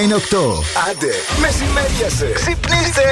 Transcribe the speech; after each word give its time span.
είναι 0.00 0.14
8. 0.14 0.20
Άντε, 0.90 1.12
μεσημέριασε. 1.40 2.30
Ξυπνήστε. 2.34 3.02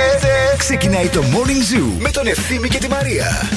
Ξεκινάει 0.58 1.08
το 1.08 1.22
Morning 1.22 1.74
Zoo 1.74 1.92
με 1.98 2.10
τον 2.10 2.26
Ευθύμη 2.26 2.68
και 2.68 2.78
τη 2.78 2.88
Μαρία. 2.88 3.48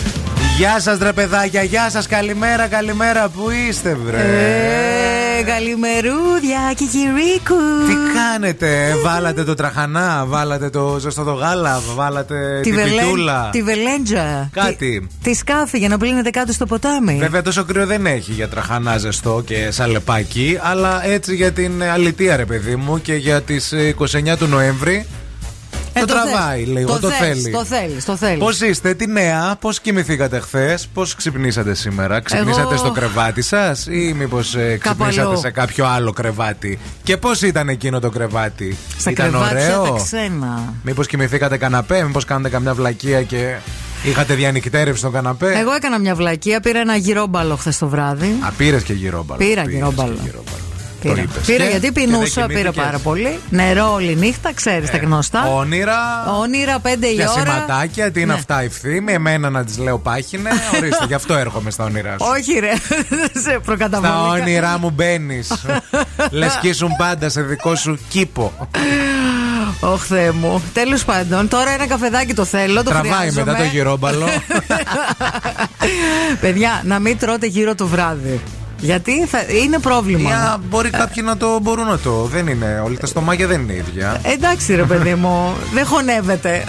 Γεια 0.58 0.80
σας, 0.80 0.98
ρε 0.98 1.14
παιδάκια, 1.14 1.64
γεια 1.64 1.90
σας. 1.90 2.08
Καλημέρα, 2.08 2.68
καλημέρα. 2.68 3.30
Πού 3.30 3.50
είστε, 3.50 3.98
βρε; 4.06 4.18
Ε, 4.18 4.99
καλημερούδια 5.44 6.60
και 6.76 6.86
κυρίκου. 6.86 7.56
Τι 7.88 7.94
κάνετε, 8.14 8.96
βάλατε 9.04 9.44
το 9.44 9.54
τραχανά, 9.54 10.24
βάλατε 10.28 10.70
το 10.70 10.98
ζεστό 11.00 11.24
το 11.24 11.34
γάλα, 11.34 11.82
βάλατε 11.96 12.60
τη, 12.64 12.72
βελέ- 12.72 13.00
πιτούλα. 13.04 13.50
τη 13.52 13.64
βελέντζα. 13.64 14.50
Κάτι. 14.54 15.08
Τη, 15.22 15.30
τη 15.30 15.34
σκάφη 15.36 15.78
για 15.78 15.88
να 15.90 15.98
πλύνετε 15.98 16.30
κάτω 16.30 16.54
στο 16.54 16.66
ποτάμι. 16.66 17.18
Βέβαια 17.20 17.42
τόσο 17.42 17.64
κρύο 17.64 17.86
δεν 17.86 18.06
έχει 18.06 18.32
για 18.32 18.48
τραχανά 18.50 18.98
ζεστό 18.98 19.44
και 19.46 19.72
σαλεπάκι, 19.72 20.58
αλλά 20.62 21.06
έτσι 21.06 21.36
για 21.36 21.52
την 21.52 21.84
αλητία 21.84 22.36
ρε 22.36 22.46
παιδί 22.46 22.76
μου 22.76 23.02
και 23.02 23.14
για 23.14 23.42
τις 23.42 23.72
ε, 23.72 23.96
29 24.00 24.06
του 24.38 24.48
Νοέμβρη 24.48 24.96
Ε, 24.96 25.06
το 26.06 26.14
θες. 26.14 26.32
τραβάει 26.32 26.64
λίγο, 26.64 27.00
το 27.00 27.10
θες, 27.10 27.18
θέλεις. 27.18 27.52
Το 27.52 27.66
θέλεις, 27.66 28.06
το 28.06 28.16
θέλεις. 28.16 28.38
Πώς 28.40 28.62
είστε, 28.62 28.94
τι 28.94 29.08
νέα, 29.08 29.56
πώς 29.60 29.80
κοιμηθήκατε 29.80 30.40
χθες, 30.40 30.88
πώς 30.94 31.16
ξυπνήσατε 31.16 31.74
σήμερα, 31.74 32.20
ξυπνήσατε 32.22 32.62
Εγώ- 32.62 32.78
στο 32.78 32.92
κρεβάτι 32.92 33.42
σας 33.42 33.86
ή 33.90 34.14
μήπως 34.18 34.56
ξυπνήσατε 34.80 35.28
αλλού. 35.28 35.38
σε 35.40 35.50
κάποιο 35.52 35.86
άλλο 35.86 36.12
κρεβάτι; 36.14 36.80
Και 37.04 37.18
πώς 37.18 37.42
ήταν 37.42 37.70
εκείνο 37.70 38.00
το 38.00 38.10
κρεβάτι, 38.10 38.78
Στα 38.98 39.12
Ήταν 39.12 39.30
κρεβάτια 39.30 39.70
τα 39.70 39.80
ωραίο. 39.82 39.94
ξένα; 40.04 40.74
Μήπως 40.84 41.08
κοιμηθήκατε 41.08 41.58
καναπέ, 41.58 42.04
μήπως 42.04 42.26
κάνατε 42.26 42.50
καμιά 42.50 42.74
βλακεία 42.74 43.22
και 43.24 43.56
είχατε 44.04 44.34
διανυκτέρευση 44.34 45.00
στο 45.00 45.10
καναπέ; 45.10 45.54
Εγώ 45.60 45.72
έκανα 45.74 46.00
μια 46.00 46.16
βλακεία, 46.16 46.60
πήρα 46.60 46.80
ένα 46.80 46.96
γυρόμπαλο 46.96 47.56
χθες 47.56 47.78
το 47.78 47.88
βράδυ. 47.88 48.36
Α, 48.40 48.52
πήρες 48.58 48.84
και 48.84 48.94
γυρόμπαλο. 48.94 49.40
Πήρα 49.46 49.62
Πήρες 49.62 49.76
γυρόμπαλο. 49.76 50.14
και 50.14 50.20
γυρόμπαλο. 50.24 50.58
Πήρα, 51.02 51.14
Το 51.16 51.22
είπες. 51.22 51.46
πήρα 51.46 51.64
Και- 51.64 51.70
γιατί 51.70 51.88
και 51.88 51.92
δεν 51.92 51.94
πεινούσα, 52.10 52.46
πήρα 52.46 52.60
κοιμήθηκες. 52.60 52.84
πάρα 52.86 52.98
πολύ. 53.00 53.40
Νερό 53.50 53.94
όλη 53.94 54.16
νύχτα, 54.16 54.54
ξέρεις 54.54 54.90
τα 54.92 54.98
γνωστά. 54.98 55.48
Όνειρα. 55.48 55.98
Όνειρα, 56.42 56.80
πέντε 56.80 57.08
η 57.08 57.14
Για 57.14 57.32
ώρα. 57.32 57.40
σηματάκια, 57.42 58.12
τι 58.12 58.22
είναι 58.22 58.34
Ναι. 58.34 58.40
αυτά 58.40 58.62
ευθύμη. 58.62 59.14
Εμένα 59.14 59.50
να 59.50 59.64
τις 59.64 59.78
λέω 59.78 59.98
πάχινε. 60.00 60.50
Ορίστε, 60.78 61.06
γι' 61.08 61.14
αυτό 61.14 61.34
έρχομαι 61.34 61.72
στα 61.72 61.84
όνειρά 61.84 62.16
σου. 62.20 62.26
Όχι, 62.38 62.60
ρε, 62.60 62.72
σε 63.42 63.60
προκαταβολικά. 63.66 64.18
Στα 64.20 64.28
όνειρά 64.42 64.78
μου 64.80 64.90
μπαίνεις. 64.90 65.52
Λες 66.32 66.58
και 66.62 66.68
ήσουν 66.68 66.96
πάντα 66.98 67.30
σε 67.30 67.42
δικό 67.42 67.76
σου 67.76 68.00
κήπο. 68.10 68.68
Ωχ, 69.80 70.04
Θεέ 70.06 70.32
μου. 70.32 70.62
Τέλος 70.74 71.06
πάντων, 71.06 71.48
τώρα 71.48 71.72
ένα 71.72 71.88
καφεδάκι 71.88 72.34
το 72.34 72.46
θέλω. 72.46 72.84
Το 72.84 72.90
Τραβάει 72.90 73.12
χρειάζομαι. 73.12 73.44
μετά 73.52 73.58
το 73.58 73.64
γυρόμπαλο. 73.64 74.26
Παιδιά, 76.42 76.82
να 76.86 77.00
μην 77.00 77.18
τρώτε 77.18 77.48
γύρω 77.48 77.76
το 77.76 77.88
βράδυ. 77.88 78.40
Γιατί 78.80 79.26
θα... 79.26 79.40
είναι 79.64 79.80
πρόβλημα. 79.80 80.30
Για, 80.30 80.62
μπορεί 80.70 80.90
κάποιοι 80.90 81.24
να 81.26 81.38
το 81.38 81.60
μπορούν 81.62 81.88
να 81.88 81.98
το. 82.00 82.24
Δεν 82.24 82.48
είναι. 82.48 82.82
Όλοι 82.86 82.98
τα 82.98 83.08
στομάκια 83.08 83.48
δεν 83.48 83.62
είναι 83.62 83.74
ίδια. 83.74 84.22
Εντάξει 84.24 84.76
ρε 84.76 84.84
παιδί 84.84 85.16
μου, 85.16 85.56
δεν 85.74 85.86
χωνεύεται. 85.86 86.64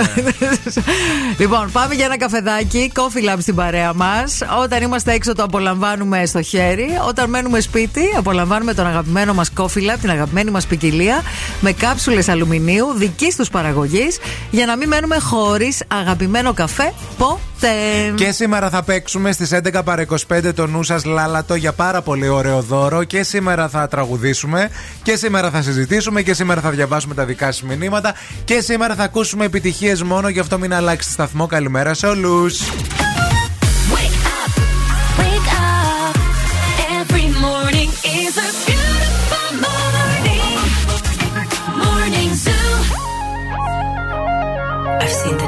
λοιπόν, 1.38 1.70
πάμε 1.72 1.94
για 1.94 2.04
ένα 2.04 2.18
καφεδάκι, 2.18 2.92
coffee 2.94 3.34
lab 3.34 3.36
στην 3.40 3.54
παρέα 3.54 3.92
μας. 3.94 4.38
Όταν 4.62 4.82
είμαστε 4.82 5.12
έξω 5.12 5.34
το 5.34 5.42
απολαμβάνουμε 5.42 6.26
στο 6.26 6.42
χέρι. 6.42 6.88
Όταν 7.08 7.30
μένουμε 7.30 7.60
σπίτι, 7.60 8.02
απολαμβάνουμε 8.16 8.74
τον 8.74 8.86
αγαπημένο 8.86 9.34
μας 9.34 9.52
coffee 9.56 9.90
lab, 9.90 9.96
την 10.00 10.10
αγαπημένη 10.10 10.50
μας 10.50 10.66
ποικιλία, 10.66 11.22
με 11.60 11.72
κάψουλες 11.72 12.28
αλουμινίου 12.28 12.86
δικής 12.96 13.36
τους 13.36 13.48
παραγωγής, 13.48 14.18
για 14.50 14.66
να 14.66 14.76
μην 14.76 14.88
μένουμε 14.88 15.18
χωρίς 15.18 15.82
αγαπημένο 15.88 16.52
καφέ 16.52 16.92
ποτέ. 17.18 17.68
Και 18.14 18.30
σήμερα 18.30 18.70
θα 18.70 18.82
παίξουμε 18.82 19.32
στις 19.32 19.50
11 19.52 19.80
παρα 19.84 20.06
25 20.28 20.54
το 20.54 20.66
νου 20.66 20.82
σας 20.82 21.04
λάλατο 21.04 21.54
για 21.54 21.72
πάρα 21.72 21.99
πολύ 22.02 22.28
ωραίο 22.28 22.62
δώρο. 22.62 23.04
Και 23.04 23.22
σήμερα 23.22 23.68
θα 23.68 23.88
τραγουδήσουμε. 23.88 24.70
Και 25.02 25.16
σήμερα 25.16 25.50
θα 25.50 25.62
συζητήσουμε. 25.62 26.22
Και 26.22 26.34
σήμερα 26.34 26.60
θα 26.60 26.70
διαβάσουμε 26.70 27.14
τα 27.14 27.24
δικά 27.24 27.52
σας 27.52 27.62
μηνύματα. 27.62 28.14
Και 28.44 28.60
σήμερα 28.60 28.94
θα 28.94 29.02
ακούσουμε 29.02 29.44
επιτυχίες 29.44 30.02
μόνο. 30.02 30.28
Γι' 30.28 30.40
αυτό 30.40 30.58
μην 30.58 30.74
αλλάξετε 30.74 31.12
σταθμό. 31.12 31.46
Καλημέρα 31.46 31.94
σε 31.94 32.06
όλους. 32.06 32.60
Wake 33.92 34.26
up, 45.36 45.39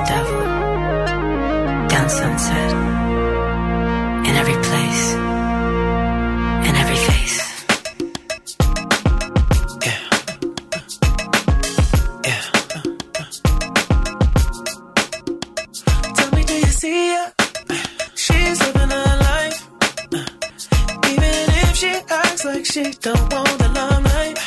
she 21.83 21.95
acts 22.11 22.45
like 22.45 22.65
she 22.65 22.85
don't 23.07 23.33
want 23.33 23.59
the 23.59 23.69
limelight. 23.79 24.39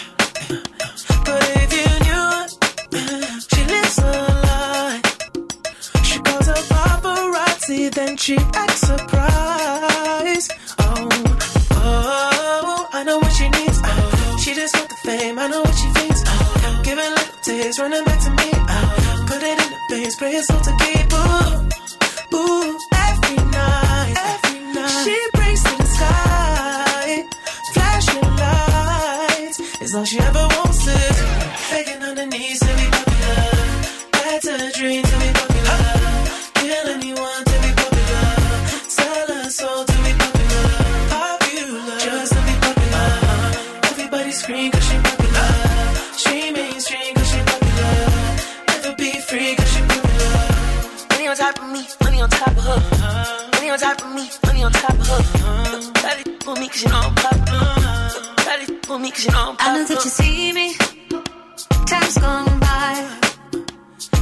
But 1.28 1.44
if 1.62 1.70
you 1.80 1.90
knew 2.06 2.30
she 3.52 3.62
lives 3.74 3.98
a 4.00 4.12
lie. 4.46 5.02
She 6.08 6.18
calls 6.20 6.48
her 6.48 6.62
paparazzi, 6.72 7.94
then 7.94 8.16
she 8.16 8.38
acts 8.64 8.84
surprised. 8.88 10.50
Oh, 10.80 11.10
oh, 11.72 12.90
I 12.94 13.04
know 13.04 13.18
what 13.20 13.34
she 13.34 13.50
needs. 13.50 13.80
Oh, 13.84 14.38
she 14.42 14.56
just 14.56 14.74
want 14.78 14.88
the 14.88 15.00
fame. 15.04 15.38
I 15.38 15.48
know 15.50 15.60
what 15.60 15.76
she 15.76 15.90
thinks. 16.00 16.24
Oh, 16.26 16.82
give 16.86 16.98
it 16.98 17.10
little 17.18 17.36
taste, 17.44 17.80
running 17.80 18.06
back 18.06 18.20
to 18.24 18.32
me. 18.40 18.50
Oh, 18.76 19.26
put 19.28 19.44
it 19.44 19.60
in 19.64 19.70
the 19.74 19.80
face, 19.90 20.16
pray 20.16 20.38
all 20.38 20.62
to 20.68 20.74
keep. 20.84 21.12
Ooh, 21.12 22.38
ooh, 22.38 22.95
all 29.96 30.04
she 30.04 30.20
ever 30.20 30.48
wants 30.56 30.88
is 30.88 31.18
begging 31.72 32.04
on 32.04 32.18
her 32.18 32.26
knees 32.26 32.60
to 32.60 32.72
be 32.80 32.88
popular. 32.92 33.44
That's 34.12 34.48
a 34.48 34.72
dream 34.78 35.04
to 35.04 35.16
be 35.24 35.30
popular. 35.40 35.82
Kill 36.60 36.88
anyone 36.96 37.44
to 37.52 37.56
be 37.64 37.72
popular. 37.80 38.26
Sell 38.90 39.28
her 39.36 39.50
soul 39.50 39.86
to 39.86 39.96
be 40.04 40.12
popular. 40.20 40.68
Popular, 41.16 42.00
just 42.00 42.34
to 42.34 42.42
be 42.48 42.56
popular. 42.66 43.10
Everybody 43.92 44.32
scream 44.32 44.72
cause 44.72 44.84
she 44.84 44.98
popular. 45.08 45.52
She 46.24 46.52
mainstream 46.52 47.16
cause 47.16 47.30
she 47.32 47.40
popular. 47.52 47.96
Never 48.68 48.96
be 48.98 49.12
free 49.28 49.56
cause 49.56 49.72
she 49.74 49.82
popular. 49.92 50.36
Money 51.12 51.28
on 51.28 51.36
top 51.38 51.58
of 51.64 51.70
me, 51.72 51.88
money 52.04 52.22
on 52.22 52.30
top 52.30 52.52
of 52.52 52.64
her. 52.68 52.80
Money 53.54 53.70
on 53.70 53.80
top 53.80 54.02
of 54.02 54.12
me, 54.14 54.30
money 54.46 54.64
on 54.64 54.72
top 54.74 54.92
of 54.92 55.08
her. 55.08 55.24
To 56.24 56.32
for 56.44 56.56
me 56.60 56.68
cause 56.68 56.84
you 56.84 56.90
know 56.90 57.00
I'm 57.00 57.16
popular. 57.16 58.05
Try 58.96 59.02
to 59.02 59.04
for 59.04 59.04
me 59.04 59.12
cause 59.12 59.26
you 59.26 59.32
know 59.32 59.50
I'm 59.50 59.58
I 59.60 59.78
know 59.78 59.86
that 59.88 60.04
you 60.06 60.10
see 60.10 60.54
me. 60.54 60.74
Time's 61.86 62.18
gone 62.18 62.60
by. 62.60 62.94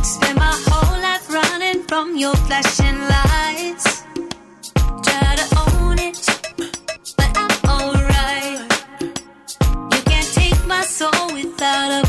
Spend 0.01 0.37
my 0.39 0.55
whole 0.65 0.97
life 0.99 1.29
running 1.29 1.83
from 1.83 2.17
your 2.17 2.35
flashing 2.47 2.97
lights. 3.13 4.03
Try 5.05 5.35
to 5.41 5.45
own 5.61 5.99
it, 5.99 6.17
but 7.17 7.29
I'm 7.43 7.53
alright. 7.69 8.61
You 9.93 10.01
can't 10.09 10.29
take 10.41 10.65
my 10.65 10.81
soul 10.81 11.25
without 11.37 11.89
a 11.99 12.05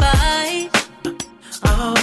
fight. 0.00 0.70
Oh, 1.64 1.94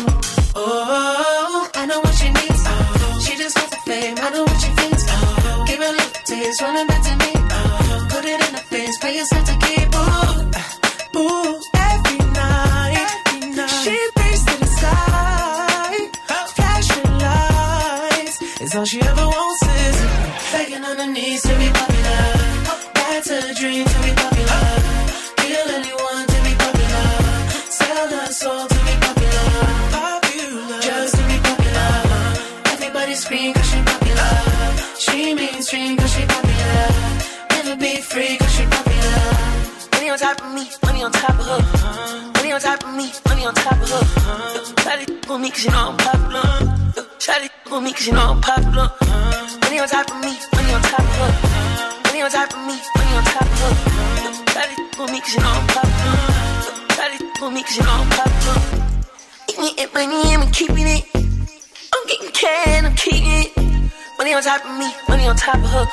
oh, 0.56 1.70
I 1.74 1.86
know 1.88 2.00
what 2.00 2.14
she 2.14 2.28
needs. 2.28 2.64
Oh, 2.68 3.20
she 3.26 3.38
just 3.38 3.58
wants 3.58 3.74
the 3.76 3.82
fame. 3.90 4.18
I 4.22 4.30
know 4.30 4.44
what 4.44 4.60
she 4.62 4.70
thinks. 4.80 5.06
Oh, 5.10 5.64
give 5.66 5.82
it 5.82 5.90
a 5.90 5.94
little 5.94 6.24
taste, 6.26 6.62
running 6.62 6.86
back 6.86 7.02
to 7.08 7.16
me. 7.26 7.32
Oh, 7.36 8.08
put 8.12 8.26
it 8.26 8.40
in 8.48 8.54
her 8.54 8.66
face, 8.70 8.98
pay 9.00 9.18
yourself 9.18 9.46
to 9.46 9.58
keep. 9.66 9.79
It's 18.70 18.76
all 18.76 18.86
she 18.86 19.02
ever 19.02 19.26
wants 19.26 19.64
is 19.64 19.98
begging 20.54 20.86
on 20.86 20.98
her 20.98 21.12
knees 21.12 21.42
to 21.42 21.58
be 21.58 21.70
popular. 21.74 22.22
That's 22.94 23.32
a 23.32 23.42
dream 23.56 23.84
to 23.84 24.00
be 24.06 24.14
popular. 24.14 24.64
Kill 25.42 25.70
anyone 25.74 26.26
to 26.30 26.38
be 26.46 26.54
popular. 26.54 27.10
Sell 27.66 28.10
her 28.14 28.32
soul 28.32 28.68
to 28.68 28.80
be 28.86 28.94
popular. 29.02 29.50
Popular, 29.90 30.82
just 30.86 31.16
to 31.18 31.24
be 31.26 31.38
popular. 31.50 31.94
Everybody 32.78 33.16
scream 33.16 33.54
cause 33.56 33.70
she 33.72 33.82
popular. 33.82 34.34
She 35.02 35.34
mainstream 35.34 35.98
cause 35.98 36.14
she 36.14 36.24
popular. 36.30 36.86
Never 37.50 37.76
be 37.76 37.98
free 38.02 38.38
cause 38.38 38.54
she 38.54 38.66
popular. 38.70 39.18
Money 39.94 40.10
on 40.12 40.20
top 40.20 40.46
of 40.46 40.54
me, 40.54 40.70
money 40.86 41.02
on 41.02 41.12
top 41.12 41.40
of 41.42 41.46
her. 41.50 42.32
Money 42.38 42.52
on 42.52 42.62
top 42.62 42.84
of 42.86 42.94
me, 42.94 43.10
money 43.30 43.46
on 43.48 43.56
top 43.56 43.82
of 43.82 43.90
her. 43.90 44.74
Try 44.84 45.06
to 45.06 45.28
for 45.28 45.40
me 45.40 45.50
cause 45.50 45.66
you 45.66 45.72
know 45.72 45.90
I'm 45.90 45.98
popular. 45.98 46.76
Try 47.18 47.48
to 47.48 47.59
for 47.70 47.82
me 47.82 47.94
cause 47.94 48.08
you 48.08 48.14
know 48.14 48.34
I'm 48.34 48.42
popular. 48.42 48.90
Money 49.62 49.80
on 49.80 49.88
top 49.88 50.10
of 50.10 50.18
me, 50.26 50.34
money 50.56 50.74
on 50.74 50.82
top 50.82 51.00
of 51.00 51.16
her. 51.22 51.32
Money 52.06 52.22
on 52.26 52.32
top 52.32 52.50
of 52.50 52.62
me, 52.66 52.76
money 52.98 53.14
on 53.18 53.24
top 53.30 53.46
of 53.46 53.62
her. 53.62 53.74
Try 54.54 54.66
to 54.74 55.02
with 55.02 55.12
me 55.14 55.22
cause 55.22 55.36
you 55.36 55.42
know 55.42 55.54
I'm 55.54 55.68
popular. 55.70 56.18
Try 56.98 57.08
to 57.14 57.46
with 57.46 57.54
me 57.54 57.62
cause 57.64 57.78
you 57.78 57.84
know 57.84 57.98
I'm 58.02 58.10
popular. 58.10 58.58
Eating 59.50 59.84
it, 59.84 59.94
money, 59.94 60.34
I'm 60.34 60.52
keeping 60.52 60.88
it. 60.98 61.06
I'm 61.94 62.04
getting 62.08 62.32
can, 62.32 62.86
I'm 62.88 62.96
keeping 62.96 63.30
it. 63.30 63.52
Money 64.18 64.34
on 64.34 64.42
top 64.42 64.66
of 64.66 64.74
me, 64.80 64.90
money 65.08 65.28
on 65.28 65.36
top 65.36 65.56
of 65.56 65.70
her. 65.70 65.86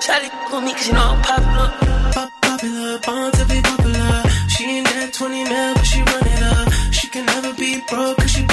Try 0.00 0.20
to 0.22 0.30
with 0.54 0.64
me 0.64 0.72
cause 0.74 0.86
you 0.86 0.94
know 0.94 1.10
I'm 1.10 1.22
popular. 1.22 1.68
Pop 2.14 2.30
popular, 2.42 2.98
born 3.00 3.32
to 3.32 3.44
be 3.50 3.60
popular. 3.60 4.22
She 4.48 4.64
ain't 4.78 4.86
that 4.86 5.10
20 5.12 5.44
mil, 5.44 5.74
but 5.74 5.84
she 5.84 5.98
run 6.06 6.22
it 6.22 6.42
up. 6.54 6.72
She 6.92 7.08
can 7.08 7.26
never 7.26 7.52
be 7.54 7.82
broke 7.90 8.16
cause 8.18 8.30
she 8.30 8.49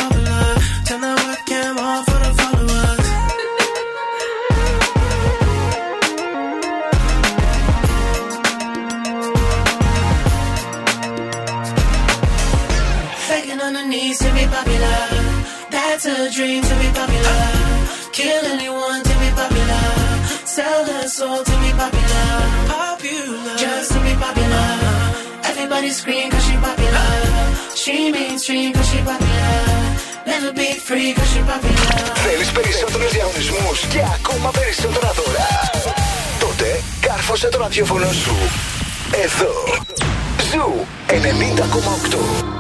That's 15.99 16.19
a 16.19 16.29
dream 16.29 16.61
to 16.61 16.75
be 16.81 16.89
popular. 16.93 17.41
Kill 18.11 18.45
anyone 18.53 19.01
to 19.01 19.13
be 19.21 19.29
popular. 19.41 19.85
Sell 20.45 20.85
her 20.85 21.07
soul 21.07 21.41
to 21.49 21.55
be 21.63 21.71
popular. 21.81 22.29
Popular. 22.69 23.55
Just 23.57 23.89
to 23.93 23.99
be 24.05 24.13
popular. 24.25 24.67
Everybody 25.49 25.89
scream 25.89 26.29
cause 26.29 26.45
she 26.45 26.55
popular. 26.67 27.09
She 27.81 28.11
mainstream 28.11 28.73
cause 28.73 28.89
she 28.91 28.99
popular. 29.09 29.57
Never 30.27 30.53
be 30.53 30.69
free 30.87 31.13
cause 31.17 31.31
she 31.33 31.41
popular. 31.49 32.13
Θέλεις 32.25 32.51
περισσότερους 32.51 33.11
διαγωνισμούς 33.11 33.79
και 33.93 34.01
ακόμα 34.15 34.51
περισσότερα 34.51 35.11
δώρα. 35.17 35.49
Τότε 36.39 36.81
κάρφωσε 37.01 37.47
το 37.49 37.57
ραδιόφωνο 37.57 38.11
σου. 38.11 38.35
Εδώ. 39.23 39.53
Ζου 40.51 40.85
90,8. 41.07 42.56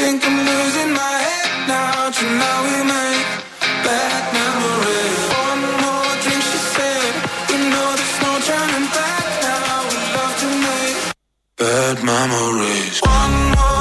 Think 0.00 0.24
I'm 0.24 0.38
losing 0.46 0.92
my 0.92 1.16
head 1.26 1.68
now. 1.68 2.10
Tonight 2.10 2.60
we'll 2.66 2.84
make 2.84 3.28
bad 3.84 4.39
bad 11.60 12.02
memories. 12.02 13.00
One 13.04 13.34
more 13.54 13.79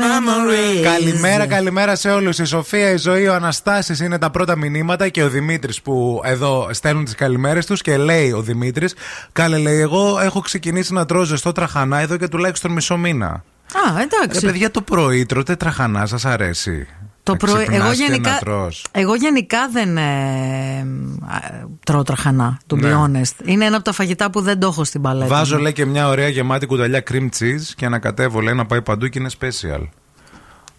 memories. 0.00 0.82
Καλημέρα, 0.82 1.46
καλημέρα 1.46 1.96
σε 1.96 2.10
όλους. 2.10 2.38
Η 2.38 2.44
Σοφία, 2.44 2.90
η 2.90 2.96
Ζωή, 2.96 3.26
ο 3.28 3.34
Αναστάσης 3.34 4.00
είναι 4.00 4.18
τα 4.18 4.30
πρώτα 4.30 4.56
μηνύματα 4.56 5.08
και 5.08 5.22
ο 5.22 5.28
Δημήτρης 5.28 5.82
που 5.82 6.20
εδώ 6.24 6.68
στέλνουν 6.72 7.04
τις 7.04 7.14
καλημέρες 7.14 7.66
τους 7.66 7.82
και 7.82 7.96
λέει 7.96 8.32
ο 8.32 8.40
Δημήτρης, 8.42 8.94
Κάλε, 9.32 9.58
λέει, 9.58 9.80
εγώ 9.80 10.18
έχω 10.20 10.40
ξεκινήσει 10.40 10.92
να 10.92 11.06
τρώω 11.06 11.22
ζεστό 11.24 11.52
τραχανά 11.52 11.98
εδώ 12.00 12.16
και 12.16 12.28
τουλάχιστον 12.28 12.72
μισό 12.72 12.96
μήνα. 12.96 13.26
Α, 13.26 14.00
Ε, 14.00 14.02
εντάξει. 14.02 14.46
παιδιά, 14.46 14.70
το 14.70 14.80
πρωί 14.80 15.26
τρώτε 15.26 15.56
τραχανά, 15.56 16.06
σας 16.06 16.24
αρέσει. 16.24 16.86
Το 17.24 17.32
Να 17.32 17.38
πρωί, 17.38 17.54
ξυπνάς 17.66 17.78
εγώ, 17.80 17.90
και 17.90 18.02
γενικά, 18.02 18.30
να 18.30 18.38
τρως. 18.38 18.84
εγώ 18.92 19.14
γενικά 19.14 19.68
δεν 19.72 19.96
ε, 19.96 20.00
α, 20.00 21.66
τρώω 21.84 22.02
τραχανά, 22.02 22.58
to 22.66 22.74
be 22.74 22.80
Ναι. 22.80 22.92
honest. 22.94 23.46
Είναι 23.48 23.64
ένα 23.64 23.76
από 23.76 23.84
τα 23.84 23.92
φαγητά 23.92 24.30
που 24.30 24.40
δεν 24.40 24.58
το 24.60 24.66
έχω 24.66 24.84
στην 24.84 25.00
παλέτα. 25.00 25.26
Βάζω, 25.26 25.56
μου. 25.56 25.62
λέει, 25.62 25.72
και 25.72 25.84
μια 25.84 26.08
ωραία 26.08 26.28
γεμάτη 26.28 26.66
κουταλιά 26.66 27.02
cream 27.10 27.28
cheese 27.38 27.72
και 27.76 27.86
ανακατεύω, 27.86 28.40
λέει, 28.40 28.54
να 28.54 28.66
πάει 28.66 28.82
παντού 28.82 29.06
και 29.08 29.18
είναι 29.18 29.30
special. 29.40 29.88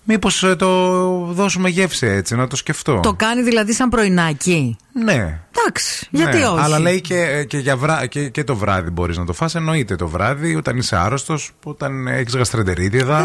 Μήπως 0.07 0.45
το 0.57 0.67
δώσουμε 1.31 1.69
γεύση 1.69 2.07
έτσι, 2.07 2.35
να 2.35 2.47
το 2.47 2.55
σκεφτώ. 2.55 2.99
Το 2.99 3.13
κάνει 3.13 3.41
δηλαδή 3.41 3.73
σαν 3.73 3.89
πρωινάκι; 3.89 4.77
Ναι. 5.03 5.39
Εντάξει, 5.57 6.07
γιατί 6.11 6.37
Ναι, 6.37 6.45
όχι; 6.47 6.61
Αλλά 6.63 6.79
λέει 6.79 7.01
και, 7.01 7.43
και, 7.47 7.57
για 7.57 7.77
βρά, 7.77 8.05
και, 8.05 8.29
και 8.29 8.43
το 8.43 8.55
βράδυ 8.55 8.89
μπορείς 8.89 9.17
να 9.17 9.25
το 9.25 9.33
φας 9.33 9.55
Εννοείται 9.55 9.95
το 9.95 10.07
βράδυ, 10.07 10.55
όταν 10.55 10.77
είσαι 10.77 10.95
άρρωστος, 10.97 11.51
όταν 11.63 12.07
έχεις 12.07 12.35
γαστρεντερίτιδα. 12.35 13.19
Ε, 13.19 13.23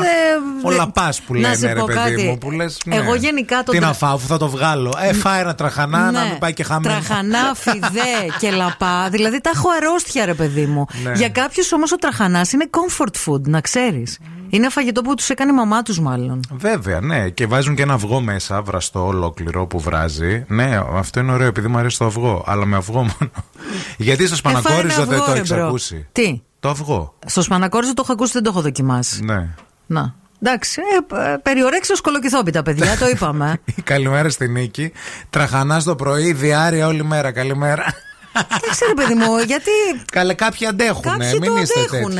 όλα 0.62 0.84
δε- 0.84 0.90
πας 0.94 1.20
που 1.20 1.34
να 1.34 1.40
λένε, 1.40 1.54
σε 1.54 1.72
ρε 1.72 1.78
πω 1.80 1.84
παιδί 1.86 1.98
κάτι. 1.98 2.22
μου. 2.22 2.38
Που 2.38 2.50
λες, 2.50 2.78
ναι. 2.84 2.96
Εγώ 2.96 3.14
γενικά 3.14 3.62
το 3.62 3.72
Τι 3.72 3.78
τρα- 3.78 3.86
να 3.86 3.92
φάω, 3.92 4.14
αφού 4.14 4.26
θα 4.26 4.38
το 4.38 4.48
βγάλω. 4.48 4.92
Ε, 5.02 5.12
φάει 5.12 5.40
ένα 5.40 5.54
τραχανά, 5.54 6.10
να 6.10 6.22
Ναι. 6.22 6.28
μην 6.30 6.38
πάει 6.38 6.52
και 6.52 6.64
χαμένο. 6.64 6.94
Τραχανά, 7.00 7.54
φιδέ 7.54 7.88
και 8.40 8.50
λαπά. 8.50 9.08
Δηλαδή 9.10 9.40
τα 9.40 9.50
έχω 9.54 9.68
αρρώστια, 9.80 10.24
ρε 10.24 10.34
παιδί 10.34 10.66
μου. 10.66 10.86
Ναι. 11.04 11.12
Για 11.12 11.28
κάποιους 11.28 11.72
όμως 11.72 11.92
ο 11.92 11.96
τραχανάς 11.96 12.52
είναι 12.52 12.66
comfort 12.70 13.32
food, 13.32 13.40
να 13.40 13.60
ξέρεις. 13.60 14.18
Είναι 14.50 14.68
φαγητό 14.68 15.02
που 15.02 15.14
τους 15.14 15.28
έκανε 15.30 15.50
η 15.50 15.54
μαμά 15.54 15.82
τους, 15.82 16.00
μάλλον. 16.00 16.40
Βέβαια, 16.50 17.00
ναι. 17.00 17.28
Και 17.28 17.46
βάζουν 17.46 17.74
και 17.74 17.82
ένα 17.82 17.92
αυγό 17.94 18.20
μέσα, 18.20 18.62
βραστό 18.62 19.06
ολόκληρο 19.06 19.66
που 19.66 19.80
βράζει. 19.80 20.44
Ναι, 20.48 20.80
αυτό 20.92 21.20
είναι 21.20 21.32
ωραίο 21.32 21.46
επειδή 21.46 21.68
μου 21.68 21.78
αρέσει 21.78 21.98
το 21.98 22.04
αυγό. 22.04 22.44
Αλλά 22.46 22.64
με 22.64 22.76
αυγό 22.76 22.98
μόνο. 22.98 23.30
Γιατί 23.96 24.26
στο 24.26 24.34
Ε, 24.34 24.38
φάει 24.42 24.52
ένα 24.52 24.60
Σπανακόριζο 24.60 25.04
δεν 25.04 25.12
αυγό, 25.14 25.24
το 25.26 25.32
ρε, 25.32 25.38
έχεις 25.38 25.50
bro. 25.52 25.66
ακούσει; 25.66 26.06
Τι, 26.12 26.42
Το 26.60 26.68
αυγό. 26.68 27.14
στο 27.26 27.42
σπανακόριζο 27.42 27.94
το 27.94 28.00
έχω 28.04 28.12
ακούσει, 28.12 28.32
δεν 28.32 28.42
το 28.42 28.50
έχω 28.50 28.60
δοκιμάσει. 28.60 29.22
Ναι. 29.24 29.48
Να. 29.86 30.14
Εντάξει, 30.42 30.80
ε, 31.12 31.32
ε, 31.32 31.36
περί 31.36 31.58
ορέξεως 31.58 31.96
κολοκυθόπιτα, 32.02 32.62
παιδιά, 32.62 32.96
το 32.98 33.08
είπαμε. 33.08 33.60
Καλημέρα 33.84 34.28
στη 34.30 34.48
Νίκη. 34.48 34.92
Τραχανάς 35.30 35.84
το 35.84 35.94
πρωί, 35.96 36.32
διάρκεια 36.32 36.86
όλη 36.86 37.04
μέρα. 37.04 37.32
Καλημέρα. 37.32 37.84
Δεν 38.32 38.70
ξέρω, 38.70 38.94
παιδί 38.94 39.14
μου, 39.14 39.38
γιατί. 39.38 39.70
Καλά, 40.12 40.34
κάποιοι 40.34 40.66
αντέχουν. 40.66 41.02
Κάποιοι 41.02 41.38
μην 41.40 41.54
το 41.54 41.56
είστε 41.56 41.80
αντέχουν. 41.80 42.18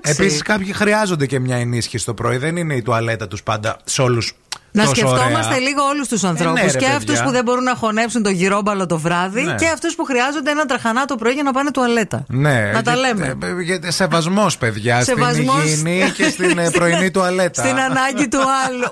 Επίσης, 0.00 0.42
κάποιοι 0.42 0.72
χρειάζονται 0.72 1.26
και 1.26 1.38
μια 1.38 1.56
ενίσχυση 1.56 2.04
το 2.04 2.14
πρωί. 2.14 2.36
Δεν 2.36 2.56
είναι 2.56 2.74
η 2.74 2.82
τουαλέτα 2.82 3.28
τους 3.28 3.42
πάντα 3.42 3.76
σε 3.84 4.02
όλους. 4.02 4.34
Να 4.74 4.84
σκεφτόμαστε 4.84 5.54
ωραία. 5.54 5.58
λίγο 5.58 5.82
όλους 5.82 6.08
τους 6.08 6.22
ε, 6.22 6.28
ανθρώπους. 6.28 6.60
Ε, 6.60 6.64
ναι, 6.64 6.72
και 6.72 6.86
αυτούς 6.86 7.22
που 7.22 7.30
δεν 7.30 7.44
μπορούν 7.44 7.64
να 7.64 7.74
χωνέψουν 7.74 8.22
το 8.22 8.30
γυρόμπαλο 8.30 8.86
το 8.86 8.98
βράδυ 8.98 9.42
ναι. 9.42 9.54
και 9.54 9.66
αυτούς 9.66 9.94
που 9.94 10.04
χρειάζονται 10.04 10.50
ένα 10.50 10.66
τραχανά 10.66 11.04
το 11.04 11.16
πρωί 11.16 11.32
για 11.32 11.42
να 11.42 11.52
πάνε 11.52 11.70
τουαλέτα. 11.70 12.24
Ναι, 12.28 12.70
να 12.74 12.82
τα 12.82 12.96
λέμε. 12.96 13.38
Ε, 13.42 13.86
ε, 13.86 13.90
σεβασμός, 13.90 14.58
παιδιά, 14.58 15.04
σεβασμός... 15.04 15.54
στην 15.54 15.86
υγιεινή 15.86 16.10
και 16.10 16.24
στην 16.34 16.72
πρωινή 16.72 17.10
τουαλέτα. 17.10 17.64
Στην 17.64 17.78
ανάγκη 17.78 18.28
του 18.28 18.38
άλλου. 18.66 18.88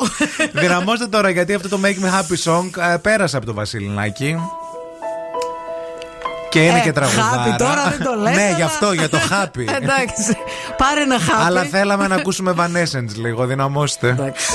Δυναμώστε 0.62 1.06
τώρα 1.06 1.30
γιατί 1.30 1.54
αυτό 1.54 1.68
το 1.68 1.78
Make 1.82 2.04
Me 2.04 2.08
Happy 2.08 2.52
Song 2.52 2.98
πέρασε 3.02 3.36
από 3.36 3.46
το 3.46 3.54
Βασιλινάκι. 3.54 4.36
Και 6.50 6.64
είναι 6.64 6.78
ε, 6.78 6.80
και 6.80 6.92
τραγουδάρα. 6.92 7.56
Τώρα 7.58 7.94
δεν 7.96 8.02
το 8.04 8.14
λέμε. 8.14 8.36
ναι, 8.36 8.52
γι' 8.56 8.62
αυτό, 8.62 8.92
για 8.92 9.08
το 9.08 9.18
χάπι. 9.18 9.68
Εντάξει. 9.80 10.36
Πάρε 10.76 11.00
ένα 11.00 11.18
χάπι. 11.18 11.42
Αλλά 11.44 11.62
θέλαμε 11.62 12.06
να 12.06 12.14
ακούσουμε 12.14 12.54
Vanessens 12.58 13.14
λίγο, 13.16 13.46
δυναμώστε. 13.46 14.08
Εντάξει. 14.08 14.52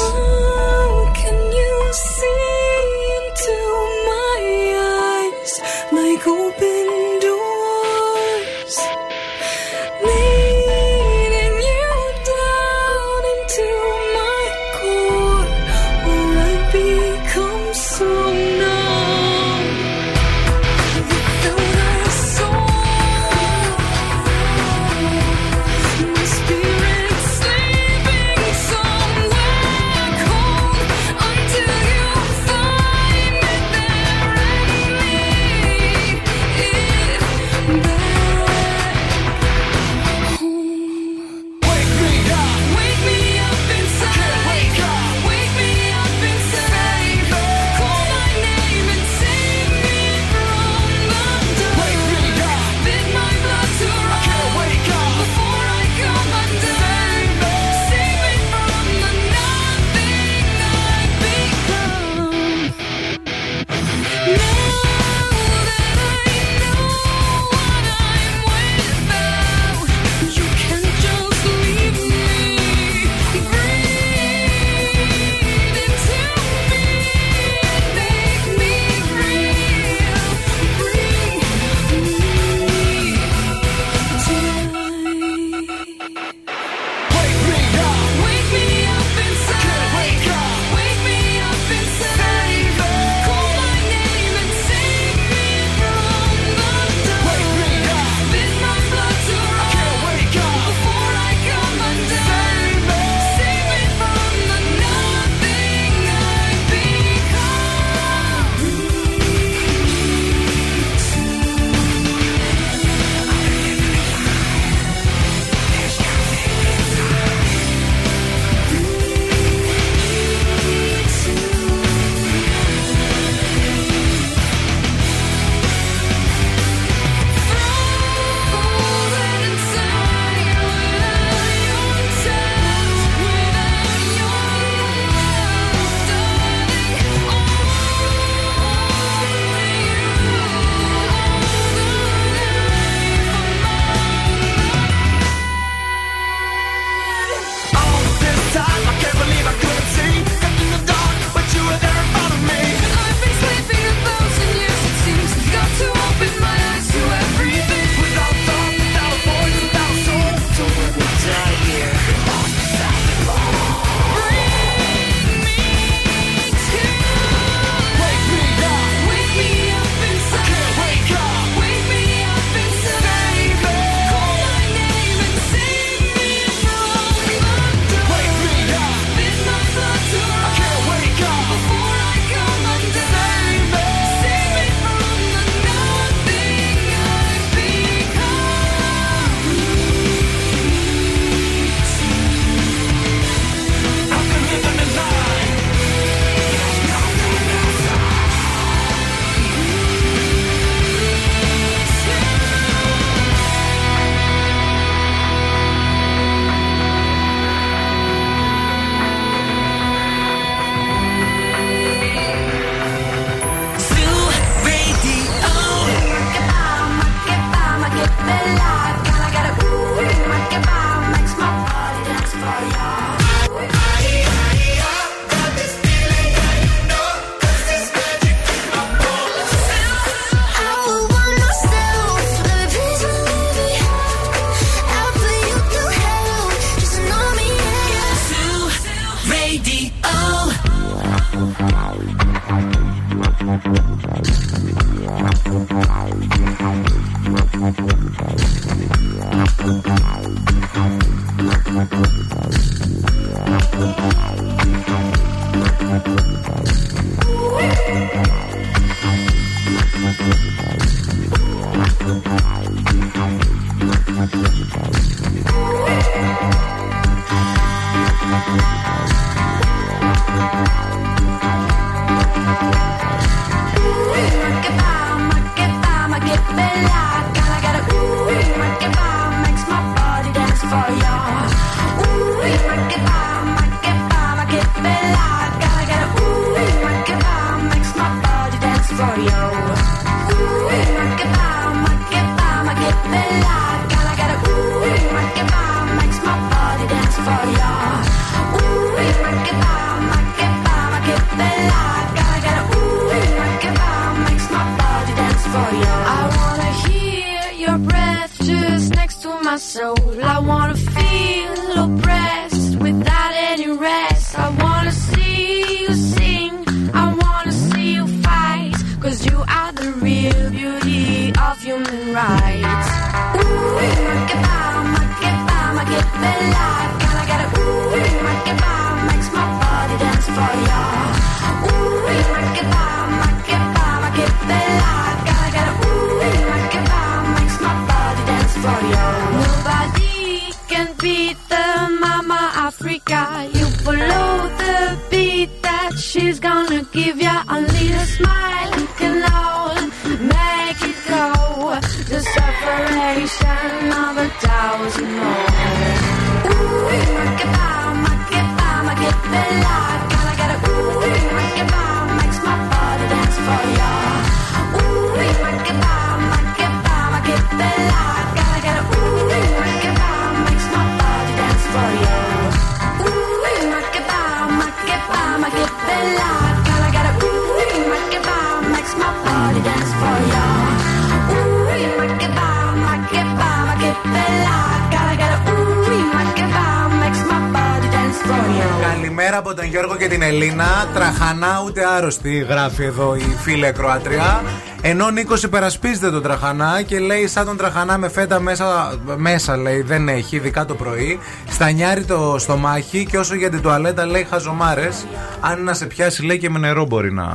Άρρωστη, 391.96 392.46
γράφει 392.50 392.84
εδώ 392.84 393.16
η 393.16 393.36
φίλη 393.42 393.72
Κροάτρια. 393.72 394.44
Ενώ 394.82 395.06
ο 395.06 395.10
Νίκος 395.10 395.44
υπερασπίζεται 395.44 396.12
τον 396.12 396.22
τραχανά 396.22 396.82
και 396.82 397.00
λέει 397.00 397.28
σαν 397.28 397.46
τον 397.46 397.58
τραχανά 397.58 397.98
με 397.98 398.10
φέτα 398.10 398.40
μέσα, 398.40 399.00
μέσα 399.18 399.58
λέει 399.58 399.82
δεν 399.82 400.10
έχει, 400.10 400.36
ειδικά 400.36 400.66
το 400.66 400.74
πρωί. 400.76 401.20
Στανιάρει 401.50 402.04
το 402.04 402.36
στομάχι 402.40 403.06
και 403.06 403.18
όσο 403.18 403.36
για 403.36 403.50
την 403.50 403.62
τουαλέτα 403.62 404.06
λέει 404.06 404.28
χαζομάρες. 404.30 405.06
Αν 405.40 405.64
να 405.64 405.74
σε 405.74 405.86
πιάσει 405.86 406.26
λέει 406.26 406.38
και 406.38 406.50
με 406.50 406.60
νερό 406.60 406.86
μπορεί 406.86 407.14
να, 407.14 407.26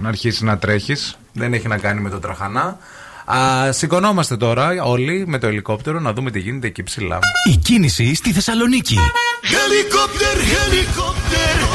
να 0.00 0.08
αρχίσεις 0.08 0.40
να 0.40 0.58
τρέχεις. 0.58 1.18
Δεν 1.32 1.52
έχει 1.52 1.68
να 1.68 1.78
κάνει 1.78 2.00
με 2.00 2.10
τον 2.10 2.20
τραχανά. 2.20 2.78
Α, 3.24 3.72
σηκωνόμαστε 3.72 4.36
τώρα 4.36 4.82
όλοι 4.82 5.24
με 5.26 5.38
το 5.38 5.46
ελικόπτερο 5.46 6.00
να 6.00 6.12
δούμε 6.12 6.30
τι 6.30 6.38
γίνεται 6.38 6.66
εκεί 6.66 6.82
ψηλά. 6.82 7.18
Η 7.50 7.56
κίνηση 7.56 8.14
στη 8.14 8.32
Θεσσαλονίκη. 8.32 8.98
Helicopter, 9.42 10.36
helicopter. 10.54 11.67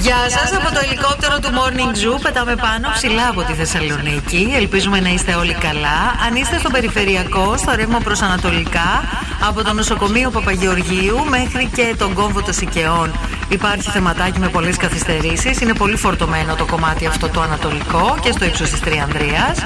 Γεια 0.00 0.16
σας 0.28 0.52
από 0.52 0.74
το 0.74 0.80
ελικόπτερο 0.84 1.38
του 1.38 1.48
Morning 1.48 1.96
Zoo. 1.96 2.20
Πετάμε 2.22 2.56
πάνω 2.56 2.88
ψηλά 2.94 3.28
από 3.28 3.42
τη 3.42 3.52
Θεσσαλονίκη. 3.52 4.52
Ελπίζουμε 4.56 5.00
να 5.00 5.08
είστε 5.08 5.34
όλοι 5.34 5.54
καλά. 5.54 6.14
Αν 6.26 6.34
είστε 6.34 6.58
στο 6.58 6.70
περιφερειακό, 6.70 7.56
στο 7.56 7.74
ρεύμα 7.74 7.98
προς 7.98 8.22
Ανατολικά, 8.22 9.04
από 9.48 9.64
το 9.64 9.72
νοσοκομείο 9.72 10.30
Παπαγεωργίου 10.30 11.24
μέχρι 11.28 11.70
και 11.74 11.94
τον 11.98 12.14
κόμβο 12.14 12.42
των 12.42 12.52
Σικαιών, 12.52 13.12
υπάρχει 13.48 13.90
θεματάκι 13.90 14.38
με 14.38 14.48
πολλές 14.48 14.76
καθυστερήσεις. 14.76 15.60
Είναι 15.60 15.74
πολύ 15.74 15.96
φορτωμένο 15.96 16.54
το 16.54 16.66
κομμάτι 16.66 17.06
αυτό 17.06 17.28
το 17.28 17.40
ανατολικό 17.40 18.18
και 18.22 18.32
στο 18.32 18.44
ύψος 18.44 18.70
της 18.70 18.80
Τριανδρία. 18.80 19.56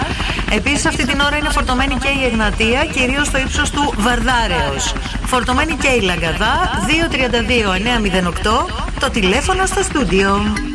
Επίσης, 0.51 0.87
αυτή 0.87 1.07
την 1.07 1.21
ώρα 1.21 1.37
είναι 1.37 1.51
φορτωμένη 1.51 1.95
και 1.95 2.09
η 2.09 2.25
Εγνατία, 2.25 2.85
κυρίως 2.85 3.27
στο 3.27 3.39
ύψος 3.39 3.71
του 3.71 3.95
Βαρδάρεως. 3.97 4.93
Φορτωμένη 5.27 5.77
και 5.77 5.89
η 5.89 6.01
Λαγκαδά, 6.01 6.71
232-908, 6.87 8.86
το 9.07 9.13
τηλέφωνο 9.13 9.67
στο 9.67 9.83
στούντιο. 9.83 10.66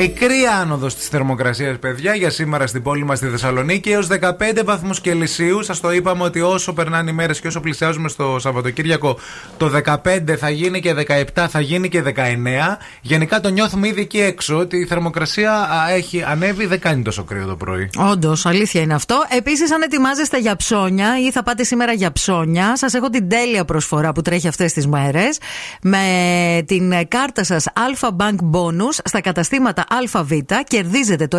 Μικρή 0.00 0.44
άνοδος 0.60 0.94
της 0.94 1.08
θερμοκρασίας, 1.08 1.78
παιδιά, 1.78 2.14
για 2.14 2.30
σήμερα 2.30 2.66
στην 2.66 2.82
πόλη 2.82 3.04
μας 3.04 3.18
στη 3.18 3.26
Θεσσαλονίκη 3.28 3.90
έως 3.90 4.06
15 4.06 4.64
βαθμούς 4.64 5.00
Κελσίου. 5.00 5.62
Σας 5.62 5.80
το 5.80 5.92
είπαμε 5.92 6.24
ότι 6.24 6.40
όσο 6.40 6.72
περνάνε 6.72 7.10
οι 7.10 7.12
μέρες 7.12 7.40
και 7.40 7.46
όσο 7.46 7.60
πλησιάζουμε 7.60 8.08
στο 8.08 8.36
Σαββατοκύριακο, 8.38 9.18
το 9.56 9.68
15 9.68 10.36
θα 10.36 10.50
γίνει 10.50 10.80
και 10.80 10.94
17, 11.34 11.46
θα 11.48 11.60
γίνει 11.60 11.88
και 11.88 12.02
19. 12.02 12.78
Γενικά 13.00 13.40
το 13.40 13.48
νιώθουμε 13.48 13.88
ήδη 13.88 14.00
εκεί 14.00 14.20
έξω 14.20 14.56
ότι 14.56 14.76
η 14.76 14.86
θερμοκρασία 14.86 15.52
α, 15.52 15.90
έχει 15.90 16.22
ανέβει, 16.22 16.66
δεν 16.66 16.80
κάνει 16.80 17.02
τόσο 17.02 17.24
κρύο 17.24 17.46
το 17.46 17.56
πρωί. 17.56 17.90
Όντως, 17.96 18.46
αλήθεια 18.46 18.80
είναι 18.80 18.94
αυτό. 18.94 19.24
Επίσης, 19.36 19.72
αν 19.72 19.82
ετοιμάζεστε 19.82 20.38
για 20.38 20.56
ψώνια 20.56 21.18
ή 21.26 21.30
θα 21.30 21.42
πάτε 21.42 21.64
σήμερα 21.64 21.92
για 21.92 22.12
ψώνια, 22.12 22.76
σας 22.76 22.94
έχω 22.94 23.10
την 23.10 23.28
τέλεια 23.28 23.64
προσφορά 23.64 24.12
που 24.12 24.22
τρέχει 24.22 24.48
αυτές 24.48 24.72
τις 24.72 24.86
μέρες. 24.86 25.38
Με 25.82 25.98
την 26.66 27.08
κάρτα 27.08 27.44
σας 27.44 27.66
Alpha 27.74 28.08
Bank 28.08 28.36
Bonus 28.52 28.98
στα 29.04 29.20
καταστήματα 29.20 29.86
ΑΒ 29.88 30.30
κερδίζετε 30.66 31.26
το 31.26 31.38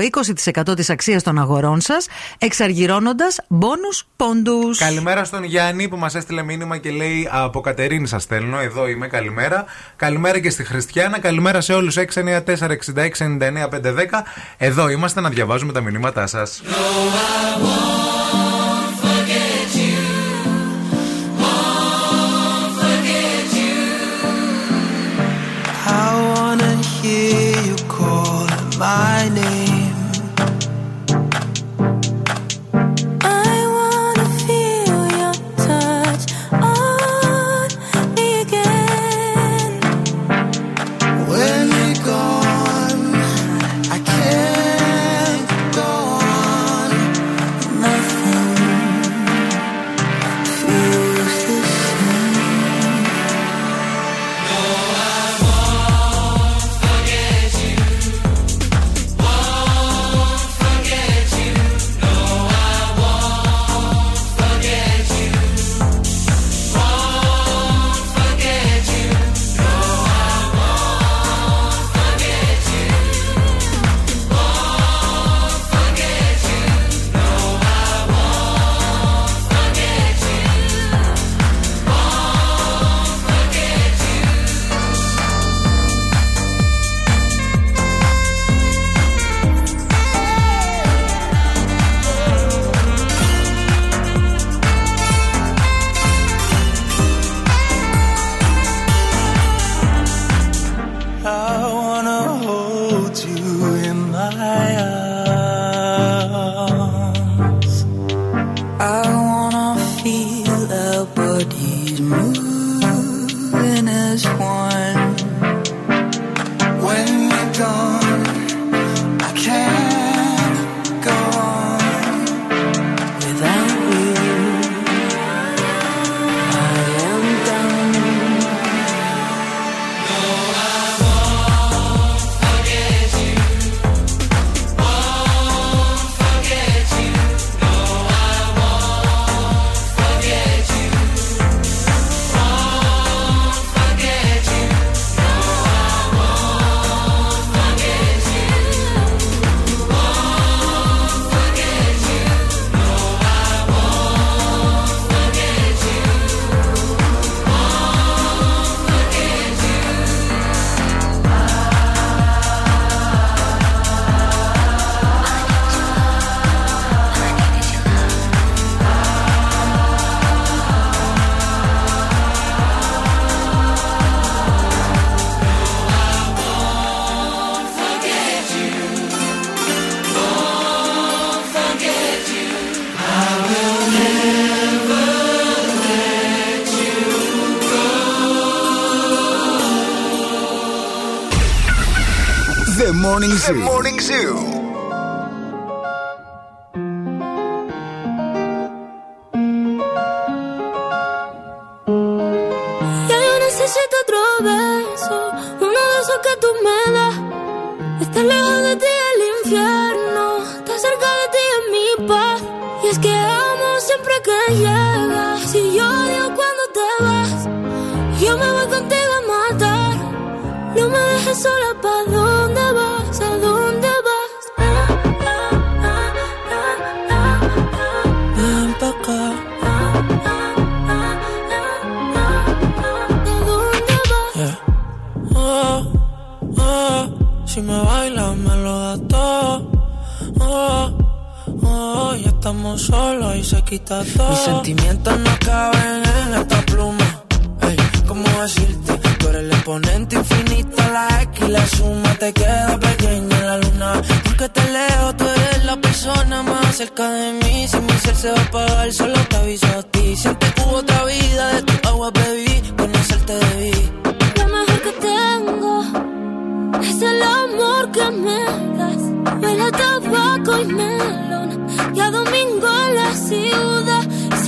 20% 0.70 0.76
της 0.76 0.90
αξίας 0.90 1.24
των 1.24 1.40
αγορών 1.40 1.82
σας, 1.82 2.08
εξαργυρώνοντας 2.38 3.40
bonus 3.50 4.06
πόντους. 4.16 4.78
Καλημέρα 4.78 5.24
στον 5.24 5.44
Γιάννη 5.44 5.88
που 5.88 5.98
μας 5.98 6.16
έστειλε 6.16 6.44
μήνυμα 6.44 6.78
και 6.78 6.92
λέει 6.92 7.30
Από 7.32 7.62
Κατερίνη 7.62 8.08
σας 8.08 8.24
στέλνω. 8.24 8.60
Εδώ 8.60 8.88
είμαι. 8.88 9.08
Καλημέρα. 9.08 9.66
Καλημέρα 9.96 10.40
και 10.40 10.50
στη 10.50 10.64
Χριστιανά. 10.64 11.20
Καλημέρα 11.20 11.62
σε 11.62 11.74
όλους. 11.74 11.98
694-6699-510. 11.98 14.24
Εδώ 14.58 14.90
είμαστε 14.90 15.22
να 15.22 15.30
διαβάζουμε 15.30 15.74
τα 15.74 15.82
μηνύματά 15.82 16.28
σας. 16.28 16.62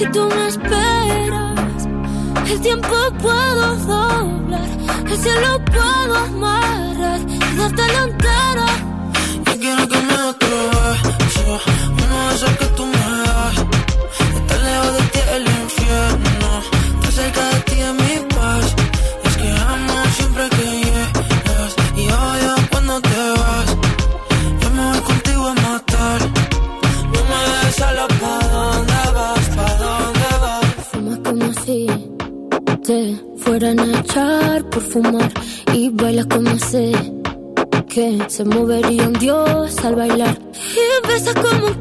Si 0.01 0.07
tú 0.07 0.27
me 0.27 0.47
esperas, 0.47 1.87
el 2.49 2.61
tiempo 2.61 2.95
puedo 3.21 3.75
doblar, 3.85 4.69
el 5.05 5.17
cielo 5.19 5.63
puedo 5.65 6.15
amarrar 6.15 7.19
y 7.29 7.55
darte 7.55 7.87
la 7.87 8.03
entera. 8.05 8.65
Yo 9.45 9.59
quiero 9.59 9.87
que 9.87 9.97
me 9.97 10.13
atrevas, 10.15 10.97
una 12.03 12.29
de 12.29 12.35
esas 12.35 12.57
que 12.57 12.65
tú 12.77 12.90
se 38.41 38.45
movería 38.45 39.07
un 39.07 39.13
dios 39.13 39.77
al 39.85 39.95
bailar. 39.95 40.39
Y 40.55 41.07
besas 41.07 41.35
como 41.35 41.67
un 41.67 41.79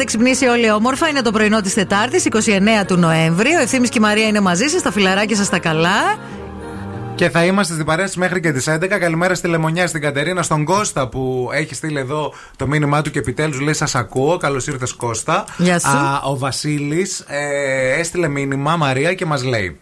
έχετε 0.00 0.18
ξυπνήσει 0.18 0.46
όλοι 0.46 0.70
όμορφα. 0.70 1.08
Είναι 1.08 1.22
το 1.22 1.30
πρωινό 1.30 1.60
της 1.60 1.74
Τετάρτης, 1.74 2.24
29 2.24 2.84
του 2.86 2.96
Νοέμβρη. 2.96 3.54
Ο 3.54 3.60
Ευθύνη 3.60 3.88
και 3.88 3.98
η 3.98 4.00
Μαρία 4.00 4.26
είναι 4.26 4.40
μαζί 4.40 4.66
σας. 4.66 4.82
Τα 4.82 4.92
φιλαράκια 4.92 5.36
σας 5.36 5.48
τα 5.48 5.58
καλά. 5.58 6.18
Και 7.14 7.30
θα 7.30 7.44
είμαστε 7.44 7.74
στην 7.74 7.86
παρέα 7.86 8.08
μέχρι 8.16 8.40
και 8.40 8.52
τις 8.52 8.68
11. 8.68 8.98
Καλημέρα 8.98 9.34
στη 9.34 9.48
Λεμονιά, 9.48 9.86
στην 9.86 10.00
Κατερίνα, 10.00 10.42
στον 10.42 10.64
Κώστα 10.64 11.08
που 11.08 11.50
έχει 11.52 11.74
στείλει 11.74 11.98
εδώ 11.98 12.34
το 12.56 12.66
μήνυμά 12.66 13.02
του 13.02 13.10
και 13.10 13.18
επιτέλους 13.18 13.60
λέει: 13.60 13.74
Σας 13.74 13.94
ακούω. 13.94 14.36
Καλώς 14.36 14.66
ήρθες, 14.66 14.92
Κώστα. 14.92 15.44
Γεια 15.56 15.78
σου. 15.78 15.88
Α, 15.88 16.20
ο 16.24 16.38
Βασίλης 16.38 17.24
ε, 17.28 17.98
έστειλε 17.98 18.28
μήνυμα, 18.28 18.76
Μαρία, 18.76 19.14
και 19.14 19.26
μας 19.26 19.44
λέει: 19.44 19.80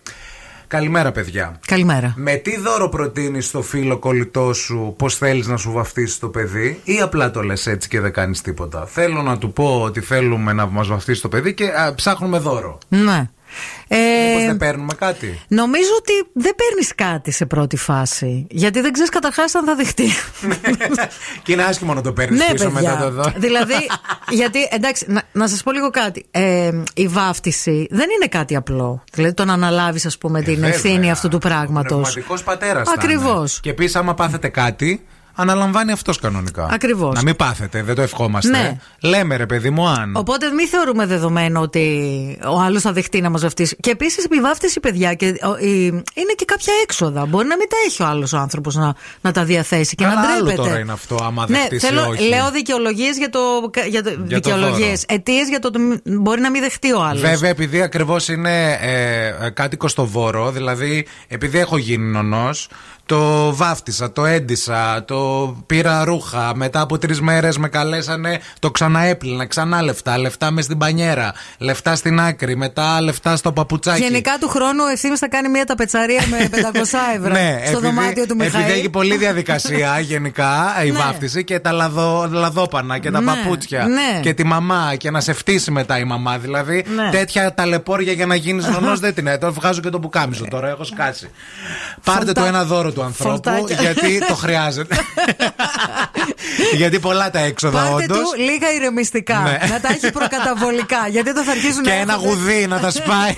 Καλημέρα, 0.68 1.12
παιδιά. 1.12 1.60
Καλημέρα. 1.66 2.12
Με 2.16 2.34
τι 2.34 2.58
δώρο 2.58 2.88
προτείνεις 2.88 3.46
στο 3.46 3.62
φίλο 3.62 3.98
κολλητό 3.98 4.52
σου 4.52 4.94
πώ 4.98 5.08
θέλεις 5.08 5.46
να 5.46 5.56
σου 5.56 5.72
βαφτίσει 5.72 6.20
το 6.20 6.28
παιδί, 6.28 6.80
ή 6.84 7.00
απλά 7.00 7.30
το 7.30 7.42
λες 7.42 7.66
έτσι 7.66 7.88
και 7.88 8.00
δεν 8.00 8.12
κάνεις 8.12 8.40
τίποτα; 8.40 8.86
Θέλω 8.86 9.22
να 9.22 9.38
του 9.38 9.52
πω 9.52 9.82
ότι 9.82 10.00
θέλουμε 10.00 10.52
να 10.52 10.66
μας 10.66 10.88
βαφτίσει 10.88 11.22
το 11.22 11.28
παιδί 11.28 11.54
και 11.54 11.64
α, 11.64 11.94
ψάχνουμε 11.94 12.38
δώρο. 12.38 12.78
Ναι. 12.88 13.30
Ε, 13.88 13.96
Μήπως 14.28 14.44
δεν 14.44 14.56
παίρνουμε 14.56 14.94
κάτι; 14.94 15.40
νομίζω 15.48 15.90
ότι 15.98 16.12
δεν 16.32 16.54
παίρνεις 16.54 16.94
κάτι 16.94 17.30
σε 17.30 17.46
πρώτη 17.46 17.76
φάση. 17.76 18.46
Γιατί 18.50 18.80
δεν 18.80 18.92
ξέρεις 18.92 19.10
καταρχάς 19.10 19.54
αν 19.54 19.64
θα 19.64 19.74
δεχτεί. 19.74 20.08
και 21.42 21.52
είναι 21.52 21.62
άσχημο 21.62 21.94
να 21.94 22.00
το 22.00 22.12
παίρνεις 22.12 22.38
ναι, 22.38 22.52
πίσω 22.52 22.70
παιδιά. 22.70 22.90
μετά 22.90 23.04
το 23.04 23.10
δώρο. 23.10 23.32
δηλαδή, 23.36 23.74
γιατί 24.40 24.68
εντάξει, 24.70 25.04
να, 25.08 25.22
να 25.32 25.48
σας 25.48 25.62
πω 25.62 25.72
λίγο 25.72 25.90
κάτι. 25.90 26.26
Ε, 26.30 26.82
η 26.94 27.08
βάφτιση 27.08 27.86
δεν 27.90 28.08
είναι 28.10 28.26
κάτι 28.26 28.56
απλό. 28.56 29.04
Δηλαδή, 29.12 29.34
το 29.34 29.44
να 29.44 29.52
αναλάβεις, 29.52 30.06
ας 30.06 30.18
πούμε, 30.18 30.42
την 30.42 30.54
βέβαια. 30.54 30.68
ευθύνη 30.68 31.10
αυτού 31.10 31.28
του 31.28 31.38
πράγματος. 31.38 32.00
Πνευματικός 32.00 32.42
πατέρας. 32.42 32.88
Ακριβώς. 32.96 33.60
Και 33.60 33.70
επίσης, 33.70 33.96
άμα 33.96 34.14
πάθετε 34.14 34.48
κάτι, 34.48 35.06
αναλαμβάνει 35.40 35.92
αυτός 35.92 36.18
κανονικά. 36.18 36.68
Ακριβώς. 36.72 37.14
Να 37.14 37.22
μην 37.22 37.36
πάθετε, 37.36 37.82
δεν 37.82 37.94
το 37.94 38.02
ευχόμαστε. 38.02 38.50
Ναι. 38.50 38.76
Λέμε 39.00 39.36
ρε 39.36 39.46
παιδί 39.46 39.70
μου, 39.70 39.88
αν. 39.88 40.16
Οπότε 40.16 40.50
μην 40.50 40.68
θεωρούμε 40.68 41.06
δεδομένο 41.06 41.60
ότι 41.60 42.38
ο 42.48 42.60
άλλος 42.60 42.82
θα 42.82 42.92
δεχτεί 42.92 43.20
να 43.20 43.30
μας 43.30 43.42
βαφτίσει. 43.42 43.76
Και 43.80 43.90
επίσης 43.90 44.24
η 44.24 44.40
βάφτιση, 44.40 44.80
παιδιά, 44.80 45.14
και, 45.14 45.26
ο, 45.26 45.56
η- 45.66 45.86
είναι 45.86 46.32
και 46.36 46.44
κάποια 46.44 46.72
έξοδα. 46.82 47.26
Μπορεί 47.26 47.46
να 47.46 47.56
μην 47.56 47.68
τα 47.68 47.76
έχει 47.86 48.02
ο 48.02 48.06
άλλος 48.06 48.32
άνθρωπος 48.34 48.74
να, 48.74 48.94
να 49.20 49.32
τα 49.32 49.44
διαθέσει 49.44 49.94
και 49.94 50.04
Καλά, 50.04 50.14
να 50.14 50.32
άλλο 50.32 50.44
ντρέπεται. 50.44 50.68
τώρα 50.68 50.78
είναι 50.78 50.92
αυτό, 50.92 51.14
άμα 51.22 51.44
ναι, 51.48 51.58
δεχτείς 51.58 51.82
ή 51.82 51.86
θέλω, 51.86 52.06
όχι. 52.08 52.28
λέω 52.28 52.50
δικαιολογίες 52.50 53.16
για 53.16 53.30
το. 53.30 53.38
Για 53.88 54.02
το, 54.02 54.10
το 54.10 54.16
δικαιολογίες, 54.24 55.04
αιτίες 55.08 55.48
για 55.48 55.58
το 55.58 55.68
ότι 55.68 56.00
μπορεί 56.04 56.40
να 56.40 56.50
μην 56.50 56.62
δεχτεί 56.62 56.92
ο 56.92 57.02
άλλος. 57.02 57.20
Βέβαια, 57.20 57.50
επειδή 57.50 57.82
ακριβώς 57.82 58.28
είναι 58.28 58.78
ε, 58.80 59.26
ε, 59.46 59.50
κάτοικος 59.50 59.90
στο 59.90 60.06
βόρο, 60.06 60.50
δηλαδή 60.50 61.06
επειδή 61.28 61.58
έχω 61.58 61.76
γίνει 61.76 62.04
νονός, 62.10 62.68
το 63.08 63.54
βάφτισα, 63.54 64.12
το 64.12 64.24
έντισα, 64.24 65.04
το 65.04 65.16
πήρα 65.66 66.04
ρούχα. 66.04 66.52
Μετά 66.54 66.80
από 66.80 66.98
τρεις 66.98 67.20
μέρες 67.20 67.58
με 67.58 67.68
καλέσανε, 67.68 68.40
το 68.58 68.70
ξαναέπλυνα, 68.70 69.46
ξανά 69.46 69.82
λεφτά. 69.82 70.18
Λεφτά 70.18 70.50
μες 70.50 70.64
στην 70.64 70.78
πανιέρα, 70.78 71.32
λεφτά 71.58 71.96
στην 71.96 72.20
άκρη, 72.20 72.56
μετά 72.56 73.00
λεφτά 73.00 73.36
στο 73.36 73.52
παπουτσάκι. 73.52 74.02
Γενικά 74.02 74.36
του 74.40 74.48
χρόνου 74.48 74.82
ο 74.86 74.90
ευθύνη 74.92 75.16
θα 75.16 75.28
κάνει 75.28 75.48
μια 75.48 75.64
ταπετσαρία 75.64 76.20
με 76.30 76.48
500 76.74 76.80
ευρώ 77.16 77.32
Ναι, 77.32 77.62
στο 77.66 77.80
δωμάτιο 77.80 78.26
του 78.26 78.36
Μιχαήλ. 78.36 78.64
Επειδή 78.64 78.78
έχει 78.78 78.88
πολλή 78.90 79.16
διαδικασία 79.16 80.00
γενικά 80.10 80.74
η 80.86 80.90
Ναι. 80.90 80.98
βάφτιση 80.98 81.44
και 81.44 81.58
τα 81.58 81.72
λαδο, 81.72 82.28
λαδόπανα 82.32 82.98
και 82.98 83.10
τα 83.10 83.20
Ναι, 83.20 83.26
παπούτσια 83.32 83.86
ναι. 83.86 84.20
και 84.20 84.34
τη 84.34 84.44
μαμά 84.44 84.94
και 84.96 85.10
να 85.10 85.20
σε 85.20 85.32
φτύσει 85.32 85.70
μετά 85.70 85.98
η 85.98 86.04
μαμά. 86.04 86.38
Δηλαδή 86.38 86.84
Ναι. 86.94 87.10
τέτοια 87.10 87.54
ταλαιπώρια 87.54 88.12
για 88.12 88.26
να 88.26 88.34
γίνεις 88.34 88.66
νονό 88.66 88.96
δεν 89.04 89.14
την 89.14 89.26
έτω. 89.26 89.52
Βγάζω 89.52 89.80
και 89.80 89.90
το 89.90 89.98
πουκάμισο 90.00 90.44
τώρα, 90.50 90.68
έχω 90.68 90.84
σκάσει. 90.84 91.30
Πάρτε 92.04 92.24
Φορτά- 92.24 92.42
το 92.42 92.48
ένα 92.48 92.64
δώρο 92.64 92.92
του 92.98 93.04
ανθρώπου 93.04 93.42
φορτάκια. 93.52 93.76
γιατί 93.80 94.18
το 94.26 94.34
χρειάζεται. 94.34 94.96
γιατί 96.80 96.98
πολλά 96.98 97.30
τα 97.30 97.38
έξοδα 97.38 97.78
Πάρτε 97.82 97.92
όντως. 98.04 98.18
του 98.18 98.40
λίγα 98.40 98.72
ηρεμιστικά. 98.72 99.38
Ναι. 99.38 99.58
Να 99.70 99.80
τα 99.80 99.88
έχει 99.88 100.10
προκαταβολικά. 100.12 101.08
Γιατί 101.10 101.28
εδώ 101.30 101.42
θα 101.42 101.50
αρχίσουν 101.50 101.82
Και 101.82 101.88
να 101.90 101.94
ένα 101.96 102.12
έρχονται- 102.12 102.34
γουδί 102.38 102.66
να 102.66 102.78
τα 102.78 102.90
σπάει. 102.90 103.34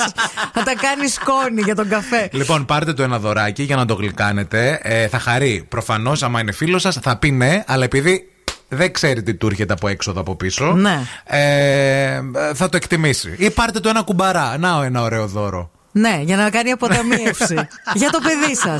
θα 0.54 0.62
τα 0.62 0.72
κάνει 0.80 1.08
σκόνη 1.08 1.62
για 1.64 1.74
τον 1.74 1.88
καφέ. 1.88 2.28
Λοιπόν, 2.32 2.64
πάρτε 2.64 2.92
το 2.92 3.02
ένα 3.02 3.18
δωράκι 3.18 3.62
για 3.62 3.76
να 3.76 3.84
το 3.86 3.94
γλυκάνετε. 3.94 4.78
Ε, 4.82 5.08
θα 5.08 5.18
χαρεί. 5.18 5.66
Προφανώς, 5.68 6.22
άμα 6.22 6.40
είναι 6.40 6.52
φίλος 6.52 6.82
σας, 6.82 6.98
θα 7.02 7.16
πει 7.16 7.30
ναι, 7.30 7.62
αλλά 7.66 7.84
επειδή 7.84 8.32
δεν 8.68 8.92
ξέρει 8.92 9.22
τι 9.22 9.34
του 9.34 9.46
έρχεται 9.46 9.72
από 9.72 9.88
έξοδο 9.88 10.20
από 10.20 10.36
πίσω, 10.36 10.64
Ναι. 10.72 11.00
ε, 11.24 12.20
θα 12.54 12.68
το 12.68 12.76
εκτιμήσει. 12.76 13.34
Ή 13.38 13.50
πάρτε 13.50 13.80
το 13.80 13.88
ένα 13.88 14.02
κουμπαρά. 14.02 14.56
Να 14.58 14.84
ένα 14.84 15.02
ωραίο 15.02 15.26
δώρο. 15.26 15.70
Ναι, 15.92 16.20
για 16.24 16.36
να 16.36 16.50
κάνει 16.50 16.70
αποταμίευση. 16.70 17.54
για 17.94 18.10
το 18.10 18.18
παιδί 18.20 18.54
σα. 18.56 18.76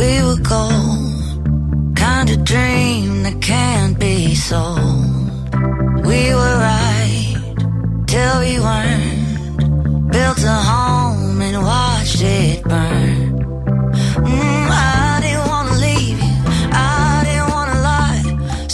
We 0.00 0.12
were 0.26 0.40
gold, 0.52 1.46
kind 2.04 2.28
of 2.34 2.38
dream 2.52 3.22
that 3.24 3.38
can't 3.52 3.94
be 4.04 4.16
sold. 4.48 5.28
We 6.10 6.20
were 6.38 6.56
right 6.70 7.36
till 8.12 8.36
we 8.44 8.54
weren't. 8.66 9.18
Built 10.14 10.40
a 10.56 10.58
home 10.72 11.40
and 11.46 11.56
watched 11.70 12.22
it 12.40 12.58
burn. 12.70 13.18
Mm, 14.30 14.66
I 14.70 15.20
didn't 15.24 15.46
wanna 15.52 15.76
leave 15.86 16.18
you, 16.26 16.36
I 16.72 17.22
didn't 17.26 17.50
wanna 17.56 17.78
lie. 17.90 18.22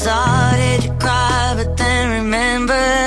Started 0.03 0.79
to 0.87 0.91
cry, 1.03 1.55
but 1.59 1.71
then 1.81 2.03
remembered 2.21 3.06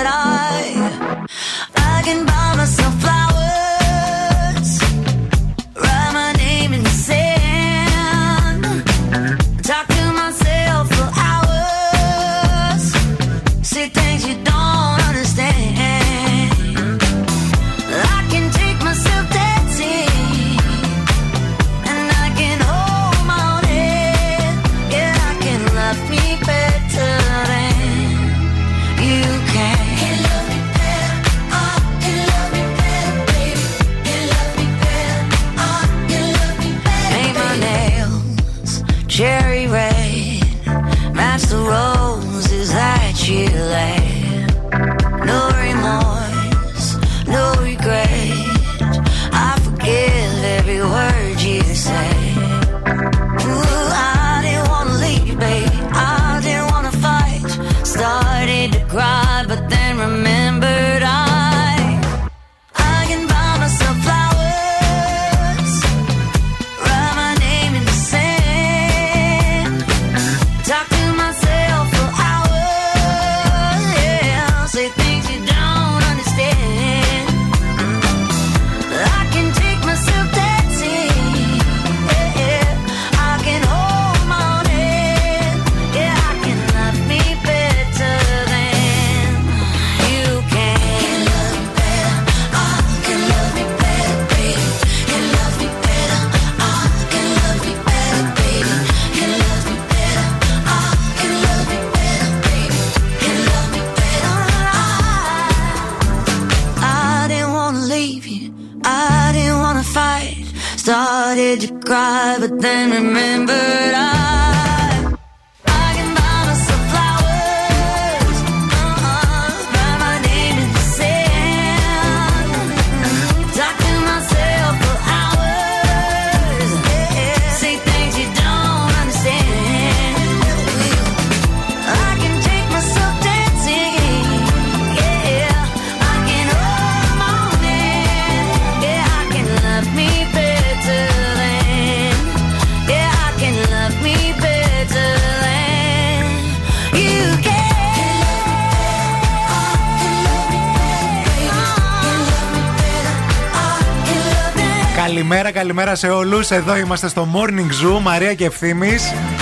Καλημέρα, 155.79 155.97
καλημέρα 155.99 156.25
σε 156.29 156.33
όλους. 156.35 156.51
Εδώ 156.51 156.77
είμαστε 156.77 157.07
στο 157.07 157.27
Morning 157.33 157.97
Zoo, 157.97 158.01
Μαρία 158.01 158.33
και 158.33 158.45
Ευθύνη. 158.45 158.95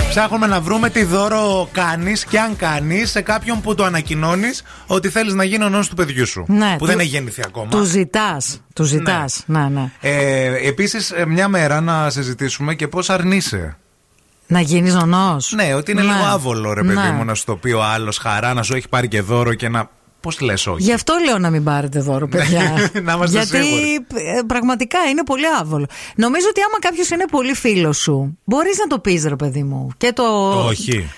Ψάχνουμε 0.10 0.48
να 0.48 0.62
βρούμε 0.62 0.90
τι 0.90 1.04
δώρο 1.04 1.70
κάνεις 1.72 2.26
και 2.26 2.40
αν 2.40 2.56
κάνεις 2.56 3.10
σε 3.12 3.22
κάποιον 3.22 3.62
που 3.62 3.76
το 3.76 3.84
ανακοινώνεις 3.84 4.64
ότι 4.88 5.10
θέλεις 5.10 5.34
να 5.34 5.44
γίνει 5.44 5.64
ο 5.64 5.70
νόμο 5.70 5.84
του 5.90 5.96
παιδιού 5.96 6.28
σου. 6.28 6.46
Ναι, 6.48 6.72
που 6.72 6.78
του- 6.78 6.86
δεν 6.86 7.00
έχει 7.00 7.08
γεννηθεί 7.10 7.42
ακόμα. 7.46 7.68
Του 7.70 7.84
ζητάς. 7.84 8.62
Του 8.74 8.84
ζητάς. 8.84 9.44
Ναι, 9.46 9.68
ναι. 9.70 9.92
Ε, 10.02 10.68
Επίσης, 10.68 11.14
μια 11.28 11.48
μέρα 11.48 11.82
να 11.82 12.10
συζητήσουμε 12.10 12.74
και 12.76 12.88
πώς 12.88 13.10
αρνείσαι. 13.10 13.78
Να 14.48 14.60
γίνεις 14.60 14.94
νονός. 14.94 15.52
Ναι, 15.56 15.74
ότι 15.74 15.92
είναι 15.92 16.02
Ναι. 16.02 16.08
λίγο 16.14 16.26
άβολο, 16.26 16.74
ρε 16.74 16.82
παιδί 16.82 16.94
Ναι. 16.96 17.12
μου, 17.12 17.26
να 17.26 17.34
σου 17.34 17.46
το 17.46 17.56
πει 17.56 17.72
ο 17.72 17.84
άλλος 17.84 18.18
χαρά, 18.18 18.54
να 18.54 18.64
σου 18.64 18.76
έχει 18.76 18.90
πάρει 18.90 19.08
και 19.08 19.22
δώρο 19.22 19.54
και 19.54 19.70
να. 19.70 19.90
Πώς 20.28 20.40
λες, 20.40 20.68
όχι; 20.68 20.84
Γι' 20.84 20.94
αυτό 20.94 21.14
λέω 21.26 21.38
να 21.38 21.50
μην 21.50 21.64
πάρετε 21.64 22.00
δώρο, 22.00 22.28
παιδιά. 22.28 22.62
Να 23.04 23.14
είμαστε 23.14 23.38
Γιατί 23.38 23.64
σίγουροι. 23.66 24.06
ε, 24.14 24.42
πραγματικά 24.48 25.00
είναι 25.10 25.24
πολύ 25.24 25.44
άβολο. 25.60 25.86
Νομίζω 26.16 26.46
ότι 26.50 26.62
άμα 26.62 26.80
κάποιος 26.80 27.10
είναι 27.10 27.26
πολύ 27.32 27.54
φίλος 27.54 27.98
σου, 27.98 28.38
μπορείς 28.44 28.78
να 28.78 28.88
το 28.88 29.00
πεις, 29.00 29.24
ρε 29.26 29.36
παιδί 29.36 29.64
μου. 29.64 29.88
Και 29.98 30.14
το. 30.14 30.24
Όχι. 30.66 31.10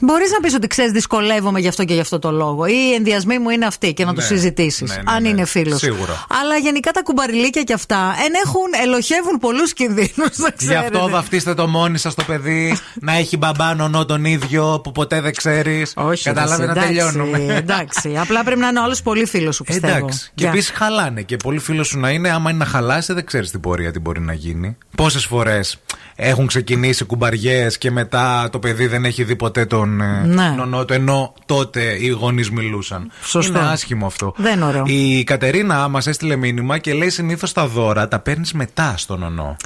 Μπορείς 0.00 0.30
να 0.30 0.40
πεις 0.40 0.54
ότι 0.54 0.66
ξέρεις, 0.66 0.92
δυσκολεύομαι 0.92 1.60
γι' 1.60 1.68
αυτό 1.68 1.84
και 1.84 1.94
γι' 1.94 2.00
αυτό 2.00 2.18
το 2.18 2.30
λόγο. 2.30 2.66
Ή 2.66 2.72
οι 2.90 2.94
ενδιασμοί 2.94 3.38
μου 3.38 3.50
είναι 3.50 3.66
αυτοί 3.66 3.92
και 3.92 4.04
να 4.04 4.10
Ναι, 4.10 4.16
τους 4.16 4.26
συζητήσεις. 4.26 4.90
ναι, 4.90 4.96
ναι, 4.96 5.02
αν 5.06 5.22
ναι, 5.22 5.28
είναι 5.28 5.44
φίλος. 5.44 5.78
σίγουρα. 5.80 6.26
Αλλά 6.40 6.56
γενικά 6.56 6.90
τα 6.90 7.02
κουμπαριλίκια 7.02 7.62
κι 7.62 7.72
αυτά 7.72 8.14
ενέχουν, 8.26 8.68
ελοχεύουν 8.82 9.38
πολλούς 9.40 9.72
κινδύνους, 9.72 10.14
να 10.16 10.48
Γι' 10.48 10.54
ξέρετε. 10.56 10.84
αυτό 10.96 11.08
βαφτίστε 11.08 11.54
το 11.54 11.66
μόνοι 11.66 11.98
σας 11.98 12.14
το 12.14 12.22
παιδί, 12.22 12.76
να 12.94 13.12
έχει 13.12 13.36
μπαμπά 13.36 13.74
νονό 13.74 14.04
τον 14.04 14.24
ίδιο 14.24 14.80
που 14.84 14.92
ποτέ 14.92 15.20
δεν 15.20 15.34
ξέρεις. 15.34 15.92
Όχι, 15.96 16.22
Κατάλαβε 16.24 16.64
να 16.66 16.70
εντάξει, 16.72 16.88
τελειώνουμε. 16.92 17.54
Εντάξει. 17.54 18.16
Απλά 18.18 18.44
πρέπει 18.44 18.60
να 18.60 18.68
είναι 18.68 18.80
όλο 18.80 18.96
πολύ 19.04 19.26
φίλος 19.26 19.54
σου, 19.54 19.64
πιστεύω. 19.64 19.96
Εντάξει. 19.96 20.26
Και 20.26 20.32
Για- 20.34 20.48
επίσης 20.48 20.70
χαλάνε. 20.70 21.22
Και 21.22 21.36
πολύ 21.36 21.58
φίλος 21.58 21.86
σου 21.88 21.98
να 21.98 22.10
είναι, 22.10 22.30
άμα 22.30 22.50
είναι 22.50 22.58
να 22.58 22.64
χαλάσει, 22.64 23.12
δεν 23.12 23.24
ξέρεις 23.26 23.50
την 23.50 23.60
πορεία 23.60 23.92
τι 23.92 23.98
μπορεί 23.98 24.20
να 24.20 24.32
γίνει. 24.32 24.76
Πόσες 24.96 25.24
φορές 25.24 25.76
έχουν 26.16 26.46
ξεκινήσει 26.46 27.04
κουμπαριές 27.04 27.78
και 27.78 27.90
μετά 27.90 28.48
το 28.52 28.58
παιδί 28.58 28.86
δεν 28.86 29.04
έχει 29.04 29.24
δει 29.24 29.36
ποτέ 29.36 29.64
τον 29.66 30.00
ε, 30.00 30.22
Ναι. 30.26 30.48
νονό 30.56 30.84
του, 30.84 30.92
ενώ 30.92 31.34
τότε 31.46 31.96
οι 32.00 32.08
γονείς 32.08 32.50
μιλούσαν. 32.50 33.10
Σωστό. 33.22 33.58
Είναι 33.58 33.68
άσχημο 33.68 34.06
αυτό. 34.06 34.32
Δεν 34.36 34.54
είναι 34.56 34.64
ωραίο. 34.64 34.82
Η 34.86 35.24
Κατερίνα 35.24 35.88
μας 35.88 36.06
έστειλε 36.06 36.36
μήνυμα 36.36 36.78
και 36.78 36.92
λέει 36.94 37.10
συνήθως 37.10 37.52
τα 37.52 37.66
δώρα 37.66 38.08
τα 38.08 38.18
παίρνεις 38.18 38.52
μετά 38.52 38.94
στον 38.96 39.20
νονό. 39.20 39.56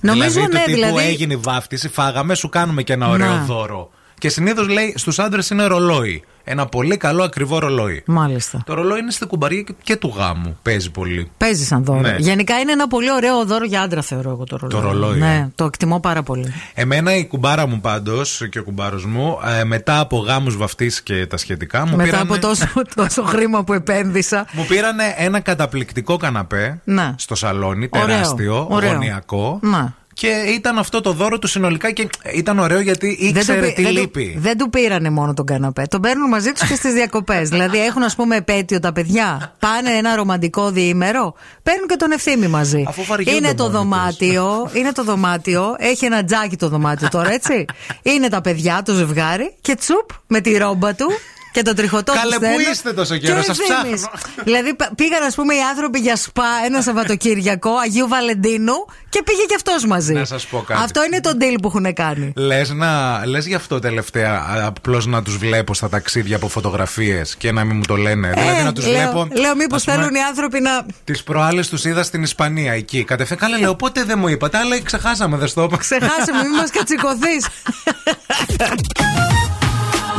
Νομίζω, 0.00 0.28
δηλαδή, 0.30 0.52
ναι, 0.52 0.58
του 0.58 0.64
τύπου 0.64 0.76
δηλαδή- 0.76 1.06
έγινε 1.08 1.32
η 1.34 1.36
βάφτιση, 1.36 1.88
φάγαμε, 1.88 2.34
σου 2.34 2.48
κάνουμε 2.48 2.82
και 2.82 2.92
ένα 2.92 3.08
ωραίο 3.08 3.32
Ναι. 3.34 3.42
δώρο. 3.46 3.90
Και 4.18 4.28
συνήθως 4.28 4.68
λέει 4.68 4.94
στους 4.96 5.18
άντρες 5.18 5.50
είναι 5.50 5.64
ρολόι. 5.64 6.24
Ένα 6.44 6.66
πολύ 6.66 6.96
καλό 6.96 7.22
ακριβό 7.22 7.58
ρολόι. 7.58 8.02
Μάλιστα. 8.06 8.62
Το 8.66 8.74
ρολόι 8.74 8.98
είναι 8.98 9.10
στην 9.10 9.26
κουμπαρία 9.26 9.62
και- 9.62 9.74
και 9.82 9.96
του 9.96 10.14
γάμου. 10.16 10.58
Παίζει 10.62 10.90
πολύ. 10.90 11.30
Παίζει 11.36 11.64
σαν 11.64 11.84
δώρο. 11.84 12.00
Ναι. 12.00 12.16
Γενικά 12.18 12.58
είναι 12.58 12.72
ένα 12.72 12.88
πολύ 12.88 13.12
ωραίο 13.12 13.44
δώρο 13.44 13.64
για 13.64 13.80
άντρα, 13.82 14.02
θεωρώ 14.02 14.30
εγώ 14.30 14.44
το 14.44 14.56
ρολόι. 14.56 14.80
Το 14.80 14.86
ρολόι, 14.88 15.18
Ναι, 15.18 15.34
ε. 15.34 15.48
το 15.54 15.64
εκτιμώ 15.64 16.00
πάρα 16.00 16.22
πολύ. 16.22 16.52
Εμένα 16.74 17.16
η 17.16 17.26
κουμπάρα 17.26 17.66
μου 17.66 17.80
πάντως 17.80 18.46
και 18.50 18.58
ο 18.58 18.62
κουμπάρος 18.64 19.04
μου, 19.06 19.38
ε, 19.60 19.64
μετά 19.64 19.98
από 20.00 20.18
γάμους 20.18 20.56
βαφτεί 20.56 20.90
και 21.02 21.26
τα 21.26 21.36
σχετικά, 21.36 21.78
μου 21.86 21.90
Μετά 21.96 22.02
πήρανε, 22.02 22.22
από 22.30 22.38
τόσο, 22.40 22.66
τόσο 22.94 23.22
χρήμα 23.22 23.64
που 23.64 23.72
επένδυσα. 23.72 24.46
μου 24.52 24.64
πήρανε 24.68 25.14
ένα 25.16 25.40
καταπληκτικό 25.40 26.16
καναπέ 26.16 26.80
Ναι. 26.84 27.14
στο 27.16 27.34
σαλόνι, 27.34 27.88
Ωραίο, 27.92 28.06
τεράστιο, 28.06 28.66
ωραίο. 28.70 28.92
γωνιακό. 28.92 29.58
Να. 29.62 29.94
Και 30.20 30.44
ήταν 30.46 30.78
αυτό 30.78 31.00
το 31.00 31.12
δώρο 31.12 31.38
του 31.38 31.46
συνολικά 31.46 31.90
και 31.90 32.08
ήταν 32.34 32.58
ωραίο 32.58 32.80
γιατί 32.80 33.18
Δεν 33.20 33.28
ήξερε 33.28 33.66
του, 33.66 33.72
τι 33.74 33.82
δεν, 33.82 33.94
του, 33.94 34.00
λείπει. 34.00 34.36
δεν 34.38 34.58
του 34.58 34.70
πήρανε 34.70 35.10
μόνο 35.10 35.34
τον 35.34 35.46
καναπέ. 35.46 35.86
Τον 35.90 36.00
παίρνουν 36.00 36.28
μαζί 36.28 36.52
τους 36.52 36.68
και 36.68 36.74
στις 36.74 36.92
διακοπές. 36.92 37.48
δηλαδή 37.54 37.84
έχουν, 37.84 38.02
ας 38.02 38.14
πούμε, 38.14 38.36
επέτειο 38.36 38.80
τα 38.80 38.92
παιδιά. 38.92 39.54
Πάνε 39.58 39.90
ένα 39.90 40.14
ρομαντικό 40.14 40.70
διήμερο. 40.70 41.34
Παίρνουν 41.62 41.86
και 41.86 41.96
τον 41.96 42.10
ευθύμη 42.10 42.46
μαζί. 42.46 42.84
Αφού 42.88 43.04
βαριούνται 43.04 43.30
Είναι 43.36 43.54
το 43.54 43.62
μόνοι 43.62 43.74
τους. 43.74 43.82
δωμάτιο. 43.82 44.70
είναι 44.72 44.92
το 44.92 45.04
δωμάτιο. 45.04 45.74
Έχει 45.78 46.04
ένα 46.04 46.24
τζάκι 46.24 46.56
το 46.56 46.68
δωμάτιο 46.68 47.08
τώρα, 47.08 47.32
έτσι. 47.32 47.64
είναι 48.14 48.28
τα 48.28 48.40
παιδιά, 48.40 48.82
το 48.84 48.94
ζευγάρι. 48.94 49.54
Και 49.60 49.74
τσουπ 49.74 50.10
με 50.26 50.40
τη 50.40 50.56
ρόμπα 50.56 50.94
του. 50.94 51.06
Και 51.52 51.62
το 51.62 51.74
τριχωτό 51.74 52.12
Καλέ, 52.12 52.22
τους 52.24 52.38
πού 52.38 52.44
στέλνω. 52.44 52.70
είστε 52.70 52.92
τόσο 52.92 53.16
Και 53.16 53.26
καιρό, 53.26 53.38
ο 53.38 53.42
σας 53.42 53.58
Ευθύμης. 53.58 54.00
ψάχνω. 54.00 54.42
δηλαδή 54.44 54.74
πα- 54.74 54.90
πήγαν, 54.94 55.22
ας 55.22 55.34
πούμε, 55.34 55.54
οι 55.54 55.60
άνθρωποι 55.70 55.98
για 55.98 56.16
σπα 56.16 56.44
ένα 56.64 56.82
Σαββατοκύριακο 56.86 57.70
Αγίου 57.76 58.08
Βαλεντίνου 58.08 58.74
και 59.08 59.22
πήγε 59.22 59.42
και 59.48 59.54
αυτός 59.54 59.84
μαζί. 59.86 60.12
Να 60.12 60.24
σας 60.24 60.46
πω 60.46 60.64
κάτι. 60.66 60.82
Αυτό 60.82 61.04
είναι 61.04 61.20
το 61.20 61.30
deal 61.40 61.54
που 61.62 61.68
έχουν 61.68 61.94
κάνει. 61.94 62.32
Λες 62.36 62.70
να 62.70 63.22
λες 63.26 63.46
γι' 63.46 63.54
αυτό 63.54 63.78
τελευταία, 63.78 64.46
απλώς 64.66 65.06
να 65.06 65.22
τους 65.22 65.36
βλέπω 65.36 65.74
στα 65.74 65.88
ταξίδια 65.88 66.36
από 66.36 66.48
φωτογραφίες 66.48 67.34
και 67.36 67.52
να 67.52 67.64
μην 67.64 67.76
μου 67.76 67.82
το 67.86 67.96
λένε. 67.96 68.30
δηλαδή 68.34 68.62
να 68.62 68.72
τους 68.72 68.84
Ε, 68.84 68.90
λέω, 68.90 69.00
βλέπω. 69.10 69.28
Λέω, 69.40 69.54
μήπως 69.56 69.76
ας 69.76 69.84
πούμε, 69.84 69.96
θέλουν 69.96 70.14
οι 70.14 70.20
άνθρωποι 70.22 70.60
να. 70.60 70.86
Τις 71.04 71.22
προάλλες 71.22 71.68
τους 71.68 71.84
είδα 71.84 72.02
στην 72.02 72.22
Ισπανία 72.22 72.72
εκεί. 72.72 73.04
Κατευθείαν. 73.04 73.38
Καλά, 73.38 73.58
λέω, 73.58 73.74
πότε 73.74 74.04
δεν 74.04 74.18
μου 74.18 74.28
είπατε, 74.28 74.58
αλλά 74.58 74.82
ξεχάσαμε, 74.82 75.36
δεν 75.36 75.48
στο 75.48 75.62
είπα. 75.62 75.76
Ξεχάσαμε, 75.76 76.42
μην 76.42 76.50
μας 76.56 76.70
κατσικωθείς. 76.76 77.46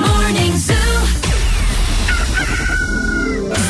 Morning 0.01 0.55
Zoo. 0.67 1.00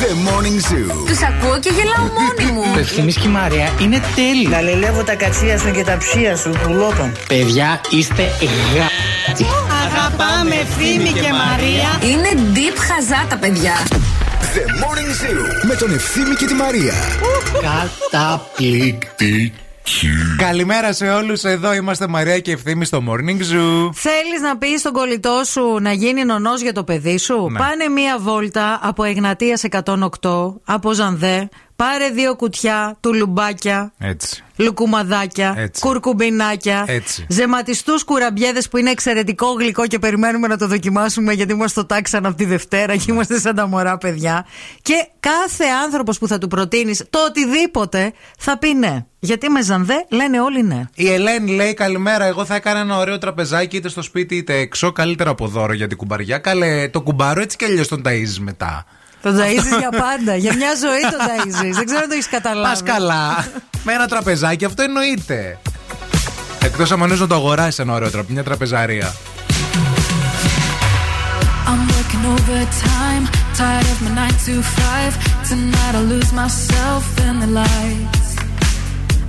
The 0.02 0.14
Morning 0.28 0.58
Zoo. 0.68 1.06
Τους 1.06 1.22
ακούω 1.22 1.58
και 1.58 1.70
γελάω 1.76 2.06
μόνη 2.18 2.52
μου. 2.52 2.78
Ευθύμης 2.78 3.16
και 3.16 3.28
η 3.28 3.30
Μαρία 3.30 3.68
είναι 3.80 4.00
τέλειοι. 4.14 4.48
Γαλιλεύω 4.50 5.02
τα 5.02 5.14
κατσία 5.14 5.58
σου 5.58 5.70
και 5.70 5.84
τα 5.84 5.96
ψία 5.96 6.36
σου, 6.36 6.50
πουλόπαν. 6.62 7.16
Παιδιά, 7.28 7.80
είστε 7.90 8.22
γάτσι. 8.74 9.46
Αγαπάμε 9.84 10.54
Ευθύμη 10.54 11.12
και 11.12 11.32
Μαρία. 11.32 12.12
Είναι 12.12 12.50
deep 12.54 12.76
χαζά 12.76 13.26
τα 13.28 13.36
παιδιά. 13.36 13.74
The 14.54 14.64
Morning 14.82 15.12
Zoo. 15.20 15.66
Με 15.66 15.74
τον 15.74 15.92
Ευθύμη 15.94 16.34
και 16.34 16.46
τη 16.46 16.54
Μαρία. 16.54 16.94
Καταπληκτική. 18.10 19.52
Καλημέρα 20.36 20.92
σε 20.92 21.08
όλους. 21.08 21.44
Εδώ 21.44 21.74
είμαστε 21.74 22.06
Μαρία 22.06 22.38
και 22.38 22.52
Ευθύμη 22.52 22.84
στο 22.84 23.02
Morning 23.08 23.40
Zoo. 23.40 23.90
Θέλεις 23.92 24.40
να 24.42 24.58
πεις 24.58 24.80
στον 24.80 24.92
κολλητό 24.92 25.40
σου 25.44 25.78
να 25.80 25.92
γίνει 25.92 26.24
νονός 26.24 26.60
για 26.60 26.72
το 26.72 26.84
παιδί 26.84 27.18
σου; 27.18 27.48
Ναι. 27.50 27.58
Πάνε 27.58 27.88
μία 27.88 28.18
βόλτα 28.18 28.78
από 28.82 29.02
Εγνατίας 29.02 29.62
108, 29.70 30.54
από 30.64 30.92
Ζανδέ. 30.92 31.48
Πάρε 31.82 32.08
δύο 32.10 32.36
κουτιά 32.36 32.96
του 33.00 33.14
λουμπάκια. 33.14 33.92
Έτσι. 33.98 34.44
Λουκουμαδάκια, 34.56 35.54
Έτσι. 35.56 35.80
κουρκουμπινάκια, 35.80 36.84
Έτσι. 36.86 37.26
ζεματιστούς 37.28 38.04
κουραμπιέδες 38.04 38.68
που 38.68 38.76
είναι 38.76 38.90
εξαιρετικό 38.90 39.52
γλυκό 39.52 39.86
και 39.86 39.98
περιμένουμε 39.98 40.48
να 40.48 40.56
το 40.56 40.66
δοκιμάσουμε 40.66 41.32
γιατί 41.32 41.54
μας 41.54 41.72
το 41.72 41.86
τάξαν 41.86 42.26
από 42.26 42.36
τη 42.36 42.44
Δευτέρα 42.44 42.96
και 42.96 43.04
είμαστε 43.08 43.38
σαν 43.38 43.54
τα 43.54 43.66
μωρά 43.66 43.98
παιδιά. 43.98 44.46
Και 44.82 45.06
κάθε 45.20 45.64
άνθρωπος 45.84 46.18
που 46.18 46.28
θα 46.28 46.38
του 46.38 46.48
προτείνεις 46.48 47.04
το 47.10 47.18
οτιδήποτε 47.28 48.12
θα 48.38 48.58
πει 48.58 48.74
ναι. 48.74 49.04
Γιατί 49.18 49.48
με 49.48 49.62
ζανδέ 49.62 50.06
λένε 50.08 50.40
όλοι 50.40 50.62
ναι. 50.62 50.82
Η 50.94 51.12
Ελένη 51.12 51.54
λέει 51.54 51.74
καλημέρα. 51.74 52.24
Εγώ 52.24 52.44
θα 52.44 52.54
έκανα 52.54 52.80
ένα 52.80 52.98
ωραίο 52.98 53.18
τραπεζάκι 53.18 53.76
είτε 53.76 53.88
στο 53.88 54.02
σπίτι 54.02 54.36
είτε 54.36 54.54
έξω. 54.56 54.92
Καλύτερα 54.92 55.30
από 55.30 55.46
δώρο 55.46 55.72
για 55.72 55.86
την 55.86 55.96
κουμπαριά. 55.96 56.38
Καλέ, 56.38 56.88
το 56.88 57.00
κουμπάρο 57.00 57.40
έτσι 57.40 57.56
κι 57.56 57.64
αλλιώς 57.64 57.88
τον 57.88 58.02
ταΐζεις 58.06 58.38
μετά. 58.40 58.86
Τον 59.22 59.36
ταΐζεις 59.36 59.78
για 59.78 59.90
πάντα. 59.90 60.36
Για 60.36 60.54
μια 60.54 60.74
ζωή 60.74 61.00
τον 61.00 61.20
ταΐζεις. 61.28 61.74
Δεν 61.74 61.84
ξέρω 61.84 62.00
αν 62.00 62.08
το 62.08 62.14
έχεις 62.14 62.28
καταλάβει. 62.28 62.68
Πας 62.68 62.82
καλά. 62.82 63.46
Με 63.82 63.92
ένα 63.92 64.06
τραπεζάκι, 64.06 64.64
αυτό 64.64 64.82
εννοείται. 64.82 65.58
Εκτός 66.62 66.92
αν 66.92 66.98
να 66.98 67.26
το 67.26 67.34
αγοράσεις 67.34 67.78
ένα 67.78 67.92
ωραίο 67.92 68.10
τραπεζάκι, 68.10 68.32
μια 68.32 68.44
τραπεζαρία. 68.44 69.14
I'm 71.70 71.82
working 71.94 72.24
overtime, 72.36 73.24
tired 73.58 73.88
of 73.92 73.98
my 74.06 74.12
nine 74.20 74.36
to 74.46 74.54
five. 74.78 75.12
Tonight 75.48 75.94
I'll 75.98 76.08
lose 76.14 76.32
myself 76.42 77.04
in 77.26 77.34
the 77.42 77.50
lights. 77.60 78.28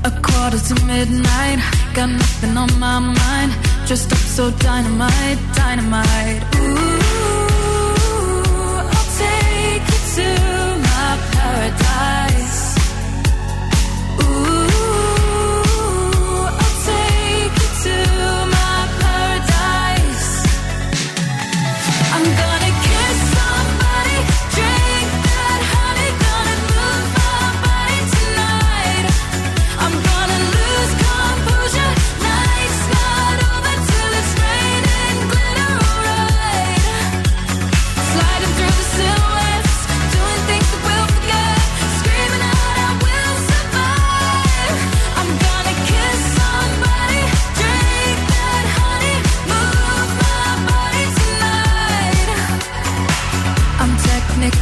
A 0.09 0.11
quarter 0.27 0.61
to 0.69 0.75
midnight, 0.91 1.59
got 1.97 2.09
nothing 2.21 2.55
on 2.63 2.71
my 2.85 2.97
mind. 3.21 3.51
Dressed 3.87 4.11
up 4.15 4.23
so 4.35 4.45
dynamite, 4.67 5.39
dynamite. 5.59 6.43
Ooh, 6.59 6.92
soon 10.15 10.62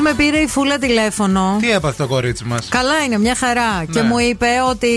Με 0.00 0.14
πήρε 0.14 0.38
η 0.38 0.46
φούλα 0.46 0.78
τηλέφωνο. 0.78 1.56
Τι 1.60 1.70
έπαθε 1.70 2.02
το 2.02 2.08
κορίτσι 2.08 2.44
μας; 2.44 2.68
Καλά 2.68 3.04
είναι, 3.04 3.18
μια 3.18 3.34
χαρά. 3.34 3.84
Και 3.92 4.02
μου 4.02 4.18
είπε 4.18 4.48
ότι 4.68 4.92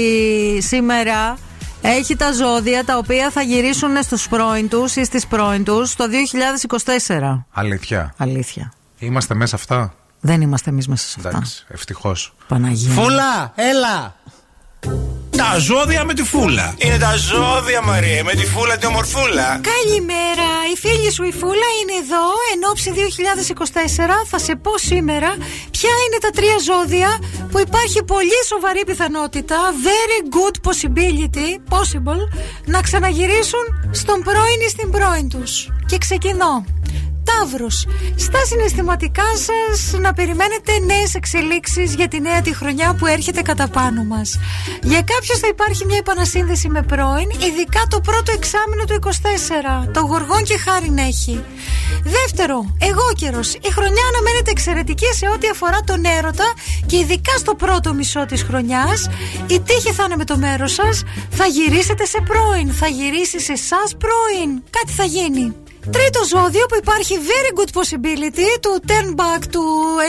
σήμερα 0.62 1.38
έχει 1.82 2.16
τα 2.16 2.32
ζώδια 2.32 2.86
τα 2.86 2.98
οποία 2.98 3.30
θα 3.30 3.42
γυρίσουν 3.42 4.04
στους 4.04 4.28
πρώην 4.28 4.70
τους 4.70 4.96
ή 4.96 5.04
στις 5.04 5.28
πρώην 5.28 5.64
τους 5.64 5.96
το 5.96 6.06
2024. 6.08 7.46
Αλήθεια. 7.52 8.14
Αλήθεια. 8.18 8.74
Είμαστε 9.00 9.34
μέσα 9.34 9.56
αυτά; 9.56 9.94
Δεν 10.20 10.42
είμαστε 10.42 10.70
εμείς 10.70 10.88
μέσα 10.88 11.08
σε 11.08 11.16
αυτά. 11.18 11.30
Εντάξει, 11.30 11.66
ευτυχώς. 11.68 12.34
Παναγία. 12.48 12.94
Φούλα, 12.94 13.52
έλα! 13.56 14.16
Τα 15.38 15.58
ζώδια 15.60 16.04
με 16.04 16.14
τη 16.14 16.24
φούλα. 16.24 16.76
Είναι 16.78 16.98
τα 16.98 17.16
ζώδια, 17.16 17.82
Μαρία, 17.82 18.24
με 18.24 18.32
τη 18.32 18.46
φούλα 18.46 18.78
τη 18.78 18.86
ομορφούλα. 18.86 19.62
Καλημέρα, 19.74 20.50
η 20.74 20.78
φίλη 20.78 21.12
σου 21.12 21.24
η 21.24 21.32
Φούλα 21.32 21.70
είναι 21.82 21.96
εδώ 22.04 22.26
εν 22.54 22.60
ώψη 22.70 22.92
2024. 22.96 24.26
Θα 24.26 24.40
σε 24.40 24.56
πω 24.56 24.78
σήμερα 24.78 25.30
ποια 25.72 25.90
είναι 26.04 26.18
τα 26.22 26.30
τρία 26.30 26.58
ζώδια 26.70 27.20
που 27.52 27.60
υπάρχει 27.60 28.04
πολύ 28.04 28.40
σοβαρή 28.48 28.84
πιθανότητα, 28.86 29.58
very 29.88 30.20
good 30.36 30.56
possibility, 30.68 31.50
possible, 31.76 32.22
να 32.66 32.82
ξαναγυρίσουν 32.82 33.66
στον 33.92 34.22
πρώην 34.22 34.60
ή 34.68 34.70
στην 34.70 34.92
πρώην 34.92 35.30
τους. 35.30 35.70
Και 35.86 35.98
ξεκινώ. 35.98 36.66
Ταύρος, 37.24 37.88
στα 38.16 38.46
συναισθηματικά 38.46 39.30
σας 39.48 40.00
να 40.00 40.14
περιμένετε 40.14 40.72
νέες 40.86 41.16
εξελίξεις 41.16 41.96
για 41.96 42.08
τη 42.08 42.22
νέα 42.22 42.42
τη 42.42 42.56
χρονιά 42.56 42.96
που 42.96 43.06
έρχεται 43.06 43.42
κατά 43.42 43.68
πάνω 43.68 44.04
μας. 44.04 44.40
Για 44.82 45.02
κάποιους 45.02 45.40
θα 45.40 45.48
υπάρχει 45.48 45.86
μια 45.86 45.98
επανασύνδεση 45.98 46.68
με 46.70 46.82
πρώην, 46.82 47.30
ειδικά 47.30 47.82
το 47.90 48.02
πρώτο 48.02 48.32
εξάμεινο 48.32 48.84
του 48.84 48.94
24. 48.94 49.88
Το 49.94 50.00
γοργόν 50.00 50.44
και 50.44 50.58
χάριν 50.58 50.98
έχει. 50.98 51.44
Δεύτερο, 52.04 52.76
εγώ 52.80 53.14
καιρος. 53.16 53.54
Η 53.54 53.72
χρονιά 53.72 54.04
αναμένεται 54.12 54.52
εξαιρετική 54.52 55.06
σε 55.14 55.28
ό,τι 55.34 55.48
αφορά 55.48 55.80
τον 55.86 56.06
έρωτα 56.06 56.54
και 56.86 56.98
ειδικά 56.98 57.38
στο 57.38 57.56
πρώτο 57.56 57.94
μισό 57.94 58.26
της 58.26 58.44
χρονιάς. 58.44 59.10
Η 59.48 59.60
τύχη 59.60 59.92
θα 59.92 60.04
είναι 60.04 60.16
με 60.16 60.26
το 60.26 60.38
μέρος 60.38 60.74
σας. 60.74 61.04
Θα 61.30 61.46
γυρίσετε 61.46 62.06
σε 62.06 62.22
πρώην. 62.22 62.74
Θα 62.74 62.88
γυρίσεις 62.88 63.44
σε 63.44 63.52
εσάς 63.52 63.96
πρώην. 63.98 64.64
Κάτι 64.70 64.92
θα 64.92 65.04
γίνει. 65.04 65.56
Τρίτο 65.90 66.20
ζώδιο 66.28 66.66
που 66.66 66.76
υπάρχει 66.78 67.16
very 67.32 67.60
good 67.60 67.72
possibility 67.80 68.50
to 68.66 68.72
turn 68.92 69.16
back 69.16 69.42
to 69.56 69.62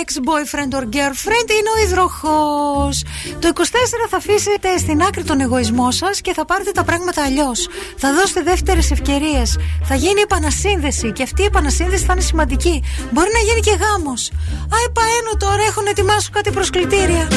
ex-boyfriend 0.02 0.72
or 0.78 0.84
girlfriend 0.96 1.48
είναι 1.56 1.70
ο 1.76 1.82
υδροχός. 1.84 3.04
Το 3.38 3.52
24 3.54 3.62
θα 4.08 4.16
αφήσετε 4.16 4.78
στην 4.78 5.02
άκρη 5.02 5.24
τον 5.24 5.40
εγωισμό 5.40 5.90
σας 5.90 6.20
και 6.20 6.32
θα 6.32 6.44
πάρετε 6.44 6.70
τα 6.70 6.84
πράγματα 6.84 7.24
αλλιώς. 7.24 7.68
Θα 7.96 8.12
δώσετε 8.12 8.42
δεύτερες 8.42 8.90
ευκαιρίες. 8.90 9.58
Θα 9.84 9.94
γίνει 9.94 10.20
επανασύνδεση 10.20 11.12
και 11.12 11.22
αυτή 11.22 11.42
η 11.42 11.44
επανασύνδεση 11.44 12.04
θα 12.04 12.12
είναι 12.12 12.22
σημαντική. 12.22 12.82
Μπορεί 13.10 13.30
να 13.32 13.38
γίνει 13.38 13.60
και 13.60 13.76
γάμος. 13.82 14.30
Α, 14.74 14.76
επαένω 14.88 15.32
τώρα, 15.38 15.62
έχουν 15.68 15.86
ετοιμάσει 15.86 16.30
κάτι 16.30 16.50
προσκλητήρια. 16.50 17.28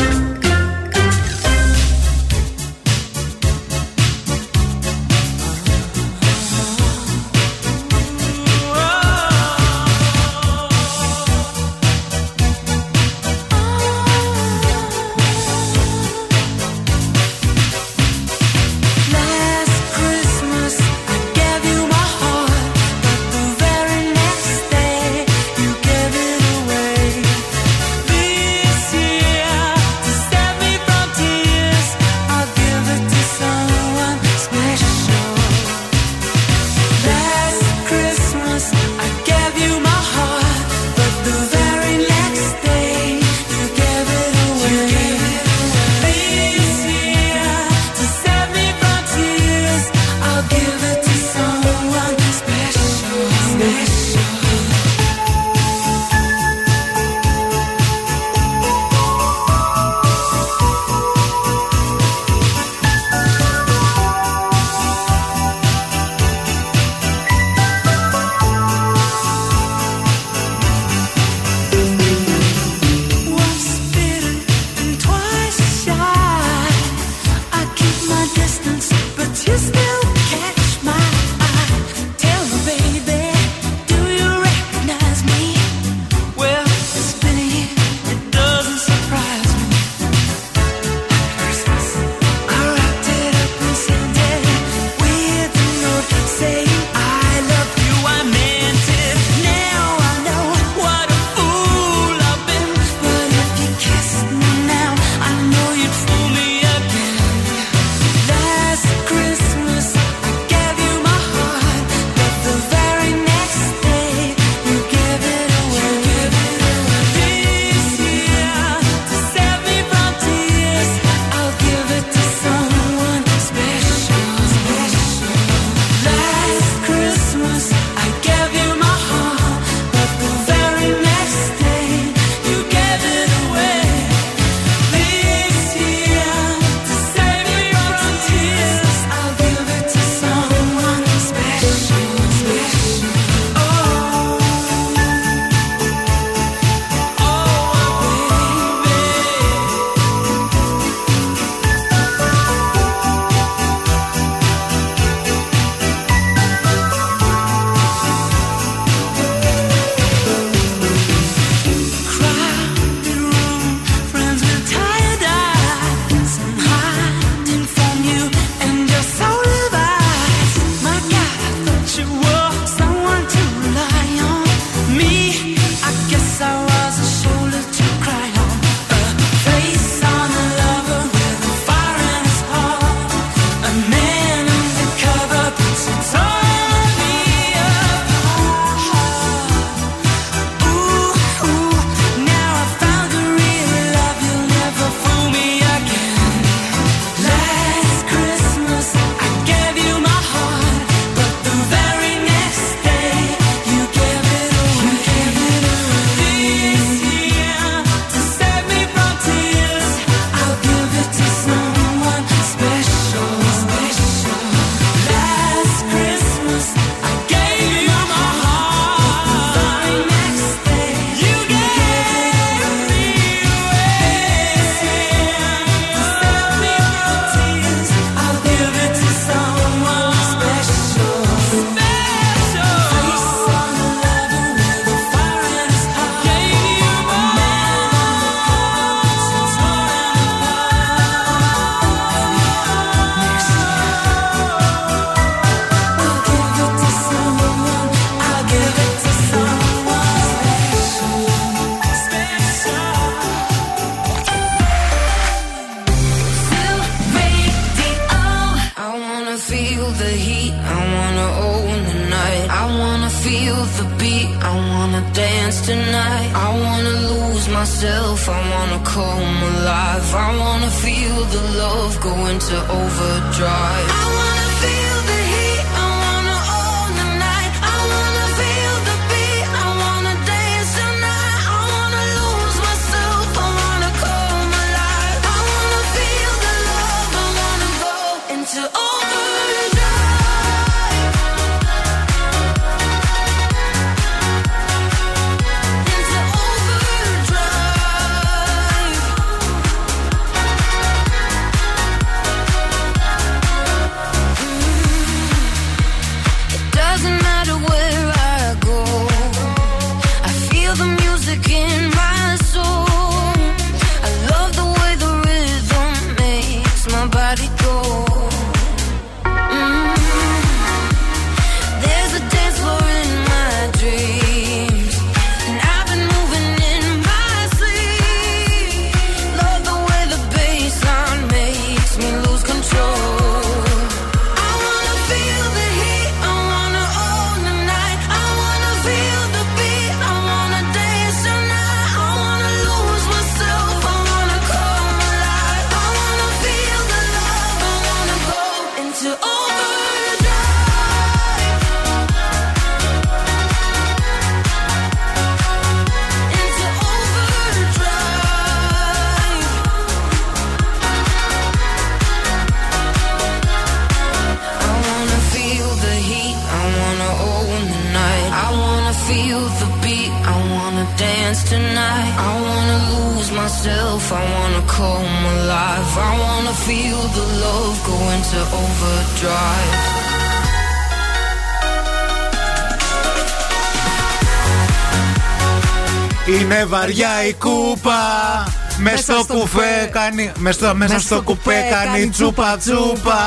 Κάνει. 390.45 390.51
μες 390.51 390.55
στο- 390.55 390.75
Μέσα 390.75 390.99
στο 390.99 391.21
κουπέ 391.21 391.53
κάνει 391.83 392.09
τσούπα 392.09 392.57
τσούπα. 392.57 393.17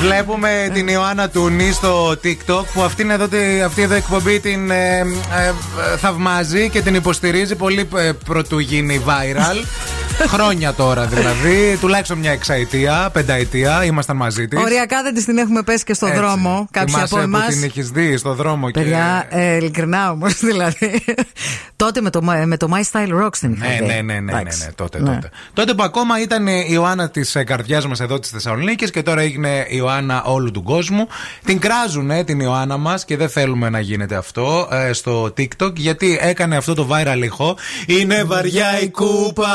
Βλέπουμε 0.00 0.70
την 0.72 0.88
Ιωάννα 0.88 1.28
Τούνη 1.28 1.72
στο 1.72 2.10
TikTok 2.10 2.62
που 2.72 2.82
αυτήν 2.82 3.10
εδώ, 3.10 3.28
τη- 3.28 3.62
αυτή 3.64 3.82
εδώ 3.82 3.94
εκπομπή 3.94 4.40
την 4.40 4.70
ε, 4.70 4.98
ε, 4.98 5.02
ε, 5.92 5.96
θαυμάζει 5.96 6.68
και 6.70 6.82
την 6.82 6.94
υποστηρίζει 6.94 7.54
πολύ 7.54 7.88
ε, 7.96 8.10
πρωτού 8.24 8.58
γίνει 8.58 9.02
viral. 9.06 9.64
Χρόνια 10.32 10.72
τώρα 10.74 11.04
δηλαδή, 11.06 11.76
τουλάχιστον 11.80 12.18
μια 12.18 12.30
εξαετία, 12.30 13.10
πενταετία, 13.12 13.84
ήμασταν 13.84 14.16
μαζί 14.16 14.48
της. 14.48 14.58
Οριακά 14.60 15.02
δεν 15.02 15.14
της 15.14 15.24
την 15.24 15.38
έχουμε 15.38 15.62
πέσει 15.62 15.84
και 15.84 15.94
στον 15.94 16.12
δρόμο. 16.14 16.68
Κάποιοι 16.70 16.94
από 17.00 17.18
εμάς. 17.18 17.44
που 17.44 17.50
την 17.52 17.62
έχει 17.62 17.82
δει 17.82 18.16
στο 18.16 18.34
δρόμο 18.34 18.70
και. 18.70 18.80
Παιδιά, 18.80 19.26
ε, 19.28 19.54
ειλικρινά 19.56 20.10
όμως 20.10 20.34
δηλαδή. 20.48 21.04
Τότε 21.86 22.00
με 22.00 22.10
το, 22.10 22.22
με 22.46 22.56
το 22.56 22.68
My 22.74 22.80
Style 22.92 23.24
Rocks 23.24 23.36
την 23.40 23.52
είχα 23.52 23.66
Ναι, 23.66 23.76
δει. 23.80 23.86
ναι, 23.86 23.94
ναι, 23.94 24.00
ναι, 24.02 24.20
ναι, 24.20 24.30
Εντάξει. 24.40 24.64
ναι, 24.64 24.72
τότε, 24.72 25.00
Ναι. 25.00 25.14
τότε. 25.14 25.30
Τότε 25.52 25.74
που 25.74 25.82
ακόμα 25.82 26.20
ήταν 26.20 26.46
η 26.46 26.66
Ιωάννα 26.70 27.10
της 27.10 27.36
καρδιάς 27.46 27.86
μας 27.86 28.00
εδώ 28.00 28.18
της 28.18 28.30
Θεσσαλονίκης 28.30 28.90
και 28.90 29.02
τώρα 29.02 29.20
έγινε 29.20 29.48
η 29.68 29.74
Ιωάννα 29.76 30.22
όλου 30.24 30.50
του 30.50 30.62
κόσμου. 30.62 31.06
Την 31.44 31.58
κράζουν 31.60 32.24
την 32.24 32.40
Ιωάννα 32.40 32.76
μας 32.76 33.04
και 33.04 33.16
δεν 33.16 33.28
θέλουμε 33.28 33.70
να 33.70 33.80
γίνεται 33.80 34.16
αυτό 34.16 34.68
ε, 34.72 34.92
στο 34.92 35.24
TikTok 35.24 35.74
γιατί 35.76 36.18
έκανε 36.22 36.56
αυτό 36.56 36.74
το 36.74 36.88
viral 36.92 37.22
ηχό. 37.22 37.56
Είναι 37.86 38.24
βαριά 38.24 38.80
η 38.80 38.88
κούπα, 38.90 39.46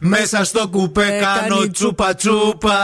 μέσα 0.00 0.44
στο 0.44 0.68
κουπέ 0.68 1.20
κάνω 1.20 1.70
τσούπα 1.70 2.14
τσούπα. 2.14 2.74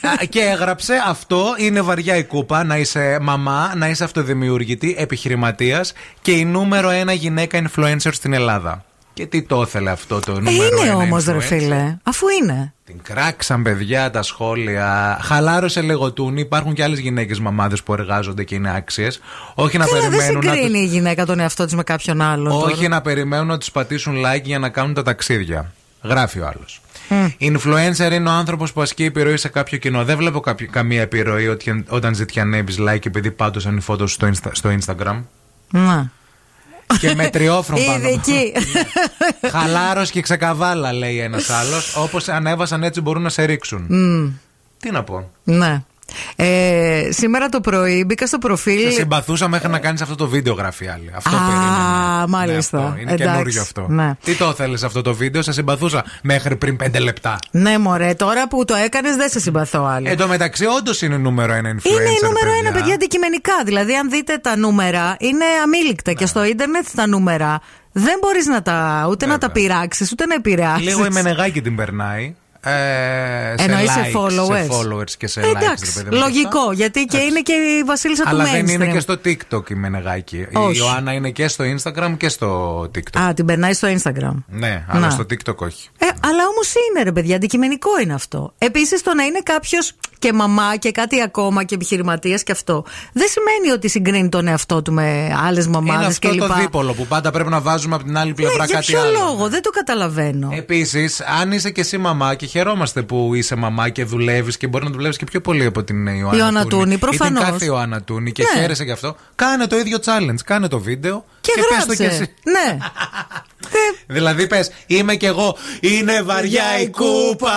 Α, 0.00 0.24
και 0.28 0.40
έγραψε 0.40 0.94
αυτό 1.06 1.44
είναι 1.58 1.80
βαριά 1.80 2.16
η 2.16 2.24
κούπα, 2.24 2.64
να 2.64 2.76
είσαι 2.76 3.18
μαμά, 3.22 3.72
να 3.76 3.88
είσαι 3.88 4.04
αυτοδημιουργητή, 4.04 4.94
επιχειρηματίας 4.98 5.92
και 6.22 6.32
η 6.32 6.44
νούμερο 6.44 6.90
ένα 6.90 7.12
γυναίκα 7.12 7.62
influencer 7.62 8.10
στην 8.12 8.25
Ελλάδα. 8.32 8.84
Και 9.14 9.26
τι 9.26 9.42
το 9.42 9.62
ήθελε 9.62 9.90
αυτό 9.90 10.20
το 10.20 10.32
Ε, 10.32 10.34
νούμερο 10.34 10.56
είναι 10.66 10.80
ένα 10.90 10.94
όμως, 10.96 11.24
ρε 11.24 11.36
influencer; 11.36 11.40
φίλε. 11.40 11.96
Αφού 12.02 12.26
είναι. 12.42 12.72
Την 12.84 13.00
κράξαν 13.02 13.62
παιδιά 13.62 14.10
τα 14.10 14.22
σχόλια. 14.22 15.18
Χαλάρωσε 15.22 15.80
λίγο 15.80 16.12
τούνη. 16.12 16.40
Υπάρχουν 16.40 16.74
και 16.74 16.82
άλλες 16.82 16.98
γυναίκες 16.98 17.40
μαμάδες 17.40 17.82
που 17.82 17.92
εργάζονται 17.92 18.44
και 18.44 18.54
είναι 18.54 18.76
άξιες. 18.76 19.20
Όχι 19.54 19.78
να 19.78 19.84
Καλά, 19.86 20.00
δεν 20.00 20.10
περιμένουν 20.10 20.44
να 20.44 20.52
συγκρίνει 20.52 20.70
τους- 20.72 20.92
η 20.92 20.96
γυναίκα 20.96 21.26
τον 21.26 21.40
εαυτό 21.40 21.64
της 21.64 21.74
με 21.74 21.82
κάποιον 21.82 22.20
άλλον. 22.20 22.52
Όχι 22.62 22.74
τώρα. 22.74 22.88
να 22.88 23.00
περιμένουν 23.00 23.46
να 23.46 23.58
τους 23.58 23.70
πατήσουν 23.70 24.14
like 24.16 24.42
για 24.42 24.58
να 24.58 24.68
κάνουν 24.68 24.94
τα 24.94 25.02
ταξίδια. 25.02 25.72
Γράφει 26.02 26.40
ο 26.40 26.46
άλλος. 26.46 26.80
Influencer 27.40 28.12
είναι 28.12 28.28
ο 28.28 28.32
άνθρωπος 28.32 28.72
που 28.72 28.80
ασκεί 28.82 29.04
επιρροή 29.04 29.36
σε 29.36 29.48
κάποιο 29.48 29.78
κοινό. 29.78 30.04
Δεν 30.04 30.16
βλέπω 30.16 30.40
κάποιο- 30.40 30.68
καμία 30.70 31.00
επιρροή 31.00 31.48
ότι- 31.48 31.84
όταν 31.88 32.14
ζητιανεύεις 32.14 32.76
like 32.80 33.06
επειδή 33.06 33.30
πάντωσαν 33.30 33.76
οι 33.76 33.80
φώτος 33.80 34.12
στο, 34.12 34.28
Insta- 34.32 34.50
στο 34.52 34.70
Instagram. 34.80 35.22
Να. 35.70 36.10
Και 37.00 37.14
με 37.14 37.28
τριόφρον 37.28 37.84
πάνω. 37.86 38.08
Ειδική. 38.08 38.52
Χαλάρος 39.50 40.10
και 40.10 40.20
ξεκαβάλα, 40.20 40.92
λέει 40.92 41.18
ένας 41.18 41.50
άλλος. 41.50 41.96
Όπως 41.96 42.28
ανέβασαν 42.28 42.82
έτσι 42.82 43.00
μπορούν 43.00 43.22
να 43.22 43.28
σε 43.28 43.44
ρίξουν. 43.44 43.86
Μμ, 43.88 44.28
Τι 44.80 44.90
να 44.90 45.02
πω. 45.02 45.30
Ναι. 45.44 45.82
Ε, 46.36 47.08
σήμερα 47.10 47.48
το 47.48 47.60
πρωί 47.60 48.04
μπήκα 48.06 48.26
στο 48.26 48.38
προφίλ. 48.38 48.80
Σε 48.80 48.90
συμπαθούσα 48.90 49.48
μέχρι 49.48 49.68
να 49.68 49.78
κάνεις 49.78 50.00
αυτό 50.00 50.14
το 50.14 50.28
βίντεο, 50.28 50.54
γράφει 50.54 50.88
άλλη. 50.88 51.10
Αυτό 51.14 51.36
Α, 51.36 51.40
περίμενα. 51.40 52.24
μάλιστα. 52.28 52.78
Ναι, 52.78 52.84
αυτό. 52.84 53.00
Είναι 53.00 53.12
Εντάξει, 53.12 53.32
καινούριο 53.32 53.60
αυτό. 53.60 53.86
ναι. 53.88 54.12
Τι 54.24 54.34
το 54.34 54.52
θέλεις 54.52 54.82
αυτό 54.82 55.02
το 55.02 55.14
βίντεο, 55.14 55.42
σε 55.42 55.52
συμπαθούσα 55.52 56.04
μέχρι 56.22 56.56
πριν 56.56 56.76
πέντε 56.76 56.98
λεπτά. 56.98 57.38
Ναι, 57.50 57.78
μωρέ, 57.78 58.14
τώρα 58.14 58.48
που 58.48 58.64
το 58.64 58.74
έκανες 58.74 59.16
δεν 59.16 59.28
σε 59.28 59.40
συμπαθώ 59.40 59.84
άλλο. 59.84 60.08
Εν 60.10 60.16
τω 60.16 60.26
μεταξύ, 60.26 60.64
όντως 60.66 61.02
είναι 61.02 61.16
νούμερο 61.16 61.52
ένα 61.52 61.70
influencer. 61.70 61.90
Είναι 61.90 62.10
η 62.10 62.18
νούμερο 62.22 62.46
παιδιά. 62.46 62.58
ένα, 62.62 62.72
παιδιά, 62.72 62.94
αντικειμενικά. 62.94 63.52
Δηλαδή, 63.64 63.94
αν 63.94 64.10
δείτε 64.10 64.38
τα 64.38 64.56
νούμερα, 64.56 65.16
είναι 65.18 65.44
αμήλικτα. 65.64 66.12
Και 66.12 66.26
στο 66.26 66.44
ίντερνετ 66.44 66.86
τα 66.94 67.06
νούμερα 67.06 67.60
δεν 67.92 68.14
μπορείς 68.20 68.46
να 68.46 68.62
τα, 68.62 69.06
ούτε 69.10 69.26
να 69.26 69.38
τα 69.38 69.50
πειράξεις, 69.50 70.12
ούτε 70.12 70.26
να 70.26 70.34
επηρεάσεις. 70.34 70.86
Λίγο 70.86 71.04
η 71.04 71.08
Μενεγάκη 71.10 71.62
την 71.62 71.76
περνάει. 71.76 72.34
Ε, 72.68 73.54
Εννοείς 73.58 73.90
σε 73.90 74.10
likes, 74.12 74.16
followers. 74.16 74.56
σε 74.56 74.68
followers 74.70 75.10
και 75.18 75.26
σε 75.26 75.40
likes. 75.40 75.56
Εντάξει, 75.56 75.92
ρε 75.96 76.02
παιδί 76.02 76.16
μου, 76.16 76.22
λογικό. 76.22 76.72
Γιατί 76.72 77.04
και 77.04 77.16
είναι 77.18 77.40
και 77.40 77.52
η 77.52 77.82
Βασίλισσα 77.84 78.22
του 78.22 78.28
Αλλά 78.28 78.44
mainstream. 78.44 78.50
δεν 78.64 78.68
είναι 78.68 78.86
και 78.86 79.00
στο 79.00 79.14
TikTok 79.24 79.70
η 79.70 79.74
Μενεγάκη. 79.74 80.36
Η 80.36 80.48
Όχι. 80.52 80.78
Ιωάννα 80.78 81.12
είναι 81.12 81.30
και 81.30 81.48
στο 81.48 81.64
Instagram 81.64 82.14
και 82.16 82.28
στο 82.28 82.80
TikTok. 82.94 83.20
Α, 83.20 83.34
την 83.34 83.44
περνάει 83.44 83.72
στο 83.72 83.88
Instagram. 83.88 84.34
Ναι, 84.46 84.84
αλλά 84.88 85.00
Να. 85.00 85.10
στο 85.10 85.22
TikTok 85.30 85.56
όχι. 85.56 85.88
Ε, 85.98 86.06
αλλά 86.06 86.42
όμως 86.50 86.72
είναι 86.74 87.02
ρε 87.04 87.12
παιδιά, 87.12 87.36
αντικειμενικό 87.36 87.90
είναι 88.02 88.14
αυτό. 88.14 88.52
Επίσης 88.58 89.02
το 89.02 89.14
να 89.14 89.22
είναι 89.24 89.40
κάποιος 89.42 89.92
και 90.18 90.32
μαμά 90.32 90.76
και 90.76 90.90
κάτι 90.90 91.22
ακόμα 91.22 91.64
και 91.64 91.74
επιχειρηματίας 91.74 92.42
και 92.42 92.52
αυτό. 92.52 92.84
Δεν 93.12 93.26
σημαίνει 93.28 93.74
ότι 93.74 93.88
συγκρίνει 93.88 94.28
τον 94.28 94.46
εαυτό 94.48 94.82
του 94.82 94.92
με 94.92 95.36
άλλες 95.46 95.64
Είναι 95.64 95.74
μαμάδε 95.80 96.06
αυτό 96.06 96.28
κλπ. 96.28 96.38
το 96.40 96.54
δίπολο 96.54 96.92
που 96.92 97.06
πάντα 97.06 97.30
πρέπει 97.30 97.50
να 97.50 97.60
βάζουμε 97.60 97.94
από 97.94 98.04
την 98.04 98.16
άλλη 98.18 98.34
πλευρά 98.34 98.56
Ναι, 98.58 98.64
για 98.64 98.74
κάτι 98.74 98.86
ποιο 98.86 99.00
άλλο. 99.00 99.10
λόγο, 99.18 99.48
δεν 99.48 99.62
το 99.62 99.70
καταλαβαίνω. 99.70 100.50
Επίσης, 100.54 101.20
αν 101.40 101.52
είσαι 101.52 101.70
και 101.70 101.80
εσύ 101.80 101.98
μαμά 101.98 102.34
και 102.34 102.46
χαιρόμαστε 102.56 103.02
που 103.02 103.34
είσαι 103.34 103.54
μαμά 103.56 103.88
και 103.88 104.04
δουλεύεις 104.04 104.56
και 104.56 104.66
μπορεί 104.66 104.84
να 104.84 104.90
δουλεύεις 104.90 105.16
και 105.16 105.24
πιο 105.24 105.40
πολύ 105.40 105.64
από 105.64 105.84
την 105.84 106.06
Ιωάννα, 106.06 106.36
Ιωάννα 106.38 106.66
Τούνη, 106.66 106.94
Ή 106.94 106.98
προφανώς. 106.98 107.42
την 107.42 107.52
κάθε 107.52 107.64
Ιωάννα 107.64 108.02
Τούνη 108.02 108.32
και 108.32 108.42
Ναι. 108.54 108.60
χαίρεσαι 108.60 108.84
γι' 108.84 108.90
αυτό, 108.90 109.16
κάνε 109.34 109.66
το 109.66 109.76
ίδιο 109.76 109.98
challenge. 110.04 110.40
Κάνε 110.44 110.68
το 110.68 110.78
βίντεο 110.78 111.24
Και, 111.46 111.52
Και 111.54 111.60
πες 111.68 111.86
το 111.86 111.94
γράψε. 111.94 111.96
κι 111.96 112.02
εσύ. 112.02 112.34
Ναι. 112.44 112.76
Δηλαδή 114.06 114.46
πες, 114.46 114.70
είμαι 114.86 115.14
κι 115.14 115.26
εγώ. 115.26 115.56
Είναι 115.80 116.22
βαριά 116.22 116.78
η 116.80 116.88
κούπα. 116.88 117.54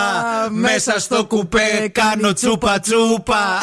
Μέσα 0.51 0.99
στο 0.99 1.25
κουπέ 1.25 1.89
κάνω 1.91 2.33
τσούπα 2.33 2.79
τσούπα. 2.79 3.61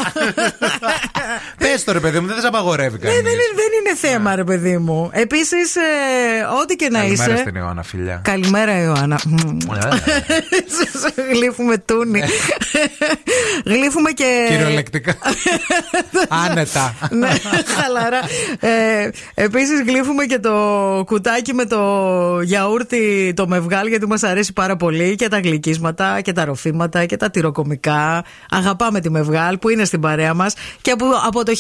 πες 1.59 1.85
το 1.85 1.93
ρε 1.93 2.01
παιδί 2.01 2.20
μου, 2.20 2.27
δεν 2.27 2.35
θα 2.35 2.41
σε 2.41 2.47
απαγορεύει 2.47 2.99
Ναι, 2.99 3.09
κανείς. 3.09 3.22
δεν, 3.22 3.33
είναι, 3.33 3.43
δεν 3.55 3.66
είναι 3.81 3.97
θέμα, 3.97 4.35
ρε 4.35 4.45
παιδί 4.45 4.79
μου. 4.79 5.11
Επίσης, 5.12 5.74
ό,τι 6.62 6.77
και 6.77 6.89
να 6.91 6.99
Καλημέρα 6.99 7.33
είσαι. 7.33 7.43
στην 7.43 7.55
Ιωάννα, 7.57 7.83
φιλιά. 7.83 8.20
Καλημέρα, 8.24 8.83
Ιωάννα. 8.83 9.20
Γλύφουμε 11.33 11.79
τούνη. 11.79 12.22
Γλύφουμε 13.72 14.11
και. 14.11 14.47
Κυριολεκτικά. 14.51 15.14
Άνετα. 16.29 16.95
ναι, 17.11 17.29
χαλαρά. 17.77 18.20
Ε, 18.61 19.09
Επίσης, 19.35 19.81
γλύφουμε 19.87 20.16
και 20.25 20.39
το 20.39 20.53
κουτάκι 21.07 21.55
με 21.55 21.64
το 21.64 22.41
γιαούρτι 22.41 23.33
το 23.37 23.49
μευγάλ, 23.49 23.87
γιατί 23.87 24.07
μας 24.07 24.23
αρέσει 24.23 24.53
πάρα 24.53 24.77
πολύ. 24.77 25.14
Και 25.14 25.29
τα 25.29 25.39
γλυκίσματα 25.39 26.21
και 26.21 26.33
τα 26.33 26.45
ροφήματα 26.45 27.05
και 27.05 27.17
τα 27.17 27.31
τυροκομικά. 27.31 28.25
Αγαπάμε 28.51 29.01
τη 29.01 29.11
μευγάλ 29.11 29.59
που 29.59 29.69
είναι 29.69 29.85
στην 29.85 30.01
παρέα 30.01 30.35
μας. 30.35 30.55
Και 30.81 30.91
από, 30.91 31.07
από 31.27 31.45
το 31.45 31.53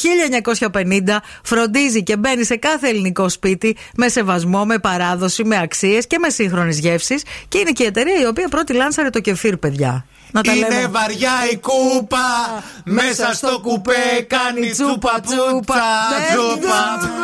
1950 0.70 1.16
φροντίζει 1.42 2.02
και 2.02 2.16
μπαίνει 2.16 2.44
σε 2.44 2.56
κάθε 2.56 2.88
ελληνικό 2.88 3.28
σπίτι 3.28 3.76
με 3.96 4.08
σεβασμό, 4.08 4.64
με 4.64 4.78
παράδοση, 4.78 5.44
με 5.44 5.58
αξίες 5.58 6.06
και 6.06 6.18
με 6.18 6.28
σύγχρονες 6.28 6.78
γεύσεις. 6.78 7.22
Και 7.48 7.58
είναι 7.58 7.70
και 7.70 7.82
η 7.82 7.86
εταιρεία 7.86 8.20
η 8.20 8.26
οποία 8.26 8.48
πρώτη 8.48 8.72
λάνσαρε 8.72 9.10
το 9.10 9.20
κεφίρ, 9.20 9.56
παιδιά. 9.56 10.06
Να 10.30 10.40
τα 10.42 10.52
Είναι 10.52 10.68
λέμε. 10.68 10.86
βαριά 10.88 11.32
η 11.52 11.56
κούπα. 11.56 12.62
Μέσα 12.84 13.34
στο 13.34 13.60
κουπέ 13.62 14.24
κάνει 14.26 14.70
τσούπα 14.70 15.20
τσούπα 15.26 15.82
τσούπα. 16.30 16.80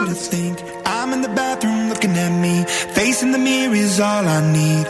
to 0.09 0.14
think 0.34 0.57
I'm 0.94 1.09
in 1.16 1.20
the 1.26 1.32
bathroom 1.40 1.80
looking 1.90 2.14
at 2.26 2.32
me. 2.44 2.55
Facing 2.96 3.30
the 3.36 3.42
mirror 3.48 3.74
is 3.86 3.94
all 4.09 4.24
I 4.38 4.40
need. 4.59 4.86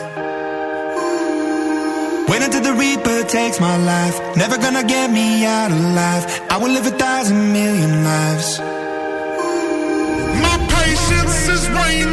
Wait 2.29 2.41
until 2.47 2.63
the 2.69 2.73
Reaper 2.83 3.19
takes 3.37 3.57
my 3.67 3.75
life. 3.93 4.15
Never 4.43 4.57
gonna 4.65 4.85
get 4.95 5.07
me 5.19 5.27
out 5.57 5.71
alive. 5.81 6.23
I 6.53 6.55
will 6.61 6.73
live 6.77 6.87
a 6.93 6.95
thousand 7.05 7.41
million 7.59 7.93
lives. 8.11 8.47
My 10.45 10.55
patience 10.77 11.37
is 11.55 11.63
waning. 11.77 12.12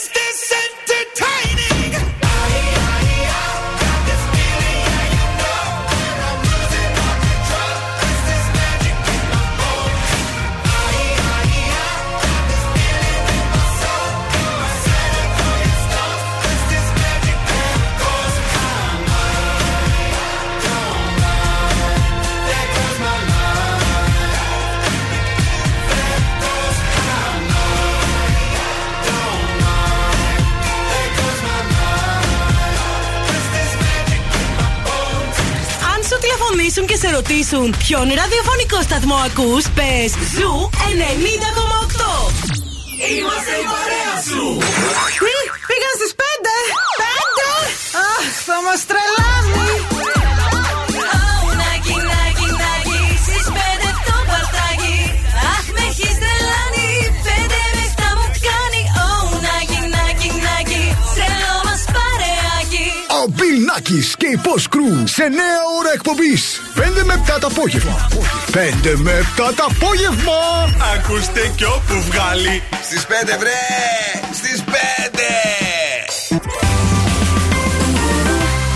ρωτήσουν 37.21 37.75
ποιον 37.77 38.05
ραδιοφωνικό 38.19 38.81
σταθμό 38.81 39.15
ακούς, 39.15 39.63
πες 39.75 40.11
Zoo 40.33 40.69
90,8. 40.71 42.31
Είμαστε 43.13 43.53
η 43.63 43.65
παρέα 43.73 44.13
σου. 44.27 44.43
Τι, 45.23 45.35
πήγαν 45.67 45.93
στις 45.99 46.13
πέντε. 46.21 46.55
Πέντε; 47.01 47.49
Αχ, 48.11 48.25
θα 48.47 48.57
μας 48.65 48.85
τρελάνει. 48.89 49.20
Ο 63.71 63.73
Bill 63.73 63.79
Nackis 63.79 64.13
και 64.17 64.25
η 64.25 64.39
Boss 64.43 64.63
Crew 64.75 65.03
σε 65.03 65.23
νέα 65.23 65.59
ώρα 65.79 65.91
εκπομπής. 65.93 66.61
5 66.75 67.03
με 67.03 67.23
7 67.35 67.39
το 67.39 67.47
απόγευμα. 67.47 68.07
5 68.51 68.95
με 68.95 69.11
7 69.37 69.53
το 69.55 69.63
απόγευμα. 69.69 70.39
Ακούστε 70.95 71.51
κι 71.55 71.63
όπου 71.63 72.01
βγάλει. 72.11 72.63
Στις 72.83 73.05
5 73.05 73.37
βρε! 73.39 73.61
Στις 74.33 74.63
5! 74.63 74.71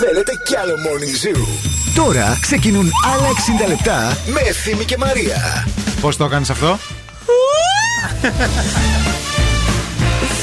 Θέλετε 0.00 0.32
κι 0.44 0.56
άλλο 0.56 0.74
Morning 0.74 1.16
Zoo; 1.26 1.42
Τώρα 1.94 2.38
ξεκινούν 2.40 2.90
άλλα 3.14 3.28
60 3.64 3.68
λεπτά 3.68 4.16
με 4.26 4.40
Ευθύμη 4.40 4.84
και 4.84 4.96
Μαρία. 4.98 5.66
Πώς 6.00 6.16
το 6.16 6.24
έκανε 6.24 6.46
αυτό, 6.50 6.78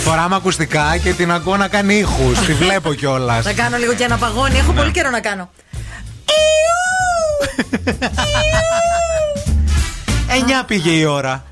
Φοράμε 0.03 0.35
ακουστικά 0.35 0.97
και 0.97 1.13
την 1.13 1.31
ακούω 1.31 1.57
να 1.57 1.67
κάνει 1.67 1.95
ήχους. 1.95 2.39
Τη 2.39 2.53
βλέπω 2.53 2.93
κιόλας. 2.93 3.43
Θα 3.45 3.53
κάνω 3.53 3.77
λίγο 3.77 3.93
και 3.93 4.03
αναπαγόνι. 4.03 4.57
Έχω 4.57 4.71
πολύ 4.71 4.91
καιρό 4.91 5.09
να 5.09 5.19
κάνω. 5.19 5.49
Εννιά 10.27 10.63
πήγε 10.63 10.91
η 10.91 11.05
ώρα. 11.05 11.43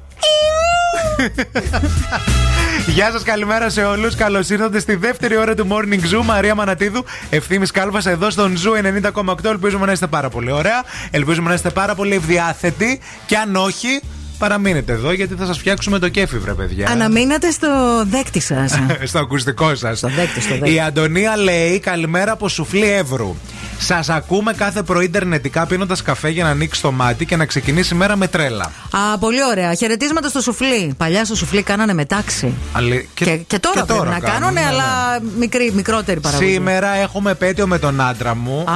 Γεια 2.89 3.11
σας, 3.11 3.23
καλημέρα 3.23 3.69
σε 3.69 3.83
όλους. 3.83 4.15
Καλώς 4.15 4.49
ήρθατε 4.49 4.79
στη 4.79 4.95
δεύτερη 4.95 5.37
ώρα 5.37 5.55
του 5.55 5.67
Morning 5.69 6.15
Zoo. 6.15 6.23
Μαρία 6.23 6.55
Μανατίδου, 6.55 7.05
ευθύνη 7.29 7.67
Κάλβα 7.67 8.09
εδώ 8.09 8.29
στον 8.29 8.55
Zoo 8.57 8.77
90,8. 9.13 9.49
Ελπίζουμε 9.49 9.85
να 9.85 9.91
είστε 9.91 10.07
πάρα 10.07 10.29
πολύ 10.29 10.51
ωραία. 10.51 10.83
Ελπίζουμε 11.11 11.49
να 11.49 11.53
είστε 11.53 11.69
πάρα 11.69 11.95
πολύ 11.95 12.15
ευδιάθετοι. 12.15 12.99
Και 13.25 13.37
αν 13.37 13.55
όχι, 13.55 14.01
παραμείνετε 14.39 14.91
εδώ 14.91 15.11
γιατί 15.11 15.35
θα 15.35 15.45
σας 15.45 15.57
φτιάξουμε 15.57 15.99
το 15.99 16.09
κέφι, 16.09 16.37
βρε 16.37 16.53
παιδιά. 16.53 16.89
Αναμείνατε 16.89 17.51
στο 17.51 17.67
δέκτη 18.09 18.39
σας. 18.39 18.79
στο 19.09 19.19
ακουστικό 19.19 19.75
σας. 19.75 19.97
Στο 19.97 20.07
δέκτη, 20.07 20.41
στο 20.41 20.53
δέκτη. 20.57 20.73
Η 20.73 20.79
Αντωνία 20.79 21.37
λέει 21.37 21.79
καλημέρα 21.79 22.31
από 22.31 22.49
σουφλί 22.49 22.91
Εύρου. 22.91 23.35
Σας 23.81 24.09
ακούμε 24.09 24.53
κάθε 24.53 24.83
πρωί 24.83 25.05
ιντερνετικά 25.05 25.65
πίνοντας 25.65 26.01
καφέ 26.01 26.29
για 26.29 26.43
να 26.43 26.49
ανοίξει 26.49 26.81
το 26.81 26.91
μάτι 26.91 27.25
και 27.25 27.35
να 27.35 27.45
ξεκινήσει 27.45 27.93
η 27.93 27.97
μέρα 27.97 28.15
με 28.15 28.27
τρέλα. 28.27 28.71
Α, 28.91 29.17
πολύ 29.19 29.43
ωραία. 29.49 29.73
Χαιρετίσματα 29.73 30.29
στο 30.29 30.41
σουφλί. 30.41 30.93
Παλιά 30.97 31.25
στο 31.25 31.35
σουφλί 31.35 31.63
κάνανε 31.63 31.93
μετάξι. 31.93 32.53
Αλλη- 32.73 33.07
Και, 33.13 33.35
και, 33.47 33.59
τώρα 33.59 33.85
πρέπει 33.85 33.99
να 34.07 34.19
κάνουν, 34.19 34.21
κάνουν, 34.31 34.53
ναι, 34.53 34.59
ναι. 34.61 34.65
αλλά 34.67 35.19
μικρή, 35.37 35.71
μικρότερη 35.75 36.19
παραγωγή. 36.19 36.51
Σήμερα 36.51 36.95
έχουμε 36.95 37.31
επέτειο 37.31 37.67
με 37.67 37.79
τον 37.79 38.01
άντρα 38.01 38.35
μου. 38.35 38.59
Α. 38.67 38.73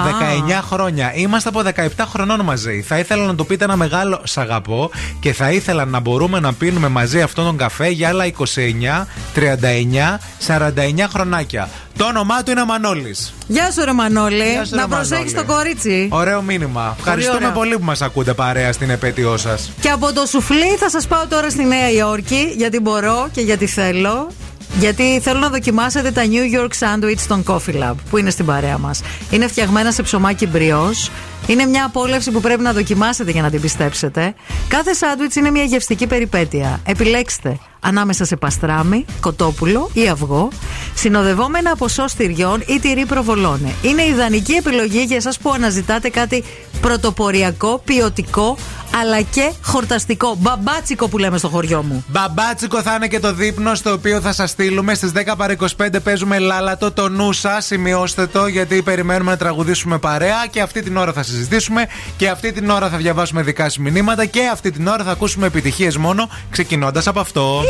19 0.57 0.61
χρόνια. 0.70 1.11
Είμαστε 1.16 1.49
από 1.49 1.61
17 1.76 2.05
χρονών 2.09 2.41
μαζί. 2.41 2.82
Θα 2.88 2.97
ήθελα 2.99 3.26
να 3.26 3.36
του 3.36 3.45
πείτε 3.45 3.64
ένα 3.64 3.76
μεγάλο 3.76 4.22
σ' 4.24 4.38
αγαπώ 4.38 4.91
και 5.20 5.34
θα 5.34 5.51
ήθελα 5.53 5.85
να 5.85 5.99
μπορούμε 5.99 6.39
να 6.39 6.53
πίνουμε 6.53 6.87
μαζί 6.87 7.21
αυτόν 7.21 7.45
τον 7.45 7.57
καφέ 7.57 7.87
για 7.87 8.07
άλλα 8.09 8.25
29, 8.25 9.05
39, 9.35 10.19
49 10.47 11.07
χρονάκια. 11.13 11.69
Το 11.97 12.05
όνομά 12.05 12.43
του 12.43 12.51
είναι 12.51 12.65
Μανώλης. 12.65 13.33
Γεια 13.47 13.71
σου, 13.71 13.85
ρε 13.85 13.93
Μανώλη. 13.93 14.51
Γεια 14.51 14.65
σου, 14.65 14.75
να 14.75 14.81
ρε 14.81 14.87
προσέχει 14.87 15.13
Μανώλη. 15.13 15.33
το 15.47 15.53
κορίτσι. 15.53 16.07
Ωραίο 16.11 16.41
μήνυμα. 16.41 16.95
Ευχαριστούμε 16.97 17.35
ωραία. 17.37 17.51
πολύ 17.51 17.77
που 17.77 17.83
μας 17.83 18.01
ακούτε 18.01 18.33
παρέα 18.33 18.73
στην 18.73 18.89
επέτειό 18.89 19.37
σας. 19.37 19.71
Και 19.81 19.89
από 19.89 20.13
το 20.13 20.25
σουφλί 20.25 20.75
θα 20.79 20.89
σας 20.89 21.07
πάω 21.07 21.27
τώρα 21.27 21.49
στη 21.49 21.63
Νέα 21.65 21.89
Υόρκη 21.91 22.53
γιατί 22.57 22.79
μπορώ 22.79 23.29
και 23.31 23.41
γιατί 23.41 23.67
θέλω. 23.67 24.31
Γιατί 24.79 25.19
θέλω 25.23 25.39
να 25.39 25.49
δοκιμάσετε 25.49 26.11
τα 26.11 26.21
New 26.25 26.59
York 26.59 26.69
Sandwich 26.69 27.19
των 27.27 27.43
Coffee 27.47 27.83
Lab 27.83 27.93
που 28.09 28.17
είναι 28.17 28.29
στην 28.29 28.45
παρέα 28.45 28.77
μας. 28.77 29.01
Είναι 29.29 29.47
φτιαγμένα 29.47 29.91
σε 29.91 30.01
ψωμάκι 30.03 30.47
μπριός. 30.47 31.11
Είναι 31.47 31.65
μια 31.65 31.85
απόλαυση 31.85 32.31
που 32.31 32.41
πρέπει 32.41 32.61
να 32.61 32.73
δοκιμάσετε 32.73 33.31
για 33.31 33.41
να 33.41 33.49
την 33.49 33.61
πιστέψετε. 33.61 34.33
Κάθε 34.67 34.93
σάντουιτς 34.93 35.35
είναι 35.35 35.51
μια 35.51 35.63
γευστική 35.63 36.07
περιπέτεια. 36.07 36.79
Επιλέξτε 36.85 37.59
ανάμεσα 37.84 38.25
σε 38.25 38.36
παστράμι, 38.36 39.05
κοτόπουλο 39.19 39.89
ή 39.93 40.09
αυγό, 40.09 40.47
συνοδευόμενα 40.93 41.71
από 41.71 41.88
σως 41.88 42.13
τυριών 42.13 42.63
ή 42.65 42.79
τυρί 42.79 43.05
προβολόνε. 43.05 43.73
Είναι 43.81 44.05
ιδανική 44.05 44.53
επιλογή 44.53 45.03
για 45.03 45.15
εσάς 45.15 45.38
που 45.38 45.51
αναζητάτε 45.53 46.09
κάτι 46.09 46.43
πρωτοποριακό, 46.81 47.81
ποιοτικό, 47.86 48.57
αλλά 49.01 49.21
και 49.21 49.51
χορταστικό. 49.63 50.36
Μπαμπάτσικο 50.39 51.07
που 51.07 51.17
λέμε 51.17 51.38
στο 51.38 51.47
χωριό 51.47 51.84
μου. 51.84 52.05
Μπαμπάτσικο 52.07 52.81
θα 52.81 52.93
είναι 52.93 53.07
και 53.07 53.19
το 53.19 53.34
δείπνο 53.34 53.75
στο 53.75 53.91
οποίο 53.91 54.21
θα 54.21 54.34
σας 54.34 54.49
στείλουμε. 54.49 54.93
Στις 54.93 55.11
10 55.11 55.34
παρα 55.38 55.55
25 55.77 55.88
παίζουμε 56.03 56.39
λάλατο. 56.39 56.91
Το 56.91 57.09
νου 57.09 57.31
σας, 57.31 57.65
σημειώστε 57.65 58.27
το, 58.27 58.47
γιατί 58.47 58.81
περιμένουμε 58.81 59.31
να 59.31 59.38
τραγουδήσουμε 59.38 59.97
παρέα 59.97 60.45
και 60.49 60.61
αυτή 60.61 60.81
την 60.81 60.97
ώρα 60.97 61.13
θα 61.13 61.23
συζητήσουμε 61.23 61.88
και 62.17 62.29
αυτή 62.29 62.51
την 62.51 62.69
ώρα 62.69 62.89
θα 62.89 62.97
διαβάσουμε 62.97 63.41
δικά 63.41 63.63
σας 63.63 63.77
μηνύματα 63.77 64.25
και 64.25 64.47
αυτή 64.51 64.71
την 64.71 64.88
ώρα 64.88 65.03
θα 65.03 65.11
ακούσουμε 65.11 65.47
επιτυχίες 65.47 65.97
μόνο, 65.97 66.29
ξεκινώντας 66.49 67.07
από 67.07 67.19
αυτό. 67.19 67.63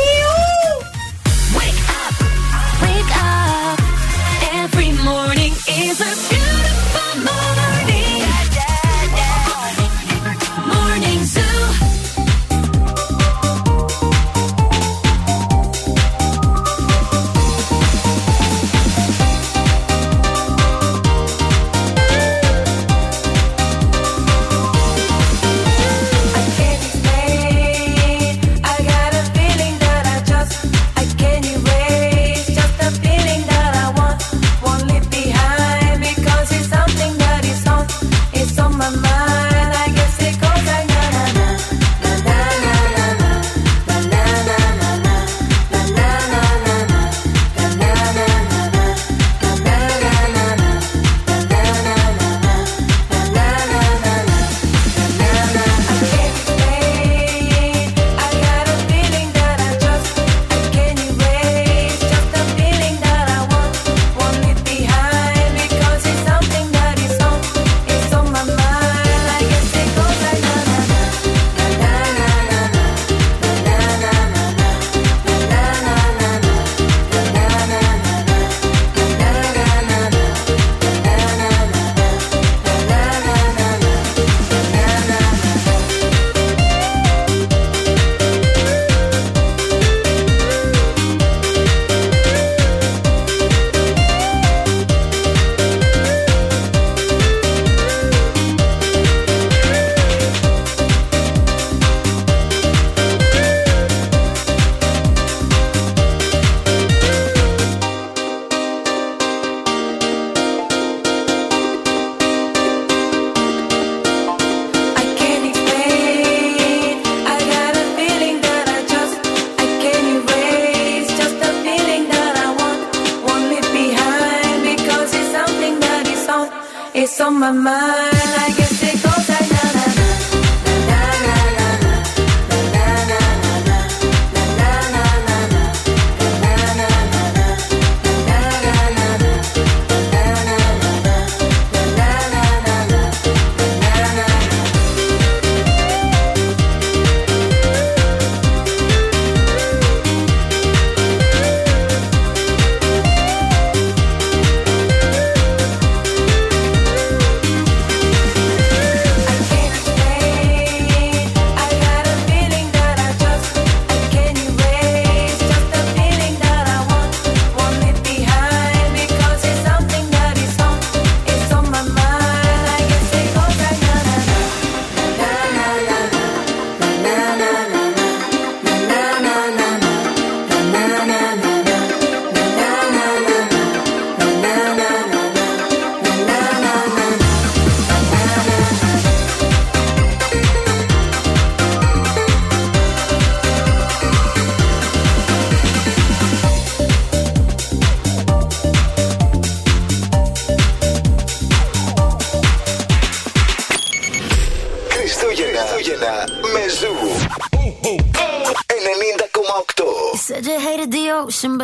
Wake 1.58 1.82
up. 2.02 2.14
Wake 2.82 3.16
up. 3.16 3.78
Every 4.62 4.92
morning 5.04 5.52
is 5.68 6.00
a 6.00 6.12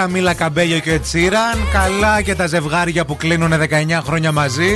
Καμίλα 0.00 0.34
Καμπέλιο 0.34 0.78
και 0.78 0.92
ο 0.92 1.00
Τσίραν. 1.00 1.58
Καλά 1.72 2.22
και 2.22 2.34
τα 2.34 2.46
ζευγάρια 2.46 3.04
που 3.04 3.16
κλείνουν 3.16 3.52
19 3.52 4.00
χρόνια 4.04 4.32
μαζί. 4.32 4.74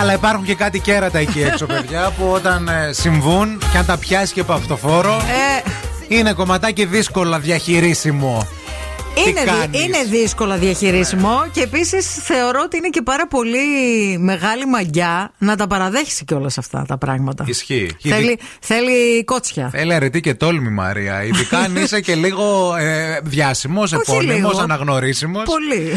Αλλά 0.00 0.12
υπάρχουν 0.12 0.44
και 0.44 0.54
κάτι 0.54 0.78
κέρατα 0.78 1.18
εκεί 1.18 1.40
έξω, 1.40 1.66
παιδιά, 1.74 2.12
που 2.18 2.30
όταν 2.34 2.68
ε, 2.68 2.92
συμβούν 2.92 3.58
και 3.72 3.78
αν 3.78 3.86
τα 3.86 3.96
πιάσει 3.96 4.32
και 4.32 4.40
από 4.40 4.52
αυτοφόρο. 4.52 5.14
Ε, 5.16 5.70
Είναι 6.08 6.32
κομματάκι 6.32 6.84
δύσκολα 6.84 7.38
διαχειρίσιμο. 7.38 8.46
Τι 9.14 9.30
Είναι, 9.30 9.40
δυ- 9.40 9.50
κάνεις; 9.50 9.84
είναι 9.84 9.98
δύσκολα 10.10 10.56
διαχειρίσιμο 10.56 11.44
και 11.52 11.60
επίσης 11.60 12.06
θεωρώ 12.14 12.60
ότι 12.64 12.76
είναι 12.76 12.88
και 12.88 13.02
πάρα 13.02 13.26
πολύ 13.26 13.58
μεγάλη 14.18 14.66
μαγιά 14.66 15.32
να 15.38 15.56
τα 15.56 15.66
παραδέχει 15.66 16.24
και 16.24 16.34
όλα 16.34 16.50
αυτά 16.58 16.84
τα 16.88 16.98
πράγματα. 16.98 17.44
Ισχύει. 17.48 17.90
Θέλει, 18.02 18.38
θέλει 18.60 19.24
κότσια. 19.24 19.68
Θέλει 19.72 19.94
αρετή 19.94 20.20
και 20.20 20.34
τόλμη, 20.34 20.68
Μαρία. 20.68 21.24
Ειδικά 21.24 21.58
αν 21.58 21.76
είσαι 21.76 22.00
και 22.00 22.14
λίγο 22.14 22.74
ε, 22.78 23.20
διάσημος, 23.22 23.92
επώνυμος, 23.92 24.34
λίγο. 24.52 24.60
αναγνωρίσιμος. 24.62 25.42
Πολύ. 25.44 25.92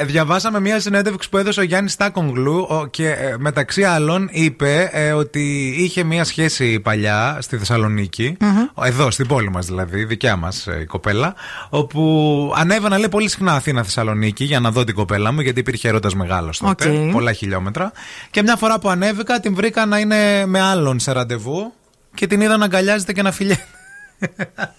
Ε, 0.00 0.04
διαβάσαμε 0.04 0.60
μια 0.60 0.80
συνέντευξη 0.80 1.28
που 1.28 1.36
έδωσε 1.38 1.60
ο 1.60 1.62
Γιάννης 1.62 1.92
Στάνκογλου 1.92 2.66
ο- 2.70 2.86
και 2.86 3.08
ε, 3.08 3.34
μεταξύ 3.38 3.82
άλλων 3.84 4.28
είπε 4.32 4.88
ε, 4.92 5.12
ότι 5.12 5.74
είχε 5.78 6.02
μια 6.02 6.24
σχέση 6.24 6.80
παλιά 6.80 7.38
στη 7.40 7.56
θεσσαλονικη 7.56 8.36
εδώ 8.84 9.10
στην 9.10 9.26
πόλη 9.26 9.50
μας 9.50 9.66
δηλαδή, 9.66 10.04
δικιά 10.04 10.36
μας 10.36 10.66
η 10.82 10.84
κοπέλα, 10.84 11.34
όπου 11.70 12.51
ανέβαινα 12.56 12.98
λέει 12.98 13.08
πολύ 13.08 13.28
συχνά 13.28 13.52
Αθήνα 13.54 13.82
Θεσσαλονίκη 13.82 14.44
για 14.44 14.60
να 14.60 14.70
δω 14.70 14.84
την 14.84 14.94
κοπέλα 14.94 15.32
μου, 15.32 15.40
γιατί 15.40 15.60
υπήρχε 15.60 15.88
έρωτας 15.88 16.14
μεγάλος 16.14 16.58
τότε, 16.58 16.88
Οκ. 16.88 17.12
πολλά 17.12 17.32
χιλιόμετρα. 17.32 17.92
Και 18.30 18.42
μια 18.42 18.56
φορά 18.56 18.78
που 18.78 18.88
ανέβηκα 18.88 19.40
την 19.40 19.54
βρήκα 19.54 19.86
να 19.86 19.98
είναι 19.98 20.46
με 20.46 20.60
άλλον 20.60 20.98
σε 20.98 21.12
ραντεβού 21.12 21.72
και 22.14 22.26
την 22.26 22.40
είδα 22.40 22.56
να 22.56 22.64
αγκαλιάζεται 22.64 23.12
και 23.12 23.22
να 23.22 23.32
φιλιέται. 23.32 23.64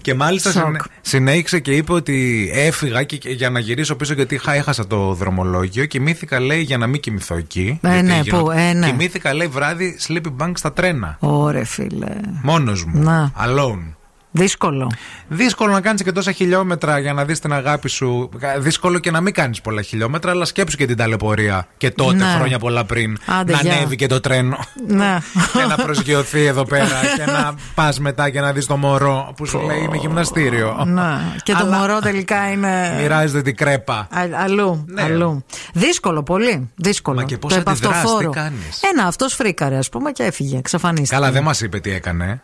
Και 0.00 0.14
μάλιστα 0.14 0.50
Σοκ. 0.50 0.62
συνέ- 0.64 0.82
συνέχισε 1.00 1.58
και 1.60 1.72
είπε 1.72 1.92
ότι 1.92 2.50
έφυγα 2.54 3.02
και, 3.02 3.16
και 3.16 3.30
για 3.30 3.50
να 3.50 3.58
γυρίσω 3.60 3.94
πίσω 3.96 4.14
γιατί 4.14 4.34
είχα, 4.34 4.52
έχασα 4.54 4.86
το 4.86 5.12
δρομολόγιο. 5.14 5.84
Κοιμήθηκα, 5.84 6.40
λέει, 6.40 6.60
για 6.60 6.78
να 6.78 6.86
μην 6.86 7.00
κοιμηθώ 7.00 7.34
εκεί. 7.36 7.78
Ε, 7.82 7.88
γιατί 7.88 8.06
ναι, 8.06 8.20
γινό- 8.22 8.42
που, 8.42 8.50
ε, 8.50 8.72
ναι. 8.72 8.86
Κοιμήθηκα, 8.86 9.34
λέει, 9.34 9.46
βράδυ 9.46 9.98
sleeping 10.08 10.36
bank 10.42 10.52
στα 10.54 10.72
τρένα. 10.72 11.16
Ωρε 11.20 11.64
φίλε. 11.64 12.06
Μόνος 12.42 12.84
μου. 12.84 13.02
Να. 13.02 13.32
Alone. 13.46 13.94
Δύσκολο. 14.34 14.90
Δύσκολο 15.28 15.72
να 15.72 15.80
κάνεις 15.80 16.02
και 16.02 16.12
τόσα 16.12 16.32
χιλιόμετρα 16.32 16.98
για 16.98 17.12
να 17.12 17.24
δεις 17.24 17.38
την 17.38 17.52
αγάπη 17.52 17.88
σου. 17.88 18.28
Δύσκολο 18.58 18.98
και 18.98 19.10
να 19.10 19.20
μην 19.20 19.34
κάνεις 19.34 19.60
πολλά 19.60 19.82
χιλιόμετρα, 19.82 20.30
αλλά 20.30 20.44
σκέψου 20.44 20.76
και 20.76 20.86
την 20.86 20.96
ταλαιπωρία. 20.96 21.66
Και 21.76 21.90
τότε, 21.90 22.14
Ναι. 22.14 22.34
χρόνια 22.36 22.58
πολλά 22.58 22.84
πριν, 22.84 23.18
Άντε, 23.40 23.52
να 23.52 23.58
γεια. 23.58 23.72
ανέβει 23.74 23.96
και 23.96 24.06
το 24.06 24.20
τρένο. 24.20 24.58
Ναι. 24.86 25.18
και 25.58 25.64
να 25.68 25.76
προσγειωθεί 25.76 26.44
εδώ 26.44 26.64
πέρα 26.64 26.86
και 27.16 27.24
να 27.30 27.54
πας 27.74 27.98
μετά 28.00 28.30
και 28.30 28.40
να 28.40 28.52
δεις 28.52 28.66
το 28.66 28.76
μωρό 28.76 29.32
που 29.36 29.46
σου 29.46 29.60
λέει 29.66 29.78
είναι 29.78 29.96
γυμναστήριο. 29.96 30.84
Να. 30.86 31.20
Και 31.42 31.52
το 31.52 31.58
Αλλά 31.64 31.78
μωρό 31.78 31.98
τελικά 31.98 32.50
είναι. 32.50 32.96
Μοιράζεται 33.00 33.42
την 33.42 33.56
κρέπα. 33.56 33.94
Α- 33.94 34.08
αλλού, 34.42 34.84
Ναι. 34.88 35.02
αλλού. 35.02 35.44
Δύσκολο, 35.72 36.22
πολύ. 36.22 36.70
Δύσκολο. 36.76 37.20
Μα 37.20 37.24
και 37.26 37.38
πώς 37.38 37.52
το 37.54 37.58
αντιδράς, 37.60 37.80
επαυτοφόρο. 37.80 38.30
τι 38.30 38.36
κάνεις; 38.38 38.80
Ένα, 38.92 39.06
αυτός 39.06 39.34
φρίκαρε, 39.34 39.76
ας 39.76 39.88
πούμε, 39.88 40.10
και 40.10 40.22
έφυγε. 40.22 40.58
Εξαφανίστηκε. 40.58 41.14
Καλά, 41.14 41.30
δεν 41.30 41.42
μας 41.42 41.60
είπε 41.60 41.80
τι 41.80 41.90
έκανε. 41.92 42.42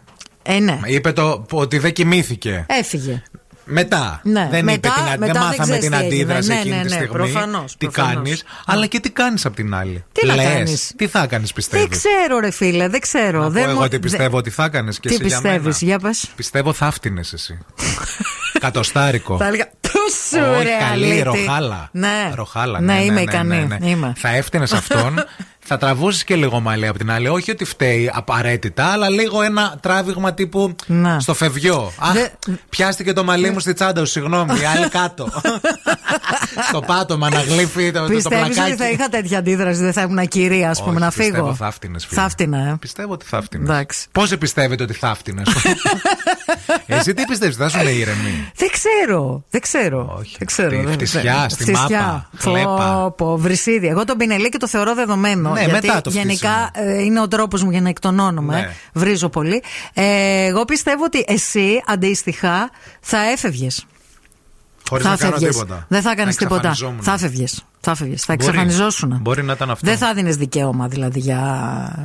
Ε, 0.51 0.59
ναι. 0.59 0.79
Είπε 0.85 1.13
το, 1.13 1.47
ότι 1.53 1.79
δεν 1.79 1.93
κοιμήθηκε. 1.93 2.65
Έφυγε. 2.69 3.23
Μετά. 3.71 4.21
Ναι. 4.25 4.49
Δεν, 4.51 4.65
Μετά- 4.65 4.77
είπε 4.89 4.89
την, 5.01 5.09
αν- 5.13 5.19
μετά 5.19 5.33
δεν 5.33 5.33
δεν 5.33 5.43
μάθαμε 5.43 5.79
ξέρεις 5.79 5.81
την 5.81 5.91
τι 5.91 5.97
έγινε. 5.97 6.07
αντίδραση 6.23 6.49
Ναι, 6.49 6.55
εκείνη 6.55 6.75
ναι, 6.75 6.83
τη 6.83 6.89
ναι, 6.89 6.95
στιγμή. 6.95 7.13
προφανώς, 7.13 7.77
τι 7.77 7.87
προφανώς. 7.87 8.15
κάνεις; 8.15 8.43
Αλλά 8.67 8.87
και 8.87 9.01
τι 9.01 9.11
κάνεις 9.11 9.47
απ' 9.47 9.55
την 9.55 9.75
άλλη; 9.75 10.05
Τι 10.13 10.27
να 10.27 10.35
Λες, 10.35 10.45
κάνεις; 10.47 10.93
Τι 10.97 11.07
θα 11.07 11.27
κάνεις, 11.27 11.53
πιστεύεις; 11.53 11.89
Δεν 11.89 11.99
ξέρω, 11.99 12.39
ρε 12.41 12.51
φίλε, 12.51 12.89
δεν 12.89 13.01
ξέρω. 13.01 13.41
Να 13.41 13.49
δεν 13.51 13.65
πω 13.65 13.71
εγώ 13.71 13.81
μου- 13.81 13.89
τι 13.89 13.99
πιστεύω 13.99 14.37
ότι 14.37 14.51
θα 14.51 14.65
έκανε 14.65 14.91
και 15.01 15.09
Τι 15.09 15.15
εσύ 15.15 15.27
για 15.27 15.41
μένα. 15.41 15.55
πιστεύεις, 15.55 15.81
για 15.83 15.99
πες. 15.99 16.31
Πιστεύω 16.37 16.73
θα 16.73 16.91
φτύνε 16.91 17.21
εσύ. 17.33 17.59
Κατοστάρικο. 18.61 19.37
Θα 19.37 19.47
έλεγα. 19.47 19.67
Πού 19.81 19.99
σου, 20.31 20.39
Όχι, 20.57 20.63
ρε, 20.65 20.77
καλή, 20.89 21.05
αλήτη. 21.05 21.23
ροχάλα. 21.23 21.89
Ναι. 21.93 22.31
Ροχάλα, 22.35 22.81
Ναι, 22.81 22.93
ναι, 22.93 23.01
είμαι 23.03 23.13
ναι, 23.15 23.21
ικανή. 23.21 23.57
ναι, 23.67 23.77
ναι. 23.81 23.89
Είμαι. 23.91 24.13
Θα 24.17 24.29
έφτιανε 24.29 24.67
αυτόν. 24.73 25.15
Θα 25.71 25.77
τραβούσε 25.79 26.25
και 26.25 26.37
λίγο 26.37 26.61
μαλλί 26.61 26.87
από 26.87 26.99
την 26.99 27.11
άλλη. 27.11 27.29
Όχι 27.29 27.51
ότι 27.51 27.65
φταίει 27.65 28.11
απαραίτητα, 28.15 28.85
αλλά 28.87 29.09
λίγο 29.09 29.43
ένα 29.43 29.77
τράβηγμα 29.81 30.35
τύπου 30.35 30.75
στο 31.19 31.35
φευγιό. 31.35 31.93
Αχ, 31.99 32.17
πιάστηκε 32.69 33.13
το 33.13 33.25
μαλλί 33.25 33.51
μου 33.51 33.59
στη 33.61 33.73
τσάντα 33.73 34.01
σου, 34.05 34.11
συγγνώμη. 34.13 34.59
Η 34.61 34.65
άλλη 34.77 34.89
κάτω. 34.89 35.29
στο 36.69 36.81
πάτωμα 36.81 37.31
να 37.31 37.41
γλύφει 37.41 37.91
το, 37.91 37.99
το, 38.01 38.07
το 38.07 38.13
Πιστεύεις 38.15 38.45
ότι 38.45 38.55
πλακάκι. 38.55 38.77
θα 38.77 38.91
είχα 38.91 39.09
τέτοια 39.09 39.39
αντίδραση, 39.39 39.81
δεν 39.81 39.93
θα 39.93 40.03
ήμουν 40.03 40.29
κυρία, 40.29 40.71
ας 40.71 40.79
πούμε, 40.79 40.91
Όχι, 40.91 41.01
να 41.01 41.07
πιστεύω 41.09 41.35
φύγω. 41.35 41.55
θα 41.55 41.71
φτύνες, 41.71 42.07
φίλε. 42.07 42.21
Θα 42.21 42.29
φτύνα, 42.29 42.59
ε. 42.59 42.77
Πιστεύω 42.81 43.13
ότι 43.13 43.27
θα 43.27 43.43
φτύνε. 43.43 43.63
Εντάξει. 43.65 44.07
Πόσοι 44.13 44.37
πιστεύετε 44.37 44.83
ότι 44.83 44.93
θα 44.93 45.15
φτύνε. 45.15 45.43
Εσύ 46.87 47.15
τι 47.15 47.25
πιστεύεις, 47.25 47.57
θα 47.57 47.69
σου 47.69 47.83
λέει 47.83 47.95
ηρεμή; 47.97 48.51
Δεν 48.57 48.69
ξέρω. 48.71 49.45
Δεν 49.51 49.61
ξέρω. 49.61 50.17
Όχι. 50.19 50.35
Δεν 50.39 50.47
ξέρω. 50.47 50.71
Στη 50.71 50.85
δεν- 50.85 50.93
φτισιά, 50.93 51.23
δεν- 51.23 51.49
στη 51.51 51.63
φτισιά. 51.63 52.01
μάπα, 52.01 52.31
φλέπα. 52.37 53.13
Πω, 53.17 53.27
πω, 53.27 53.37
βρυσίδι. 53.37 53.87
Εγώ 53.87 54.05
τον 54.05 54.17
πινελίκι 54.17 54.57
το 54.59 54.69
θεωρώ 54.69 54.95
δεδομένο. 54.95 55.51
Ναι, 55.51 55.61
γιατί 55.65 55.87
μετά 55.87 56.01
το 56.01 56.11
γενικά 56.11 56.71
ε, 56.75 57.03
είναι 57.03 57.21
ο 57.21 57.29
τρόπος 57.29 57.63
μου 57.63 57.71
για 57.71 57.81
να 57.81 57.89
εκτονώνομαι. 57.89 58.55
Ναι. 58.61 58.71
Βρίζω 58.93 59.29
πολύ. 59.29 59.63
Ε, 59.95 60.45
εγώ 60.47 60.65
πιστεύω 60.65 61.05
ότι 61.05 61.25
εσύ 61.27 61.83
αντίστοιχα 61.87 62.71
θα 63.01 63.19
έφευγες. 63.31 63.87
Χωρίς 64.89 65.05
θα 65.05 65.11
να 65.11 65.17
κάνω 65.17 65.35
έφευγες. 65.35 65.57
τίποτα. 65.57 65.85
Δεν 65.89 66.03
θα 66.03 66.11
έκανε 66.11 66.31
Να 66.31 66.37
τίποτα. 66.37 66.55
εξαφανιζόμουν. 66.69 67.03
Θα 67.03 67.13
έφευγε. 67.13 67.45
Θα 67.81 67.91
έφευγες. 67.91 68.23
Θα 68.25 68.35
Μπορεί. 68.39 68.49
εξαφανιζόσουν. 68.49 69.19
Μπορεί 69.23 69.43
να 69.43 69.53
ήταν 69.53 69.71
αυτό. 69.71 69.87
Δεν 69.87 69.97
θα 69.99 70.15
δίνεις 70.15 70.37
δικαίωμα 70.37 70.89
δηλαδή 70.89 71.19
για 71.21 71.41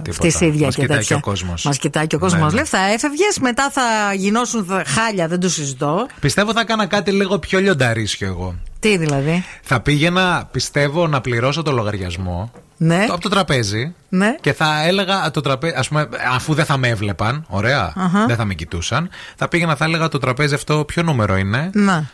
Τίποτα. 0.03 0.13
φτυσίδια 0.27 0.65
Μας 0.65 0.75
και 0.75 0.81
κοιτάει 0.81 0.97
τέτοια. 0.97 1.15
και 1.15 1.21
ο 1.27 1.29
κόσμος. 1.29 1.63
Μας 1.65 1.77
κοιτάει 1.77 2.07
και 2.07 2.15
ο 2.15 2.19
κόσμος. 2.19 2.41
Ναι, 2.41 2.47
ναι. 2.47 2.53
Λέει 2.53 2.63
θα 2.65 2.77
έφευγες, 2.93 3.39
μετά 3.41 3.69
θα 3.71 3.81
γινώσουν 4.15 4.65
θα- 4.65 4.83
χάλια, 4.87 5.27
δεν 5.27 5.39
το 5.39 5.49
συζητώ. 5.49 6.07
Πιστεύω 6.19 6.51
θα 6.53 6.59
έκανα 6.59 6.85
κάτι 6.85 7.11
λίγο 7.11 7.39
πιο 7.39 7.59
λιονταρίσιο 7.59 8.27
εγώ. 8.27 8.55
Τι 8.79 8.97
δηλαδή; 8.97 9.43
Θα 9.61 9.79
πήγαινα, 9.79 10.47
πιστεύω, 10.51 11.07
να 11.07 11.21
πληρώσω 11.21 11.61
το 11.61 11.71
λογαριασμό. 11.71 12.51
Ναι. 12.77 13.05
Το, 13.07 13.13
από 13.13 13.21
το 13.21 13.29
τραπέζι. 13.29 13.93
Ναι. 14.09 14.35
Και 14.41 14.53
θα 14.53 14.83
έλεγα 14.85 15.31
το 15.31 15.41
τραπέζι, 15.41 15.73
ας 15.77 15.87
πούμε, 15.87 16.09
αφού 16.33 16.53
δεν 16.53 16.65
θα 16.65 16.77
με 16.77 16.87
έβλεπαν, 16.87 17.45
ωραία, 17.47 17.93
Αχα. 17.95 18.25
δεν 18.25 18.35
θα 18.35 18.45
με 18.45 18.53
κοιτούσαν, 18.53 19.09
θα 19.35 19.47
πήγαινα, 19.47 19.75
θα 19.75 19.85
έλεγα 19.85 20.07
το 20.07 20.17
τραπέζι 20.17 20.53
αυτό, 20.53 20.83
ποιο 20.85 21.03
νούμερο 21.03 21.37
είναι; 21.37 21.69
Να. 21.73 22.09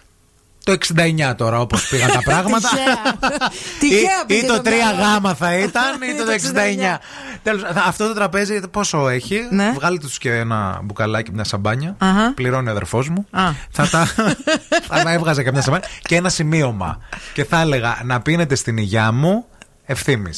Το 0.70 0.78
69 1.32 1.36
τώρα, 1.36 1.60
όπως 1.60 1.88
πήγαν 1.88 2.12
τα 2.12 2.22
πράγματα. 2.24 2.70
Τυχαία 3.80 4.00
ή, 4.02 4.26
πήγε 4.28 4.46
ή 4.46 4.48
το 4.48 4.54
3 4.54 4.64
το 4.64 4.70
μυαλό. 4.70 5.02
γάμα 5.02 5.34
θα 5.34 5.54
ήταν, 5.58 6.02
ή 6.02 6.16
το 6.26 6.32
69. 6.32 7.00
Τέλος, 7.44 7.62
θα- 7.62 7.84
αυτό 7.88 8.08
το 8.08 8.14
τραπέζι 8.14 8.60
πόσο 8.72 9.10
έχει; 9.10 9.48
Ναι. 9.52 9.72
Βγάλετε 9.76 10.06
τους 10.06 10.18
και 10.18 10.32
ένα 10.36 10.80
μπουκαλάκι, 10.84 11.32
μια 11.34 11.44
σαμπάνια. 11.44 11.96
Αχα. 11.98 12.34
Πληρώνει 12.34 12.68
ο 12.68 12.72
αδερφός 12.72 13.10
μου. 13.10 13.26
Α. 13.32 13.44
Θα 13.72 13.88
τα, 13.90 14.06
θα 14.90 15.04
τα 15.04 15.12
έβγαζα 15.12 15.44
και 15.44 15.52
μια 15.52 15.62
σαμπάνια. 15.62 15.88
Και 16.02 16.16
ένα 16.16 16.30
σημείωμα. 16.30 16.98
Και 17.34 17.44
θα 17.46 17.62
έλεγα 17.62 18.02
να 18.04 18.22
πίνετε 18.22 18.56
στην 18.56 18.78
υγειά 18.78 19.12
μου 19.12 19.46
ευθύνη. 19.86 20.30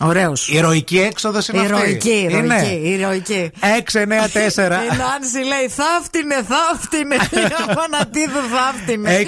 Ναι. 0.00 0.06
Ωραίο. 0.08 0.32
Ηρωική 0.46 0.98
έξοδος 0.98 1.48
είναι 1.48 1.60
αυτή. 1.60 1.72
Ηρωική, 1.72 2.28
Είναι. 2.30 2.54
ηρωική, 2.54 2.88
ηρωική. 2.88 3.50
6, 3.60 3.98
9, 4.00 4.28
4. 4.28 4.82
Η 4.92 4.96
Νάνση 4.96 5.38
λέει 5.48 5.68
θα 5.68 5.84
φτύνε, 6.02 6.34
θα 6.48 6.78
φτύνε. 6.80 7.16
Απανατίδου 7.70 8.40
θα 8.52 8.74
φτύνε. 8.82 9.26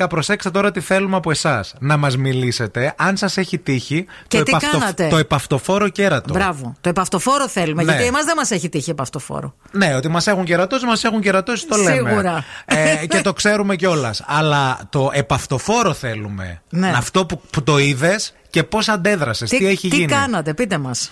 694-6699-510. 0.00 0.08
Προσέξτε 0.08 0.50
τώρα 0.50 0.70
τι 0.70 0.80
θέλουμε 0.80 1.16
από 1.16 1.30
εσάς. 1.30 1.74
Να 1.78 1.96
μας 1.96 2.16
μιλήσετε 2.16 2.94
αν 2.96 3.16
σας 3.16 3.36
έχει 3.36 3.58
τύχει 3.58 4.06
Και 4.28 4.38
το, 4.38 4.42
τι 4.44 4.52
κάνατε; 4.70 5.06
το 5.10 5.16
επαυτοφόρο 5.16 5.88
κέρατο. 5.88 6.32
Μπράβο. 6.32 6.74
Το 6.80 6.88
επαυτοφόρο 6.88 7.48
θέλουμε. 7.48 7.82
Ναι. 7.82 7.90
Γιατί 7.90 8.06
εμάς 8.06 8.24
δεν 8.24 8.34
μας 8.36 8.50
έχει 8.50 8.68
τύχει 8.68 8.90
επαυτοφόρο. 8.90 9.54
Ναι, 9.70 9.94
ότι 9.94 10.08
μας 10.08 10.26
έχουν 10.26 10.44
κερατώσει, 10.44 10.86
μας 10.86 11.04
έχουν 11.04 11.20
κερατώσει, 11.20 11.66
το 11.66 11.76
λέμε. 11.76 12.08
Σίγουρα. 12.08 12.44
Ε, 12.64 12.94
και 13.08 13.20
το 13.20 13.32
ξέρουμε 13.32 13.76
κιόλας. 13.76 14.22
Αλλά 14.26 14.78
το 14.90 15.10
επαυτοφόρο 15.12 15.92
θέλουμε. 15.92 16.62
Ναι. 16.68 16.92
Αυτό 16.96 17.26
που, 17.26 17.40
που 17.50 17.62
το 17.62 17.78
είδε 17.78 18.13
και 18.50 18.62
πώς 18.62 18.88
αντέδρασες, 18.88 19.48
τι, 19.50 19.66
έχει 19.66 19.88
τι 19.88 19.96
γίνει; 19.96 20.08
κάνατε, 20.12 20.54
πείτε 20.54 20.78
μας. 20.78 21.10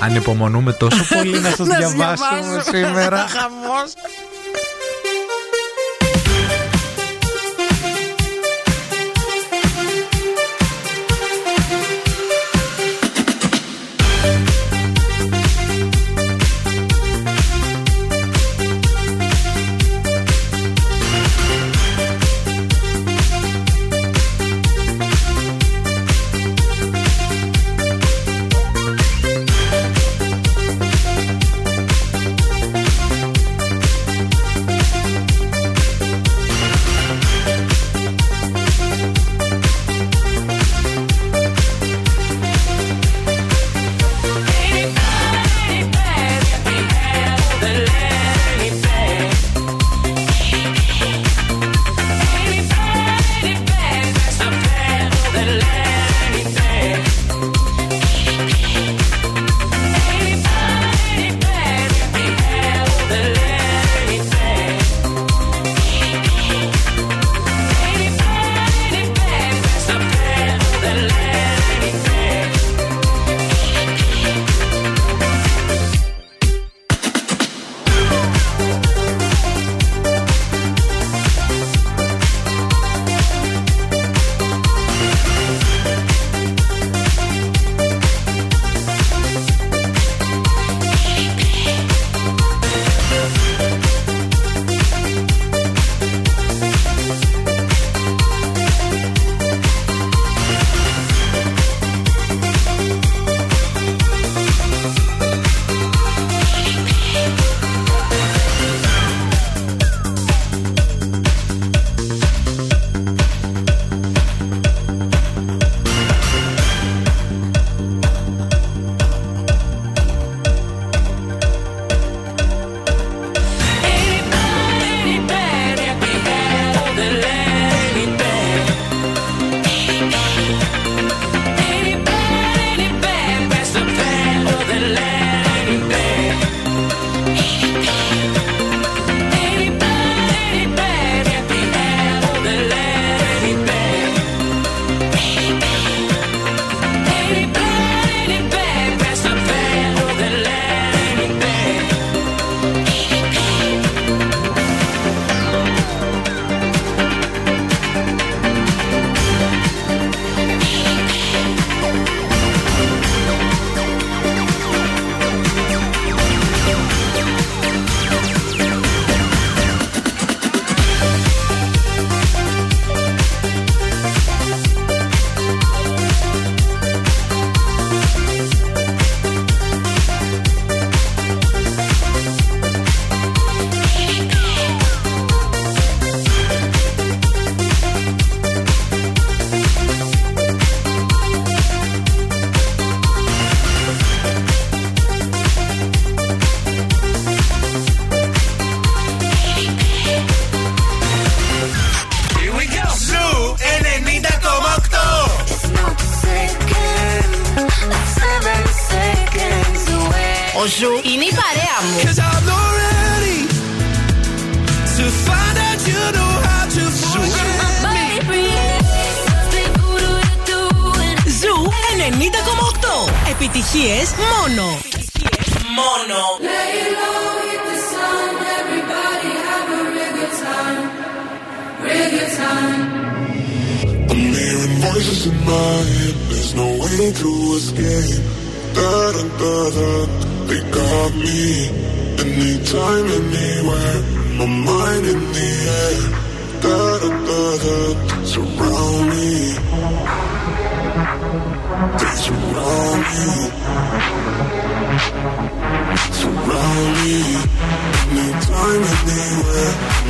Ανυπομονούμε 0.00 0.72
τόσο 0.72 1.04
πολύ 1.14 1.40
να 1.40 1.50
σας 1.50 1.58
Να 1.58 1.74
σας 1.74 1.78
διαβάσουμε 1.78 2.40
διαβάσουμε. 2.40 2.78
σήμερα. 2.78 3.24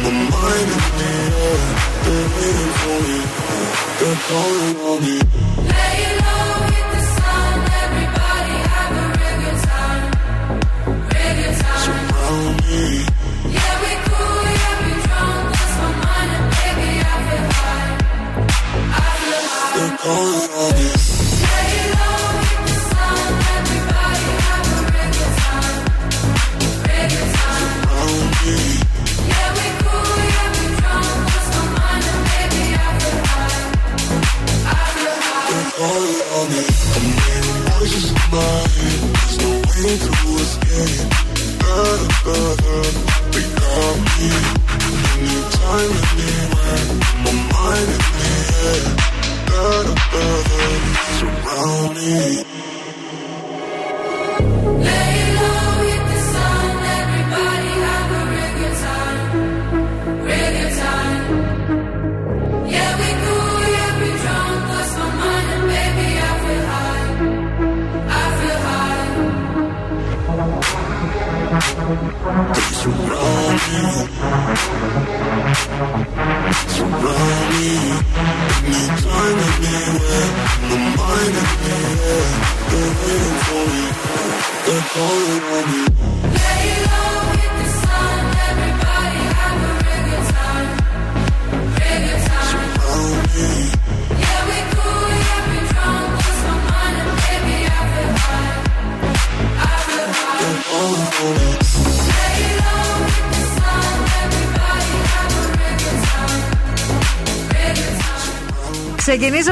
my 0.07 0.31
mind 0.31 0.71
in 0.71 0.83
the 0.99 1.09
air. 1.35 1.59
They're 2.05 2.29
waiting 2.37 2.73
for 2.81 2.97
me. 3.07 3.19
They're 3.99 4.21
calling 4.29 4.77
on 4.89 4.99
me. 5.03 5.17
Surround 6.27 6.56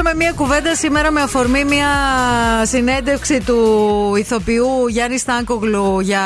Ξεκινήσαμε 0.05 0.31
μια 0.37 0.45
κουβέντα 0.45 0.75
σήμερα 0.75 1.11
με 1.11 1.21
αφορμή 1.21 1.63
μια 1.65 1.87
συνέντευξη 2.63 3.41
του 3.45 4.15
ηθοποιού 4.17 4.87
Γιάννη 4.87 5.17
Στάνκογλου 5.17 5.99
για 5.99 6.21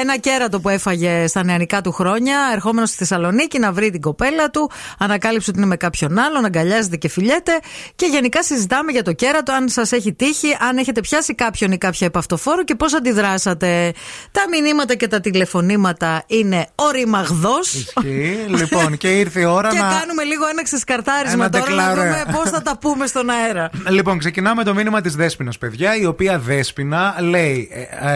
ένα 0.00 0.16
κέρατο 0.16 0.60
που 0.60 0.68
έφαγε 0.68 1.26
στα 1.26 1.44
νεανικά 1.44 1.80
του 1.80 1.92
χρόνια, 1.92 2.38
ερχόμενος 2.52 2.88
στη 2.88 2.98
Θεσσαλονίκη 2.98 3.58
να 3.58 3.72
βρει 3.72 3.90
την 3.90 4.00
κοπέλα 4.00 4.50
του, 4.50 4.70
ανακάλυψε 4.98 5.50
ότι 5.50 5.58
είναι 5.58 5.68
με 5.68 5.76
κάποιον 5.76 6.18
άλλον, 6.18 6.44
αγκαλιάζεται 6.44 6.96
και 6.96 7.08
φιλιέται 7.08 7.58
και 7.94 8.06
γενικά 8.06 8.42
συζητάμε 8.42 8.92
για 8.92 9.02
το 9.02 9.12
κέρατο, 9.12 9.52
αν 9.52 9.68
σας 9.68 9.92
έχει 9.92 10.12
τύχει, 10.12 10.56
αν 10.68 10.76
έχετε 10.78 11.00
πιάσει 11.00 11.34
κάποιον 11.34 11.72
ή 11.72 11.78
κάποια 11.78 12.06
επαυτοφόρο 12.06 12.64
και 12.64 12.74
πώς 12.74 12.94
αντιδράσατε. 12.94 13.92
Τα 14.32 14.42
μηνύματα 14.50 14.94
και 14.94 15.08
τα 15.08 15.20
τηλεφωνήματα 15.20 16.22
είναι 16.26 16.66
οριμαγδό. 16.74 17.58
Ισχύει. 17.62 18.44
λοιπόν, 18.48 18.96
και 18.96 19.08
ήρθε 19.18 19.40
η 19.40 19.44
ώρα 19.44 19.68
Και 19.68 19.78
να. 19.78 19.88
κάνουμε 19.98 20.22
λίγο 20.22 20.46
ένα 20.46 20.62
ξεσκαρτάρισμα 20.62 21.44
Ένα 21.44 21.50
τώρα 21.50 21.74
να 21.74 21.86
τεκλαρέ. 21.88 22.00
δούμε 22.10 22.24
πώς 22.32 22.50
θα 22.50 22.62
τα 22.62 22.76
πούμε 22.80 23.06
στον 23.06 23.30
αέρα. 23.30 23.70
Λοιπόν, 23.88 24.18
ξεκινάμε 24.18 24.64
το 24.64 24.74
μήνυμα 24.74 25.00
της 25.00 25.14
Δέσπινας, 25.16 25.58
παιδιά, 25.58 25.96
η 25.96 26.06
οποία 26.06 26.38
Δέσπινα 26.38 27.14
λέει. 27.20 27.68
ε, 28.00 28.12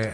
ε, 0.00 0.10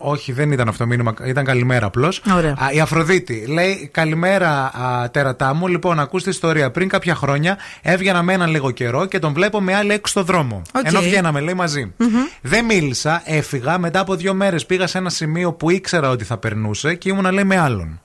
όχι, 0.00 0.32
δεν 0.32 0.52
ήταν 0.52 0.68
αυτό 0.68 0.82
το 0.82 0.88
μήνυμα, 0.88 1.14
ήταν 1.24 1.44
καλημέρα 1.44 1.86
απλώς. 1.86 2.22
Ωραία. 2.34 2.56
Η 2.72 2.80
Αφροδίτη 2.80 3.46
λέει: 3.46 3.88
Καλημέρα, 3.92 4.50
α, 4.50 5.10
τέρατά 5.10 5.54
μου. 5.54 5.68
Λοιπόν, 5.68 6.00
ακούστε 6.00 6.30
ιστορία. 6.30 6.70
Πριν 6.70 6.88
κάποια 6.88 7.14
χρόνια 7.14 7.58
έβγαινα 7.82 8.22
με 8.22 8.32
έναν 8.32 8.50
λίγο 8.50 8.70
καιρό 8.70 9.06
και 9.06 9.18
τον 9.18 9.32
βλέπω 9.32 9.60
με 9.60 9.74
άλλη 9.74 9.92
έξω 9.92 10.06
στο 10.12 10.22
δρόμο. 10.22 10.62
Οκ. 10.74 10.86
Ενώ 10.86 11.00
βγαίναμε, 11.00 11.40
λέει 11.40 11.54
μαζί. 11.54 11.92
Δεν 12.40 12.64
μίλησα, 12.64 13.22
έφυγα. 13.24 13.78
Μετά 13.78 14.00
από 14.00 14.14
δύο 14.14 14.34
μέρες 14.34 14.66
πήγα 14.66 14.86
σε 14.86 14.98
ένα 14.98 15.10
σημείο 15.10 15.52
που 15.52 15.70
ήξερα 15.70 16.10
ότι 16.10 16.24
θα 16.24 16.36
περνούσε 16.36 16.94
και 16.94 17.08
ήμουνα, 17.08 17.32
λέει, 17.32 17.44
με 17.44 17.58
άλλον. 17.58 18.00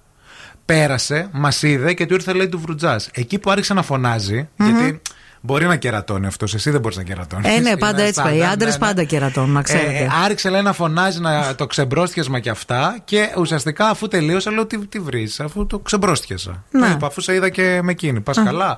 Πέρασε, 0.65 1.29
μας 1.31 1.63
είδε 1.63 1.93
και 1.93 2.05
του 2.05 2.13
ήρθε, 2.13 2.33
λέει, 2.33 2.49
του 2.49 2.59
βρουτζά. 2.59 2.99
Εκεί 3.11 3.39
που 3.39 3.51
άρχισε 3.51 3.73
να 3.73 3.81
φωναζει 3.81 4.49
γιατί 4.55 5.01
μπορεί 5.41 5.65
να 5.65 5.75
κερατώνει 5.75 6.25
αυτός, 6.25 6.53
εσύ 6.53 6.69
δεν 6.69 6.81
μπορείς 6.81 6.97
να 6.97 7.03
κερατώνεις. 7.03 7.55
Ε, 7.55 7.59
ναι, 7.59 7.77
πάντα 7.77 8.01
έτσι 8.01 8.21
πάει. 8.21 8.37
Οι 8.37 8.43
άντρες 8.43 8.77
πάντα 8.77 9.03
κερατών, 9.03 9.49
να 9.49 9.61
ξέρετε. 9.61 9.97
Ε, 9.97 10.07
άρχισε 10.23 10.49
λέει 10.49 10.61
να 10.61 10.73
φωνάζει 10.73 11.19
να, 11.19 11.55
το 11.55 11.65
ξεμπρόστιασμα 11.65 12.39
και 12.39 12.49
αυτά 12.49 12.97
και 13.03 13.33
ουσιαστικά 13.37 13.89
αφού 13.89 14.07
τελείωσα 14.07 14.51
λέω 14.51 14.65
τι, 14.65 14.87
τι 14.87 14.99
βρεις 14.99 15.39
αφού 15.39 15.67
το 15.67 15.79
ξεμπρόστιασα. 15.79 16.63
Ναι. 16.71 16.79
Το 16.79 16.85
είπα, 16.85 17.07
αφού 17.07 17.21
σε 17.21 17.33
είδα 17.33 17.49
και 17.49 17.79
με 17.83 17.91
εκείνη. 17.91 18.21
Πας 18.21 18.43
καλά. 18.43 18.77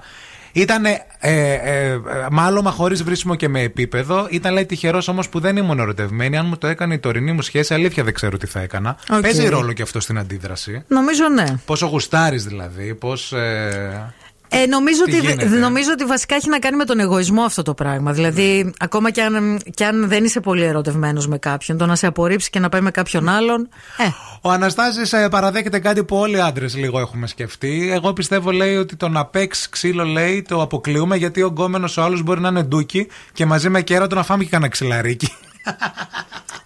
Ήταν 0.55 0.85
ε, 0.85 0.99
ε, 1.19 1.99
μάλωμα 2.31 2.71
χωρίς 2.71 3.03
βρίσκιμο 3.03 3.35
και 3.35 3.47
με 3.47 3.61
επίπεδο. 3.61 4.27
Ήταν 4.29 4.53
λέει 4.53 4.65
τυχερός 4.65 5.07
όμως 5.07 5.29
που 5.29 5.39
δεν 5.39 5.57
ήμουν 5.57 5.79
ερωτευμένη. 5.79 6.37
Αν 6.37 6.45
μου 6.45 6.57
το 6.57 6.67
έκανε 6.67 6.93
η 6.93 6.99
τωρινή 6.99 7.31
μου 7.31 7.41
σχέση, 7.41 7.73
αλήθεια 7.73 8.03
δεν 8.03 8.13
ξέρω 8.13 8.37
τι 8.37 8.47
θα 8.47 8.59
έκανα. 8.59 8.97
Οκ. 9.09 9.21
Παίζει 9.21 9.47
ρόλο 9.47 9.73
και 9.73 9.81
αυτό 9.81 9.99
στην 9.99 10.17
αντίδραση. 10.17 10.83
Νομίζω 10.87 11.27
ναι. 11.27 11.45
Πόσο 11.65 11.85
γουστάρεις 11.85 12.45
δηλαδή, 12.45 12.95
πώς. 12.95 13.31
Ε, 13.31 14.13
Ε, 14.57 14.65
νομίζω, 14.65 15.03
Τι 15.03 15.15
ότι, 15.15 15.25
γίνεται; 15.25 15.45
νομίζω 15.45 15.89
ότι 15.91 16.05
βασικά 16.05 16.35
έχει 16.35 16.49
να 16.49 16.59
κάνει 16.59 16.75
με 16.75 16.85
τον 16.85 16.99
εγωισμό 16.99 17.41
αυτό 17.41 17.61
το 17.61 17.73
πράγμα. 17.73 18.11
Δηλαδή, 18.11 18.73
ακόμα 18.79 19.11
και 19.11 19.21
αν, 19.21 19.59
και 19.73 19.85
αν 19.85 20.07
δεν 20.07 20.23
είσαι 20.23 20.39
πολύ 20.39 20.63
ερωτευμένος 20.63 21.27
με 21.27 21.37
κάποιον, 21.37 21.77
το 21.77 21.85
να 21.85 21.95
σε 21.95 22.07
απορρίψει 22.07 22.49
και 22.49 22.59
να 22.59 22.69
πάει 22.69 22.81
με 22.81 22.91
κάποιον 22.91 23.29
άλλον. 23.29 23.69
Ε, 23.97 24.03
Ο 24.41 24.51
Αναστάσης 24.51 25.13
ε, 25.13 25.27
παραδέχεται 25.29 25.79
κάτι 25.79 26.03
που 26.03 26.15
όλοι 26.15 26.37
οι 26.37 26.39
άντρες 26.39 26.75
λίγο 26.75 26.99
έχουμε 26.99 27.27
σκεφτεί. 27.27 27.91
Εγώ 27.93 28.13
πιστεύω, 28.13 28.51
λέει, 28.51 28.75
ότι 28.75 28.95
το 28.95 29.09
να 29.09 29.25
παίξει 29.25 29.69
ξύλο, 29.69 30.03
λέει, 30.03 30.41
το 30.47 30.61
αποκλείουμε 30.61 31.15
γιατί 31.15 31.41
ο 31.41 31.47
γκόμενος 31.47 31.97
ο 31.97 32.03
άλλος 32.03 32.23
μπορεί 32.23 32.39
να 32.39 32.47
είναι 32.47 32.63
ντούκι 32.63 33.07
και 33.33 33.45
μαζί 33.45 33.69
με 33.69 33.81
κέρατο 33.81 34.15
να 34.15 34.23
φάμε 34.23 34.43
και 34.43 34.49
κανένα 34.49 34.71
ξυλαρίκι. 34.71 35.33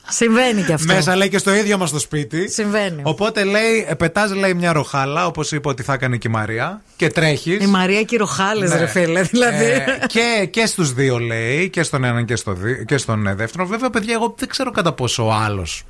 Συμβαίνει 0.09 0.61
και 0.61 0.73
αυτό. 0.73 0.93
Μέσα 0.93 1.15
λέει 1.15 1.29
και 1.29 1.37
στο 1.37 1.53
ίδιο 1.53 1.77
μας 1.77 1.91
το 1.91 1.99
σπίτι. 1.99 2.51
Συμβαίνει. 2.51 3.01
Οπότε 3.03 3.43
λέει, 3.43 3.87
πετάς 3.97 4.33
λέει 4.33 4.53
μια 4.53 4.73
ροχάλα, 4.73 5.25
όπως 5.25 5.51
είπε 5.51 5.67
ότι 5.67 5.83
θα 5.83 5.93
έκανε 5.93 6.17
και 6.17 6.27
η 6.27 6.31
Μαρία, 6.31 6.81
και 6.95 7.07
τρέχεις. 7.09 7.63
Η 7.63 7.67
Μαρία 7.67 8.03
Κυροχάλε, 8.03 8.67
Ναι. 8.67 8.77
ρε 8.77 8.85
φίλε. 8.87 9.21
Δηλαδή. 9.21 9.65
Ε, 9.65 9.85
και, 10.07 10.45
και 10.51 10.65
στους 10.65 10.93
δύο 10.93 11.17
λέει, 11.19 11.69
και 11.69 11.83
στον 11.83 12.03
έναν 12.03 12.25
και, 12.25 12.35
στο 12.35 12.53
δι- 12.53 12.85
και 12.85 12.97
στον 12.97 13.27
ε, 13.27 13.35
δεύτερο. 13.35 13.65
Βέβαια, 13.65 13.89
παιδιά, 13.89 14.13
εγώ 14.13 14.35
δεν 14.37 14.47
ξέρω 14.47 14.71
κατά 14.71 14.93
πόσο 14.93 15.25
ο 15.25 15.31
άλλος 15.31 15.83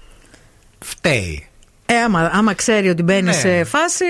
φταίει. 0.80 1.49
Ε, 1.92 1.96
άμα, 2.06 2.30
άμα 2.34 2.54
ξέρει 2.54 2.90
ότι 2.90 3.04
μπαίνει 3.04 3.22
Ναι. 3.22 3.32
σε 3.32 3.64
φάση, 3.64 4.06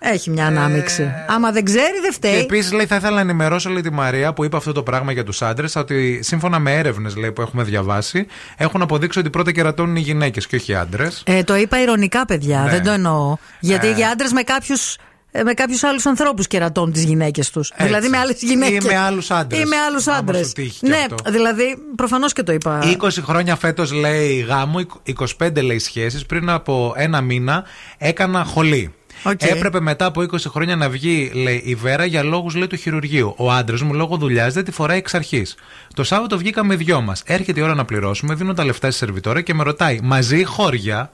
ε, 0.00 0.08
έχει 0.12 0.30
μια 0.30 0.46
ανάμειξη. 0.46 1.12
άμα 1.28 1.50
δεν 1.52 1.64
ξέρει, 1.64 1.92
δεν 2.00 2.02
Και 2.10 2.12
φταίει. 2.12 2.38
επίσης 2.40 2.72
λέει, 2.72 2.86
θα 2.86 2.96
ήθελα 2.96 3.14
να 3.14 3.20
ενημερώσω 3.20 3.70
λέει, 3.70 3.82
τη 3.82 3.92
Μαρία 3.92 4.32
που 4.32 4.44
είπε 4.44 4.56
αυτό 4.56 4.72
το 4.72 4.82
πράγμα 4.82 5.12
για 5.12 5.24
τους 5.24 5.42
άντρες, 5.42 5.76
ότι 5.76 6.20
σύμφωνα 6.22 6.58
με 6.58 6.74
έρευνες 6.74 7.14
που 7.34 7.40
έχουμε 7.40 7.62
διαβάσει, 7.62 8.26
έχουν 8.56 8.82
αποδείξει 8.82 9.18
ότι 9.18 9.30
πρώτα 9.30 9.52
κερατώνουν 9.52 9.96
οι 9.96 10.00
γυναίκες 10.00 10.46
και 10.46 10.56
όχι 10.56 10.72
οι 10.72 10.74
άντρες. 10.74 11.22
Ε, 11.26 11.42
το 11.42 11.56
είπα 11.56 11.80
ηρωνικά, 11.82 12.24
παιδιά. 12.24 12.60
Ναι. 12.60 12.70
Δεν 12.70 12.82
το 12.82 12.90
εννοώ. 12.90 13.36
Γιατί 13.60 13.86
Ε. 13.86 13.92
για 13.92 14.08
άντρες 14.10 14.32
με 14.32 14.42
κάποιους. 14.42 14.96
Με 15.44 15.52
κάποιους 15.54 15.82
άλλους 15.84 16.06
ανθρώπους 16.06 16.46
κερατώνουν 16.46 16.92
τις 16.92 17.04
γυναίκες 17.04 17.50
τους. 17.50 17.72
Δηλαδή 17.78 18.08
με 18.08 18.18
άλλες 18.18 18.42
γυναίκες. 18.42 18.84
Ή 18.84 18.86
με 18.86 18.96
άλλους 18.96 19.30
άντρες. 19.30 19.60
Ή 19.60 19.66
με 19.66 19.76
άλλους 19.76 20.06
Άμα 20.06 20.16
άντρες. 20.16 20.46
σου 20.46 20.52
τύχει 20.52 20.78
και 20.80 20.88
Ναι, 20.88 20.96
αυτό. 21.10 21.30
δηλαδή 21.30 21.76
προφανώς 21.96 22.32
και 22.32 22.42
το 22.42 22.52
είπα. 22.52 22.80
20 22.84 23.08
χρόνια 23.22 23.56
φέτος 23.56 23.92
λέει 23.92 24.38
γάμο, 24.48 24.80
25 25.02 25.62
λέει 25.62 25.78
σχέσεις. 25.78 26.26
Πριν 26.26 26.50
από 26.50 26.92
ένα 26.96 27.20
μήνα 27.20 27.64
έκανα 27.98 28.44
χολή. 28.44 28.94
Οκ. 29.22 29.42
Έπρεπε 29.42 29.80
μετά 29.80 30.04
από 30.04 30.22
20 30.22 30.26
χρόνια 30.50 30.76
να 30.76 30.88
βγει, 30.88 31.30
λέει, 31.34 31.62
η 31.64 31.74
Βέρα 31.74 32.04
για 32.04 32.22
λόγους 32.22 32.54
του 32.68 32.76
χειρουργείου. 32.76 33.34
Ο 33.36 33.52
άντρας 33.52 33.82
μου 33.82 33.94
λόγω 33.94 34.16
δουλειάς 34.16 34.54
δεν 34.54 34.64
τη 34.64 34.70
φοράει 34.70 34.98
εξ 34.98 35.14
αρχής. 35.14 35.54
Το 35.94 36.04
Σάββατο 36.04 36.38
βγήκαμε 36.38 36.74
οι 36.74 36.76
δυο 36.76 37.00
μας. 37.00 37.22
Έρχεται 37.26 37.60
η 37.60 37.62
ώρα 37.62 37.74
να 37.74 37.84
πληρώσουμε, 37.84 38.34
δίνω 38.34 38.52
τα 38.54 38.64
λεφτά 38.64 38.90
στη 38.90 38.98
σερβιτόρα 38.98 39.40
και 39.40 39.54
με 39.54 39.62
ρωτάει, 39.62 39.98
μαζί 40.02 40.44
χώρια. 40.44 41.10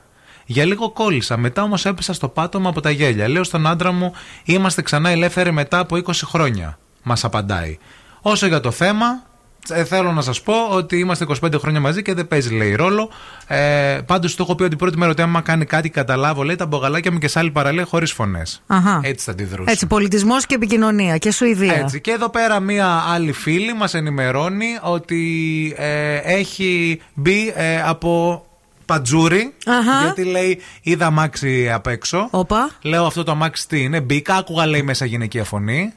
Για 0.52 0.64
λίγο 0.64 0.90
κόλλησα. 0.90 1.36
Μετά 1.36 1.62
όμως 1.62 1.86
έπεσα 1.86 2.12
στο 2.12 2.28
πάτωμα 2.28 2.68
από 2.68 2.80
τα 2.80 2.90
γέλια. 2.90 3.28
Λέω 3.28 3.44
στον 3.44 3.66
άντρα 3.66 3.92
μου, 3.92 4.12
είμαστε 4.44 4.82
ξανά 4.82 5.10
ελεύθεροι 5.10 5.52
μετά 5.52 5.78
από 5.78 5.96
20 5.96 6.10
χρόνια. 6.24 6.78
Μας 7.02 7.24
απαντάει. 7.24 7.78
Όσο 8.22 8.46
για 8.46 8.60
το 8.60 8.70
θέμα, 8.70 9.22
ε, 9.68 9.84
θέλω 9.84 10.12
να 10.12 10.20
σας 10.20 10.42
πω 10.42 10.54
ότι 10.70 10.98
είμαστε 10.98 11.26
25 11.42 11.58
χρόνια 11.58 11.80
μαζί 11.80 12.02
και 12.02 12.14
δεν 12.14 12.28
παίζει 12.28 12.54
λέει 12.54 12.74
ρόλο. 12.74 13.10
Ε, 13.46 13.98
Πάντως 14.06 14.34
του 14.34 14.42
έχω 14.42 14.54
πει 14.54 14.62
ότι 14.62 14.70
την 14.70 14.78
πρώτη 14.78 14.98
μέρα 14.98 15.10
ότι 15.10 15.22
άμα 15.22 15.40
κάνει 15.40 15.64
κάτι 15.64 15.90
καταλάβω, 15.90 16.42
λέει 16.42 16.56
τα 16.56 16.66
μπογαλάκια 16.66 17.12
μου 17.12 17.18
και 17.18 17.28
σε 17.28 17.38
άλλη 17.38 17.50
παραλία 17.50 17.84
χωρίς 17.84 18.12
φωνές. 18.12 18.62
Αχα. 18.66 19.00
Έτσι 19.02 19.24
θα 19.24 19.30
αντιδρούσα. 19.30 19.70
Έτσι, 19.70 19.86
πολιτισμός 19.86 20.46
και 20.46 20.54
επικοινωνία 20.54 21.16
και 21.16 21.30
Σουηδία. 21.30 21.74
Έτσι. 21.74 22.00
Και 22.00 22.10
εδώ 22.10 22.28
πέρα 22.28 22.60
μία 22.60 23.04
άλλη 23.08 23.32
φίλη 23.32 23.74
μας 23.74 23.94
ενημερώνει 23.94 24.78
ότι 24.82 25.74
ε, 25.76 26.16
έχει 26.16 27.00
μπει 27.14 27.52
ε, 27.56 27.82
από 27.82 28.44
πατζούρι. 28.84 29.54
Αχα. 29.66 30.02
Γιατί 30.02 30.24
λέει 30.24 30.60
είδα 30.82 31.06
αμάξι 31.06 31.70
απ' 31.72 31.86
έξω. 31.86 32.28
Οπα. 32.30 32.70
Λέω 32.82 33.06
αυτό 33.06 33.22
το 33.22 33.30
αμάξι 33.30 33.68
τι 33.68 33.82
είναι. 33.82 34.00
Μπήκα, 34.00 34.34
άκουγα 34.34 34.66
λέει 34.66 34.82
μέσα 34.82 35.04
γυναικεία 35.04 35.44
φωνή. 35.44 35.92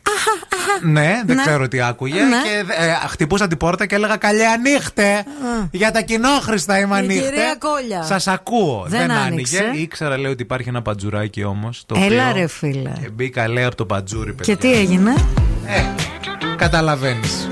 Ναι, 0.82 1.22
δεν 1.26 1.36
Ναι. 1.36 1.42
ξέρω 1.42 1.68
τι 1.68 1.82
άκουγε. 1.82 2.22
Ναι. 2.22 2.38
Και 2.44 2.74
ε, 2.84 3.08
χτυπούσα 3.08 3.48
την 3.48 3.58
πόρτα 3.58 3.86
και 3.86 3.96
έλεγα 3.96 4.16
Καλέ, 4.18 4.46
ανοίχτε! 4.46 5.24
Για 5.72 5.92
τα 5.92 6.02
κοινόχρηστα 6.02 6.80
είμαι 6.80 6.96
Η 6.96 6.98
ανοίχτε. 7.00 7.30
κυρία 7.30 7.56
Κόλια. 7.60 8.04
Σας 8.04 8.28
ακούω. 8.28 8.86
Δεν 8.88 9.12
άνοιγε. 9.12 9.26
άνοιξε. 9.28 9.72
Ήξερα, 9.76 10.18
λέει, 10.18 10.32
ότι 10.32 10.42
υπάρχει 10.44 10.70
ένα 10.70 10.82
πατζουράκι 10.82 11.44
όμως. 11.44 11.86
Έλα, 11.96 12.32
ρε, 12.32 12.48
φίλε. 12.48 12.92
Και 13.02 13.10
μπήκα, 13.10 13.48
λέει, 13.48 13.64
από 13.64 13.76
το 13.76 13.86
πατζούρι, 13.86 14.34
παιδιά. 14.34 14.54
Και 14.56 14.60
τι 14.62 14.74
έγινε; 14.74 15.14
Καταλαβαίνεις. 16.58 17.48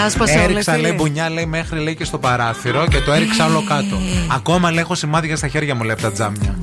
Τα 0.00 0.06
άσπασε 0.06 0.32
όλα, 0.38 0.42
Έριξα, 0.42 0.72
φίλε. 0.72 0.82
λέει, 0.82 0.96
μπουνιά, 0.96 1.30
λέει, 1.30 1.46
μέχρι 1.46 1.78
λέει 1.80 1.94
και 1.94 2.04
στο 2.04 2.18
παράθυρο 2.18 2.86
και 2.86 3.00
το 3.00 3.12
έριξα 3.12 3.46
όλο 3.46 3.64
κάτω. 3.68 3.98
Ακόμα 4.34 4.70
λέει, 4.70 4.80
έχω 4.80 4.94
σημάδια 4.94 5.36
στα 5.36 5.48
χέρια 5.48 5.74
μου, 5.74 5.82
λέει, 5.82 5.92
από 5.92 6.02
τα 6.02 6.12
τζάμια. 6.12 6.58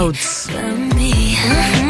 Outs. 0.00 1.89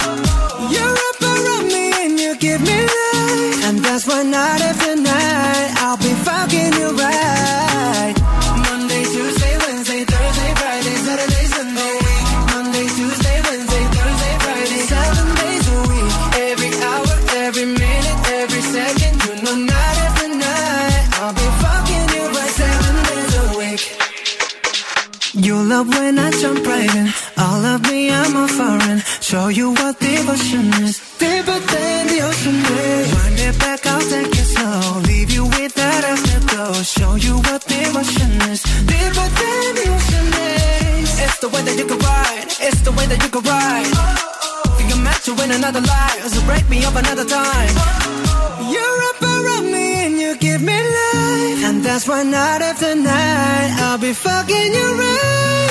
is. 33.51 33.57
Back, 33.57 33.85
I'll 33.85 34.01
take 34.01 34.27
it 34.27 34.47
slow. 34.53 35.01
Leave 35.01 35.31
you 35.31 35.45
with 35.45 35.73
that 35.75 36.03
afterglow. 36.03 36.73
Show 36.83 37.15
you 37.15 37.35
what 37.47 37.61
devotion 37.65 38.31
is. 38.51 38.61
Deeper 38.85 39.27
than 39.39 39.69
the 39.77 39.85
ocean 39.95 40.27
is. 40.99 41.09
It's 41.25 41.39
the 41.39 41.49
way 41.49 41.61
that 41.61 41.77
you 41.77 41.85
can 41.85 41.99
ride. 41.99 42.47
It's 42.67 42.81
the 42.81 42.91
way 42.91 43.05
that 43.11 43.19
you 43.23 43.29
can 43.29 43.43
ride. 43.43 43.91
Think 44.77 44.89
you're 44.89 45.03
meant 45.03 45.21
to 45.27 45.33
win 45.33 45.51
another 45.51 45.81
life. 45.81 46.27
So 46.27 46.41
break 46.45 46.67
me 46.69 46.83
up 46.85 46.95
another 46.95 47.25
time. 47.25 47.75
You're 48.73 48.99
up 49.11 49.21
around 49.21 49.65
me 49.71 49.87
and 50.05 50.19
you 50.19 50.37
give 50.37 50.61
me 50.61 50.77
life. 50.77 51.59
And 51.67 51.83
that's 51.83 52.07
why 52.07 52.23
night 52.23 52.61
after 52.61 52.95
night 52.95 53.71
I'll 53.85 53.97
be 53.97 54.13
fucking 54.13 54.73
you 54.73 54.87
right. 55.01 55.70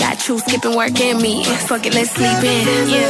Got 0.21 0.27
you 0.27 0.39
skipping 0.39 0.75
work 0.75 0.99
and 0.99 1.19
meetings. 1.21 1.63
Fuck 1.69 1.85
it, 1.87 1.93
let's 1.95 2.11
sleep 2.11 2.43
in. 2.43 2.89
Yeah. 2.89 3.09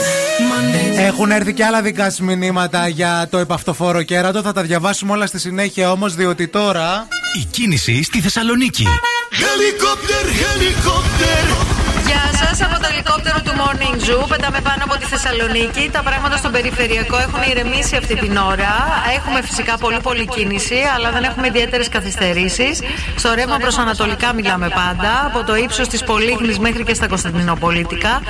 Mondays. 0.50 1.00
Έχουν 1.00 1.32
έρθει 1.32 1.54
και 1.54 1.66
άλλα 1.66 1.82
δικά 1.82 2.04
σας 2.04 2.20
μηνύματα 2.20 2.88
για 2.88 3.28
το 3.32 3.38
επαυτοφόρο 3.38 4.04
κέρατο. 4.04 4.42
Θα 4.42 4.52
τα 4.52 4.62
διαβάσουμε 4.62 5.12
όλα 5.12 5.26
στη 5.26 5.40
συνέχεια 5.40 5.92
όμως, 5.92 6.16
διότι 6.16 6.48
τώρα. 6.48 7.08
Η 7.42 7.46
κίνηση 7.52 8.04
στη 8.04 8.20
Θεσσαλονίκη. 8.22 8.88
Helicopter, 9.32 10.26
helicopter. 10.26 11.81
Γεια 12.12 12.30
σας 12.42 12.62
από 12.62 12.78
το 12.82 12.88
ελικόπτερο 12.92 13.40
του 13.46 13.54
Morning 13.62 13.98
Zoo. 14.06 14.28
Πετάμε 14.28 14.60
πάνω 14.62 14.82
από 14.88 14.96
τη 14.98 15.06
Θεσσαλονίκη. 15.06 15.90
Τα 15.92 16.02
πράγματα 16.04 16.38
στον 16.38 16.52
περιφερειακό 16.52 17.18
έχουν 17.18 17.42
ηρεμήσει 17.52 17.96
αυτή 17.96 18.16
την 18.16 18.38
ώρα. 18.38 18.74
Έχουμε 19.18 19.42
φυσικά 19.42 19.78
πολύ 19.78 20.00
πολύ 20.08 20.26
κίνηση, 20.28 20.80
αλλά 20.96 21.12
δεν 21.12 21.24
έχουμε 21.24 21.48
ιδιαίτερες 21.48 21.90
καθυστερήσεις. 21.90 22.82
Στο 23.16 23.34
ρεύμα 23.34 23.58
προς 23.58 23.78
Ανατολικά 23.78 24.34
μιλάμε 24.34 24.70
πάντα. 24.70 25.12
Από 25.26 25.44
το 25.44 25.56
ύψος 25.56 25.88
της 25.88 26.04
Πολύχνη 26.04 26.56
μέχρι 26.60 26.84
και 26.84 26.94
στα 26.94 27.08
Κωνσταντινοπολίτικα. 27.08 28.22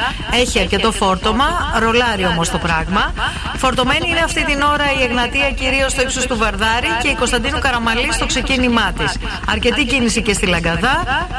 Έχει 0.41 0.60
αρκετό 0.60 0.91
φόρτωμα. 0.91 1.48
Ρολάρι 1.80 2.26
όμως 2.26 2.49
το 2.49 2.58
πράγμα. 2.58 3.14
Φορτωμένη 3.58 4.10
είναι 4.10 4.24
αυτή 4.24 4.45
την 4.45 4.62
ώρα 4.62 4.86
η 4.99 5.03
Εγνατία 5.03 5.52
κυρίως 5.52 5.91
στο 5.91 6.02
ύψος 6.02 6.26
του 6.26 6.38
Βαρδάρη 6.38 6.88
και 7.02 7.08
η 7.08 7.16
Κωνσταντίνου 7.16 7.60
Καραμαλή 7.60 8.14
στο 8.14 8.26
ξεκίνημά 8.26 8.91
της. 8.98 9.12
Αρκετή 9.52 9.86
κίνηση 9.86 10.22
και 10.22 10.34
στη 10.34 10.45
Λαγκαδά. 10.45 10.95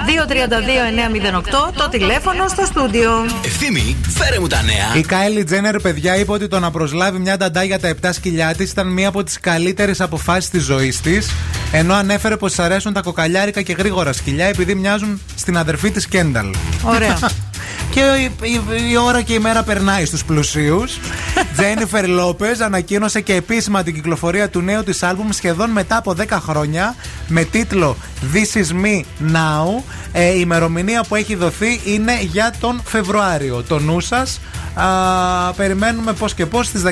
232-908 0.06 1.72
το 1.76 1.88
τηλέφωνο 1.88 2.31
στο 2.48 2.64
στούντιο. 2.64 3.10
Ευθύμη, 3.44 3.96
φέρε 4.08 4.40
μου 4.40 4.46
τα 4.46 4.62
νέα. 4.62 4.94
Η 4.96 5.00
Κάιλι 5.00 5.44
Τζένερ, 5.44 5.80
παιδιά, 5.80 6.16
είπε 6.16 6.32
ότι 6.32 6.48
το 6.48 6.58
να 6.58 6.70
προσλάβει 6.70 7.18
μια 7.18 7.36
νταντά 7.36 7.62
για 7.62 7.78
τα 7.78 7.94
7 8.02 8.08
σκυλιά 8.12 8.54
της 8.54 8.70
ήταν 8.70 8.86
μία 8.86 9.08
από 9.08 9.24
τις 9.24 9.40
καλύτερες 9.40 10.00
αποφάσεις 10.00 10.50
της 10.50 10.62
ζωής 10.62 11.00
της. 11.00 11.30
Ενώ 11.72 11.94
ανέφερε 11.94 12.36
πως 12.36 12.52
τη 12.52 12.62
αρέσουν 12.62 12.92
τα 12.92 13.00
κοκαλιάρικα 13.00 13.62
και 13.62 13.72
γρήγορα 13.72 14.12
σκυλιά 14.12 14.46
επειδή 14.46 14.74
μοιάζουν 14.74 15.20
στην 15.34 15.56
αδερφή 15.56 15.90
της 15.90 16.06
Κένταλ. 16.06 16.46
Ωραία. 16.82 17.18
Και 17.92 18.00
η, 18.00 18.50
η- 18.52 18.90
η 18.90 18.96
ώρα 18.96 19.22
και 19.22 19.32
η 19.34 19.38
μέρα 19.38 19.62
περνάει 19.62 20.04
στους 20.04 20.24
πλουσίους 20.24 20.98
Τζένιφερ 21.56 22.04
Λόπez 22.08 22.60
ανακοίνωσε 22.64 23.20
και 23.20 23.34
επίσημα 23.34 23.82
την 23.82 23.94
κυκλοφορία 23.94 24.48
του 24.48 24.60
νέου 24.60 24.82
της 24.84 25.02
άλμπουμ 25.02 25.28
σχεδόν 25.30 25.70
μετά 25.70 25.96
από 25.96 26.14
10 26.18 26.24
χρόνια 26.30 26.94
με 27.28 27.44
τίτλο 27.44 27.96
This 28.34 28.58
is 28.58 28.84
me 28.84 29.00
now. 29.34 29.82
Ε, 30.12 30.28
η 30.28 30.38
ημερομηνία 30.40 31.04
που 31.08 31.14
έχει 31.14 31.34
δοθεί 31.34 31.80
είναι 31.84 32.18
για 32.22 32.52
τον 32.60 32.80
Φεβρουάριο. 32.84 33.62
Το 33.68 33.78
νου 33.78 34.00
σας 34.00 34.40
Α, 34.74 35.52
περιμένουμε 35.52 36.12
πώς 36.12 36.34
και 36.34 36.46
πώς 36.46 36.66
στις 36.66 36.82
16 36.84 36.90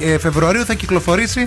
ε, 0.00 0.18
Φεβρουαρίου 0.18 0.64
θα 0.64 0.74
κυκλοφορήσει 0.74 1.40
α, 1.40 1.46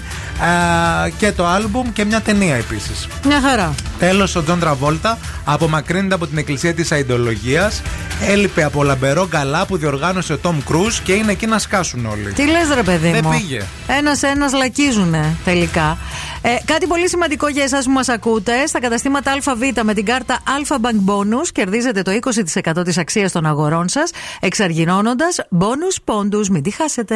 και 1.18 1.32
το 1.32 1.46
άλμπουμ 1.48 1.92
και 1.94 2.06
μια 2.06 2.22
ταινία 2.22 2.56
επίσης. 2.56 3.08
Μια 3.26 3.42
χαρά. 3.42 3.74
Τέλος, 4.00 4.36
ο 4.36 4.44
Τζον 4.44 4.60
Τραβόλτα 4.60 5.18
απομακρύνεται 5.46 6.14
από 6.16 6.28
την 6.28 6.38
εκκλησία 6.38 6.74
της 6.74 6.92
Σαηεντολογίας. 6.92 7.82
Έλειπε 8.28 8.64
από 8.64 8.84
λαμπερό 8.90 9.28
γκαλά 9.28 9.66
που 9.66 9.78
διοργάνωσε 9.78 10.34
ο 10.34 10.38
Τομ 10.38 10.58
Κρούζ 10.66 11.00
και 11.00 11.14
είναι 11.14 11.32
εκεί 11.32 11.46
να 11.46 11.60
σκάσουν 11.60 12.06
όλοι. 12.06 12.34
Τι 12.34 12.46
λες 12.46 12.70
ρε 12.74 12.84
παιδί 12.84 13.12
Δεν 13.12 13.22
μου; 13.24 13.30
πήγε. 13.30 13.62
Ένα-ένα 13.88 14.58
λακίζουνε 14.58 15.36
τελικά. 15.44 15.98
Ε, 16.42 16.56
κάτι 16.66 16.88
πολύ 16.88 17.10
σημαντικό 17.10 17.48
για 17.48 17.64
εσάς 17.64 17.86
που 17.86 17.92
μας 17.92 18.10
ακούτε. 18.10 18.66
Στα 18.68 18.80
καταστήματα 18.80 19.32
ΑΒ 19.46 19.62
με 19.84 19.94
την 19.94 20.06
κάρτα 20.06 20.40
Alpha 20.46 20.76
Bank 20.76 21.14
Bonus 21.14 21.48
κερδίζετε 21.54 22.02
το 22.02 22.12
20% 22.12 22.84
της 22.86 22.98
αξίας 22.98 23.32
των 23.32 23.46
αγορών 23.46 23.88
σας, 23.90 24.12
εξαργυρώνοντα 24.40 25.28
bonus 25.60 25.98
πόντους. 26.04 26.50
Μην 26.50 26.64
τη 26.64 26.70
χάσετε. 26.70 27.16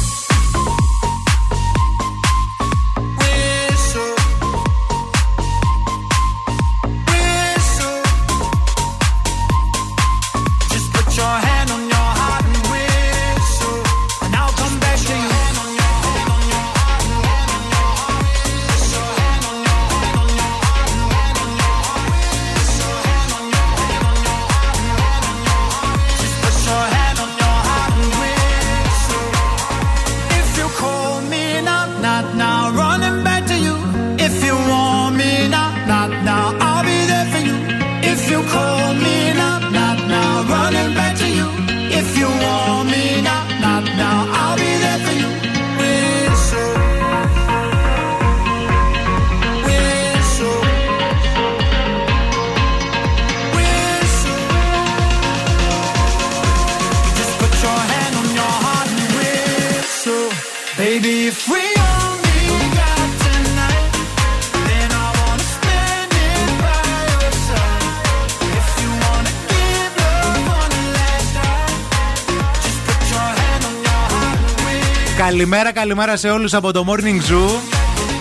Καλημέρα, 75.51 75.79
καλημέρα 75.79 76.17
σε 76.17 76.29
όλους 76.29 76.53
από 76.53 76.71
το 76.71 76.85
Morning 76.87 77.31
Zoo. 77.31 77.49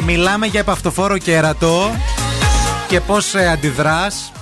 Μιλάμε 0.04 0.46
για 0.46 0.60
επαυτοφόρο 0.60 1.18
κέρατο 1.18 1.90
και 2.88 3.00
πώς 3.00 3.34
ε, 3.34 3.48
αντιδράς. 3.48 4.32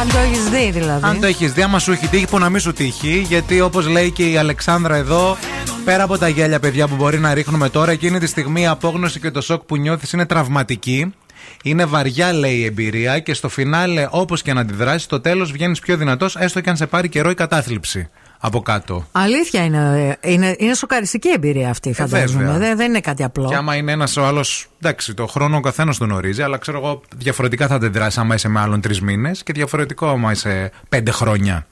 Αν 0.00 0.08
το 0.08 0.18
έχεις 0.18 0.48
δει 0.48 0.70
δηλαδή. 0.70 1.00
Αν 1.04 1.20
το 1.20 1.26
έχεις 1.26 1.52
δει, 1.52 1.62
άμα 1.62 1.78
σου 1.78 1.92
έχει 1.92 2.06
τύχει, 2.06 2.26
που 2.26 2.38
να 2.38 2.48
μην 2.48 2.60
σου 2.60 2.72
τύχει. 2.72 3.24
Γιατί 3.28 3.60
όπως 3.60 3.88
λέει 3.88 4.10
και 4.10 4.30
η 4.30 4.36
Αλεξάνδρα 4.36 4.96
εδώ, 4.96 5.36
πέρα 5.84 6.02
από 6.02 6.18
τα 6.18 6.28
γέλια 6.28 6.60
παιδιά 6.60 6.88
που 6.88 6.94
μπορεί 6.94 7.18
να 7.18 7.34
ρίχνουμε 7.34 7.68
τώρα, 7.68 7.90
εκείνη 7.92 8.18
τη 8.18 8.26
στιγμή 8.26 8.60
η 8.60 8.66
απόγνωση 8.66 9.20
και 9.20 9.30
το 9.30 9.40
σοκ 9.40 9.62
που 9.62 9.76
νιώθεις 9.76 10.12
είναι 10.12 10.26
τραυματική. 10.26 11.14
Είναι 11.62 11.84
βαριά, 11.84 12.32
λέει 12.32 12.54
η 12.54 12.64
εμπειρία, 12.64 13.18
και 13.18 13.34
στο 13.34 13.48
φινάλε, 13.48 14.08
όπως 14.10 14.42
και 14.42 14.52
να 14.52 14.60
αντιδράσεις, 14.60 15.02
στο 15.02 15.20
τέλος 15.20 15.52
βγαίνεις 15.52 15.80
πιο 15.80 15.96
δυνατός, 15.96 16.36
έστω 16.36 16.60
και 16.60 16.70
αν 16.70 16.76
σε 16.76 16.86
πάρει 16.86 17.08
καιρό 17.08 17.30
η 17.30 17.34
κατάθλιψη 17.34 18.08
από 18.40 18.60
κάτω. 18.62 19.06
Αλήθεια 19.12 19.64
είναι. 19.64 20.16
ε, 20.22 20.30
Είναι, 20.32 20.54
είναι 20.58 20.74
σοκαριστική 20.74 21.28
εμπειρία 21.28 21.70
αυτή, 21.70 21.92
φαντάζομαι. 21.92 22.44
βέβαια. 22.44 22.58
δεν, 22.58 22.76
δεν 22.76 22.86
είναι 22.88 23.00
κάτι 23.00 23.24
απλό. 23.24 23.48
Και 23.48 23.54
άμα 23.54 23.74
είναι 23.76 23.92
ένας 23.92 24.16
ο 24.16 24.24
άλλος. 24.26 24.66
Εντάξει, 24.82 25.14
το 25.14 25.26
χρόνο 25.26 25.56
ο 25.56 25.60
καθένας 25.60 25.98
τον 25.98 26.10
ορίζει, 26.10 26.42
αλλά 26.42 26.56
ξέρω 26.58 26.78
εγώ 26.78 27.02
διαφορετικά 27.16 27.66
θα 27.66 27.74
αντιδράσει 27.74 28.20
άμα 28.20 28.34
είσαι 28.34 28.48
με 28.48 28.60
άλλον 28.60 28.80
τρεις 28.80 29.00
μήνες 29.00 29.42
και 29.42 29.52
διαφορετικό 29.52 30.08
άμα 30.08 30.32
είσαι 30.32 30.70
πέντε 30.88 31.10
χρόνια. 31.10 31.66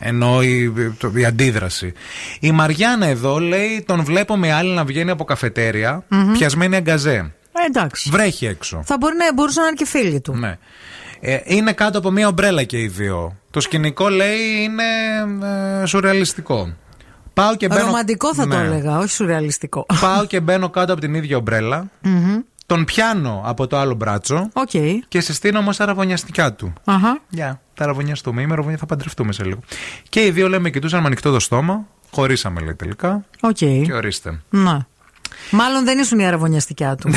Ενώ 0.00 0.42
η, 0.42 0.72
το- 0.98 1.12
η 1.14 1.24
αντίδραση. 1.24 1.92
Η 2.40 2.50
Μαριάννα 2.50 3.06
εδώ 3.06 3.38
λέει: 3.38 3.82
Τον 3.86 4.04
βλέπω 4.04 4.36
με 4.36 4.52
άλλη 4.52 4.70
να 4.74 4.84
βγαίνει 4.84 5.10
από 5.10 5.24
καφετέρια, 5.24 6.04
Μμμ. 6.08 6.32
πιασμένη 6.32 6.76
αγκαζέ. 6.76 7.32
Ε, 7.52 7.64
εντάξει. 7.66 8.10
Βρέχει 8.10 8.46
έξω. 8.46 8.82
Θα 8.84 8.96
μπορεί 9.00 9.14
να, 9.16 9.32
μπορούσαν 9.34 9.62
να 9.62 9.68
είναι 9.68 9.76
και 9.76 9.86
φίλοι 9.86 10.20
του. 10.20 10.34
Ναι. 10.36 10.58
Ε, 11.24 11.38
είναι 11.44 11.72
κάτω 11.72 11.98
από 11.98 12.10
μία 12.10 12.28
ομπρέλα 12.28 12.62
και 12.62 12.80
οι 12.80 12.86
δύο. 12.88 13.36
Το 13.50 13.60
σκηνικό 13.60 14.08
λέει 14.08 14.38
είναι 14.62 14.82
ε, 15.82 15.86
σουρεαλιστικό. 15.86 16.74
Πάω 17.34 17.56
και 17.56 17.68
μπαίνω. 17.68 17.84
Ρομαντικό 17.84 18.34
θα 18.34 18.42
το 18.46 18.56
Ναι. 18.56 18.64
έλεγα, 18.64 18.98
όχι 18.98 19.08
σουρεαλιστικό. 19.10 19.86
Πάω 20.00 20.24
και 20.24 20.40
μπαίνω 20.40 20.70
κάτω 20.70 20.92
από 20.92 21.00
την 21.00 21.14
ίδια 21.14 21.36
ομπρέλα. 21.36 21.90
Μμμ. 22.00 22.38
Τον 22.66 22.84
πιάνω 22.84 23.42
από 23.44 23.66
το 23.66 23.76
άλλο 23.78 23.94
μπράτσο 23.94 24.48
Οκ. 24.52 24.70
και 25.08 25.20
συστήνομαι 25.20 25.58
ως 25.58 25.76
η 25.76 25.84
αρραβωνιαστικιά 25.84 26.52
του. 26.52 26.72
Αχα. 26.84 27.20
Γεια, 27.28 27.60
θα 27.74 27.86
αρραβωνιαστούμε. 27.86 28.42
Είμαι 28.42 28.54
ραβωνιά, 28.54 28.76
θα 28.78 28.86
παντρευτούμε 28.86 29.32
σε 29.32 29.44
λίγο. 29.44 29.60
Και 30.08 30.24
οι 30.26 30.30
δύο 30.30 30.48
λέμε, 30.48 30.70
κοιτούσαν 30.70 31.00
με 31.00 31.06
ανοιχτό 31.06 31.32
το 31.32 31.40
στόμα. 31.40 31.86
Χωρίσαμε, 32.10 32.60
λέει 32.60 32.74
τελικά. 32.74 33.24
Οκ. 33.40 33.56
Και 33.56 33.92
ορίστε. 33.92 34.40
Να. 34.50 34.86
Μάλλον 35.50 35.84
δεν 35.84 35.98
ήσουν 35.98 36.18
η 36.18 36.26
αρραβωνιαστικιά 36.26 36.94
του. 36.94 37.10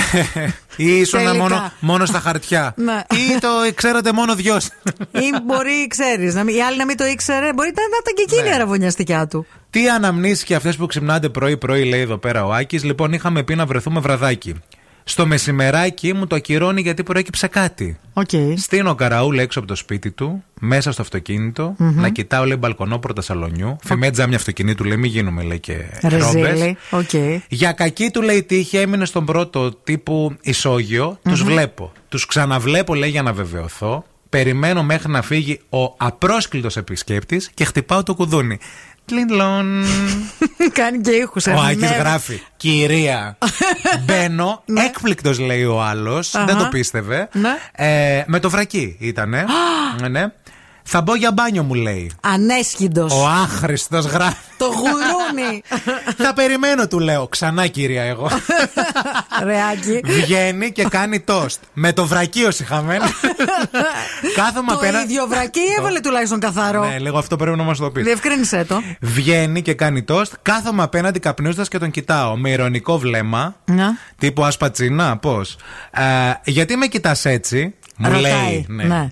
Ή 0.77 0.99
ήσουν 0.99 1.19
Τελικά. 1.19 1.37
μόνο, 1.37 1.71
μόνο 1.79 2.05
στα 2.05 2.19
χαρτιά. 2.19 2.73
Ναι. 2.77 3.01
Ή 3.11 3.39
το 3.39 3.47
ξέρατε 3.75 4.11
μόνο 4.11 4.35
οι 4.35 4.46
δυο 4.46 4.63
σας. 4.63 4.73
Ή 5.11 5.29
μπορεί, 5.45 5.87
ξέρεις, 5.87 6.33
η 6.33 6.61
άλλη 6.61 6.77
να 6.77 6.85
μην 6.85 6.97
το 6.97 7.05
ήξερε. 7.05 7.53
Μπορεί 7.53 7.71
να 7.75 7.81
να 7.81 7.97
ήταν 8.01 8.13
και 8.15 8.21
εκείνη 8.27 8.47
η 8.47 8.49
Ναι. 8.49 8.55
αρραβωνιαστικιά 8.55 9.27
του. 9.27 9.45
Τι 9.69 9.89
αναμνήσεις 9.89 10.43
και 10.43 10.55
αυτές 10.55 10.75
που 10.75 10.85
ξυπνάτε 10.85 11.29
πρωί-πρωί, 11.29 11.83
λέει 11.85 12.01
εδώ 12.01 12.17
πέρα 12.17 12.45
ο 12.45 12.51
Άκης. 12.53 12.83
Λοιπόν, 12.83 13.13
είχαμε 13.13 13.43
πει 13.43 13.55
να 13.55 13.65
βρεθούμε 13.65 13.99
βραδάκι. 13.99 14.55
Στο 15.07 15.25
μεσημεράκι 15.25 16.13
μου 16.13 16.27
το 16.27 16.35
ακυρώνει 16.35 16.81
γιατί 16.81 17.03
προέκυψε 17.03 17.47
κάτι. 17.47 17.97
Okay. 18.13 18.53
Στήνω 18.57 18.95
καραούλα 18.95 19.41
έξω 19.41 19.59
από 19.59 19.67
το 19.67 19.75
σπίτι 19.75 20.11
του, 20.11 20.43
μέσα 20.59 20.91
στο 20.91 21.01
αυτοκίνητο, 21.01 21.75
Μμμ. 21.77 22.01
να 22.01 22.09
κοιτάω 22.09 22.45
λέει 22.45 22.57
μπαλκονόπορτα 22.59 23.21
σαλονιού. 23.21 23.75
Φιμέ 23.83 24.11
τζάμια 24.11 24.37
αυτοκινήτου, 24.37 24.83
λέει 24.83 24.97
μην 24.97 25.11
γίνουμε 25.11 25.43
λέει 25.43 25.59
και 25.59 25.73
ρόμπες. 26.01 26.33
Ρεζίλι. 26.33 26.77
Οκ. 26.91 27.09
Για 27.47 27.71
κακή 27.71 28.09
του 28.11 28.21
λέει 28.21 28.43
τύχη 28.43 28.77
έμεινε 28.77 29.05
στον 29.05 29.25
πρώτο 29.25 29.71
τύπου 29.71 30.35
ισόγειο. 30.41 31.19
Τους 31.23 31.41
Μμμ. 31.41 31.47
βλέπω. 31.47 31.91
Τους 32.09 32.25
ξαναβλέπω 32.25 32.95
λέει 32.95 33.09
για 33.09 33.21
να 33.21 33.33
βεβαιωθώ. 33.33 34.05
Περιμένω 34.29 34.83
μέχρι 34.83 35.11
να 35.11 35.21
φύγει 35.21 35.59
ο 35.69 35.93
απρόσκλητος 35.97 36.77
επισκέπτης 36.77 37.49
και 37.53 37.65
χτυπάω 37.65 38.03
το 38.03 38.13
κουδούνι. 38.15 38.57
Τλινλον. 39.05 39.83
Κάνει 40.73 41.01
και 41.01 41.11
ήχους. 41.11 41.47
Ο 41.47 41.51
Άκης 41.69 41.89
γράφει 41.91 42.41
Κυρία 42.57 43.37
Μπαίνω 44.05 44.63
Έκπληκτος 44.85 45.39
λέει 45.39 45.63
ο 45.63 45.81
άλλος 45.81 46.33
Ναι. 46.33 46.41
Αχα. 46.41 46.53
Δεν 46.53 46.63
το 46.63 46.67
πίστευε 46.69 47.29
Ναι. 47.33 47.57
ε, 47.71 48.23
Με 48.27 48.39
το 48.39 48.49
βρακί 48.49 48.95
ήτανε 48.99 49.45
ναι, 50.01 50.07
ναι. 50.07 50.25
Θα 50.87 51.01
μπω 51.01 51.15
για 51.15 51.31
μπάνιο 51.31 51.63
μου 51.63 51.73
λέει 51.73 52.11
Ανέσχυντος. 52.21 53.13
Ο 53.13 53.27
άχρηστος 53.27 54.05
γράφει 54.05 54.35
Το 54.57 54.65
γουρούνι. 54.65 55.61
Θα 56.23 56.33
περιμένω 56.33 56.87
του 56.87 56.99
λέω 56.99 57.27
Ξανά 57.27 57.67
κυρία 57.67 58.03
εγώ 58.03 58.29
Ρεάκι. 59.45 60.01
Βγαίνει 60.05 60.71
και 60.71 60.83
κάνει 60.83 61.19
τόστ 61.19 61.59
Με 61.73 61.93
το 61.93 62.05
βρακί 62.05 62.43
ως 62.43 62.59
είχαμε 62.59 62.97
Κάθομαι 64.35 64.71
Το 64.71 64.77
απέναντι 64.77 65.11
ίδιο 65.11 65.27
βρακί 65.27 65.59
έβαλε 65.77 65.99
τουλάχιστον 65.99 66.39
καθαρό. 66.39 66.85
Ναι 66.85 66.99
λίγο 66.99 67.17
αυτό 67.17 67.35
πρέπει 67.35 67.57
να 67.57 67.63
μας 67.63 67.77
το 67.77 67.91
πει 67.91 68.01
Διευκρίνησε 68.01 68.65
το. 68.67 68.81
Βγαίνει 68.99 69.61
και 69.61 69.73
κάνει 69.73 70.03
τόστ 70.03 70.33
Κάθομαι 70.41 70.83
απέναντι 70.83 71.19
καπνίζοντας 71.19 71.67
και 71.67 71.77
τον 71.77 71.91
κοιτάω 71.91 72.35
Με 72.37 72.49
ηρωνικό 72.49 72.97
βλέμμα 72.97 73.55
Να. 73.65 73.97
Τύπου 74.17 74.45
ασπατσίνα, 74.45 75.17
πώς. 75.17 75.55
γιατί 76.43 76.75
με 76.75 76.87
κοιτάς 76.87 77.25
έτσι, 77.25 77.73
μου 77.97 78.09
Ρωτάει, 78.09 78.21
λέει. 78.21 78.65
Ναι. 78.67 78.83
ναι. 78.83 79.09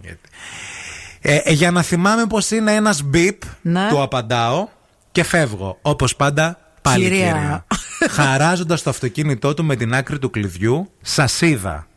Ε, 1.26 1.36
ε, 1.36 1.52
για 1.52 1.72
να 1.72 1.82
θυμάμαι 1.82 2.26
πως 2.26 2.52
είναι 2.52 2.72
ένας 2.74 3.02
μπιπ, 3.02 3.42
Ναι. 3.62 3.88
του 3.90 4.02
απαντάω 4.02 4.68
και 5.12 5.24
φεύγω. 5.24 5.78
Όπως 5.82 6.16
πάντα, 6.16 6.58
πάλι 6.82 7.04
Κυρία. 7.04 7.20
κυρία. 7.26 7.66
Χαράζοντας 8.10 8.82
το 8.84 8.90
αυτοκίνητό 8.90 9.54
του 9.54 9.64
με 9.66 9.76
την 9.76 9.94
άκρη 9.94 10.20
του 10.20 10.30
κλειδιού, 10.30 10.92
σας 11.02 11.42
είδα. 11.42 11.88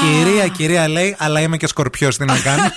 Κυρία, 0.00 0.46
κυρία 0.48 0.88
λέει, 0.88 1.16
αλλά 1.18 1.40
είμαι 1.40 1.56
και 1.56 1.66
σκορπιός, 1.66 2.16
τι 2.16 2.24
να 2.24 2.38
κάνω. 2.38 2.62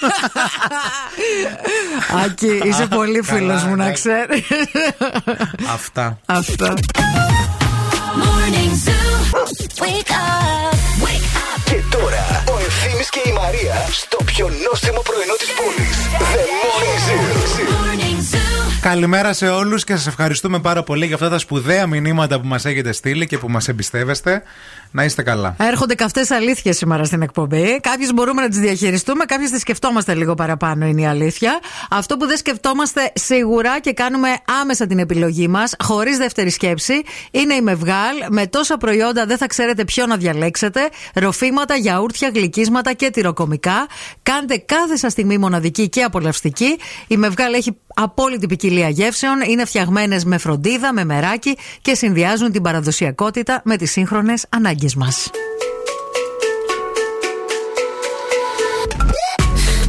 Άκη, 2.25 2.61
είσαι 2.63 2.85
πολύ 2.88 3.19
Καλά, 3.19 3.38
φίλος 3.39 3.63
μου, 3.63 3.75
να 3.75 3.84
εντάξει. 3.84 4.01
ξέρεις. 4.09 4.43
Αυτά. 5.73 6.19
Αυτά. 6.25 6.73
Morning 8.23 8.73
Zoo. 8.85 9.34
Wake 9.84 10.11
up. 10.11 10.73
Wake 11.03 11.35
up. 11.38 11.61
Και 11.65 11.75
τώρα 11.89 12.43
ο 13.07 13.19
Ευθύνη 13.19 13.23
και 13.23 13.29
η 13.29 13.34
Μαρία 13.34 13.88
στο 13.91 14.17
πιο 14.25 14.49
νόστιμο 14.69 15.01
πρωινό 15.01 15.34
της 15.34 15.53
πόλης. 15.53 15.97
The 16.34 16.43
Morning 16.61 16.97
Zoo. 17.07 17.69
Morning 17.73 18.35
Zoo. 18.35 18.79
Καλημέρα 18.81 19.34
σε 19.34 19.47
όλους 19.47 19.84
και 19.84 19.95
σας 19.95 20.07
ευχαριστούμε 20.07 20.59
πάρα 20.59 20.84
πολύ 20.84 21.05
για 21.05 21.15
αυτά 21.15 21.29
τα 21.29 21.38
σπουδαία 21.38 21.88
μηνύματα 21.88 22.39
που 22.39 22.47
μας 22.47 22.65
έχετε 22.65 22.91
στείλει 22.91 23.27
και 23.27 23.38
που 23.38 23.49
μας 23.49 23.67
εμπιστεύεστε. 23.67 24.43
Να 24.91 25.03
είστε 25.03 25.22
καλά. 25.23 25.55
Έρχονται 25.59 25.95
καυτέ 25.95 26.26
αλήθειες 26.30 26.77
σήμερα 26.77 27.03
στην 27.03 27.22
εκπομπή. 27.22 27.80
Κάποιες 27.81 28.14
μπορούμε 28.14 28.41
να 28.41 28.47
τις 28.47 28.59
διαχειριστούμε, 28.59 29.26
κάποιες 29.26 29.49
τις 29.49 29.61
σκεφτόμαστε 29.61 30.14
λίγο 30.14 30.34
παραπάνω, 30.34 30.85
είναι 30.85 31.01
η 31.01 31.05
αλήθεια. 31.05 31.59
Αυτό 31.89 32.18
που 32.18 32.27
δεν 32.27 32.38
σκεφτόμαστε 32.38 33.11
σίγουρα 33.15 33.80
και 33.80 33.93
κάνουμε 33.93 34.30
άμεσα 34.61 34.88
την 34.88 34.99
επιλογή 34.99 35.47
μας, 35.47 35.76
χωρίς 35.84 36.18
δεύτερη 36.18 36.49
σκέψη, 36.49 37.01
είναι 37.31 37.53
η 37.53 37.61
Μευγάλ. 37.61 38.15
Με 38.30 38.47
τόσα 38.47 38.77
προϊόντα 38.77 39.26
δεν 39.26 39.38
θα 39.38 39.47
ξέρετε 39.47 39.84
ποιο 39.84 40.05
να 40.05 40.18
διαλέξετε. 40.18 40.89
Ροφήματα, 41.14 41.76
γιαούρτια, 41.76 42.30
γλυκίσματα 42.34 42.93
και 42.93 43.09
τυροκομικά. 43.09 43.88
Κάντε 44.23 44.57
κάθε 44.57 44.95
σας 44.95 45.11
στιγμή 45.11 45.38
μοναδική 45.38 45.89
και 45.89 46.03
απολαυστική. 46.03 46.77
Η 47.07 47.18
Μευγάλ 47.18 47.53
έχει 47.53 47.77
απόλυτη 47.95 48.47
ποικιλία 48.47 48.89
γεύσεων. 48.89 49.41
Είναι 49.47 49.65
φτιαγμένες 49.65 50.26
με 50.26 50.38
φροντίδα, 50.38 50.93
με 50.93 51.05
μεράκι 51.05 51.57
και 51.81 51.95
συνδυάζουν 51.95 52.51
την 52.51 52.61
παραδοσιακότητα 52.61 53.61
με 53.64 53.77
τις 53.77 53.91
σύγχρονες 53.91 54.45
ανάγκες 54.49 54.76
μα. 54.95 55.07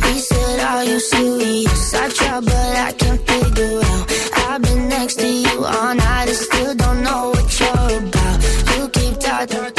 He 0.07 0.19
said, 0.19 0.61
Are 0.61 0.85
you 0.85 1.01
serious? 1.01 1.95
I 1.95 2.09
try, 2.09 2.41
but 2.41 2.77
I 2.89 2.93
can't 3.01 3.21
figure 3.29 3.81
out. 3.93 4.05
I've 4.49 4.63
been 4.63 4.89
next 4.89 5.17
to 5.21 5.27
you 5.27 5.65
all 5.65 5.95
night 5.95 6.29
and 6.29 6.37
still 6.37 6.75
don't 6.75 7.03
know 7.03 7.31
what 7.35 7.61
you're 7.61 7.99
about. 7.99 8.37
You 8.77 8.89
keep 8.89 9.15
talking, 9.21 9.49
talking, 9.49 9.78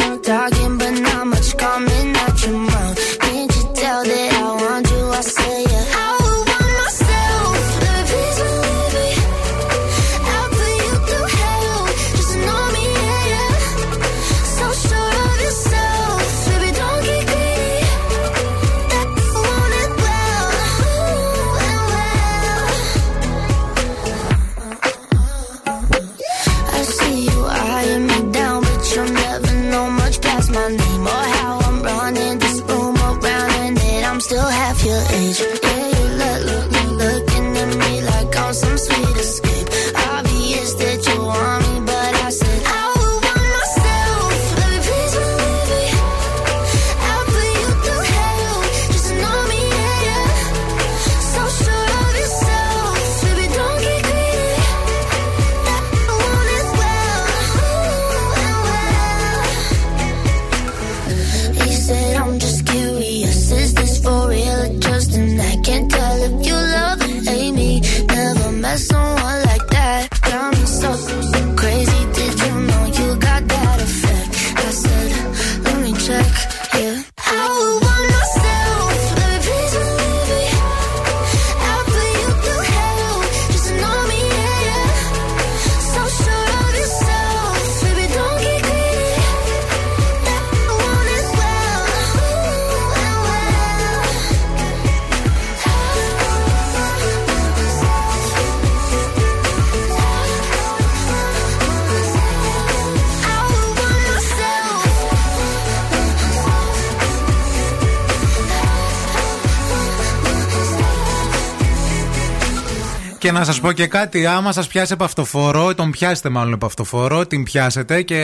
Και 113.19 113.31
να 113.31 113.43
σας 113.43 113.59
πω 113.59 113.71
και 113.71 113.87
κάτι, 113.87 114.25
άμα 114.25 114.51
σας 114.51 114.67
πιάσει 114.67 114.93
επ' 114.93 115.12
αυτοφώρω, 115.12 115.75
τον 115.75 115.91
πιάσετε 115.91 116.29
μάλλον 116.29 116.53
επ' 116.53 116.70
αυτοφώρω, 116.70 117.27
την 117.27 117.43
πιάσετε 117.43 118.01
και 118.01 118.17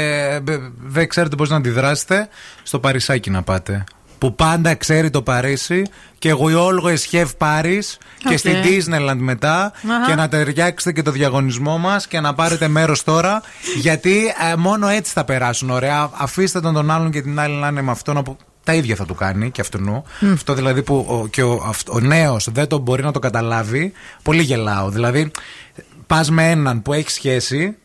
ε, 0.47 0.57
δεν 0.85 1.07
ξέρετε 1.07 1.35
πώς 1.35 1.49
να 1.49 1.55
αντιδράσετε, 1.55 2.27
στο 2.63 2.79
Παρισάκι 2.79 3.29
να 3.29 3.41
πάτε. 3.43 3.83
Που 4.17 4.35
πάντα 4.35 4.75
ξέρει 4.75 5.09
το 5.09 5.21
Παρίσι 5.21 5.81
και 6.19 6.29
εγώ 6.29 6.45
always 6.49 7.15
have 7.15 7.29
Paris 7.37 7.83
και 8.17 8.31
Οκ. 8.31 8.37
στην 8.37 8.55
Disneyland 8.63 9.17
μετά 9.17 9.71
Αχα. 9.89 10.05
και 10.07 10.15
να 10.15 10.27
ταιριάξετε 10.27 10.91
και 10.91 11.01
το 11.01 11.11
διαγωνισμό 11.11 11.77
μας 11.77 12.07
και 12.07 12.19
να 12.19 12.33
πάρετε 12.33 12.67
μέρος 12.67 13.03
τώρα. 13.03 13.41
γιατί 13.75 14.33
ε, 14.51 14.55
μόνο 14.55 14.87
έτσι 14.87 15.11
θα 15.11 15.25
περάσουν 15.25 15.69
ωραία. 15.69 16.09
Αφήστε 16.13 16.59
τον 16.59 16.73
τον 16.73 16.91
άλλον 16.91 17.11
και 17.11 17.21
την 17.21 17.39
άλλη 17.39 17.55
να 17.55 17.67
είναι 17.67 17.81
με 17.81 17.91
αυτόν 17.91 18.17
όπου 18.17 18.37
τα 18.65 18.73
ίδια 18.73 18.95
θα 18.95 19.05
του 19.05 19.15
κάνει 19.15 19.51
και 19.51 19.61
αυτού. 19.61 19.79
Μμ. 20.19 20.31
Αυτό 20.33 20.53
δηλαδή 20.53 20.83
που 20.83 21.05
ο, 21.09 21.27
και 21.27 21.43
ο, 21.43 21.63
αυτ- 21.67 21.89
ο 21.89 21.99
νέος 21.99 22.47
δεν 22.51 22.67
το 22.67 22.77
μπορεί 22.77 23.03
να 23.03 23.11
το 23.11 23.19
καταλάβει. 23.19 23.93
Πολύ 24.23 24.41
γελάω. 24.41 24.89
Δηλαδή, 24.89 25.31
πας 26.07 26.29
με 26.29 26.49
έναν 26.49 26.81
που 26.81 26.93
έχει 26.93 27.09
σχέση 27.11 27.75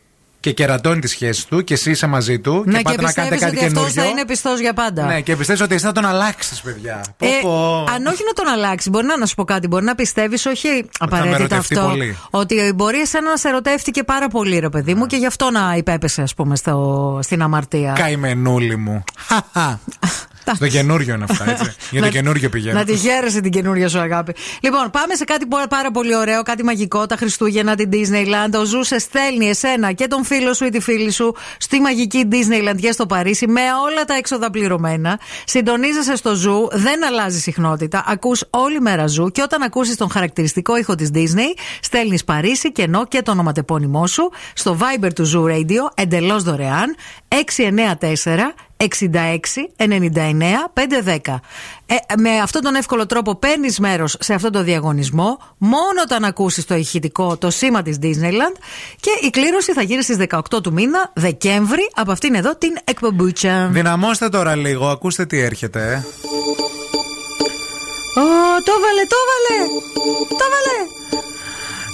και 0.41 0.53
κερατώνει 0.53 1.01
τη 1.01 1.09
σχέση 1.09 1.49
του 1.49 1.65
και 1.65 1.75
εσύ 1.75 1.91
είσαι 1.91 2.07
μαζί 2.07 2.39
του 2.41 2.63
Ναι, 2.67 2.77
και 2.77 2.83
πάτε 2.83 2.97
και 2.97 3.03
να 3.03 3.13
κάνετε 3.13 3.35
πιστεύεις 3.35 3.41
κάτι 3.41 3.57
ότι 3.57 3.65
αυτός 3.79 3.93
καινούριο. 3.93 4.03
θα 4.03 4.09
είναι 4.19 4.25
πιστός 4.27 4.61
για 4.61 4.73
πάντα. 4.73 5.05
Ναι, 5.07 5.21
και 5.21 5.37
πιστεύεις 5.37 5.63
ότι 5.63 5.75
εσύ 5.75 5.85
θα 5.85 5.93
τον 5.93 6.05
αλλάξεις, 6.07 6.61
παιδιά. 6.61 7.01
Πω, 7.17 7.27
Ε, 7.27 7.31
πω. 7.43 7.77
αν 7.95 8.07
όχι 8.07 8.23
να 8.27 8.33
τον 8.33 8.49
αλλάξει, 8.53 8.91
μπορεί 8.91 9.07
να, 9.07 9.19
να 9.19 9.27
σου 9.27 9.35
πω 9.35 9.45
κάτι. 9.45 9.67
Μπορεί 9.67 9.85
να 9.85 9.95
πιστεύεις, 9.95 10.47
όχι 10.47 10.85
απαραίτητα 10.99 11.35
ερωτευτεί 11.37 11.75
αυτό, 11.75 11.89
πολύ. 11.89 12.17
ότι 12.31 12.73
μπορεί 12.75 12.99
εσένα 13.01 13.31
να 13.31 13.37
σε 13.37 13.49
ερωτεύτηκε 13.49 14.05
πάρα 14.05 14.29
πολύ, 14.29 14.59
ρε 14.59 14.69
παιδί 14.69 14.95
μου, 14.95 15.07
και 15.07 15.17
γι' 15.17 15.27
αυτό 15.27 15.51
να 15.51 15.75
υπέπεσε, 15.77 16.23
ας 16.23 16.35
πούμε, 16.35 16.57
στο, 16.57 17.19
στην 17.23 17.43
αμαρτία. 17.43 17.93
Καημενούλη 17.93 18.77
μου. 18.77 19.05
Στο 20.55 20.69
καινούριο 20.69 21.15
είναι 21.15 21.25
αυτά, 21.29 21.51
έτσι. 21.51 21.73
Για 21.91 22.01
το 22.01 22.07
Να- 22.07 22.13
καινούριο 22.13 22.49
πηγαίνω. 22.49 22.79
Να 22.79 22.85
τη 22.85 22.97
χαίρεσαι 22.97 23.41
την 23.41 23.51
καινούρια 23.51 23.89
σου 23.89 23.99
αγάπη. 23.99 24.35
Λοιπόν, 24.61 24.91
πάμε 24.91 25.15
σε 25.15 25.25
κάτι 25.25 25.47
πο- 25.47 25.67
πάρα 25.69 25.91
πολύ 25.91 26.17
ωραίο, 26.17 26.43
κάτι 26.43 26.65
μαγικό. 26.65 27.07
Τα 27.07 27.17
Χριστούγεννα, 27.17 27.75
την 27.75 27.89
Disneyland. 27.93 28.59
Ο 28.61 28.65
Zoo 28.65 28.85
σε 28.85 28.99
στέλνει 28.99 29.49
εσένα 29.49 29.93
και 29.93 30.07
τον 30.07 30.25
φίλο 30.25 30.55
σου 30.55 30.65
ή 30.65 30.71
τη 30.71 30.81
φίλη 30.81 31.11
σου 31.11 31.35
στη 31.59 31.81
μαγική 31.81 32.29
Disneyland 32.31 32.77
για 32.77 32.93
στο 32.93 33.07
Παρίσι 33.07 33.47
με 33.47 33.61
όλα 33.91 34.05
τα 34.05 34.15
έξοδα 34.15 34.51
πληρωμένα. 34.51 35.19
Συντονίζεσαι 35.45 36.17
στο 36.17 36.35
Zoo, 36.35 36.69
δεν 36.73 37.05
αλλάζει 37.07 37.39
συχνότητα. 37.41 38.05
Ακούς 38.07 38.45
όλη 38.51 38.81
μέρα 38.81 39.07
Zoo 39.07 39.31
και 39.31 39.43
όταν 39.43 39.63
ακούσεις 39.63 39.97
τον 39.97 40.11
χαρακτηριστικό 40.11 40.77
ήχο 40.77 40.95
της 40.95 41.11
Disney, 41.15 41.59
στέλνεις 41.81 42.25
Παρίσι, 42.25 42.73
κενό 42.73 43.07
και 43.07 43.23
το 43.23 43.31
ονοματεπώνυμό 43.31 44.07
σου 44.07 44.31
στο 44.53 44.79
Viber 44.81 45.09
του 45.15 45.25
Zoo 45.25 45.45
Radio 45.49 45.93
εντελώς 45.95 46.43
δωρεάν 46.43 46.95
694 47.29 48.55
66 48.81 48.87
99 49.77 49.87
510. 51.27 51.41
Ε, 51.87 51.95
με 52.19 52.39
αυτόν 52.43 52.63
τον 52.63 52.75
εύκολο 52.75 53.07
τρόπο 53.07 53.35
παίρνει 53.35 53.75
μέρο 53.79 54.09
σε 54.09 54.35
αυτό 54.35 54.51
το 54.51 54.63
διαγωνισμό 54.63 55.39
μόνο 55.59 56.01
όταν 56.03 56.25
ακούσει 56.25 56.67
το 56.67 56.75
ηχητικό, 56.75 57.37
το 57.37 57.51
σήμα 57.51 57.83
τη 57.83 57.93
Disneyland 58.03 58.57
και 59.01 59.11
η 59.27 59.31
κλήρωση 59.31 59.73
θα 59.73 59.83
γίνει 59.83 60.03
στι 60.03 60.27
18 60.31 60.41
του 60.63 60.73
μήνα, 60.73 61.11
Δεκέμβρη, 61.15 61.91
από 61.95 62.13
αυτήν 62.13 62.35
εδώ 62.35 62.57
την 62.57 62.77
εκπομπούτσα. 62.85 63.69
Δυναμώστε 63.73 64.29
τώρα 64.29 64.55
λίγο, 64.57 64.87
ακούστε 64.89 65.27
τι 65.27 65.39
έρχεται. 65.39 65.81
ε. 65.93 65.97
Ω, 68.21 68.23
το 68.65 68.73
βάλε, 68.83 69.05
το 69.09 69.17
βάλε! 69.31 69.59
Το 70.29 70.45
βάλε! 70.53 70.79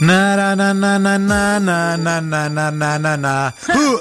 Να 0.01 0.37
ρα, 0.37 0.55
να 0.55 0.73
να 0.73 0.99
να 0.99 1.19
να 1.19 1.59
να 1.59 1.97
να 1.97 2.21
να 2.21 2.49
να 2.49 2.71
να 2.71 2.99
να 2.99 3.17
να 3.17 3.55
Χου. 3.73 4.01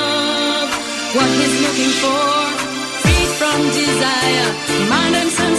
what 1.15 1.29
he's 1.39 1.55
looking 1.65 1.93
for. 2.03 2.23
Freed 3.03 3.31
from 3.39 3.59
desire, 3.67 4.47
mind 4.89 5.15
and 5.15 5.29
senses 5.29 5.50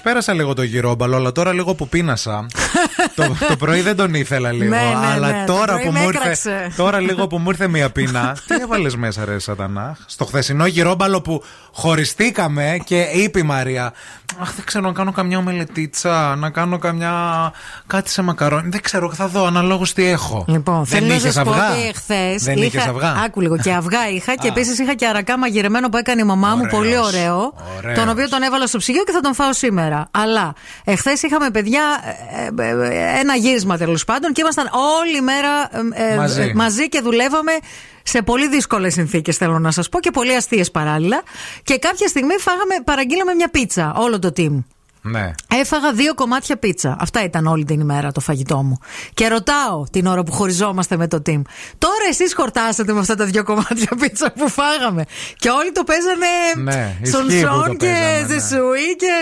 προσπέρασα 0.00 0.32
λίγο 0.32 0.54
το 0.54 0.62
γυρόμπαλο, 0.62 1.16
αλλά 1.16 1.32
τώρα 1.32 1.52
λίγο 1.52 1.74
που 1.74 1.88
πίνασα. 1.88 2.46
το, 3.14 3.36
το 3.48 3.56
πρωί 3.56 3.80
δεν 3.80 3.96
τον 3.96 4.14
ήθελα 4.14 4.52
λίγο. 4.52 4.70
Ναι, 4.74 4.76
ναι, 5.00 5.06
αλλά 5.12 5.30
ναι, 5.30 5.44
το 5.46 5.52
τώρα 5.52 5.72
πρωί 5.72 5.84
που 5.84 5.92
με 5.92 5.98
μου 6.00 6.06
ήρθε. 6.06 6.18
έκραξε. 6.18 6.72
Τώρα 6.76 7.00
λίγο 7.08 7.26
που 7.26 7.38
μου 7.38 7.50
ήρθε 7.50 7.68
μία 7.68 7.90
πείνα. 7.90 8.36
τι 8.46 8.54
έβαλες 8.62 8.96
μέσα, 8.96 9.24
ρε 9.24 9.38
Σατανά; 9.38 9.96
Στο 10.06 10.24
χθεσινό 10.24 10.66
γυρόμπαλο 10.66 11.20
που 11.20 11.42
χωριστήκαμε 11.72 12.76
και 12.84 13.00
είπε 13.00 13.38
η 13.38 13.42
Μαρία. 13.42 13.92
Αχ, 14.40 14.54
δεν 14.54 14.64
ξέρω 14.64 14.84
να 14.86 14.92
κάνω 14.92 15.12
καμιά 15.12 15.38
ομελετίτσα, 15.38 16.36
να 16.36 16.50
κάνω 16.50 16.78
καμιά. 16.78 17.12
κάτι 17.86 18.10
σε 18.10 18.22
μακαρόνι. 18.22 18.68
Δεν 18.68 18.80
ξέρω, 18.82 19.12
θα 19.12 19.26
δω 19.28 19.46
αναλόγως 19.46 19.92
τι 19.92 20.04
έχω. 20.04 20.44
Λοιπόν, 20.48 20.84
δεν 20.84 20.84
θέλω 20.84 21.06
να 21.06 21.14
είχες 21.14 21.32
σας 21.32 21.44
πω 21.44 21.50
αυγά; 21.50 21.70
ότι 21.70 21.86
εχθέ. 21.88 22.34
Δεν 22.38 22.56
είχες 22.56 22.86
αυγά; 22.86 23.14
Άκου 23.24 23.40
λίγο. 23.40 23.56
Και 23.58 23.72
αυγά 23.72 24.08
είχα 24.14 24.34
και 24.34 24.48
Α. 24.48 24.50
επίσης 24.50 24.78
είχα 24.78 24.94
και 24.94 25.06
αρακά 25.06 25.38
μαγειρεμένο 25.38 25.88
που 25.88 25.96
έκανε 25.96 26.20
η 26.20 26.24
μαμά 26.24 26.48
μου. 26.48 26.54
Ωραίος. 26.56 26.72
Πολύ 26.72 26.98
ωραίος. 26.98 27.52
Ωραίος. 27.76 27.98
Τον 27.98 28.08
οποίο 28.08 28.28
τον 28.28 28.42
έβαλα 28.42 28.66
στο 28.66 28.78
ψυγείο 28.78 29.02
και 29.04 29.12
θα 29.12 29.20
τον 29.20 29.34
φάω 29.34 29.52
σήμερα. 29.52 29.83
Αλλά 30.10 30.54
εχθές 30.84 31.22
είχαμε 31.22 31.50
παιδιά 31.50 31.82
ε, 32.56 32.62
ε, 32.62 32.68
ε, 32.68 33.20
ένα 33.20 33.34
γύρισμα 33.36 33.76
τέλος 33.76 34.04
πάντων 34.04 34.32
και 34.32 34.40
ήμασταν 34.40 34.70
όλη 35.00 35.20
μέρα 35.20 35.68
ε, 35.96 36.12
ε, 36.12 36.16
Μαζί. 36.16 36.42
ε, 36.42 36.52
μαζί 36.54 36.88
και 36.88 37.00
δουλεύαμε. 37.00 37.52
Σε 38.06 38.22
πολύ 38.22 38.48
δύσκολες 38.48 38.92
συνθήκες, 38.92 39.36
θέλω 39.36 39.58
να 39.58 39.70
σας 39.70 39.88
πω, 39.88 40.00
και 40.00 40.10
πολύ 40.10 40.34
αστείες 40.34 40.70
παράλληλα. 40.70 41.22
Και 41.62 41.78
κάποια 41.78 42.08
στιγμή 42.08 42.34
φάγαμε, 42.38 42.74
παραγγείλαμε 42.84 43.34
μια 43.34 43.48
πίτσα, 43.48 43.94
όλο 43.96 44.18
το 44.18 44.32
team. 44.36 44.64
Ναι. 45.06 45.30
Έφαγα 45.60 45.92
δύο 45.92 46.14
κομμάτια 46.14 46.56
πίτσα. 46.56 46.96
Αυτά 47.00 47.24
ήταν 47.24 47.46
όλη 47.46 47.64
την 47.64 47.80
ημέρα 47.80 48.12
το 48.12 48.20
φαγητό 48.20 48.62
μου. 48.62 48.78
Και 49.14 49.28
ρωτάω 49.28 49.84
την 49.90 50.06
ώρα 50.06 50.22
που 50.22 50.32
χωριζόμαστε 50.32 50.96
με 50.96 51.08
το 51.08 51.22
team. 51.26 51.42
Τώρα 51.78 52.04
εσείς 52.10 52.34
χορτάσατε 52.34 52.92
με 52.92 52.98
αυτά 52.98 53.14
τα 53.14 53.24
δύο 53.24 53.44
κομμάτια 53.44 53.96
πίτσα 54.00 54.32
που 54.32 54.48
φάγαμε. 54.48 55.04
Και 55.36 55.48
όλοι 55.48 55.72
το 55.72 55.84
παίζανε 55.84 56.26
Ναι, 56.56 56.96
στον 57.02 57.28
ισχύει 57.28 57.40
που 57.40 57.46
το 57.46 57.62
Σον 57.64 57.76
και 57.76 57.86
παίζαμε, 57.86 58.20
ναι. 58.20 58.26
Ζεσουή 58.26 58.96
και 58.96 59.12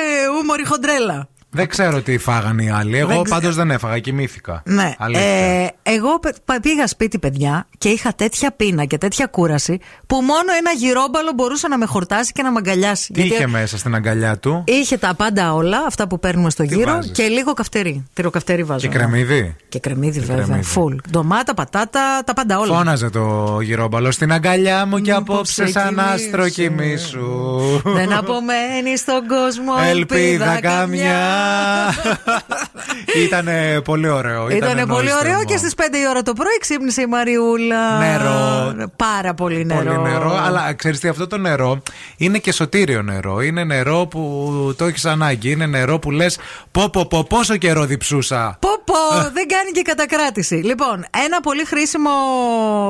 Ούμορη 0.40 0.66
Χοντρέλα. 0.66 1.28
Δεν 1.54 1.68
ξέρω 1.68 2.02
τι 2.02 2.18
φάγανε 2.18 2.62
οι 2.62 2.68
άλλοι. 2.68 2.98
Εγώ 2.98 3.08
Δεν 3.08 3.22
πάντως 3.28 3.54
δεν 3.56 3.70
έφαγα, 3.70 3.98
κοιμήθηκα. 3.98 4.62
Ναι. 4.64 4.94
Αλήθεια. 4.98 5.26
Ε, 5.26 5.70
εγώ 5.82 6.18
πε- 6.18 6.34
πα- 6.44 6.60
πήγα 6.60 6.86
σπίτι, 6.86 7.18
παιδιά, 7.18 7.66
και 7.78 7.88
είχα 7.88 8.12
τέτοια 8.14 8.50
πείνα 8.52 8.84
και 8.84 8.98
τέτοια 8.98 9.26
κούραση 9.26 9.78
που 10.06 10.16
μόνο 10.16 10.52
ένα 10.58 10.70
γυρόμπαλο 10.76 11.32
μπορούσε 11.34 11.68
να 11.68 11.78
με 11.78 11.86
χορτάσει 11.86 12.32
και 12.32 12.42
να 12.42 12.50
με 12.50 12.58
αγκαλιάσει. 12.58 13.12
Τι 13.12 13.20
Γιατί 13.20 13.34
είχε 13.34 13.46
μέσα 13.46 13.78
στην 13.78 13.94
αγκαλιά 13.94 14.38
του; 14.38 14.64
Είχε 14.66 14.96
τα 14.96 15.14
πάντα 15.14 15.54
όλα, 15.54 15.78
αυτά 15.86 16.06
που 16.08 16.18
παίρνουμε 16.18 16.50
στο 16.50 16.62
γύρο 16.62 16.92
βάζεις; 16.92 17.12
και 17.12 17.22
λίγο 17.26 17.52
καυτερή. 17.52 18.04
Τυροκαυτερή 18.12 18.62
βάζω. 18.62 18.88
Και 18.88 18.94
κρεμμύδι; 18.94 19.56
Και 19.68 19.78
κρεμμύδι, 19.78 20.18
Και 20.20 20.26
βέβαια. 20.26 20.44
κρεμμύδι. 20.44 20.66
Φουλ. 20.68 20.96
Ντομάτα, 21.10 21.54
πατάτα, 21.54 22.22
τα 22.24 22.32
πάντα 22.34 22.58
όλα. 22.58 22.74
Φώναζε 22.76 23.10
το 23.10 23.58
γυρόμπαλο 23.62 24.10
στην 24.10 24.32
αγκαλιά 24.32 24.86
μου 24.86 24.98
και 24.98 25.12
απόψε 25.12 25.66
σαν 25.66 25.88
κοιμήσου. 25.88 26.08
άστρο 26.12 26.48
κοιμήσου. 26.48 27.50
Δεν 27.84 28.12
απομένεις 28.12 29.00
στον 29.00 29.26
κόσμο 29.26 29.72
Ελπίδα 29.88 30.60
καμιά. 30.60 31.41
Ήταν 33.24 33.48
πολύ 33.84 34.08
ωραίο. 34.08 34.50
Ήταν 34.50 34.86
πολύ 34.88 35.12
ωραίο 35.12 35.32
νόστιμο. 35.32 35.44
και 35.44 35.56
στις 35.56 35.74
5 35.76 35.80
η 35.80 36.08
ώρα 36.08 36.22
το 36.22 36.32
πρωί 36.32 36.58
ξύπνησε 36.60 37.00
η 37.00 37.06
Μαριούλα. 37.06 37.98
Νερό. 37.98 38.74
Πάρα 38.96 39.34
πολύ 39.34 39.64
νερό. 39.64 39.82
Πολύ 39.82 39.98
νερό, 39.98 40.40
αλλά 40.44 40.72
ξέρεις 40.72 41.00
τι, 41.00 41.08
αυτό 41.08 41.26
το 41.26 41.38
νερό 41.38 41.82
είναι 42.16 42.38
και 42.38 42.52
σωτήριο 42.52 43.02
νερό. 43.02 43.40
Είναι 43.40 43.64
νερό 43.64 44.06
που 44.06 44.74
το 44.76 44.84
έχεις 44.84 45.04
ανάγκη. 45.04 45.50
Είναι 45.50 45.66
νερό 45.66 45.98
που 45.98 46.10
λες, 46.10 46.38
πω, 46.70 46.88
πω, 46.90 47.06
πω, 47.06 47.24
πόσο 47.24 47.56
καιρό 47.56 47.84
διψούσα. 47.84 48.56
Πω 48.60 48.68
πω, 48.84 48.94
δεν 49.36 49.48
κάνει 49.48 49.70
και 49.72 49.82
κατακράτηση. 49.82 50.54
Λοιπόν, 50.54 51.04
ένα 51.24 51.40
πολύ 51.40 51.64
χρήσιμο 51.64 52.10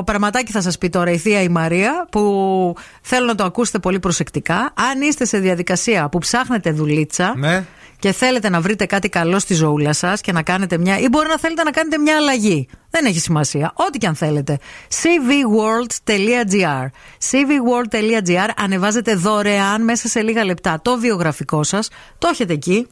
πραγματάκι 0.05 0.51
θα 0.51 0.61
σας 0.61 0.77
πει 0.77 0.89
τώρα 0.89 1.11
η 1.11 1.17
Θεία 1.17 1.41
η 1.41 1.49
Μαρία, 1.49 2.07
που 2.11 2.75
θέλω 3.01 3.25
να 3.25 3.35
το 3.35 3.43
ακούσετε 3.43 3.79
πολύ 3.79 3.99
προσεκτικά. 3.99 4.73
Αν 4.91 5.01
είστε 5.01 5.25
σε 5.25 5.37
διαδικασία 5.37 6.09
που 6.09 6.17
ψάχνετε 6.17 6.71
δουλίτσα 6.71 7.33
Ναι. 7.37 7.65
Και 8.03 8.11
θέλετε 8.11 8.49
να 8.49 8.61
βρείτε 8.61 8.85
κάτι 8.85 9.09
καλό 9.09 9.39
στη 9.39 9.53
ζωούλα 9.53 9.93
σας 9.93 10.21
και 10.21 10.31
να 10.31 10.43
κάνετε 10.43 10.77
μια. 10.77 10.99
ή 10.99 11.07
μπορεί 11.07 11.27
να 11.27 11.39
θέλετε 11.39 11.63
να 11.63 11.71
κάνετε 11.71 11.97
μια 11.97 12.15
αλλαγή. 12.15 12.67
Δεν 12.89 13.05
έχει 13.05 13.19
σημασία. 13.19 13.71
Ό,τι 13.75 13.97
και 13.97 14.07
αν 14.07 14.15
θέλετε. 14.15 14.59
cvworld.gr 15.01 16.85
cvworld.gr 17.31 18.49
ανεβάζετε 18.55 19.15
δωρεάν 19.15 19.83
μέσα 19.83 20.07
σε 20.07 20.21
λίγα 20.21 20.45
λεπτά 20.45 20.79
το 20.81 20.97
βιογραφικό 20.97 21.63
σας. 21.63 21.89
Το 22.17 22.27
έχετε 22.27 22.53
εκεί. 22.53 22.87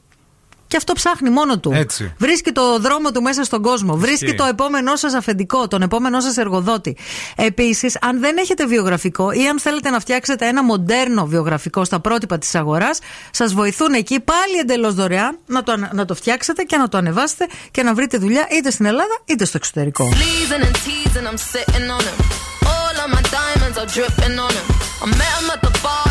Και 0.72 0.78
αυτό 0.78 0.94
ψάχνει 0.94 1.30
μόνο 1.30 1.60
του. 1.60 1.72
Έτσι. 1.76 2.14
Βρίσκει 2.18 2.52
το 2.52 2.80
δρόμο 2.80 3.12
του 3.12 3.22
μέσα 3.22 3.44
στον 3.44 3.62
κόσμο. 3.62 3.96
Βρίσκει 3.96 4.34
το 4.34 4.44
επόμενό 4.44 4.96
σας 4.96 5.14
αφεντικό, 5.14 5.68
τον 5.68 5.82
επόμενό 5.82 6.22
σας 6.22 6.38
εργοδότη. 6.38 6.98
Επίσης, 7.36 7.98
αν 8.02 8.20
δεν 8.20 8.38
έχετε 8.38 8.66
βιογραφικό 8.66 9.32
ή 9.32 9.48
αν 9.48 9.60
θέλετε 9.60 9.90
να 9.90 10.00
φτιάξετε 10.00 10.48
ένα 10.48 10.64
μοντέρνο 10.64 11.26
βιογραφικό 11.26 11.86
στα 11.86 12.00
πρότυπα 12.00 12.38
της 12.38 12.56
αγοράς, 12.56 13.00
σας 13.32 13.54
βοηθούν 13.54 13.94
εκεί 13.94 14.20
πάλι 14.20 14.58
εντελώς 14.62 14.94
δωρεάν 14.94 15.38
να 15.46 15.64
το, 15.64 15.72
ανα- 15.72 15.90
να 15.94 16.06
το 16.06 16.16
φτιάξετε 16.16 16.64
και 16.64 16.78
να 16.78 16.88
το 16.88 16.98
ανεβάσετε 16.98 17.48
και 17.72 17.84
να 17.84 17.94
βρείτε 17.94 18.18
δουλειά 18.18 18.48
είτε 18.58 18.72
στην 18.72 18.86
Ελλάδα 18.86 19.22
είτε 19.26 19.46
στο 19.46 19.58
εξωτερικό. 19.58 20.10
Pleasing 20.12 20.64
and 20.68 20.76
teasing, 20.86 21.26
I'm 21.32 21.40
sitting 21.54 21.88
on 21.96 22.02
him. 22.10 22.18
All 22.76 22.96
of 23.04 23.10
my 23.18 23.24
diamonds 23.40 23.78
are 23.82 23.90
dripping 23.96 24.36
on 24.46 24.52
him. 24.60 24.68
I 25.04 25.06
met 25.22 25.34
him 25.40 25.48
at 25.56 25.62
the 25.68 25.74
bar, 25.86 26.06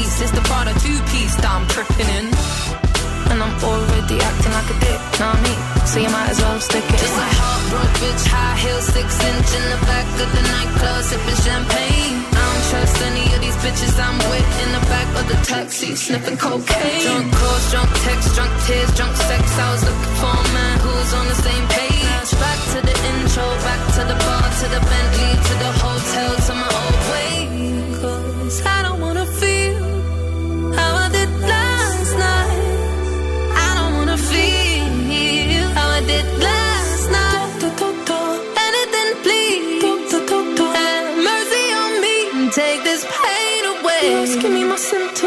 heels, 8.61 8.85
six 8.85 9.09
inch 9.17 9.49
in 9.57 9.65
the 9.73 9.81
back 9.89 10.07
of 10.23 10.29
the 10.35 10.43
nightclub, 10.53 11.01
sipping 11.03 11.39
champagne. 11.45 12.17
I 12.29 12.41
don't 12.45 12.65
trust 12.69 12.97
any 13.09 13.25
of 13.33 13.39
these 13.41 13.57
bitches 13.63 13.95
I'm 13.97 14.17
with 14.29 14.49
in 14.63 14.69
the 14.77 14.83
back 14.93 15.09
of 15.19 15.25
the 15.31 15.37
taxi, 15.45 15.95
sniffing 15.95 16.37
cocaine. 16.37 17.05
Drunk 17.05 17.33
calls, 17.33 17.65
drunk 17.71 17.91
texts, 18.05 18.31
drunk 18.35 18.53
tears, 18.65 18.91
drunk 18.95 19.15
sex. 19.17 19.43
I 19.57 19.67
was 19.73 19.83
looking 19.87 20.15
for 20.21 20.33
a 20.33 20.47
man 20.53 20.75
who 20.83 20.91
was 20.93 21.11
on 21.13 21.25
the 21.27 21.39
same 21.47 21.65
page. 21.77 22.29
Back 22.37 22.59
to 22.73 22.79
the 22.89 22.95
intro, 23.11 23.45
back 23.67 23.81
to 23.97 24.01
the 24.11 24.17
bar, 24.25 24.45
to 24.61 24.65
the 24.75 24.81
Bentley, 24.89 25.31
to 25.47 25.53
the 25.63 25.71
hotel, 25.81 26.31
to 26.47 26.53
my 26.53 26.69
old 26.81 27.01
way. 27.11 27.40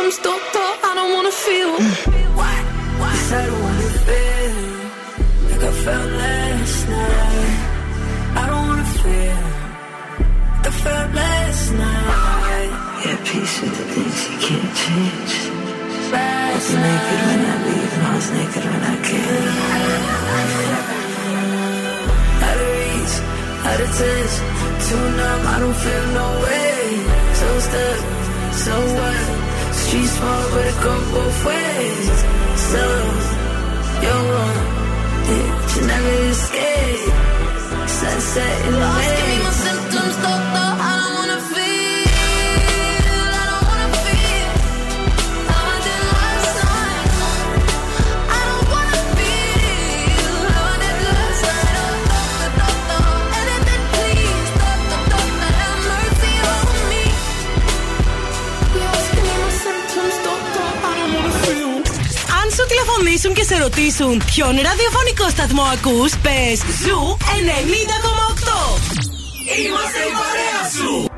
Symptoms, 0.04 0.18
doctor. 0.24 0.68
I 0.88 0.94
don't 0.94 1.12
wanna 1.14 1.30
feel. 1.30 1.72
What? 2.36 2.64
What? 3.00 3.32
I 3.32 3.46
don't 3.46 3.62
wanna 3.62 3.90
feel 4.06 4.54
like 5.50 5.62
I 5.62 5.72
felt 5.84 6.10
last 6.22 6.88
night. 6.88 7.56
I 8.36 8.44
don't 8.50 8.66
wanna 8.68 8.88
feel 9.00 9.40
like 10.52 10.66
I 10.66 10.72
felt 10.84 11.14
last 11.14 11.72
night. 11.72 12.70
Yeah, 13.04 13.18
peace 13.24 13.54
with 13.62 13.74
the 13.78 13.84
things 13.94 14.18
you 14.28 14.36
can't 14.46 14.72
change. 14.82 15.34
I 16.12 16.54
was 16.54 16.68
naked 16.84 17.20
when 17.26 17.40
I 17.52 17.56
leave 17.66 17.92
and 17.96 18.04
I 18.06 18.14
was 18.14 18.28
naked 18.38 18.64
when 18.70 18.82
I 18.92 18.96
came. 19.08 19.56
Out 22.46 22.58
of 22.64 22.70
reach, 22.76 23.14
out 23.68 23.80
of 23.84 23.90
touch, 23.98 24.34
too 24.86 25.04
numb, 25.18 25.42
I 25.54 25.56
don't 25.62 25.78
feel 25.84 26.06
no 26.20 26.26
way. 26.44 26.74
So 27.40 27.48
stuck, 27.66 27.98
so 28.62 28.74
what? 28.98 29.43
Street 29.84 30.06
smart, 30.16 30.50
but 30.52 30.64
it 30.66 30.78
go 30.82 30.94
both 31.12 31.44
ways. 31.44 32.16
So, 32.70 32.84
you're 34.02 34.24
wrong, 34.32 34.58
yeah, 35.28 35.74
you 35.74 35.80
never 35.86 36.14
escape. 36.34 37.12
Sunset 37.98 38.66
in 38.66 38.72
the 38.72 38.88
give 39.16 39.28
me 39.28 39.36
my 39.44 39.50
symptoms, 39.64 40.63
σου 63.18 63.20
τηλεφωνήσουν 63.20 63.34
και 63.34 63.54
σε 63.54 63.62
ρωτήσουν 63.62 64.22
ποιον 64.26 64.54
ραδιοφωνικό 64.62 65.28
σταθμό 65.28 65.62
ακούς, 65.62 66.12
πες 66.22 66.58
Zoo 66.82 67.16
90,8. 67.20 68.80
Είμαστε 69.58 69.98
η 69.98 70.12
παρέα 70.20 70.62
σου. 70.76 71.08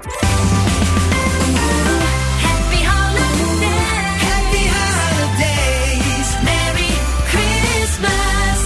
Happy 2.44 2.80
holidays. 2.90 4.20
Happy 4.28 4.64
holidays. 4.76 6.28
Merry 6.48 6.92
Christmas. 7.32 8.58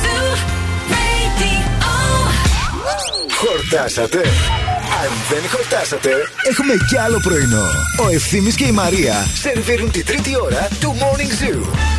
Zoo 0.00 0.30
Radio. 0.94 1.60
Χορτάσατε. 3.40 4.22
Αν 5.02 5.08
δεν 5.28 5.50
χορτάσατε, 5.50 6.10
έχουμε 6.50 6.74
κι 6.88 6.98
άλλο 6.98 7.20
πρωινό. 7.22 7.66
Ο 8.04 8.08
Ευθύμης 8.08 8.54
και 8.54 8.64
η 8.64 8.70
Μαρία 8.70 9.26
σερβίρουν 9.34 9.90
τη 9.90 10.02
τρίτη 10.04 10.30
ώρα 10.40 10.68
του 10.80 10.96
Morning 10.98 11.42
Zoo. 11.42 11.89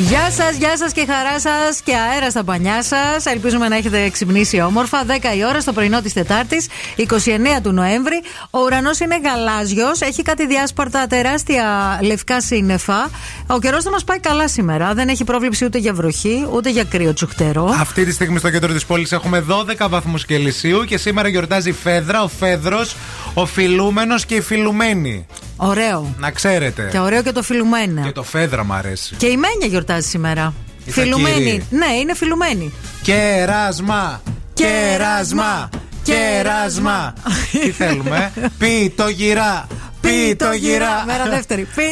Γεια 0.00 0.30
σας, 0.30 0.56
γεια 0.56 0.76
σας 0.76 0.92
και 0.92 1.06
χαρά 1.06 1.40
σας 1.40 1.80
και 1.80 1.94
αέρα 1.96 2.30
στα 2.30 2.44
πανιά 2.44 2.82
σας. 2.82 3.26
Ελπίζουμε 3.26 3.68
να 3.68 3.76
έχετε 3.76 4.08
ξυπνήσει 4.08 4.60
όμορφα. 4.60 5.04
10 5.04 5.36
η 5.36 5.44
ώρα 5.44 5.60
στο 5.60 5.72
πρωινό 5.72 6.00
της 6.00 6.12
Τετάρτης, 6.12 6.66
29 6.96 7.60
του 7.62 7.72
Νοέμβρη. 7.72 8.22
Ο 8.50 8.58
ουρανός 8.58 9.00
είναι 9.00 9.20
γαλάζιος, 9.24 10.00
έχει 10.00 10.22
κάτι 10.22 10.46
διάσπαρτα 10.46 11.06
τεράστια 11.06 11.98
λευκά 12.02 12.40
σύννεφα. 12.40 13.10
Ο 13.46 13.58
καιρός 13.58 13.84
θα 13.84 13.90
μας 13.90 14.04
πάει 14.04 14.18
καλά 14.18 14.48
σήμερα. 14.48 14.94
Δεν 14.94 15.08
έχει 15.08 15.24
πρόβλεψη 15.24 15.64
ούτε 15.64 15.78
για 15.78 15.94
βροχή, 15.94 16.46
ούτε 16.52 16.70
για 16.70 16.84
κρύο 16.84 17.12
τσουχτερό. 17.12 17.74
Αυτή 17.80 18.04
τη 18.04 18.12
στιγμή 18.12 18.38
στο 18.38 18.50
κέντρο 18.50 18.72
της 18.72 18.84
πόλης 18.84 19.12
έχουμε 19.12 19.44
12 19.48 19.88
βαθμούς 19.88 20.24
Κελσίου 20.26 20.84
και 20.84 20.98
σήμερα 20.98 21.28
γιορτάζει 21.28 21.68
η 21.68 21.72
Φέδρα, 21.72 22.22
ο 22.22 22.28
Φέδρος, 22.28 22.96
ο 23.40 23.46
Φιλούμενος 23.46 24.26
και 24.26 24.34
η 24.34 24.40
Φιλουμένη. 24.40 25.26
Ωραίο. 25.56 26.14
Να 26.18 26.30
ξέρετε. 26.30 26.88
Και 26.90 26.98
ωραίο 26.98 27.22
και 27.22 27.32
το 27.32 27.42
φιλουμένα. 27.42 28.02
Και 28.02 28.12
το 28.12 28.22
Φέδρα 28.22 28.64
μ' 28.64 28.72
αρέσει. 28.72 29.14
Και 29.16 29.26
η 29.26 29.36
Μένια 29.36 29.66
γιορτάζει 29.66 30.08
σήμερα. 30.08 30.54
Η 30.84 30.90
Φιλουμένη. 30.90 31.34
Σακύρη. 31.34 31.66
Ναι, 31.70 31.86
είναι 32.00 32.14
φιλουμένη. 32.14 32.72
Κεράσμα! 33.02 34.22
Κεράσμα! 34.54 35.68
Κεράσμα! 36.02 37.14
Τι 37.52 37.70
θέλουμε, 37.70 38.32
Πει 38.58 38.92
το 38.96 39.08
γυρά! 39.08 39.66
Πει 40.00 40.36
το 40.38 40.52
γυρά! 40.52 41.04
Μέρα 41.06 41.24
δεύτερη. 41.28 41.68
Πει. 41.74 41.84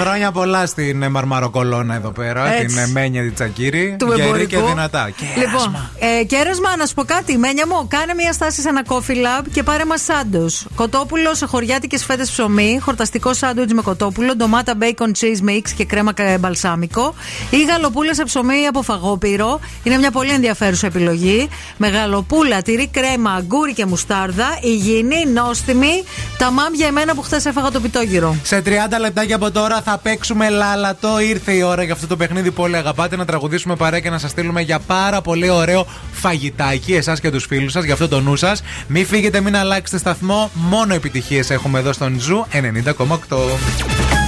Χρόνια 0.00 0.32
πολλά 0.32 0.66
στην 0.66 1.02
ε, 1.02 1.08
Μαρμαροκολόνα 1.08 1.94
εδώ 1.94 2.10
πέρα, 2.10 2.52
Έτσι. 2.52 2.66
την 2.66 2.78
ε, 2.78 2.86
Μένια 2.86 3.22
τη 3.22 3.30
Τσακύρη. 3.30 3.96
Του 3.98 4.06
Γερή 4.06 4.22
εμπορικού. 4.22 4.48
και 4.50 4.56
δυνατά. 4.68 5.10
Λοιπόν, 5.36 5.90
ε, 6.20 6.24
κέρασμα, 6.24 6.76
να 6.76 6.86
σου 6.86 6.94
πω 6.94 7.04
κάτι. 7.04 7.38
Μένια 7.38 7.66
μου, 7.66 7.88
κάνε 7.88 8.14
μια 8.14 8.32
στάση 8.32 8.60
σε 8.60 8.68
ένα 8.68 8.82
coffee 8.88 9.10
lab 9.40 9.44
και 9.52 9.62
πάρε 9.62 9.84
μας 9.84 10.02
σάντο. 10.04 10.46
Κοτόπουλο 10.74 11.34
σε 11.34 11.46
χωριάτικες 11.46 12.04
φέτες 12.04 12.30
ψωμί, 12.30 12.78
χορταστικό 12.82 13.34
σάντουιτς 13.34 13.72
με 13.72 13.82
κοτόπουλο, 13.82 14.34
ντομάτα 14.36 14.74
bacon 14.80 15.10
cheese 15.20 15.48
mix 15.50 15.62
και 15.76 15.84
κρέμα 15.84 16.12
κα- 16.12 16.38
μπαλσάμικο. 16.38 17.14
Ή 17.50 17.62
γαλοπούλα 17.64 18.14
σε 18.14 18.24
ψωμί 18.24 18.66
από 18.68 18.82
φαγόπυρο. 18.82 19.60
Είναι 19.82 19.96
μια 19.98 20.10
πολύ 20.10 20.30
ενδιαφέρουσα 20.30 20.86
επιλογή. 20.86 21.48
Με 21.76 21.88
γαλοπούλα, 21.88 22.62
τυρί 22.62 22.88
κρέμα, 22.92 23.30
αγκούρι 23.30 23.72
και 23.72 23.86
μουστάρδα. 23.86 24.58
Υγιεινή, 24.62 25.26
νόστιμη. 25.34 26.04
Τα 26.38 26.50
μάμπια 26.50 26.86
εμένα 26.86 27.14
που 27.14 27.22
χθε 27.22 27.33
έφαγα 27.42 27.70
το 27.70 27.80
πιτόγυρο. 27.80 28.36
Σε 28.42 28.62
30 28.64 28.68
λεπτάκια 29.00 29.36
από 29.36 29.50
τώρα 29.50 29.82
θα 29.82 29.98
παίξουμε 30.02 30.48
λάλατο. 30.48 31.20
Ήρθε 31.20 31.52
η 31.52 31.62
ώρα 31.62 31.82
για 31.82 31.92
αυτό 31.92 32.06
το 32.06 32.16
παιχνίδι 32.16 32.50
που 32.50 32.62
όλοι 32.62 32.76
αγαπάτε 32.76 33.16
να 33.16 33.24
τραγουδήσουμε 33.24 33.76
παρέα 33.76 34.00
και 34.00 34.10
να 34.10 34.18
σας 34.18 34.30
στείλουμε 34.30 34.60
για 34.60 34.78
πάρα 34.78 35.20
πολύ 35.20 35.50
ωραίο 35.50 35.86
φαγητάκι, 36.12 36.94
εσάς 36.94 37.20
και 37.20 37.30
τους 37.30 37.44
φίλους 37.46 37.72
σας, 37.72 37.84
για 37.84 37.92
αυτό 37.92 38.08
το 38.08 38.20
νου 38.20 38.36
σας. 38.36 38.62
Μην 38.86 39.06
φύγετε, 39.06 39.40
μην 39.40 39.56
αλλάξετε 39.56 39.98
σταθμό. 39.98 40.50
Μόνο 40.54 40.94
επιτυχίες 40.94 41.50
έχουμε 41.50 41.78
εδώ 41.78 41.92
στον 41.92 42.20
Zoo 42.20 42.46
90,8. 42.52 44.23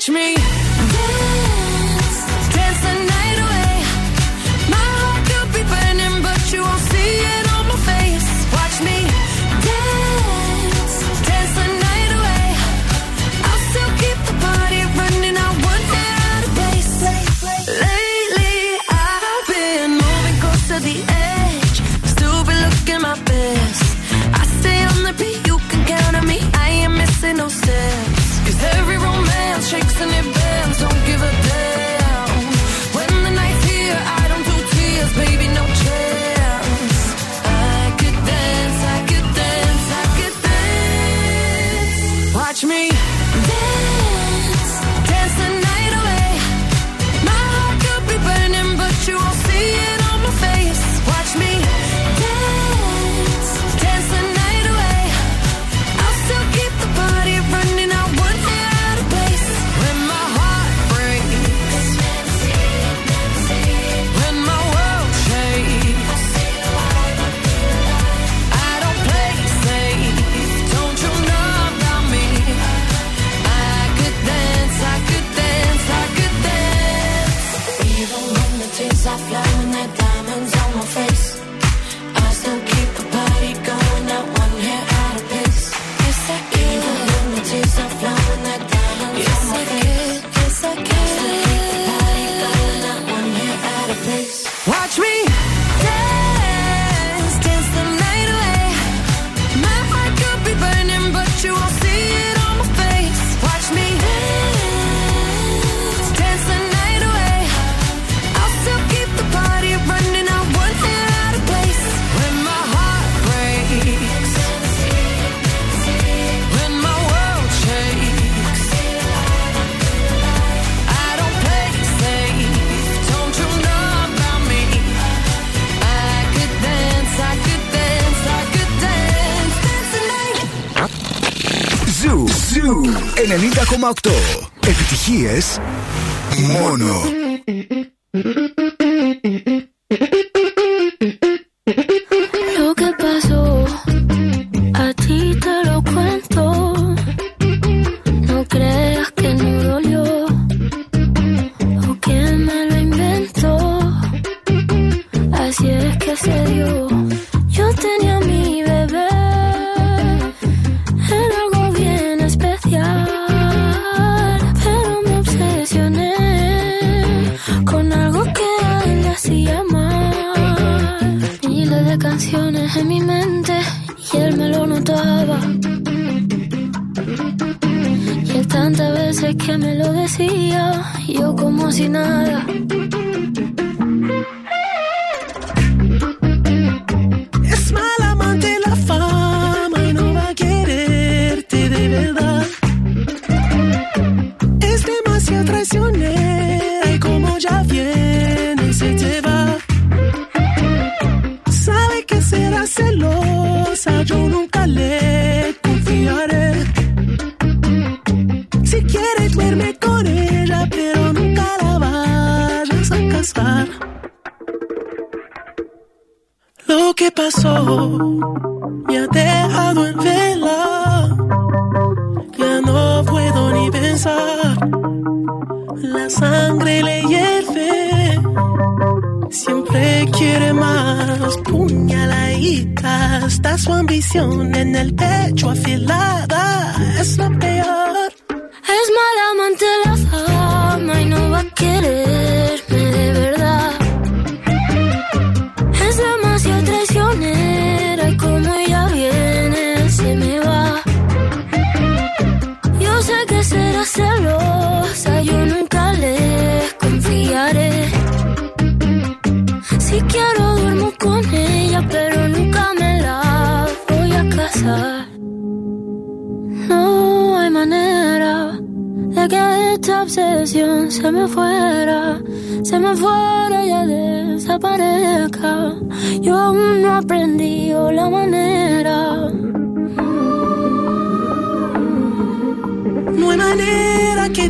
touch 0.00 0.08
me. 0.08 0.39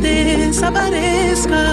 desaparezca. 0.01 1.63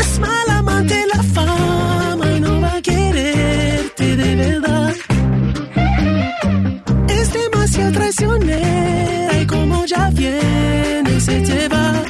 Es 0.00 0.18
mal 0.20 0.50
amante 0.50 1.04
la 1.14 1.22
fama 1.22 2.26
no 2.40 2.60
va 2.60 2.76
a 2.76 2.82
quererte 2.82 4.16
de 4.16 4.36
verdad. 4.36 4.94
Es 7.08 7.32
demasiado 7.32 7.92
traicionera 7.92 9.40
y 9.40 9.46
como 9.46 9.84
ya 9.86 10.10
viene 10.10 11.20
se 11.20 11.40
te 11.40 11.68
va. 11.68 12.04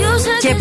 Yo 0.00 0.18
que... 0.42 0.54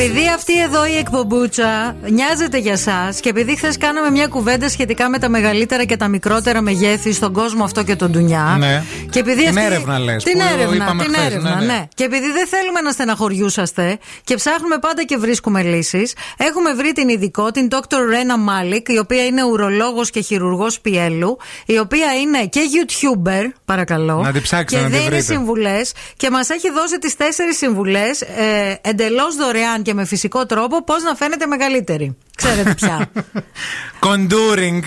εδώ 0.60 0.86
η 0.86 0.98
εκπομπούτσα 0.98 1.96
νοιάζεται 2.10 2.58
για 2.58 2.72
εσά 2.72 3.14
και 3.20 3.30
επειδή 3.30 3.56
χθες 3.56 3.78
κάναμε 3.78 4.10
μια 4.12 4.28
κουβέντα 4.28 4.70
σχετικά 4.70 5.10
με 5.10 5.20
τα 5.20 5.30
μεγαλύτερα 5.30 5.84
και 5.84 5.98
τα 5.98 6.08
μικρότερα 6.08 6.62
μεγέθη 6.62 7.12
στον 7.14 7.34
κόσμο 7.34 7.64
αυτό 7.64 7.84
και 7.84 7.96
τον 7.96 8.12
Ντουνιά. 8.12 8.56
Ναι. 8.60 8.84
Και 9.10 9.20
επειδή 9.20 9.40
Την 9.40 9.48
αυτή- 9.58 9.64
έρευνα 9.72 10.00
λες, 10.00 10.24
Την 10.24 10.34
που 10.34 10.46
έρευνα, 10.54 10.76
είπαμε 10.76 11.04
την 11.04 11.14
χθες, 11.14 11.26
έρευνα, 11.26 11.50
ναι, 11.56 11.66
ναι, 11.66 11.74
ναι. 11.74 11.88
Και 11.96 12.04
επειδή 12.04 12.32
δεν 12.32 12.48
θέλουμε 12.48 12.82
να 12.82 12.92
στεναχωριούσαστε 12.92 13.98
και 14.24 14.36
ψάχνουμε 14.36 14.78
πάντα 14.78 15.04
και 15.04 15.18
βρίσκουμε 15.18 15.62
λύσεις, 15.64 16.14
έχουμε 16.38 16.74
βρει 16.74 16.92
την 16.92 17.10
ειδικό, 17.10 17.52
την 17.52 17.68
Dr. 17.72 17.96
Rena 17.96 18.50
Malik, 18.50 18.90
η 18.90 18.98
οποία 18.98 19.26
είναι 19.26 19.44
ουρολόγος 19.44 20.10
και 20.10 20.22
χειρουργός 20.22 20.80
πιέλου, 20.80 21.38
η 21.66 21.78
οποία 21.80 22.14
είναι 22.22 22.46
και 22.46 22.60
YouTuber, 22.76 23.44
παρακαλώ. 23.66 24.22
Να 24.24 24.32
την 24.32 24.42
ψάξετε, 24.42 24.76
και 24.76 24.88
να 24.88 24.90
την 24.90 24.98
δίνει 24.98 25.10
βρείτε. 25.10 25.34
συμβουλές 25.34 25.92
και 26.18 26.30
μας 26.30 26.50
έχει 26.50 26.72
δώσει 26.72 27.00
τις 27.00 27.16
τέσσερις 27.16 27.58
συμβουλές 27.58 28.22
ε, 28.22 28.80
εντελώς 28.82 29.36
δωρεάν 29.36 29.82
και 29.82 29.94
με 29.94 30.06
φυσικό 30.06 30.46
τρόπο 30.50 30.84
πώς 30.84 31.04
να 31.04 31.16
φαίνεται 31.16 31.46
μεγαλύτερη. 31.46 32.18
Ξέρετε 32.36 32.74
πια. 32.74 33.12
Contouring. 34.06 34.82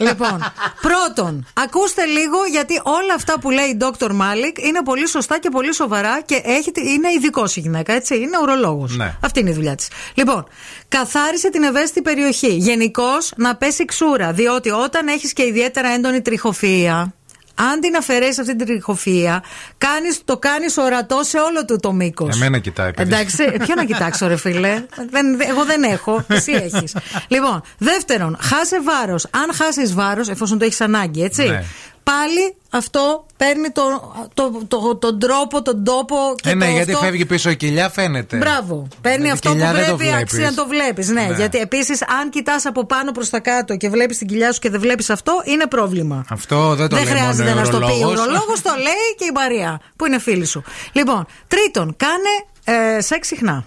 Λοιπόν, 0.00 0.52
πρώτον, 0.80 1.46
ακούστε 1.54 2.04
λίγο 2.04 2.36
γιατί 2.50 2.80
όλα 2.84 3.14
αυτά 3.14 3.38
που 3.40 3.50
λέει 3.50 3.66
η 3.66 3.76
Dr. 3.80 4.10
Malik 4.10 4.58
είναι 4.58 4.82
πολύ 4.84 5.08
σωστά 5.08 5.38
και 5.38 5.48
πολύ 5.48 5.74
σοβαρά 5.74 6.20
και 6.20 6.40
έχει, 6.44 6.72
είναι 6.76 7.12
ειδικό 7.12 7.44
η 7.54 7.60
γυναίκα, 7.60 7.92
έτσι. 7.92 8.16
Είναι 8.16 8.38
ουρολόγος. 8.42 8.96
Ναι. 8.96 9.14
Αυτή 9.20 9.40
είναι 9.40 9.50
η 9.50 9.52
δουλειά 9.52 9.74
της. 9.74 9.88
Λοιπόν, 10.14 10.46
καθάρισε 10.88 11.50
την 11.50 11.62
ευαίσθητη 11.62 12.02
περιοχή. 12.02 12.54
Γενικώς 12.54 13.32
να 13.36 13.56
πέσει 13.56 13.84
ξούρα, 13.84 14.32
διότι 14.32 14.70
όταν 14.70 15.08
έχεις 15.08 15.32
και 15.32 15.46
ιδιαίτερα 15.46 15.88
έντονη 15.88 16.20
τριχοφυα. 16.22 17.14
Αν 17.72 17.80
την 17.80 17.96
αφαιρέσεις 17.96 18.38
αυτή 18.38 18.56
την 18.56 18.66
τριχοφυα, 18.66 19.42
κάνεις, 19.78 20.20
το 20.24 20.36
κάνεις 20.38 20.76
ορατό 20.76 21.22
σε 21.22 21.38
όλο 21.38 21.64
του 21.64 21.78
το 21.80 21.92
μήκος. 21.92 22.36
Εμένα 22.36 22.58
κοιτάει. 22.58 22.92
παιδί. 22.92 23.14
Εντάξει, 23.14 23.44
ποιο 23.64 23.74
να 23.74 23.84
κοιτάξω, 23.84 24.26
ρε 24.26 24.36
φίλε. 24.36 24.84
Δεν, 25.10 25.40
εγώ 25.48 25.64
δεν 25.64 25.82
έχω. 25.82 26.24
Εσύ 26.28 26.52
έχεις. 26.52 26.96
λοιπόν, 27.28 27.62
δεύτερον, 27.78 28.36
χάσε 28.40 28.80
βάρος. 28.82 29.26
Αν 29.30 29.54
χάσεις 29.54 29.94
βάρος, 29.94 30.28
εφόσον 30.28 30.58
το 30.58 30.64
έχεις 30.64 30.80
ανάγκη, 30.80 31.22
έτσι. 31.22 31.42
Ναι. 31.48 31.64
Πάλι 32.10 32.54
αυτό 32.70 33.26
παίρνει 33.36 33.70
το, 33.70 33.82
το, 34.34 34.50
το, 34.68 34.96
τον 34.96 35.18
τρόπο, 35.18 35.62
τον 35.62 35.84
τόπο 35.84 36.16
και 36.42 36.50
Ε, 36.50 36.54
ναι, 36.54 36.64
το 36.66 36.70
γιατί 36.70 36.92
αυτό. 36.92 37.04
φεύγει 37.04 37.24
πίσω 37.26 37.50
η 37.50 37.56
κοιλιά, 37.56 37.88
φαίνεται. 37.90 38.36
Μπράβο. 38.36 38.88
Παίρνει 39.00 39.24
Με 39.26 39.30
αυτό 39.30 39.50
την 39.50 39.58
που 39.58 39.64
κοιλιά 39.66 39.72
δεν 39.80 39.90
το 39.90 39.96
πρέπει 39.96 40.10
βλέπεις. 40.10 40.32
αξία 40.32 40.50
να 40.50 40.54
το 40.56 40.66
βλέπεις. 40.68 41.08
Ναι, 41.08 41.22
Ναι. 41.22 41.34
γιατί 41.36 41.58
επίσης, 41.58 42.02
αν 42.02 42.30
κοιτάς 42.30 42.66
από 42.66 42.86
πάνω 42.86 43.12
προς 43.12 43.30
τα 43.30 43.40
κάτω 43.40 43.76
και 43.76 43.88
βλέπεις 43.88 44.18
την 44.18 44.26
κοιλιά 44.26 44.52
σου 44.52 44.60
και 44.60 44.70
δεν 44.70 44.80
βλέπεις 44.80 45.10
αυτό, 45.10 45.32
είναι 45.44 45.66
πρόβλημα. 45.66 46.24
Αυτό 46.30 46.74
δεν 46.74 46.88
το 46.88 46.96
δεν 46.96 47.04
λέει 47.04 47.14
χρειάζεται 47.14 47.48
μόνο 47.48 47.54
να 47.54 47.62
ο 47.62 47.64
στο 47.64 47.78
πει. 47.78 47.84
Ο 47.84 47.86
ουρολόγος. 47.96 48.20
ουρολόγο 48.20 48.52
το 48.62 48.70
λέει 48.76 49.08
και 49.18 49.24
η 49.24 49.32
Μαρία, 49.34 49.80
που 49.96 50.06
είναι 50.06 50.18
φίλη 50.18 50.44
σου. 50.46 50.62
Λοιπόν, 50.92 51.26
τρίτον, 51.48 51.96
κάνε 51.96 52.32
ε, 52.96 53.00
σεξ 53.00 53.26
συχνά. 53.26 53.64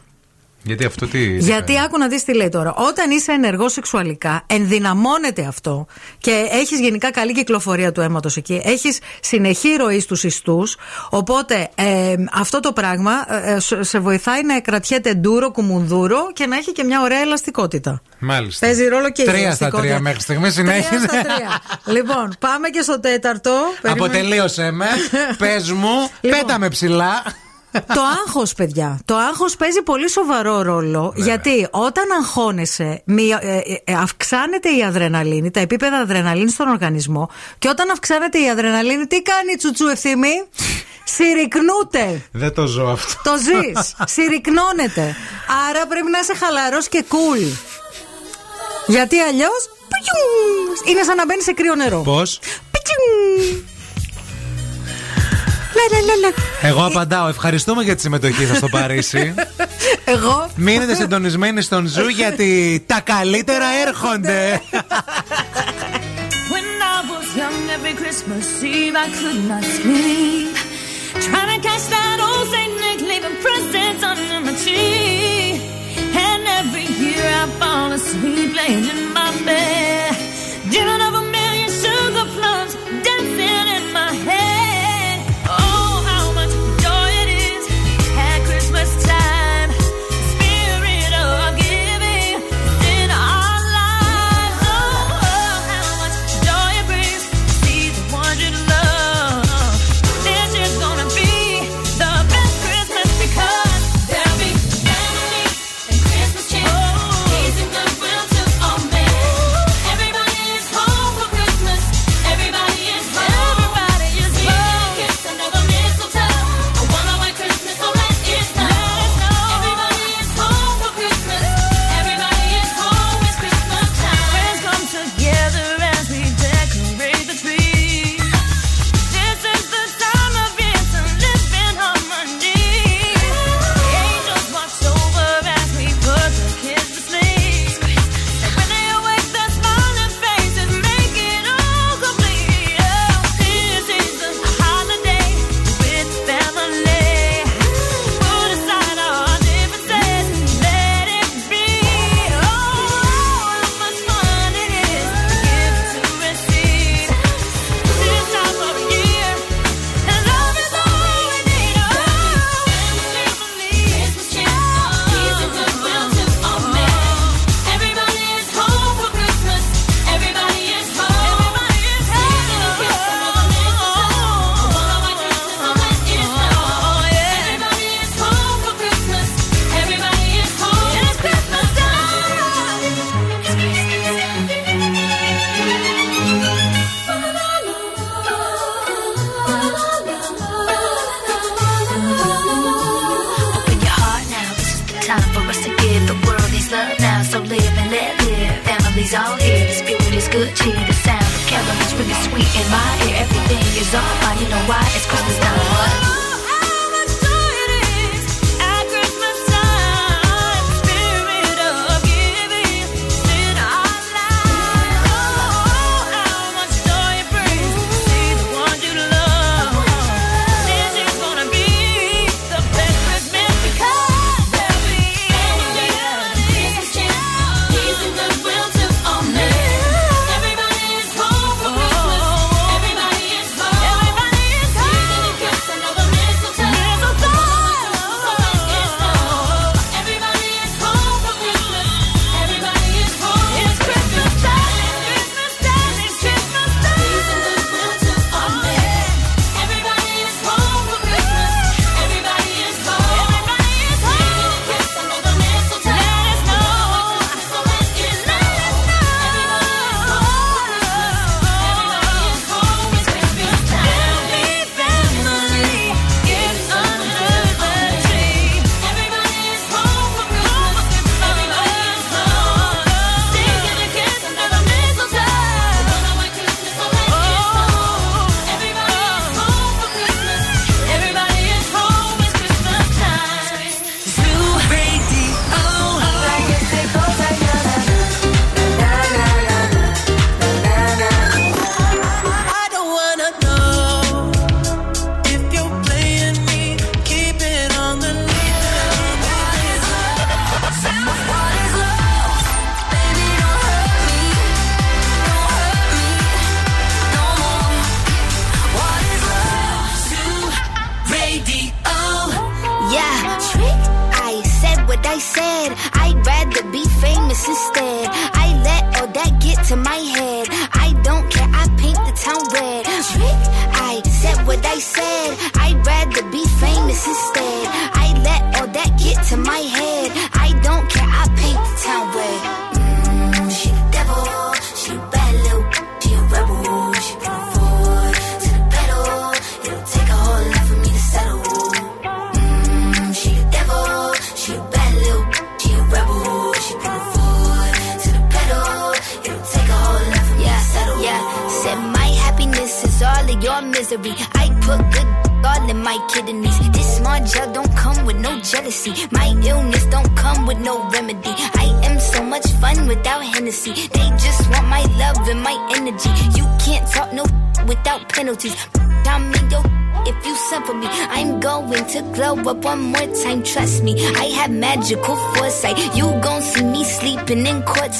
Γιατί 0.66 0.86
αυτό 0.86 1.08
τι. 1.08 1.38
Γιατί 1.38 1.80
άκου 1.80 1.98
να 1.98 2.08
δεις 2.08 2.24
τι 2.24 2.34
λέει 2.36 2.50
τώρα. 2.50 2.74
Όταν 2.74 3.12
είσαι 3.12 3.32
ενεργό 3.32 3.70
σεξουαλικά, 3.70 4.44
ενδυναμώνεται 4.48 5.46
αυτό 5.48 5.86
και 6.18 6.46
έχεις 6.52 6.80
γενικά 6.80 7.12
καλή 7.12 7.34
κυκλοφορία 7.34 7.92
του 7.92 8.02
αίματος 8.02 8.38
εκεί. 8.38 8.62
Έχεις 8.66 9.00
συνεχή 9.22 9.76
ροή 9.76 10.00
στους 10.00 10.24
ιστούς. 10.24 10.76
Οπότε 11.10 11.70
ε, 11.76 12.14
αυτό 12.34 12.60
το 12.60 12.74
πράγμα 12.74 13.12
ε, 13.46 13.60
σε- 13.60 13.84
σε 13.84 14.00
βοηθάει 14.00 14.44
να 14.44 14.60
κρατιέται 14.62 15.14
ντούρο, 15.14 15.52
κουμουνδούρο 15.52 16.32
και 16.34 16.46
να 16.46 16.56
έχει 16.58 16.72
και 16.72 16.84
μια 16.84 17.02
ωραία 17.02 17.20
ελαστικότητα. 17.20 18.02
Μάλιστα. 18.20 18.66
Παίζει 18.66 18.88
ρόλο 18.88 19.12
και 19.12 19.22
η 19.22 19.26
Τρία 19.26 19.36
στα 19.38 19.44
ελαστικότητα. 19.46 19.82
τρία 19.82 20.00
μέχρι 20.00 20.20
στιγμής 20.20 20.54
Τρία 20.56 20.66
συνέχιζε. 20.74 21.08
στα 21.08 21.22
τρία. 21.22 21.62
λοιπόν, 21.86 22.36
πάμε 22.40 22.70
και 22.70 22.82
στο 22.82 23.00
τέταρτο. 23.00 23.52
Περίμενε. 23.82 24.06
Αποτελείωσε 24.06 24.72
με. 24.72 24.86
Πες 25.38 25.72
μου, 25.72 26.10
Λοιπόν. 26.22 26.40
πέτα 26.40 26.60
με 26.60 26.68
ψηλά. 26.70 27.24
Το 27.74 28.02
άγχος, 28.26 28.54
παιδιά. 28.54 29.00
Το 29.06 29.16
άγχος 29.16 29.56
παίζει 29.56 29.82
πολύ 29.82 30.10
σοβαρό 30.10 30.62
ρόλο. 30.62 31.14
Γιατί 31.16 31.68
όταν 31.72 32.04
αγχώνεσαι, 32.20 33.02
μία- 33.06 33.40
ε, 33.42 33.58
ε, 33.58 33.82
ε, 33.84 33.94
αυξάνεται 33.94 34.70
η 34.70 34.84
αδρεναλίνη, 34.84 35.52
τα 35.52 35.60
επίπεδα 35.60 35.98
αδρεναλίνη 35.98 36.50
στον 36.50 36.68
οργανισμό. 36.68 37.30
Και 37.58 37.68
όταν 37.70 37.90
αυξάνεται 37.90 38.40
η 38.40 38.50
αδρεναλίνη, 38.50 39.06
τι 39.06 39.22
κάνει 39.22 39.52
η 39.54 39.56
τσουτσού 39.56 39.88
ευθύμη; 39.88 40.44
Συρρυκνούται. 41.04 42.22
Δεν 42.32 42.54
το 42.54 42.66
ζω 42.66 42.88
αυτό. 42.88 43.22
Το 43.24 43.38
ζεις. 43.38 43.94
Συρρυκνώνεται. 44.06 45.16
Άρα 45.70 45.88
πρέπει 45.88 46.10
να 46.12 46.20
είσαι 46.20 46.34
χαλαρός 46.36 46.88
και 46.88 47.06
cool. 47.10 47.58
Γιατί 48.88 49.20
αλλιώς. 49.20 49.70
Είναι 50.90 51.04
σαν 51.04 51.16
να 51.16 51.26
μπαίνεις 51.26 51.44
σε 51.44 51.52
κρύο 51.54 51.76
νερό. 51.76 52.02
Πώς; 52.02 52.40
Λε, 55.76 56.00
λε, 56.00 56.06
λε, 56.06 56.28
λε. 56.28 56.34
Εγώ 56.70 56.86
απαντάω. 56.86 57.28
Ευχαριστούμε 57.28 57.84
για 57.84 57.96
τη 57.96 58.02
συμμετοχή 58.02 58.46
σας 58.46 58.56
στο 58.56 58.68
Παρίσι. 58.70 59.34
Εγώ. 60.06 60.50
Μείνετε 60.56 60.96
συντονισμένοι 60.96 61.62
στον 61.62 61.88
Zoo 61.88 62.08
γιατί 62.08 62.84
τα 62.88 63.00
καλύτερα 63.00 63.66
έρχονται. 63.88 64.62
When 66.52 66.68
I 66.96 66.98
was 67.12 67.28
young, 67.42 67.58
every 67.76 67.96
Christmas 68.02 68.46
Eve 68.64 68.96
I 69.06 69.08
could 69.20 69.42
not 69.52 69.64
sleep. 69.78 70.56
Trying 71.26 71.52
to 71.54 71.60
catch 71.68 71.86
that 71.96 72.18
old 72.28 72.46
Saint 72.54 72.74
Nick 72.84 73.00
leaving 73.10 73.38
presents 73.46 74.02
under 74.12 74.40
my 74.46 74.54
tree. 74.64 75.62
And 76.28 76.44
every 76.60 76.88
year 77.04 77.26
I 77.44 77.46
fall 77.60 77.90
asleep 78.00 78.50
laying 78.60 78.86
in 78.94 79.02
my 79.18 79.30
bed. 79.48 80.12
Dreaming 80.72 81.02
of 81.08 81.14
a 81.22 81.23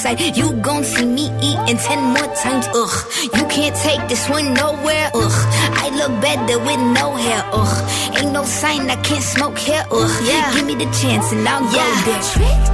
courtside. 0.04 0.36
You 0.36 0.52
gon' 0.62 0.84
see 0.84 1.06
me 1.06 1.26
eating 1.40 1.78
ten 1.78 2.02
more 2.02 2.34
times. 2.36 2.66
Ugh, 2.74 3.12
you 3.22 3.46
can't 3.46 3.74
take 3.76 4.08
this 4.08 4.28
one 4.28 4.54
nowhere. 4.54 5.10
Ugh, 5.14 5.32
I 5.74 5.90
look 5.94 6.20
better 6.20 6.58
with 6.58 6.80
no 6.80 7.14
hair. 7.16 7.44
Ugh, 7.52 8.18
ain't 8.18 8.32
no 8.32 8.44
sign 8.44 8.90
I 8.90 8.96
can't 8.96 9.22
smoke 9.22 9.58
here. 9.58 9.84
Ugh, 9.90 10.26
yeah, 10.26 10.52
give 10.54 10.66
me 10.66 10.74
the 10.74 10.90
chance 11.00 11.32
and 11.32 11.46
I'll 11.48 11.62
go 11.62 11.82
there. 12.04 12.73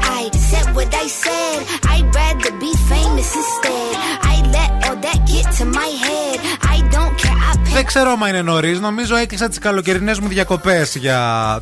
I 0.21 0.29
said 0.49 0.67
what 0.75 0.93
I 1.03 1.07
said. 1.23 1.59
I'd 1.93 2.07
rather 2.19 2.51
be 2.65 2.71
famous 2.91 3.29
instead. 3.41 3.91
I 4.33 4.35
let 4.55 4.71
all 4.85 4.97
that 5.05 5.19
get 5.31 5.45
to 5.57 5.65
my 5.79 5.91
head. 6.05 6.37
I 6.75 6.77
don't 6.95 7.13
care. 7.21 7.37
I 7.49 7.53
paint 7.55 7.73
Δεν 7.73 7.85
ξέρω 7.85 8.11
αν 8.11 8.29
είναι 8.29 8.41
νωρίς. 8.41 8.79
Νομίζω 8.79 9.15
έκλεισα 9.15 9.47
τις 9.47 9.57
καλοκαιρινές 9.59 10.19
μου 10.19 10.27
διακοπές 10.27 10.95
για 10.95 11.19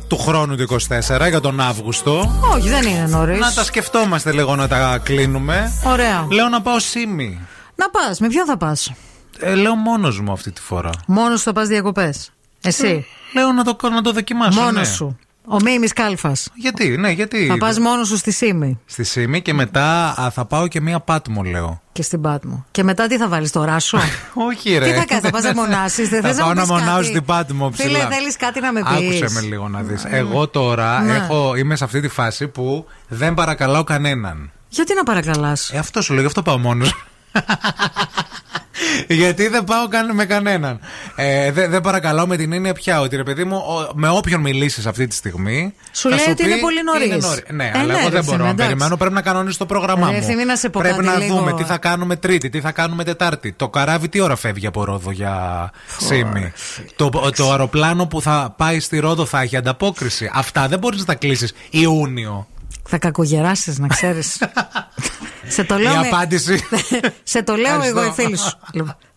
του 0.08 0.18
χρόνου 0.18 0.56
του 0.56 0.62
24, 0.62 1.28
για 1.28 1.40
τον 1.40 1.60
Αύγουστο. 1.60 2.40
Όχι, 2.54 2.68
δεν 2.68 2.86
είναι 2.86 3.06
νωρίς. 3.06 3.38
Να 3.38 3.52
τα 3.52 3.64
σκεφτόμαστε 3.64 4.32
λίγο 4.32 4.56
να 4.56 4.68
τα 4.68 5.00
κλείνουμε. 5.02 5.72
Ωραία. 5.84 6.26
Λέω 6.30 6.48
να 6.48 6.62
πάω 6.62 6.78
σήμη. 6.78 7.40
Να 7.74 7.90
πας, 7.90 8.20
με 8.20 8.28
ποιον 8.28 8.46
θα 8.46 8.56
πας; 8.56 8.92
Ε, 9.38 9.54
λέω 9.54 9.74
μόνος 9.74 10.20
μου 10.20 10.32
αυτή 10.32 10.50
τη 10.50 10.60
φορά. 10.60 10.90
Μόνος 11.06 11.38
σου 11.38 11.44
θα 11.44 11.52
πας 11.52 11.68
διακοπές. 11.68 12.32
Εσύ. 12.62 13.06
Λέω 13.34 13.52
να 13.52 13.64
το, 13.64 13.76
να 13.90 14.02
το 14.02 14.12
δοκιμάσω. 14.12 14.60
Μόνος 14.60 14.88
ναι. 14.88 14.94
σου. 14.94 15.18
Ο 15.52 15.56
Μίμης 15.64 15.92
Κάλφας. 15.92 16.48
Γιατί, 16.54 16.96
ναι, 16.96 17.10
γιατί. 17.10 17.46
Θα 17.46 17.58
πας 17.58 17.78
μόνος 17.78 18.08
σου 18.08 18.16
στη 18.16 18.30
Σίμη 18.30 18.78
Στη 18.86 19.04
Σήμη 19.04 19.42
και 19.42 19.54
μετά 19.54 20.14
α, 20.20 20.30
θα 20.30 20.44
πάω 20.44 20.68
και 20.68 20.80
μία 20.80 21.00
πάτμο, 21.00 21.42
λέω. 21.42 21.80
και 21.92 22.02
στην 22.02 22.20
Πάτμο. 22.20 22.66
Και 22.70 22.82
μετά 22.82 23.06
τι 23.06 23.16
θα 23.16 23.28
βάλεις 23.28 23.50
το 23.50 23.64
ράσο; 23.64 23.98
Όχι, 24.50 24.78
ρε. 24.78 24.84
Τι 24.84 24.92
θα 24.92 25.04
κάνεις, 25.04 25.24
θα 25.24 25.30
πας 25.30 25.42
να 25.42 25.54
μονάσεις. 25.54 26.08
Δεν 26.08 26.22
Θα 26.22 26.28
θες 26.28 26.36
να 26.36 26.42
πάω 26.42 26.48
μου 26.52 26.54
να 26.54 26.62
πεις 26.62 26.70
μονάω 26.70 26.96
κάτι; 26.96 27.06
στην 27.08 27.24
Πάτμο 27.24 27.68
ψηλά. 27.70 27.88
Φίλε, 27.98 28.14
θέλεις 28.14 28.36
κάτι 28.36 28.60
να 28.60 28.72
με 28.72 28.80
πεις; 28.80 29.20
Άκουσε 29.22 29.34
με 29.34 29.40
λίγο 29.40 29.68
να 29.68 29.80
δεις. 29.80 30.04
Εγώ 30.04 30.48
τώρα 30.48 31.00
Ναι. 31.00 31.14
έχω, 31.14 31.54
είμαι 31.54 31.76
σε 31.76 31.84
αυτή 31.84 32.00
τη 32.00 32.08
φάση 32.08 32.48
που 32.48 32.86
δεν 33.08 33.34
παρακαλάω 33.34 33.84
κανέναν. 33.84 34.50
Γιατί 34.68 34.94
να 34.94 35.02
παρακαλάς; 35.02 35.70
Ε, 35.72 35.78
αυτό 35.78 36.02
σου 36.02 36.12
λέω, 36.12 36.20
γι' 36.20 36.26
αυτό 36.26 36.42
πάω 36.42 36.58
μόνος. 36.58 37.04
Γιατί 39.08 39.48
δεν 39.48 39.64
πάω 39.64 39.88
καν 39.88 40.14
με 40.14 40.24
κανέναν. 40.24 40.80
Ε, 41.16 41.52
δεν 41.52 41.70
δεν 41.70 41.80
παρακαλάω 41.80 42.26
με 42.26 42.36
την 42.36 42.52
έννοια 42.52 42.72
πια 42.72 43.00
ότι 43.00 43.16
ρε 43.16 43.22
παιδί 43.22 43.44
μου, 43.44 43.56
ο- 43.56 43.90
με 43.94 44.08
όποιον 44.08 44.40
μιλήσεις 44.40 44.86
αυτή 44.86 45.06
τη 45.06 45.14
στιγμή. 45.14 45.74
Σου 45.92 46.08
θα 46.10 46.16
λέει 46.16 46.24
ότι 46.28 46.42
πει, 46.42 46.50
είναι 46.50 46.60
πολύ 46.60 46.82
νωρίς. 46.82 47.06
είναι 47.06 47.16
νωρίς. 47.16 47.42
Ναι, 47.48 47.64
Ε, 47.64 47.70
αλλά 47.74 47.84
ναι, 47.84 47.92
εγώ 47.92 48.02
ρε, 48.02 48.08
δεν 48.08 48.18
Ευθύμη, 48.18 48.24
μπορώ 48.24 48.42
να 48.44 48.50
εντάξει. 48.50 48.66
περιμένω. 48.72 48.96
Πρέπει 48.96 49.14
να 49.14 49.22
κανονίσω 49.22 49.58
το 49.58 49.66
πρόγραμμά 49.66 50.06
Ρε, 50.06 50.12
μου. 50.12 50.18
Ευθύμη, 50.18 50.44
να 50.44 50.56
σε 50.56 50.68
πω 50.68 50.80
Πρέπει 50.82 50.96
κάτι 50.96 51.08
να 51.08 51.16
λίγο. 51.16 51.36
δούμε 51.36 51.52
τι 51.52 51.64
θα 51.64 51.78
κάνουμε 51.78 52.16
Τρίτη, 52.16 52.48
τι 52.50 52.60
θα 52.60 52.72
κάνουμε 52.72 53.04
Τετάρτη. 53.04 53.52
Το 53.52 53.68
καράβι 53.68 54.08
τι 54.08 54.20
ώρα 54.20 54.36
φεύγει 54.36 54.66
από 54.66 54.84
Ρόδο 54.84 55.10
για 55.10 55.70
Σίμη. 55.98 56.52
Το, 56.96 57.10
το 57.36 57.50
αεροπλάνο 57.50 58.06
που 58.06 58.22
θα 58.22 58.54
πάει 58.56 58.80
στη 58.80 58.98
Ρόδο 58.98 59.24
θα 59.26 59.40
έχει 59.40 59.56
ανταπόκριση. 59.56 60.30
Αυτά 60.34 60.68
δεν 60.68 60.78
μπορείς 60.78 60.98
να 60.98 61.04
τα 61.04 61.14
κλείσεις 61.14 61.52
Ιούνιο. 61.70 62.46
Θα 62.92 62.98
κακογεράσεις, 62.98 63.78
να 63.78 63.86
ξέρεις. 63.88 64.42
σε 65.54 65.64
το 65.64 65.78
λέω. 65.78 65.92
Η 65.94 65.98
με- 65.98 66.06
απάντηση. 66.06 66.64
σε 67.22 67.42
το 67.42 67.54
λέω 67.56 67.72
Ευχαριστώ. 67.74 67.98
εγώ, 68.00 68.08
η 68.08 68.12
φίλη 68.12 68.36
σου. 68.36 68.58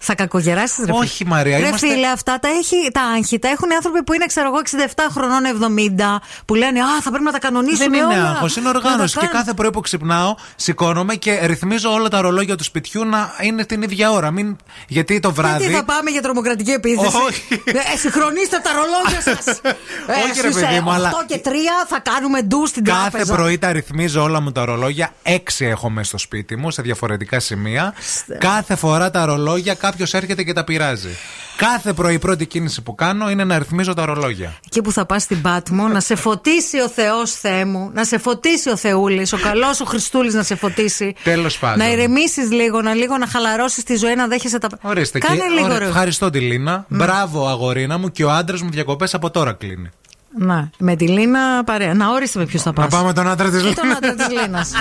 Λοιπόν, 0.03 0.15
Θα 0.15 0.15
κακογεράσει, 0.15 0.75
ρε 0.79 0.85
φίλε. 0.85 0.97
Όχι, 0.97 1.25
Μαρία, 1.25 1.57
Ρε 1.59 1.67
είμαστε- 1.67 1.87
φίλε, 1.87 2.07
αυτά 2.07 2.39
τα, 2.39 2.47
έχει, 2.47 2.75
τα 2.91 3.01
άγχη 3.01 3.39
τα 3.39 3.47
έχουν 3.49 3.69
οι 3.69 3.73
άνθρωποι 3.75 4.03
που 4.03 4.13
είναι, 4.13 4.25
ξέρω 4.25 4.47
εγώ, 4.47 4.59
67 4.59 5.09
χρονών, 5.11 5.45
70, 5.45 6.21
που 6.45 6.55
λένε 6.55 6.79
Α, 6.81 7.01
θα 7.01 7.09
πρέπει 7.09 7.23
να 7.25 7.31
τα 7.31 7.39
κανονίσουμε 7.39 7.89
Δεν 7.89 7.93
είναι 8.09 8.19
όλα. 8.19 8.29
άγχος, 8.29 8.55
είναι 8.55 8.65
Να 8.65 8.71
τα 8.71 8.77
οργάνωση. 8.77 9.13
Και 9.13 9.19
κάνουμε». 9.19 9.37
κάθε 9.39 9.53
πρωί 9.53 9.69
που 9.71 9.81
ξυπνάω, 9.81 10.35
σηκώνομαι 10.55 11.15
και 11.15 11.39
ρυθμίζω 11.45 11.93
όλα 11.93 12.09
τα 12.09 12.21
ρολόγια 12.21 12.55
του 12.55 12.63
σπιτιού 12.63 13.05
να 13.05 13.31
είναι 13.41 13.65
την 13.65 13.81
ίδια 13.81 14.11
ώρα. 14.11 14.31
Μην... 14.31 14.55
Γιατί 14.87 15.19
το 15.19 15.31
βράδυ. 15.33 15.57
Γιατί 15.57 15.73
θα 15.75 15.83
πάμε 15.83 16.09
για 16.09 16.21
τρομοκρατική 16.21 16.71
επίθεση; 16.71 17.15
Όχι. 17.27 17.61
Ε, 17.93 17.97
συγχρονίστε 17.97 18.57
τα 18.63 18.71
ρολόγια 18.73 19.21
σας. 19.35 19.45
Όχι, 20.29 20.41
ρε 20.41 20.49
παιδί 20.49 20.79
μου, 20.79 20.91
αλλά- 20.91 21.09
8 21.09 21.25
και 21.27 21.41
3 21.45 21.85
θα 21.87 21.99
κάνουμε 21.99 22.41
ντου 22.41 22.67
στην 22.67 22.83
Κάθε 22.83 23.09
τράπεζα. 23.09 23.33
πρωί 23.35 23.57
τα 23.57 23.71
ρυθμίζω 23.71 24.23
όλα 24.23 24.39
μου 24.41 24.51
τα 24.51 24.65
ρολόγια. 24.65 25.13
Έξι 25.23 25.65
έχω 25.65 25.89
μέσα 25.89 26.07
στο 26.07 26.17
σπίτι 26.17 26.55
μου, 26.55 26.71
σε 26.71 26.81
διαφορετικά 26.81 27.39
σημεία. 27.39 27.93
Κάθε 28.37 28.75
φορά 28.75 29.11
τα 29.11 29.25
ρολόγια 29.25 29.73
κάποιος 29.93 30.13
έρχεται 30.13 30.43
και 30.43 30.53
τα 30.53 30.63
πειράζει. 30.63 31.09
Κάθε 31.57 31.93
πρωί 31.93 32.13
η 32.13 32.19
πρώτη 32.19 32.45
κίνηση 32.45 32.81
που 32.81 32.95
κάνω 32.95 33.29
είναι 33.29 33.43
να 33.43 33.57
ρυθμίζω 33.57 33.93
τα 33.93 34.05
ρολόγια. 34.05 34.53
Εκεί 34.65 34.81
που 34.81 34.91
θα 34.91 35.05
πας 35.05 35.23
στην 35.23 35.41
Πάτμο, 35.41 35.87
να 35.87 35.99
σε 35.99 36.15
φωτίσει 36.15 36.79
ο 36.81 36.89
Θεός, 36.89 37.31
Θεέ 37.31 37.65
μου, 37.65 37.89
να 37.93 38.03
σε 38.05 38.17
φωτίσει 38.17 38.69
ο 38.69 38.77
Θεούλης, 38.77 39.33
ο 39.33 39.37
καλός 39.37 39.79
ο 39.81 39.85
Χριστούλης 39.85 40.33
να 40.33 40.43
σε 40.43 40.55
φωτίσει. 40.55 41.15
Τέλος 41.23 41.57
πάντων. 41.59 41.77
Να 41.77 41.91
ηρεμήσεις 41.91 42.51
λίγο, 42.51 42.81
να 42.81 42.93
λίγο 42.93 43.17
να 43.17 43.27
χαλαρώσεις 43.27 43.83
τη 43.83 43.95
ζωή, 43.95 44.15
να 44.15 44.27
δέχεσαι 44.27 44.57
τα. 44.57 44.69
Ορίστε, 44.81 45.19
Κάνε 45.19 45.35
και- 45.35 45.43
λίγο, 45.53 45.65
ωραία, 45.65 45.79
ρε. 45.79 45.85
Ευχαριστώ 45.85 46.29
τη 46.29 46.39
Λίνα. 46.39 46.85
Μπράβο, 46.89 47.47
αγορίνα 47.47 47.97
μου. 47.97 48.11
Και 48.11 48.23
ο 48.23 48.31
άντρας 48.31 48.61
μου 48.61 48.69
διακοπές 48.69 49.13
από 49.13 49.29
τώρα 49.31 49.53
κλείνει. 49.53 49.89
Να, 50.37 50.69
με 50.77 50.95
τη 50.95 51.07
Λίνα 51.07 51.63
παρέα. 51.63 51.93
Να 51.93 52.09
ορίστε 52.09 52.39
με 52.39 52.45
ποιου 52.45 52.59
θα 52.59 52.73
πας. 52.73 52.91
Να 52.91 52.97
πάμε 52.97 53.13
τον 53.13 53.27
άντρα 53.27 53.49
της 53.49 53.59
Ή 53.59 53.63
Λίνας. 53.63 53.75
τον 53.75 53.91
άντρα 53.91 54.13
της 54.13 54.27
Λίνας. 54.29 54.71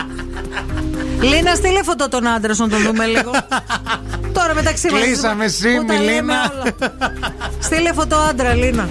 Λίνα, 1.20 1.54
στείλε 1.54 1.82
φωτό 1.82 2.08
τον 2.08 2.26
άντρα 2.26 2.54
σου 2.54 2.62
να 2.62 2.68
τον 2.68 2.82
δούμε 2.82 3.06
λίγο. 3.06 3.30
Τώρα 4.32 4.54
μεταξύ 4.54 4.90
μας. 4.90 5.00
Κλείσαμε 5.00 5.48
σήμη, 5.48 5.94
Λίνα. 5.96 6.52
Στείλε 7.58 7.92
φωτό 7.92 8.16
άντρα, 8.16 8.54
Λίνα. 8.54 8.88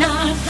not 0.00 0.49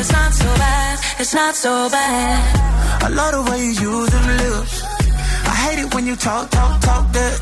it's 0.00 0.12
not 0.12 0.32
so 0.32 0.48
bad, 0.56 0.98
it's 1.20 1.34
not 1.34 1.54
so 1.54 1.88
bad. 1.90 3.04
I 3.04 3.08
love 3.08 3.32
the 3.36 3.42
way 3.50 3.60
you 3.60 3.72
use 3.92 4.10
them 4.10 4.26
lips. 4.42 4.74
I 5.52 5.54
hate 5.64 5.78
it 5.84 5.94
when 5.94 6.06
you 6.06 6.16
talk, 6.16 6.48
talk, 6.50 6.80
talk 6.80 7.12
that. 7.12 7.36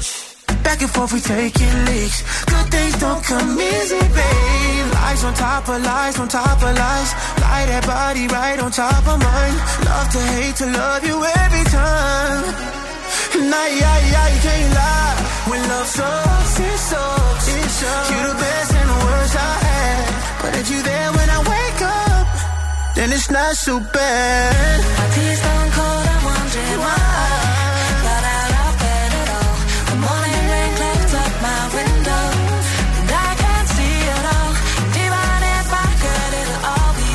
Back 0.65 0.83
and 0.83 0.91
forth, 0.91 1.13
we 1.13 1.21
taking 1.21 1.77
leaks. 1.87 2.19
Good 2.51 2.67
things 2.75 2.95
don't 2.99 3.23
come 3.23 3.51
easy, 3.61 4.03
babe. 4.19 4.87
Lies 4.99 5.23
on 5.25 5.35
top 5.35 5.69
of 5.69 5.79
lies, 5.83 6.19
on 6.19 6.29
top 6.29 6.59
of 6.69 6.75
lies. 6.83 7.11
Lie 7.45 7.67
that 7.71 7.85
body 7.87 8.27
right 8.27 8.59
on 8.59 8.71
top 8.73 9.07
of 9.07 9.19
mine. 9.23 9.57
Love 9.87 10.09
to 10.17 10.21
hate 10.35 10.57
to 10.57 10.67
love 10.67 11.03
you 11.07 11.17
every 11.45 11.65
time. 11.71 12.43
And 13.39 13.55
I, 13.55 13.69
I, 13.95 14.01
I 14.27 14.31
can't 14.45 14.73
lie. 14.75 15.17
When 15.51 15.63
love 15.73 15.87
sucks, 15.87 16.61
it 16.61 16.79
sucks. 16.91 17.47
It 17.55 17.71
sucks. 17.79 18.11
You're 18.11 18.27
the 18.29 18.39
best 18.43 18.71
and 18.75 18.89
the 18.93 18.99
worst 19.07 19.35
I 19.37 19.55
had. 19.69 20.07
But 20.43 20.53
if 20.61 20.67
you 20.73 20.83
there 20.83 21.11
when 21.13 21.29
I 21.31 21.39
wake 21.39 21.83
up, 21.83 22.08
then 22.99 23.12
it's 23.12 23.31
not 23.31 23.55
so 23.55 23.79
bad. 23.79 24.81
My 24.99 25.07
tea's 25.15 25.41
gone 25.47 25.70
cold, 25.79 26.07
I'm 26.15 26.23
wondering 26.31 26.79
why 26.85 26.99
got 28.07 28.25
out 28.37 28.53
of 28.65 28.73
bed 28.83 29.11
at 29.23 29.29
all. 29.39 29.55
The 29.91 29.97
morning 30.07 30.45
rain 30.53 30.73
up 31.23 31.33
my 31.49 31.62
window, 31.79 32.25
and 32.99 33.09
I 33.27 33.31
can't 33.43 33.69
see 33.77 33.97
it 34.15 34.27
all. 34.35 34.53
If 35.59 35.70
I 35.87 35.91
could, 36.03 36.33
it'll 36.41 36.62
all 36.73 36.93
be 36.99 37.11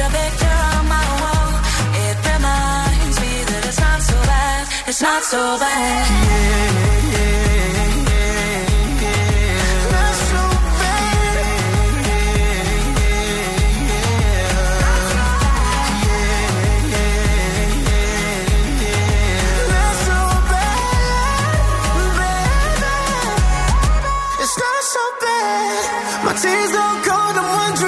your 0.00 0.10
picture 0.14 0.58
on 0.74 0.82
my 0.94 1.08
wall, 1.22 1.50
it 2.06 2.16
reminds 2.30 3.16
me 3.22 3.32
that 3.50 3.62
it's 3.66 3.80
not 3.86 4.00
so 4.10 4.16
bad. 4.30 4.62
It's 4.90 5.02
not 5.02 5.22
so 5.32 5.42
bad. 5.58 6.70
It's 6.70 6.79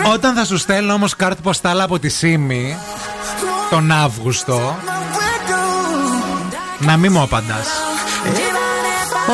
Όταν 0.07 0.35
θα 0.35 0.45
σου 0.45 0.57
στέλνω 0.57 0.93
όμως 0.93 1.16
κάρτα 1.16 1.43
ποστάλα 1.43 1.85
από 1.85 1.99
τη 1.99 2.09
Σίμη 2.09 2.77
τον 3.70 3.91
Αύγουστο, 3.91 4.77
να 6.79 6.97
μην 6.97 7.12
μου 7.12 7.23
απαντάς. 7.23 7.69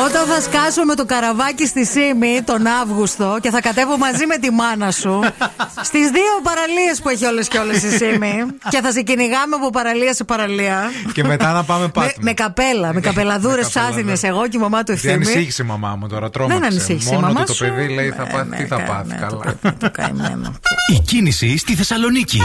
Όταν 0.05 0.25
θα 0.27 0.41
σκάσω 0.41 0.83
με 0.83 0.95
το 0.95 1.05
καραβάκι 1.05 1.67
στη 1.67 1.85
Σίμη 1.85 2.41
τον 2.45 2.67
Αύγουστο 2.67 3.37
και 3.41 3.49
θα 3.49 3.61
κατέβω 3.61 3.97
μαζί 3.97 4.25
με 4.25 4.37
τη 4.37 4.51
μάνα 4.51 4.91
σου 4.91 5.19
στις 5.91 6.09
δύο 6.17 6.33
παραλίες 6.43 7.01
που 7.01 7.09
έχει 7.09 7.25
όλες 7.25 7.47
και 7.47 7.57
όλες 7.57 7.83
η 7.83 7.89
Σίμη 7.97 8.35
και 8.71 8.79
θα 8.81 8.91
σε 8.91 9.01
κυνηγάμε 9.01 9.55
από 9.55 9.69
παραλία 9.69 10.13
σε 10.13 10.23
παραλία. 10.23 10.91
Και 11.13 11.23
μετά 11.23 11.51
να 11.51 11.63
πάμε 11.63 11.83
Με, 11.83 11.89
πάτημα. 11.91 12.13
με 12.19 12.33
καπέλα, 12.33 12.93
με 12.93 12.99
καπελαδούρες 13.01 13.67
ψάθινε 13.67 14.13
εγώ 14.21 14.47
και 14.47 14.57
η 14.57 14.59
μαμά 14.59 14.77
του 14.83 14.85
Δεν 14.85 14.95
ευθύμη. 14.95 15.13
ανησύχησε 15.13 15.61
η 15.63 15.65
μαμά 15.65 15.95
μου 15.99 16.07
τώρα, 16.07 16.29
τρόμαξε. 16.29 16.59
Δεν 16.59 16.69
ανησύχησε 16.71 17.09
η 17.09 17.13
Μόνο 17.13 17.27
μαμά 17.27 17.39
του 17.39 17.45
το 17.45 17.53
σου. 17.53 17.63
Ναι, 17.65 17.69
παιδί 17.71 17.93
λέει 17.93 18.09
θα 18.17 18.23
πάθει, 18.27 18.55
τι 18.55 18.65
θα 18.65 18.79
πάθει, 18.83 19.15
καλά. 19.15 20.55
Η 20.95 20.99
κίνηση 20.99 21.57
στη 21.57 21.75
Θεσσαλονίκη. 21.75 22.41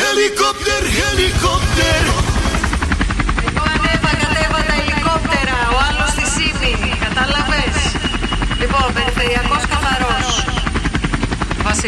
Helicopter, 0.00 0.82
helicopter. 1.00 2.02
Ανέβα, 3.74 4.10
κατέβα 4.22 4.60
τα 4.68 4.74
ελικόπτερα, 4.82 5.56
ο 5.74 5.78
άλλος 5.88 6.08
στη 6.14 6.24
Σίμη. 6.34 6.92
Κατάλαβε. 7.04 7.62
Λοιπόν, 8.60 8.86
περιφερειακός 8.94 9.56
καθαρό. 9.60 9.71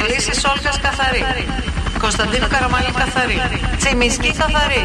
Βασιλίση 0.01 0.47
Όλγα 0.47 0.73
καθαρή. 0.83 1.74
Κωνσταντίνου 2.07 2.47
Καραμαλή 2.55 2.91
καθαρή. 3.03 3.37
Τσιμισκή 3.81 4.31
καθαρή. 4.43 4.83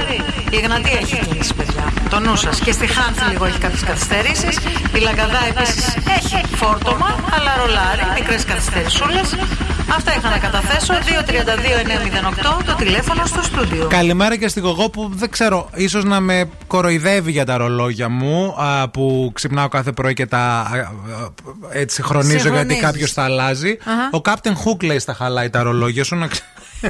Η 0.54 0.56
Εγνατία 0.62 0.98
έχει 1.04 1.18
κίνηση, 1.26 1.54
παιδιά. 1.54 1.84
Το 2.10 2.20
νου 2.20 2.36
σας. 2.36 2.60
Και 2.60 2.72
στη 2.72 2.88
Χάνθη 2.88 3.24
λίγο 3.32 3.46
έχει 3.46 3.58
κάποιες 3.58 3.84
καθυστερήσεις. 3.84 4.56
Η 4.96 5.00
Λαγκαδά 5.00 5.42
επίσης 5.52 5.88
έχει 6.18 6.38
φόρτωμα, 6.56 7.10
αλλά 7.36 7.52
ρολάρι. 7.62 8.04
Μικρές 8.20 8.44
καθυστερησούλες. 8.46 9.36
Αυτά 9.96 10.12
είχα 10.18 10.30
να 10.30 10.38
καταθέσω. 10.38 10.94
232-908 10.94 12.64
το 12.66 12.76
τηλέφωνο 12.76 13.26
στο 13.26 13.42
στούντιο. 13.44 13.88
Καλημέρα 13.90 14.38
και 14.38 14.48
στην 14.48 14.64
Γογό 14.64 14.90
που 14.90 15.12
δεν 15.14 15.30
ξέρω, 15.30 15.70
ίσως 15.74 16.04
να 16.04 16.20
με 16.20 16.50
κοροϊδεύει 16.68 17.32
για 17.32 17.46
τα 17.46 17.58
ρολόγια 17.58 18.10
μου 18.10 18.56
α, 18.58 18.90
που 18.90 19.32
ξυπνάω 19.34 19.68
κάθε 19.68 19.92
πρωί 19.92 20.14
και 20.14 20.26
τα 20.26 20.38
α, 20.38 20.62
α, 20.62 20.90
έτσι 21.72 22.02
χρονίζω 22.04 22.30
γιατί 22.34 22.44
Συγχρονίζεις. 22.48 22.82
κάποιος 22.84 23.14
τα 23.14 23.24
αλλάζει. 23.24 23.78
Αχα. 23.84 24.10
Ο 24.18 24.22
Captain 24.26 24.54
Hook 24.68 24.84
λέει 24.84 25.00
στα 25.00 25.14
χαλάει 25.14 25.50
τα 25.50 25.64
ρολόγια 25.64 26.04
σου 26.04 26.16
να 26.16 26.28
ξε- 26.28 26.44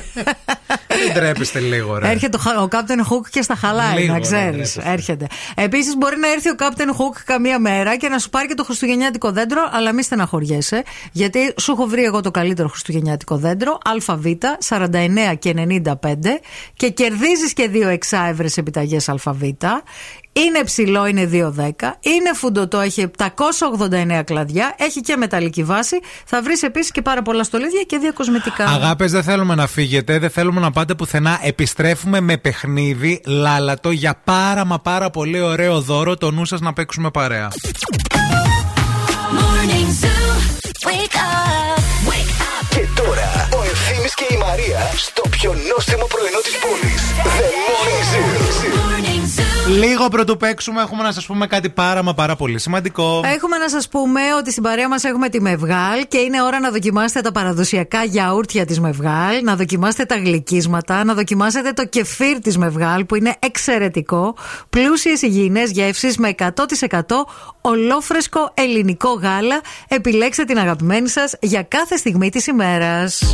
Δεν 0.88 1.14
τρέπεστε 1.14 1.60
λίγο, 1.60 1.98
ρε. 1.98 2.10
Έρχεται 2.10 2.38
ο, 2.38 2.40
Χα- 2.40 2.62
ο 2.62 2.68
Captain 2.72 3.14
Hook 3.14 3.28
και 3.30 3.42
στα 3.42 3.56
χαλάει, 3.56 3.98
Λίγο, 4.00 4.08
να 4.08 4.14
ρε, 4.14 4.20
ξέρεις. 4.20 4.46
τρέπεστε. 4.74 4.84
Έρχεται. 4.92 5.28
Επίσης, 5.56 5.96
μπορεί 5.98 6.18
να 6.18 6.28
έρθει 6.32 6.50
ο 6.50 6.56
Captain 6.60 6.90
Hook 6.90 7.22
καμία 7.26 7.60
μέρα 7.60 7.98
και 7.98 8.10
να 8.10 8.20
σου 8.20 8.30
πάρει 8.30 8.48
και 8.48 8.54
το 8.54 8.64
χριστουγεννιάτικο 8.64 9.32
δέντρο, 9.32 9.70
αλλά 9.72 9.94
μη 9.94 10.04
στεναχωριέσαι, 10.04 10.84
γιατί 11.12 11.54
σου 11.60 11.72
έχω 11.72 11.86
βρει 11.86 12.04
εγώ 12.04 12.22
το 12.22 12.32
καλύτερο 12.32 12.68
χριστουγεννιάτικο 12.68 13.38
δέντρο, 13.38 13.78
ΑΒ 14.08 14.26
49 14.70 15.36
και 15.40 15.54
95, 15.58 15.94
και 16.74 16.90
κερδίζεις 16.90 17.54
και 17.54 17.68
δύο 17.68 17.88
εξάευρες 17.90 18.58
επιταγές 18.58 19.10
ΑΒ. 19.10 19.42
Είναι 20.48 20.64
ψηλό, 20.64 21.06
είναι 21.06 21.30
2,10. 21.32 21.38
Είναι 22.00 22.34
φουντοτό, 22.36 22.80
έχει 22.80 23.12
789 23.18 24.24
κλαδιά. 24.24 24.76
Έχει 24.78 25.02
και 25.02 25.16
μεταλλική 25.16 25.64
βάση. 25.64 26.00
Θα 26.26 26.42
βρεις 26.42 26.64
επίσης 26.64 26.92
και 26.92 27.02
πάρα 27.02 27.22
πολλά 27.22 27.44
στολίδια 27.44 27.82
και 27.82 27.98
δύο 27.98 28.14
κοσμητικά. 28.14 28.66
Αγάπες, 28.66 29.12
δεν 29.12 29.24
θέλουμε 29.24 29.56
να 29.56 29.68
φύγετε, 29.68 30.20
δεν 30.20 30.30
θέλουμε 30.30 30.60
να 30.60 30.72
πάτε 30.72 30.96
πουθενά. 30.96 31.40
Επιστρέφουμε 31.42 32.20
με 32.20 32.38
παιχνίδι 32.38 33.22
λάλατο 33.26 33.92
για 33.92 34.22
πάρα 34.24 34.66
μα 34.66 34.80
πάρα 34.80 35.10
πολύ 35.10 35.42
ωραίο 35.42 35.82
δώρο. 35.82 36.18
Το 36.18 36.32
νου 36.32 36.46
σας 36.46 36.60
να 36.60 36.74
παίξουμε 36.74 37.12
παρέα. 37.12 37.48
Morning 39.38 39.90
Zoo. 40.02 40.32
Wake 40.88 41.18
up. 41.28 41.80
Wake 42.10 42.36
up. 42.50 42.66
Και 42.70 43.02
τώρα 43.02 43.50
ο 43.58 43.64
Ευθύμης 43.64 44.14
και 44.14 44.26
η 44.30 44.38
Μαρία 44.38 44.92
στο 44.96 45.22
πιο 45.30 45.56
νόστιμο 45.74 46.06
πρωινό 46.14 46.40
της 46.44 46.56
πόλης. 46.64 47.02
The 47.38 47.48
Morning 47.68 48.04
Zoo. 48.12 48.24
Morning 48.24 48.86
Zoo. 48.86 48.89
Λίγο 49.78 50.08
πρωτού 50.08 50.38
παίξουμε, 50.38 50.82
έχουμε 50.82 51.04
να 51.04 51.12
σας 51.12 51.26
πούμε 51.26 51.48
κάτι 51.48 51.70
πάρα 51.70 52.04
μα 52.04 52.14
πάρα 52.14 52.36
πολύ 52.36 52.60
σημαντικό. 52.60 53.22
Έχουμε 53.26 53.58
να 53.58 53.70
σας 53.70 53.90
πούμε 53.90 54.22
ότι 54.38 54.52
στην 54.52 54.64
παρέα 54.64 54.88
μας 54.88 55.04
έχουμε 55.04 55.30
τη 55.30 55.42
Μευγάλ 55.42 56.08
και 56.08 56.18
είναι 56.18 56.42
ώρα 56.42 56.60
να 56.60 56.72
δοκιμάσετε 56.72 57.22
τα 57.22 57.32
παραδοσιακά 57.32 58.04
γιαούρτια 58.04 58.66
της 58.66 58.80
Μευγάλ, 58.80 59.44
να 59.44 59.56
δοκιμάσετε 59.56 60.06
τα 60.06 60.16
γλυκίσματα, 60.16 61.04
να 61.04 61.14
δοκιμάσετε 61.14 61.72
το 61.72 61.86
κεφίρ 61.86 62.40
της 62.40 62.58
Μευγάλ 62.58 63.06
που 63.06 63.16
είναι 63.16 63.36
εξαιρετικό. 63.40 64.36
Πλούσιες 64.70 65.22
υγιεινές 65.22 65.72
γεύσεις 65.72 66.18
με 66.18 66.28
100% 66.28 67.26
ολόφρεσκο 67.62 68.52
ελληνικό 68.54 69.10
γάλα. 69.14 69.62
Επιλέξτε 69.88 70.44
την 70.44 70.60
αγαπημένη 70.60 71.10
σας 71.10 71.36
για 71.42 71.64
κάθε 71.64 71.96
στιγμή 71.96 72.30
της 72.30 72.48
ημέρας. 72.48 73.34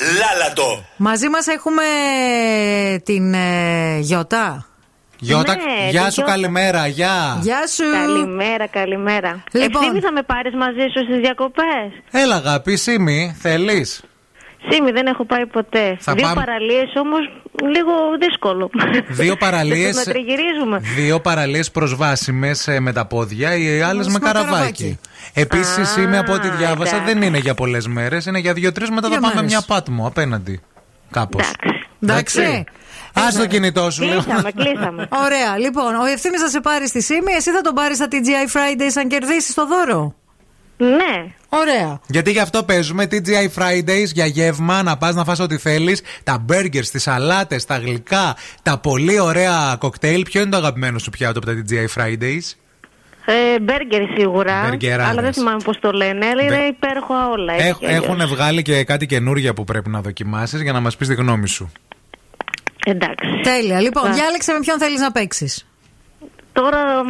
Λάλατο. 0.00 0.84
Μαζί 0.96 1.28
μας 1.28 1.46
έχουμε 1.46 1.82
την 3.04 3.34
ε, 3.34 3.98
Γιώτα. 4.00 4.66
Γιώτα, 5.18 5.54
Ναι, 5.56 5.90
γεια 5.90 6.02
τη 6.04 6.12
σου, 6.12 6.12
Γιώτα. 6.14 6.30
καλημέρα, 6.32 6.86
γεια. 6.86 7.38
Γεια 7.42 7.66
σου. 7.66 7.84
Καλημέρα, 7.92 8.66
καλημέρα. 8.68 9.44
Λοιπόν. 9.52 9.82
Ευθύμη 9.82 10.00
θα 10.00 10.12
με 10.12 10.22
πάρεις 10.22 10.54
μαζί 10.54 10.86
σου 10.94 11.04
στις 11.04 11.18
διακοπές. 11.20 11.86
Έλα, 12.10 12.34
αγάπη, 12.34 12.76
Σίμη, 12.76 13.36
θέλεις; 13.40 14.02
Σίμη 14.70 14.90
δεν 14.90 15.06
έχω 15.06 15.24
πάει 15.24 15.46
ποτέ. 15.46 15.96
Θα 16.00 16.12
Δύο 16.12 16.22
πάμε- 16.22 16.44
παραλίες 16.44 16.92
όμως 16.96 17.20
λίγο 17.74 17.92
δύσκολο. 18.20 18.70
Δύο 19.08 19.36
παραλίες- 19.44 19.94
Δεν 19.94 20.04
το 20.04 20.10
τριγυρίζουμε. 20.10 20.78
Δύο 20.96 21.20
παραλίες 21.20 21.70
προσβάσιμες 21.70 22.68
με 22.80 22.92
τα 22.92 23.06
πόδια, 23.06 23.54
οι 23.56 23.80
άλλες 23.80 24.06
με 24.06 24.12
με 24.12 24.18
καραβάκι. 24.18 24.50
καραβάκι. 24.52 24.98
Επίσης, 25.38 25.96
Α, 25.96 26.00
είμαι 26.00 26.18
από 26.18 26.32
ό,τι 26.32 26.48
διάβασα, 26.48 26.96
εντάξει. 26.96 27.14
δεν 27.14 27.22
είναι 27.22 27.38
για 27.38 27.54
πολλές 27.54 27.86
μέρες, 27.86 28.26
είναι 28.26 28.38
για 28.38 28.52
δύο-τρεις. 28.52 28.90
Μετά 28.90 29.08
Δύο 29.08 29.16
θα 29.16 29.20
πάμε 29.22 29.34
μέρες. 29.34 29.50
μια 29.50 29.62
πάτμο 29.66 30.06
απέναντι. 30.06 30.60
Κάπως. 31.10 31.50
Εντάξει. 32.02 32.64
Α 33.12 33.22
το 33.38 33.46
κινητό 33.46 33.90
σου, 33.90 34.02
λίγο. 34.04 34.22
Κλείσαμε, 34.22 34.52
κλείσαμε. 34.52 35.08
Ωραία, 35.24 35.58
λοιπόν, 35.58 35.94
ο 35.94 36.04
Ευθύμης 36.04 36.40
θα 36.40 36.48
σε 36.48 36.60
πάρει 36.60 36.88
στη 36.88 37.02
Σίμη, 37.02 37.32
εσύ 37.36 37.50
θα 37.50 37.60
τον 37.60 37.74
πάρεις 37.74 37.96
στα 37.96 38.06
TGI 38.10 38.56
Fridays 38.56 38.92
αν 38.98 39.08
κερδίσεις 39.08 39.54
το 39.54 39.66
δώρο; 39.66 40.14
Ναι. 40.76 41.34
Ωραία. 41.48 42.00
Γιατί 42.06 42.30
γι' 42.30 42.40
αυτό 42.40 42.62
παίζουμε 42.62 43.04
TGI 43.10 43.48
Fridays 43.62 44.06
για 44.12 44.26
γεύμα, 44.26 44.82
να 44.82 44.96
πας 44.96 45.14
να 45.14 45.24
φας 45.24 45.38
ό,τι 45.38 45.56
θέλεις. 45.56 46.02
Τα 46.24 46.44
burgers, 46.48 46.86
τις 46.92 47.02
σαλάτες, 47.02 47.64
τα 47.64 47.78
γλυκά, 47.78 48.36
τα 48.62 48.78
πολύ 48.78 49.18
ωραία 49.18 49.76
κοκτέιλ. 49.78 50.22
Ποιο 50.22 50.40
είναι 50.40 50.50
το 50.50 50.56
αγαπημένο 50.56 50.98
σου 50.98 51.10
πιάτο 51.10 51.38
από 51.38 51.46
τα 51.46 51.52
TGI 51.68 52.00
Fridays; 52.02 52.52
Ε, 53.28 53.60
μπέργκερ 53.60 54.02
σίγουρα. 54.18 54.62
Μπεργκεράδες. 54.64 55.10
Αλλά 55.10 55.22
δεν 55.22 55.32
θυμάμαι 55.32 55.60
πώς 55.64 55.78
το 55.80 55.90
λένε. 55.90 56.26
Αλλά 56.26 56.42
είναι 56.42 56.66
υπέροχα 56.66 57.28
όλα. 57.28 57.52
έτσι 57.52 57.66
Έχ- 57.66 57.78
κι 57.78 57.86
αλλιώς. 57.86 58.04
έχουν 58.04 58.26
βγάλει 58.28 58.62
και 58.62 58.84
κάτι 58.84 59.06
καινούργια 59.06 59.54
που 59.54 59.64
πρέπει 59.64 59.90
να 59.90 60.00
δοκιμάσεις 60.00 60.60
για 60.62 60.72
να 60.72 60.80
μας 60.80 60.96
πεις 60.96 61.08
τη 61.08 61.14
γνώμη 61.14 61.48
σου. 61.48 61.72
Εντάξει. 62.86 63.26
Τέλεια. 63.42 63.80
Λοιπόν, 63.80 64.02
Θα- 64.04 64.10
διάλεξε 64.10 64.52
με 64.52 64.58
ποιον 64.60 64.78
θέλεις 64.78 65.00
να 65.00 65.12
παίξεις. 65.12 65.66
Τώρα 66.52 67.04
μ, 67.04 67.08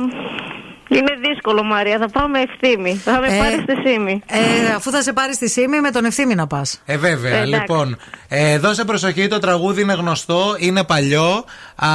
είναι 0.88 1.12
δύσκολο, 1.28 1.62
Μαρία. 1.62 1.98
Θα 1.98 2.08
πάω 2.08 2.28
με 2.28 2.38
ευθύμη. 2.40 2.94
Θα 2.94 3.20
με 3.20 3.26
Ε, 3.26 3.38
πάρεις 3.38 3.62
στη 3.62 3.88
Σίμη. 3.88 4.22
Ε, 4.26 4.72
αφού 4.76 4.90
θα 4.90 5.02
σε 5.02 5.12
πάρει 5.12 5.34
στη 5.34 5.48
Σίμη, 5.48 5.80
με 5.80 5.90
τον 5.90 6.04
Ευθύμη 6.04 6.34
να 6.34 6.46
πας. 6.46 6.82
Ε, 6.84 6.96
βέβαια. 6.96 7.30
Εντάξει. 7.34 7.50
λοιπόν, 7.54 7.96
ε, 8.28 8.58
δώσε 8.58 8.84
προσοχή, 8.84 9.26
το 9.28 9.38
τραγούδι 9.38 9.82
είναι 9.82 9.92
γνωστό, 9.92 10.54
είναι 10.58 10.84
παλιό 10.84 11.44
α, 11.76 11.88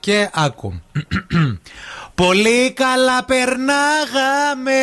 και 0.00 0.28
άκου. 0.32 0.80
Πολύ 2.26 2.72
καλά 2.72 3.24
περνάγαμε, 3.24 4.80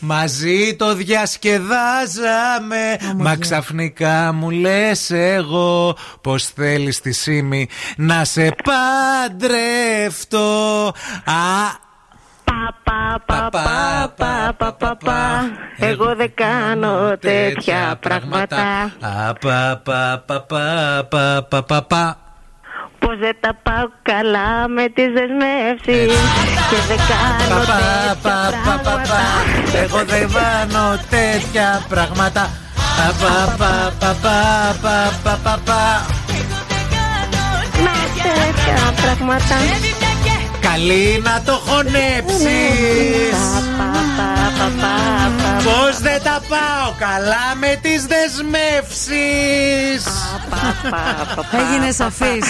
μαζί 0.00 0.76
το 0.76 0.94
διασκεδάζαμε. 0.94 2.96
Μα 3.16 3.36
ξαφνικά 3.36 4.32
μου 4.32 4.50
λες 4.50 5.10
εγώ 5.10 5.96
πως 6.20 6.44
θέλεις 6.44 7.00
τη 7.00 7.12
σήμη 7.12 7.68
να 7.96 8.24
σε 8.24 8.54
παντρευτώ. 9.28 10.86
Α, 11.24 11.88
Πα, 12.44 12.74
πα, 12.84 13.22
πα, 13.26 13.48
πα, 13.50 14.12
πα, 14.16 14.54
πα, 14.58 14.72
πα, 14.72 14.96
πα. 15.04 15.50
Εγώ 15.78 16.14
δεν 16.16 16.32
κάνω 16.34 17.16
τέτοια 17.20 17.98
πράγματα. 18.00 18.56
Α, 19.00 19.32
Πως 23.00 23.18
δεν 23.18 23.36
τα 23.40 23.52
πάω 23.62 23.86
καλά 24.02 24.68
με 24.68 24.88
τις 24.88 25.08
δεσμεύσεις 25.16 26.10
Και 26.70 26.78
δεν 26.88 27.00
κάνω 27.10 27.64
Πα, 27.64 27.76
τέτοια 27.76 28.16
πα, 28.22 28.36
πα, 28.64 28.80
πα, 28.84 29.02
πα. 29.08 29.20
Εγώ 29.82 30.04
δεν 30.04 30.30
βάνω 30.30 30.98
τέτοια 31.10 31.82
πράγματα. 31.88 32.50
Πα, 33.20 33.56
πα, 33.58 33.92
πα, 34.00 35.60
Καλή 40.60 41.22
να 41.24 41.42
το 41.44 41.52
χωνέψεις 41.52 43.38
Πώς 45.64 45.98
δεν 46.00 46.22
τα 46.22 46.40
πάω 46.48 46.92
καλά 46.98 47.54
με 47.60 47.78
τις 47.82 48.06
δεσμεύσεις 48.06 50.04
Έγινε 51.60 51.92
σαφής. 51.92 52.44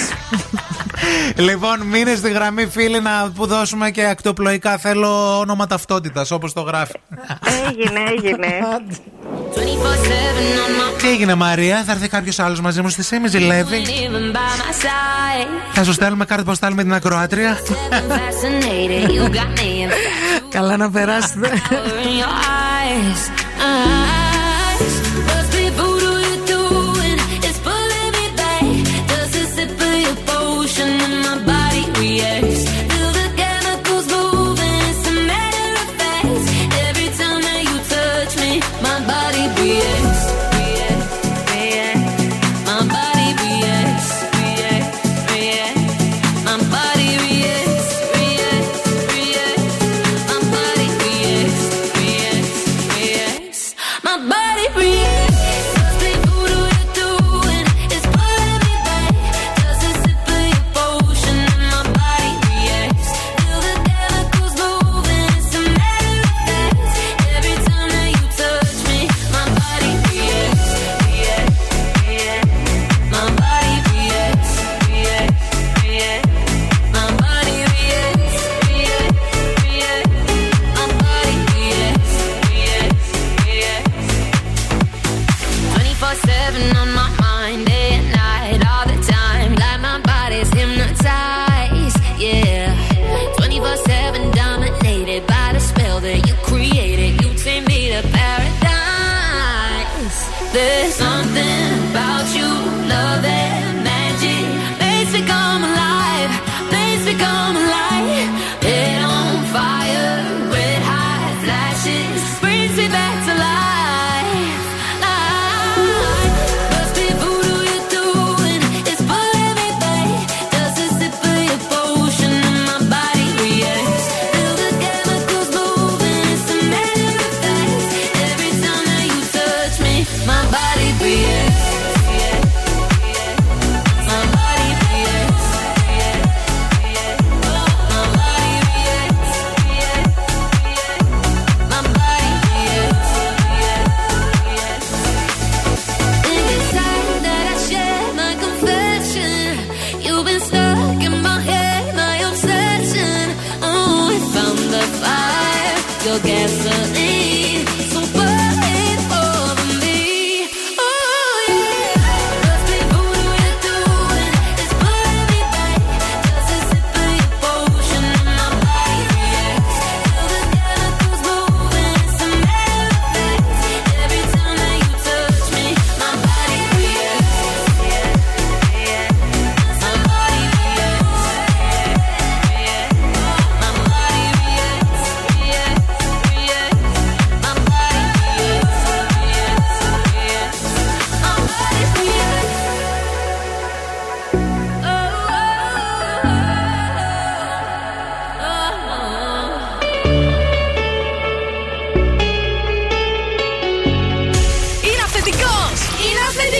Λοιπόν, 1.36 1.80
μείνε 1.80 2.14
στη 2.14 2.30
γραμμή, 2.30 2.66
φίλοι, 2.66 3.00
να 3.00 3.30
που 3.34 3.46
δώσουμε 3.46 3.90
και 3.90 4.04
ακτοπλοϊκά. 4.04 4.78
Θέλω 4.78 5.38
όνομα 5.38 5.66
ταυτότητας, 5.66 6.30
όπως 6.30 6.52
το 6.52 6.60
γράφει. 6.60 7.00
Έγινε, 7.68 8.00
έγινε 8.16 8.58
Τι 10.98 11.08
έγινε, 11.08 11.34
Μαρία, 11.34 11.82
θα 11.86 11.92
έρθει 11.92 12.08
κάποιος 12.08 12.38
άλλος 12.38 12.60
μαζί 12.60 12.82
μου 12.82 12.88
στη 12.88 13.02
Σίμη, 13.02 13.28
ζηλεύει. 13.28 13.82
Even 13.86 14.36
by 14.36 14.50
my 14.60 14.72
side. 14.84 15.48
Θα 15.72 15.84
σου 15.84 15.92
στέλνουμε 15.92 16.24
κάρτα 16.24 16.44
ποστάλ 16.44 16.74
με 16.74 16.82
την 16.82 16.94
ακροάτρια; 16.94 17.58
Fascinated, 18.08 19.10
you 19.10 19.24
got 19.34 19.58
me 19.58 19.84
in 19.84 19.90
Καλά 20.54 20.76
να 20.76 20.90
περάσετε. 20.90 21.50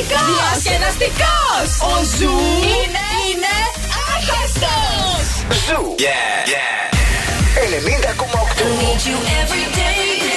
Είναι 0.01 0.15
αυθεντικός! 0.15 0.63
Διασκεδαστικός! 0.63 1.69
Ο 1.89 1.95
Zoo 2.17 2.37
είναι, 2.75 3.07
είναι 3.29 3.55
άχαστος! 4.13 5.27
Zoo. 5.67 5.83
Yeah, 6.07 6.39
yeah. 6.53 6.81
90,8. 7.61 8.71
Η 10.25 10.30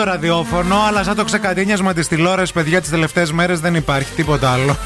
το 0.00 0.06
ραδιόφωνο, 0.06 0.76
αλλά 0.88 1.02
σαν 1.02 1.16
το 1.16 1.24
ξεκατίνιασμα 1.24 1.92
της 1.92 2.08
τηλεόρασης, 2.08 2.52
παιδιά, 2.52 2.80
τις 2.80 2.90
τελευταίες 2.90 3.32
μέρες 3.32 3.60
δεν 3.60 3.74
υπάρχει 3.74 4.12
τίποτα 4.14 4.50
άλλο. 4.50 4.76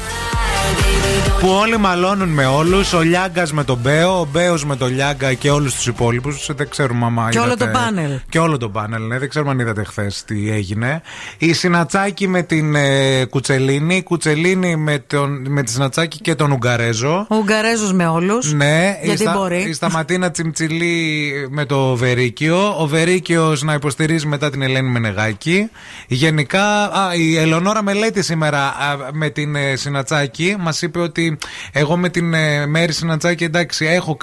Που 1.39 1.51
όλοι 1.51 1.77
μαλώνουν 1.77 2.29
με 2.29 2.45
όλους. 2.45 2.93
Ο 2.93 3.01
Λιάγκας 3.01 3.51
με 3.53 3.63
τον 3.63 3.77
Μπέο, 3.81 4.19
ο 4.19 4.27
Μπέος 4.31 4.65
με 4.65 4.75
τον 4.75 4.93
Λιάγκα 4.93 5.33
και 5.33 5.49
όλους 5.51 5.75
τους 5.75 5.87
υπόλοιπους. 5.87 6.49
Δεν 6.55 6.69
ξέρουμε 6.69 7.05
άμα 7.05 7.29
Και 7.29 7.37
όλο 7.39 7.47
είδατε- 7.53 7.73
το 7.73 7.79
πάνελ. 7.79 8.19
Και 8.29 8.39
όλο 8.39 8.57
το 8.57 8.69
πάνελ, 8.69 9.01
ναι. 9.07 9.19
Δεν 9.19 9.29
ξέρουμε 9.29 9.51
αν 9.51 9.59
είδατε 9.59 9.83
χθες 9.83 10.23
τι 10.23 10.51
έγινε. 10.51 11.01
Η 11.37 11.53
Συνατσάκη 11.53 12.27
με 12.27 12.41
την 12.43 12.75
ε, 12.75 13.25
Κουτσελίνη. 13.25 13.95
Η 13.95 14.03
Κουτσελίνη 14.03 14.75
με, 14.75 14.99
τον, 15.07 15.45
με 15.49 15.63
τη 15.63 15.71
Συνατσάκη 15.71 16.19
και 16.19 16.35
τον 16.35 16.51
Ουγγαρέζο. 16.51 17.25
Ο 17.29 17.35
Ουγγαρέζος 17.35 17.93
με 17.93 18.07
όλους. 18.07 18.53
Ναι, 18.53 18.97
Γιατί 19.03 19.21
η, 19.23 19.25
Στα- 19.25 19.37
μπορεί. 19.37 19.65
η 19.69 19.73
Σταματίνα 19.73 20.31
Τσιμτσιλή 20.31 21.31
με 21.49 21.65
το 21.65 21.95
Βερίκιο. 21.95 22.75
Ο 22.79 22.87
Βερίκιος 22.87 23.61
να 23.63 23.73
υποστηρίζει 23.73 24.27
μετά 24.27 24.49
την 24.49 24.61
Ελένη 24.61 24.89
Μενεγάκη. 24.89 25.69
Γενικά, 26.07 26.83
α, 26.83 27.13
η 27.15 27.37
Ελεονόρα 27.37 27.83
Μελέτη 27.83 28.23
σήμερα 28.23 28.59
α, 28.63 28.73
με 29.13 29.29
την 29.29 29.55
ε, 29.55 29.75
Συνατσάκη 29.75 30.55
μας 30.59 30.81
είπε 30.81 30.99
ότι 30.99 31.34
εγώ 31.71 31.97
με 31.97 32.09
την 32.09 32.33
ε, 32.33 32.65
Μέρη 32.65 32.93
Συνατσάκη 32.93 33.43
εντάξει 33.43 33.85
έχω 33.85 34.17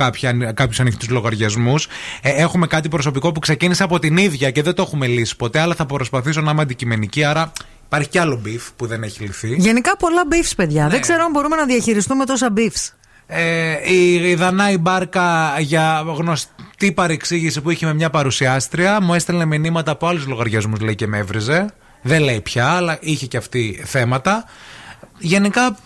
κάποιους 0.55 0.81
ανοιχτούς 0.81 1.09
λογαριασμούς. 1.09 1.89
έχουμε 2.23 2.67
κάτι 2.67 2.89
προσωπικό 2.89 3.33
που 3.33 3.41
ξεκίνησε 3.41 3.83
από 3.83 3.99
την 3.99 4.17
ίδια 4.17 4.51
και 4.51 4.63
δεν 4.63 4.75
το 4.75 4.83
έχουμε 4.83 5.07
λύσει 5.07 5.37
ποτέ, 5.37 5.61
αλλά 5.61 5.75
θα 5.75 5.87
προσπαθήσω 5.87 6.41
να 6.41 6.51
είμαι 6.51 6.63
αντικειμενική. 6.63 7.25
Άρα 7.25 7.53
υπάρχει 7.85 8.09
κι 8.09 8.19
άλλο 8.19 8.37
beef 8.43 8.71
που 8.77 8.87
δεν 8.87 9.03
έχει 9.03 9.23
λυθεί. 9.23 9.55
Γενικά 9.59 9.97
πολλά 9.97 10.23
beefs, 10.31 10.53
παιδιά. 10.57 10.85
Ναι. 10.85 10.91
Δεν 10.91 11.01
ξέρω 11.01 11.25
αν 11.25 11.31
μπορούμε 11.31 11.57
να 11.57 11.65
διαχειριστούμε 11.65 12.25
τόσα 12.25 12.53
beefs. 12.57 12.93
Ε, 13.27 13.93
η, 13.93 14.15
η 14.15 14.35
Δανάη 14.35 14.79
Μπάρκα 14.79 15.57
για 15.61 16.03
γνωστή 16.17 16.93
παρεξήγηση 16.95 17.61
που 17.61 17.71
είχε 17.71 17.87
με 17.87 17.95
μια 17.95 18.11
παρουσιάστρια 18.11 19.01
μου 19.01 19.15
έστελνε 19.15 19.45
μηνύματα 19.45 19.91
από 19.91 20.07
άλλους 20.07 20.27
λογαριασμούς, 20.27 20.81
λέει 20.81 20.95
και 20.95 21.07
με 21.07 21.19
έβριζε. 21.19 21.67
Δεν 22.03 22.23
λέει 22.23 22.41
πια, 22.41 22.69
αλλά 22.69 22.99
είχε 23.01 23.27
και 23.27 23.37
αυτή 23.37 23.83
θέματα. 23.85 24.45
Γενικά 25.19 25.77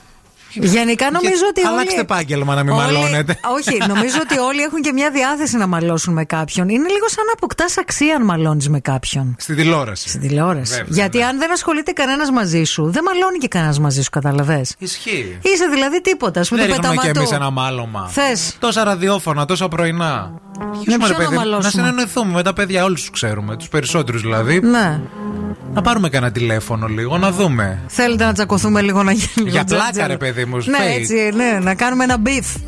Γενικά 0.62 1.10
νομίζω 1.10 1.44
ότι. 1.48 1.60
όλοι- 1.60 1.68
Αλλάξτε 1.68 2.00
επάγγελμα 2.00 2.54
να 2.54 2.62
μην 2.64 2.72
όλοι- 2.72 2.82
μαλώνετε. 2.92 3.38
Όχι, 3.58 3.76
νομίζω 3.88 4.16
ότι 4.22 4.38
όλοι 4.38 4.60
έχουν 4.62 4.80
και 4.82 4.92
μια 4.92 5.10
διάθεση 5.10 5.56
να 5.56 5.66
μαλώσουν 5.66 6.12
με 6.14 6.24
κάποιον. 6.24 6.68
Είναι 6.68 6.88
λίγο 6.88 7.08
σαν 7.08 7.24
να 7.26 7.32
αποκτάς 7.32 7.78
αξία 7.78 8.14
αν 8.16 8.24
μαλώνεις 8.24 8.68
με 8.68 8.80
κάποιον. 8.80 9.36
Στην 9.38 9.56
τηλεόραση. 9.56 10.08
Στην 10.08 10.20
τηλεόραση. 10.20 10.70
Βέβαια, 10.72 10.86
Γιατί 10.90 11.22
αν 11.22 11.38
δεν 11.38 11.52
ασχολείται 11.52 11.92
κανένας 11.92 12.30
μαζί 12.30 12.64
σου, 12.64 12.90
δεν 12.90 13.02
μαλώνει 13.02 13.38
και 13.38 13.48
κανένας 13.48 13.78
μαζί 13.78 14.02
σου, 14.02 14.10
καταλαβέ. 14.10 14.64
Ισχύει. 14.78 15.38
Είσαι 15.42 15.66
δηλαδή 15.66 16.00
τίποτα, 16.00 16.40
ας 16.40 16.48
πούμε, 16.48 16.60
Δεν 16.60 16.70
του 16.70 16.76
ρίχνουμε 16.76 16.96
κι 17.00 17.06
πεταματού. 17.06 17.30
εμείς 17.34 17.40
ένα 17.44 17.50
μάλωμα. 17.50 18.08
Θες. 18.12 18.56
Τόσα 18.58 18.84
ραδιόφωνα, 18.84 19.44
τόσα 19.44 19.68
πρωινά. 19.68 20.32
Αρχίσουμε, 20.60 20.96
ποιον 20.96 21.08
ρε 21.08 21.12
να 21.12 21.18
παιδί, 21.18 21.36
μαλώσουμε; 21.36 21.62
να 21.64 21.70
συνεννοηθούμε 21.70 22.32
με 22.32 22.42
τα 22.42 22.52
παιδιά, 22.52 22.84
όλους 22.84 23.00
τους 23.00 23.10
ξέρουμε. 23.10 23.56
Τους 23.56 23.68
περισσότερους 23.68 24.20
δηλαδή. 24.22 24.60
Ναι. 24.60 25.00
Να 25.74 25.82
πάρουμε 25.82 26.08
κανένα 26.08 26.32
τηλέφωνο 26.32 26.86
λίγο, 26.86 27.18
να 27.18 27.30
δούμε. 27.32 27.80
Θέλετε 27.86 28.24
να 28.24 28.32
τσακωθούμε 28.32 28.80
λίγο 28.80 29.02
να 29.02 29.12
γίνει 29.12 29.28
λίγο 29.34 29.48
Για 29.48 29.64
πλάκα, 29.64 29.82
τζατζέλο. 29.82 30.06
ρε 30.06 30.16
παιδί 30.16 30.44
μου, 30.44 30.56
Ναι, 30.56 30.78
fake. 30.78 30.98
έτσι, 31.00 31.30
ναι, 31.34 31.58
να 31.62 31.74
κάνουμε 31.74 32.04
ένα 32.04 32.16
beef. 32.24 32.60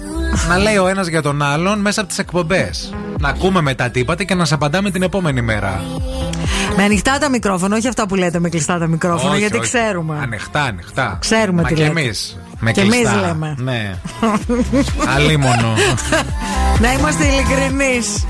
να 0.49 0.59
λέει 0.59 0.77
ο 0.77 0.87
ένας 0.89 1.07
για 1.07 1.23
τον 1.23 1.43
άλλον 1.43 1.79
μέσα 1.81 2.01
από 2.01 2.09
τις 2.09 2.19
εκπομπές. 2.19 2.93
Να 3.21 3.29
ακούμε 3.29 3.61
μετά 3.61 3.91
τι 3.91 4.01
είπατε 4.01 4.25
και 4.25 4.35
να 4.35 4.45
σα 4.45 4.55
απαντάμε 4.55 4.91
την 4.91 5.03
επόμενη 5.03 5.43
μέρα. 5.43 5.81
Με 6.77 6.83
ανοιχτά 6.85 7.19
τα 7.19 7.29
μικρόφωνα, 7.31 7.77
όχι 7.77 7.89
αυτά 7.89 8.07
που 8.07 8.15
λέτε 8.15 8.39
με 8.41 8.49
κλειστά 8.49 8.79
τα 8.79 8.87
μικρόφωνα, 8.87 9.31
Όχι, 9.31 9.41
γιατί 9.41 9.57
όχι. 9.59 9.71
ξέρουμε. 9.73 10.19
Ανοιχτά, 10.23 10.63
ανοιχτά. 10.63 11.17
Ξέρουμε 11.21 11.63
Μα 11.63 11.69
τι 11.69 11.75
και 11.75 11.85
λέτε. 11.87 12.01
εμείς. 12.01 12.39
Με 12.61 12.73
Και 12.73 12.81
εμείς 12.81 12.95
κλειστά. 12.97 13.21
λέμε. 13.21 13.55
Ναι. 13.59 13.95
Αλίμονο. 15.17 15.75
να 16.83 16.93
είμαστε 16.93 17.25
ειλικρινείς. 17.27 18.25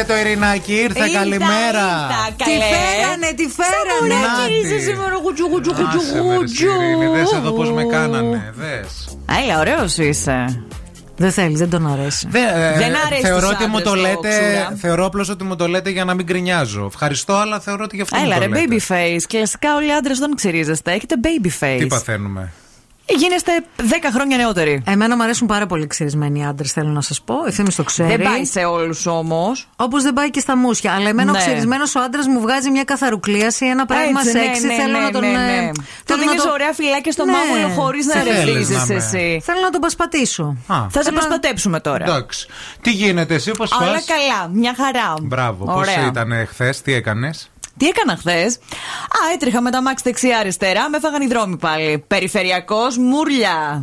Ήρθε, 0.00 0.12
ήρθε 0.12 0.22
το 0.22 0.28
Ειρηνάκι, 0.28 0.72
ήρθε, 0.72 1.04
Ήρθα, 1.04 1.18
καλημέρα. 1.18 1.86
ήρθα, 2.00 2.22
Τι 2.36 2.44
καλέ. 2.44 2.64
φέρανε, 2.72 3.28
τι 3.38 3.46
φέρανε. 3.58 3.90
Σαμουράκι 3.98 4.52
Νάτι. 4.52 4.74
είσαι 4.74 4.78
σήμερα 4.88 5.14
γουτζου 5.22 5.46
γουτζου 5.52 5.72
γουτζου 5.78 5.98
Άσε 5.98 6.14
με, 6.22 6.28
ρε, 6.28 6.34
γουτζου. 6.36 6.66
Ειρήνη, 6.66 7.06
δες 7.16 7.32
εδώ 7.32 7.50
πώς 7.52 7.70
με 7.72 7.84
κάνανε, 7.84 8.52
δες. 8.56 9.18
Έλα, 9.44 9.58
ωραίος 9.58 9.96
είσαι. 9.98 10.64
Δεν 11.16 11.32
θέλεις, 11.32 11.58
δεν 11.58 11.70
τον 11.70 11.92
αρέσει. 11.92 12.26
Δεν, 12.30 12.44
ε, 12.48 12.72
Δεν 12.78 12.92
αρέσει 13.06 13.22
θεωρώ 13.22 13.40
στους 13.46 13.50
ότι 13.50 13.66
μου 13.66 13.76
άντρες 13.76 13.82
το 13.92 13.94
το 13.94 14.00
λέτε. 14.00 14.28
ξούρα. 14.28 14.76
Θεωρώ 14.80 15.04
απλώς 15.06 15.28
ότι 15.28 15.44
μου 15.44 15.56
το 15.56 15.66
λέτε 15.68 15.90
για 15.90 16.04
να 16.04 16.14
μην 16.14 16.24
γκρινιάζω. 16.26 16.84
Ευχαριστώ, 16.86 17.32
αλλά 17.34 17.60
θεωρώ 17.60 17.84
ότι 17.84 17.96
γι' 17.96 18.02
αυτό 18.02 18.16
Έλα, 18.22 18.34
μου 18.34 18.40
ρε, 18.40 18.46
το 18.48 18.54
λέτε. 18.54 18.66
baby 18.88 18.92
face. 18.94 19.22
Κλασικά 19.28 19.74
όλοι 19.74 19.86
οι 19.88 19.92
άντρες 19.92 20.18
δεν 20.18 20.34
ξυρίζεστε. 20.34 20.92
Έχετε 20.92 21.14
baby 21.22 21.46
face. 21.64 21.76
Τι 21.78 21.86
παθαίνουμε; 21.86 22.52
Γίνεστε 23.16 23.52
10 23.76 23.82
χρόνια 24.14 24.36
νεότεροι. 24.36 24.82
Εμένα 24.86 25.16
μου 25.16 25.22
αρέσουν 25.22 25.46
πάρα 25.46 25.66
πολύ 25.66 25.86
ξυρισμένοι 25.86 26.46
άντρες, 26.46 26.72
θέλω 26.72 26.88
να 26.88 27.00
σας 27.00 27.20
πω. 27.22 27.34
Ευθύνη 27.46 27.72
το 27.72 27.82
ξέρει. 27.82 28.08
Δεν 28.16 28.22
πάει 28.22 28.44
σε 28.44 28.60
όλους 28.64 29.06
όμως. 29.06 29.68
Όπως 29.76 30.02
δεν 30.02 30.12
πάει 30.14 30.30
και 30.30 30.40
στα 30.40 30.56
μουσια. 30.56 30.92
Αλλά 30.92 31.08
εμένα 31.08 31.30
ο 31.30 31.34
Ναι. 31.34 31.40
ξυρισμένος 31.40 31.94
ο 31.94 32.00
άντρας 32.00 32.26
μου 32.26 32.40
βγάζει 32.40 32.70
μια 32.70 32.84
καθαρουκλίαση, 32.84 33.66
ένα 33.66 33.86
πράγμα 33.86 34.20
Έτσι, 34.20 34.32
ναι, 34.32 34.42
σεξy. 34.44 34.66
ναι, 34.66 34.74
θέλω 34.74 34.98
ναι, 34.98 35.04
να 35.04 35.10
τον. 35.10 35.20
ναι, 35.20 35.28
ε, 35.28 35.32
ναι. 35.32 35.70
Του 35.72 35.82
θέλω 36.04 36.20
να 36.24 36.30
δίνεις 36.30 36.44
ωραία 36.46 36.72
φυλάκια 36.72 37.12
στο 37.12 37.24
Ναι. 37.24 37.32
μάμουλο 37.32 37.80
χωρίς 37.82 38.06
να 38.06 38.12
Τι 38.12 38.18
θέλεις 38.18 38.44
ρευλίζεσαι 38.44 38.78
να 38.78 38.86
με- 38.86 38.94
εσύ. 38.94 39.40
Θέλω 39.44 39.60
να 39.60 39.70
τον 39.70 39.80
πασπατήσω. 39.80 40.56
Α, 40.66 40.76
Θα 40.90 41.02
σε 41.02 41.12
προσπατέψουμε 41.12 41.80
τώρα. 41.80 42.04
εντάξει. 42.04 42.46
Τι 42.80 42.90
γίνεται, 42.90 43.34
εσύ 43.34 43.50
πώς 43.50 43.72
Όλα 43.72 44.00
καλά, 44.06 44.48
μια 44.52 44.74
χαρά. 44.76 45.14
Μπράβο, 45.22 45.64
πώς 45.64 45.74
Ωραία. 45.76 46.06
ήταν 46.06 46.46
χθες, 46.48 46.82
τι 46.82 46.92
έκανες; 46.92 47.50
Τι 47.80 47.86
έκανα 47.86 48.16
χθες; 48.16 48.54
Α, 49.04 49.32
έτρεχα 49.34 49.60
με 49.60 49.70
τα 49.70 49.82
μάξι 49.82 50.04
δεξιά-αριστερά, 50.06 50.88
με 50.90 50.96
έφαγαν 50.96 51.22
οι 51.22 51.26
δρόμοι 51.26 51.56
πάλι. 51.56 52.04
Περιφερειακός 52.06 52.96
μουρλια. 52.98 53.82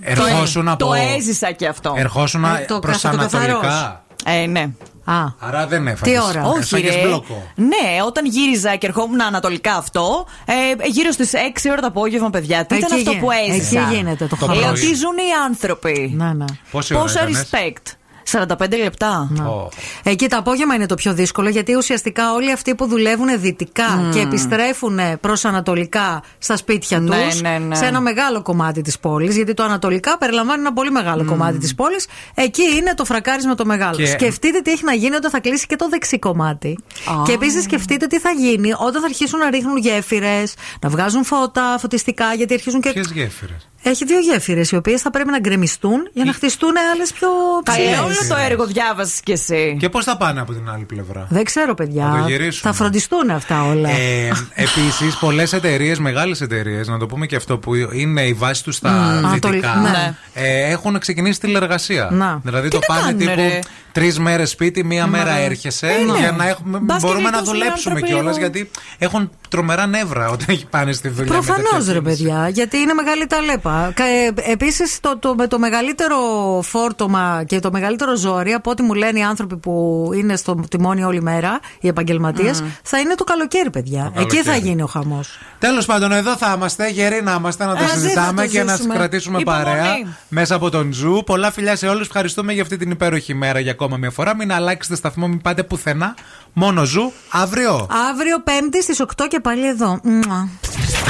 Ερχόσουν 0.00 0.68
από. 0.68 0.84
Το 0.86 0.92
έζησα 1.16 1.50
και 1.52 1.66
αυτό. 1.66 1.94
Ερχόσουν 1.96 2.44
Ε, 2.44 2.64
το 2.68 2.78
προς 2.78 3.00
καθαρός. 3.00 3.32
Ανατολικά. 3.34 4.04
Ε, 4.24 4.46
ναι. 4.46 4.68
Α, 5.04 5.14
Άρα 5.38 5.66
δεν 5.66 5.86
έφαγες. 5.86 6.18
Τι 6.20 6.26
ώρα; 6.28 6.46
Όχι, 6.46 6.58
Έφαγες 6.60 6.94
ρε. 6.94 7.02
μπλόκο. 7.06 7.42
Ναι, 7.54 8.02
όταν 8.06 8.26
γύριζα 8.26 8.76
και 8.76 8.86
ερχόμουν 8.86 9.22
ανατολικά 9.22 9.74
αυτό, 9.74 10.26
ε, 10.44 10.86
γύρω 10.88 11.10
στις 11.10 11.32
6 11.34 11.70
ώρα 11.70 11.80
το 11.80 11.86
απόγευμα, 11.86 12.30
παιδιά. 12.30 12.66
Τι 12.66 12.76
ήταν 12.76 12.88
Εκεί 12.92 12.98
αυτό 13.00 13.10
γι- 13.12 13.18
που 13.18 13.28
έζησα; 13.48 13.80
εκεί 13.80 13.94
γίνεται 13.94 14.26
το 14.26 14.36
Το 14.36 14.36
χαμό. 14.46 14.54
Λέω, 14.60 14.72
πρωί. 14.72 14.80
τι 14.80 14.94
ζουν 14.94 15.16
οι 15.16 15.32
άνθρωποι. 15.46 16.12
Ναι, 16.16 16.32
ναι. 16.32 16.44
Πόση 16.70 16.94
ώρα 16.94 17.02
Πόσα 17.02 17.20
έκανες; 17.20 17.48
respect. 17.50 17.92
45 18.32 18.78
λεπτά. 18.82 19.30
Ω. 19.46 19.68
Εκεί 20.02 20.28
το 20.28 20.36
απόγευμα 20.36 20.74
είναι 20.74 20.86
το 20.86 20.94
πιο 20.94 21.14
δύσκολο 21.14 21.48
γιατί 21.48 21.74
ουσιαστικά 21.76 22.32
όλοι 22.32 22.52
αυτοί 22.52 22.74
που 22.74 22.86
δουλεύουν 22.86 23.40
δυτικά 23.40 24.08
και 24.12 24.20
επιστρέφουν 24.20 24.98
προς 25.20 25.44
ανατολικά 25.44 26.22
στα 26.38 26.56
σπίτια 26.56 27.00
τους 27.00 27.40
Ναι, 27.40 27.48
ναι, 27.48 27.58
ναι. 27.58 27.74
σε 27.74 27.84
ένα 27.86 28.00
μεγάλο 28.00 28.42
κομμάτι 28.42 28.82
της 28.82 28.98
πόλης. 28.98 29.36
Γιατί 29.36 29.54
το 29.54 29.62
ανατολικά 29.62 30.18
περιλαμβάνει 30.18 30.60
ένα 30.60 30.72
πολύ 30.72 30.90
μεγάλο 30.90 31.24
κομμάτι 31.24 31.58
της 31.58 31.74
πόλης. 31.74 32.06
Εκεί 32.34 32.62
είναι 32.76 32.94
το 32.94 33.04
φρακάρισμα 33.04 33.54
το 33.54 33.64
μεγάλο. 33.64 33.96
Και- 33.96 34.06
Σκεφτείτε 34.06 34.60
τι 34.60 34.70
έχει 34.70 34.84
να 34.84 34.92
γίνει 34.94 35.14
όταν 35.14 35.30
θα 35.30 35.40
κλείσει 35.40 35.66
και 35.66 35.76
το 35.76 35.88
δεξί 35.88 36.18
κομμάτι. 36.18 36.78
Και 37.24 37.32
επίσης 37.32 37.62
σκεφτείτε 37.62 38.06
τι 38.06 38.18
θα 38.18 38.30
γίνει 38.30 38.72
όταν 38.72 39.00
θα 39.00 39.06
αρχίσουν 39.06 39.38
να 39.38 39.50
ρίχνουν 39.50 39.76
γέφυρες, 39.76 40.54
να 40.80 40.88
βγάζουν 40.88 41.24
φώτα, 41.24 41.76
φωτιστικά, 41.78 42.34
γιατί 42.34 42.54
αρχίζουν 42.54 42.80
και. 42.80 42.90
Ποιες 42.92 43.10
γέφυρες; 43.12 43.68
Έχει 43.86 44.04
δύο 44.04 44.18
γέφυρες 44.18 44.70
οι 44.70 44.76
οποίες 44.76 45.00
θα 45.00 45.10
πρέπει 45.10 45.30
να 45.30 45.38
γκρεμιστούν 45.40 46.08
για 46.12 46.24
να 46.24 46.32
χτιστούν 46.32 46.70
άλλες 46.94 47.12
πιο 47.12 47.28
Καλέ, 47.62 47.78
ψηλές. 47.78 47.98
όλο 48.00 48.14
το 48.28 48.36
έργο 48.50 48.66
διάβασες 48.66 49.20
κι 49.20 49.32
εσύ. 49.32 49.76
Και 49.80 49.88
πώς 49.88 50.04
θα 50.04 50.16
πάνε 50.16 50.40
από 50.40 50.52
την 50.52 50.68
άλλη 50.70 50.84
πλευρά; 50.84 51.26
Δεν 51.30 51.44
ξέρω, 51.44 51.74
παιδιά. 51.74 52.10
Θα 52.12 52.22
το 52.22 52.28
γυρίσουμε. 52.28 52.72
Θα 52.72 52.72
φροντιστούν 52.72 53.30
αυτά 53.30 53.64
όλα. 53.64 53.88
Ε, 53.90 54.32
Επίσης, 54.54 55.16
πολλές 55.20 55.52
εταιρείες, 55.52 55.98
μεγάλες 55.98 56.40
εταιρείες, 56.40 56.88
να 56.88 56.98
το 56.98 57.06
πούμε 57.06 57.26
και 57.26 57.36
αυτό 57.36 57.58
που 57.58 57.74
είναι 57.74 58.22
η 58.22 58.32
βάση 58.32 58.64
τους 58.64 58.76
στα 58.76 59.20
δυτικά, 59.32 59.70
Ανατολ- 59.72 59.90
ναι. 59.92 60.14
ε, 60.34 60.70
έχουν 60.70 60.98
ξεκινήσει 60.98 61.40
τηλεργασία. 61.40 62.08
Να. 62.12 62.40
Δηλαδή 62.44 62.68
Τι 62.68 62.78
το 62.78 62.80
να 62.88 62.94
πάνε 62.94 63.00
κάνουνε, 63.12 63.24
τύπου 63.34 63.40
ρε; 63.48 63.58
Τρεις 63.94 64.18
μέρες 64.18 64.50
σπίτι, 64.50 64.84
μία 64.84 65.06
μέρα 65.06 65.36
έρχεσαι 65.36 65.86
ναι. 65.86 66.18
για 66.18 66.32
να 66.32 66.48
έχουμε, 66.48 66.78
Μπας 66.78 67.00
και 67.02 67.06
μπορούμε 67.06 67.30
να 67.30 67.36
γλιτώσουν 67.36 67.54
οι 67.54 67.58
δουλέψουμε 67.58 67.94
άνθρωποι 67.94 68.02
κιόλας 68.02 68.36
λίγο. 68.36 68.46
γιατί 68.48 68.70
έχουν 68.98 69.30
τρομερά 69.48 69.86
νεύρα 69.86 70.28
όταν 70.28 70.46
έχει 70.48 70.66
πάνε 70.66 70.92
στη 70.92 71.08
δουλειά. 71.08 71.32
με 71.32 71.38
Προφανώς, 71.38 71.70
τέτοια 71.84 71.92
ρε 71.92 71.98
κίνηση. 71.98 72.22
παιδιά, 72.22 72.48
γιατί 72.48 72.76
είναι 72.78 72.92
μεγάλη 72.94 73.26
ταλέπα. 73.26 73.70
άτομα. 73.84 74.08
Επίσης, 74.50 75.00
το, 75.00 75.18
το, 75.18 75.34
με 75.34 75.46
το 75.46 75.58
μεγαλύτερο 75.58 76.16
φόρτωμα 76.62 77.44
και 77.46 77.58
το 77.60 77.70
μεγαλύτερο 77.72 78.16
ζόρι, 78.16 78.52
από 78.52 78.70
ό,τι 78.70 78.82
μου 78.82 78.94
λένε 78.94 79.18
οι 79.18 79.22
άνθρωποι 79.22 79.56
που 79.56 80.10
είναι 80.14 80.36
στο 80.36 80.54
τιμόνι 80.70 81.04
όλη 81.04 81.22
μέρα, 81.22 81.60
οι 81.80 81.88
επαγγελματίες, 81.88 82.62
θα 82.82 82.98
είναι 82.98 83.14
το 83.14 83.24
καλοκαίρι, 83.24 83.70
παιδιά. 83.70 84.02
Εκεί 84.04 84.14
καλοκαίρι. 84.14 84.42
θα 84.42 84.56
γίνει 84.56 84.82
ο 84.82 84.86
χαμός. 84.86 85.38
Τέλος 85.58 85.86
πάντων, 85.86 86.12
εδώ 86.12 86.36
θα 86.36 86.52
είμαστε, 86.56 86.88
γεροί 86.88 87.22
να 87.22 87.34
είμαστε, 87.38 87.64
να 87.64 87.74
τα 87.74 87.78
Ε, 87.78 87.82
μαζί 87.82 87.94
θα 87.94 88.00
συζητάμε 88.00 88.42
το 88.44 88.48
και 88.50 88.62
να 88.62 88.70
σα 88.70 88.76
ζήσουμε. 88.76 88.94
κρατήσουμε 88.94 89.38
Υπομονή. 89.40 89.64
παρέα 89.64 89.92
μέσα 90.28 90.54
από 90.54 90.70
τον 90.70 90.92
Zoo. 90.92 91.22
Πολλά 91.26 91.52
φιλιά 91.52 91.76
σε 91.76 91.86
όλους. 91.88 92.06
Ευχαριστούμε 92.06 92.52
για 92.52 92.62
αυτή 92.62 92.76
την 92.76 92.90
υπέροχη 92.90 93.34
μέρα 93.34 93.58
για 93.60 93.72
ακόμα 93.84 93.96
μια 94.00 94.10
φορά. 94.10 94.34
Μην 94.36 94.52
αλλάξετε 94.52 94.96
σταθμό, 94.96 95.26
μην 95.28 95.40
πάτε 95.40 95.62
πουθενά. 95.62 96.16
Μόνο 96.52 96.84
Zoo 96.84 97.12
αύριο. 97.30 97.86
Αύριο 98.10 98.40
Πέμπτη 98.40 98.82
στις 98.82 99.00
8 99.00 99.26
και 99.28 99.40
πάλι 99.40 99.66
εδώ. 99.66 100.00
Μουα. 100.02 100.48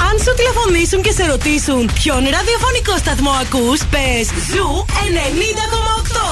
Αν 0.09 0.15
σου 0.23 0.35
τηλεφωνήσουν 0.37 1.03
και 1.03 1.13
σε 1.13 1.27
ρωτήσουν 1.27 1.91
ποιον 1.95 2.23
ραδιοφωνικό 2.37 2.97
σταθμό 2.99 3.31
ακούς, 3.31 3.81
πες 3.85 4.27
Zoo 4.51 4.85
90,8. 4.89 6.25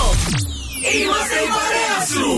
Είμαστε 0.95 1.37
η 1.47 1.49
παρέα 1.57 1.99
σου. 2.13 2.33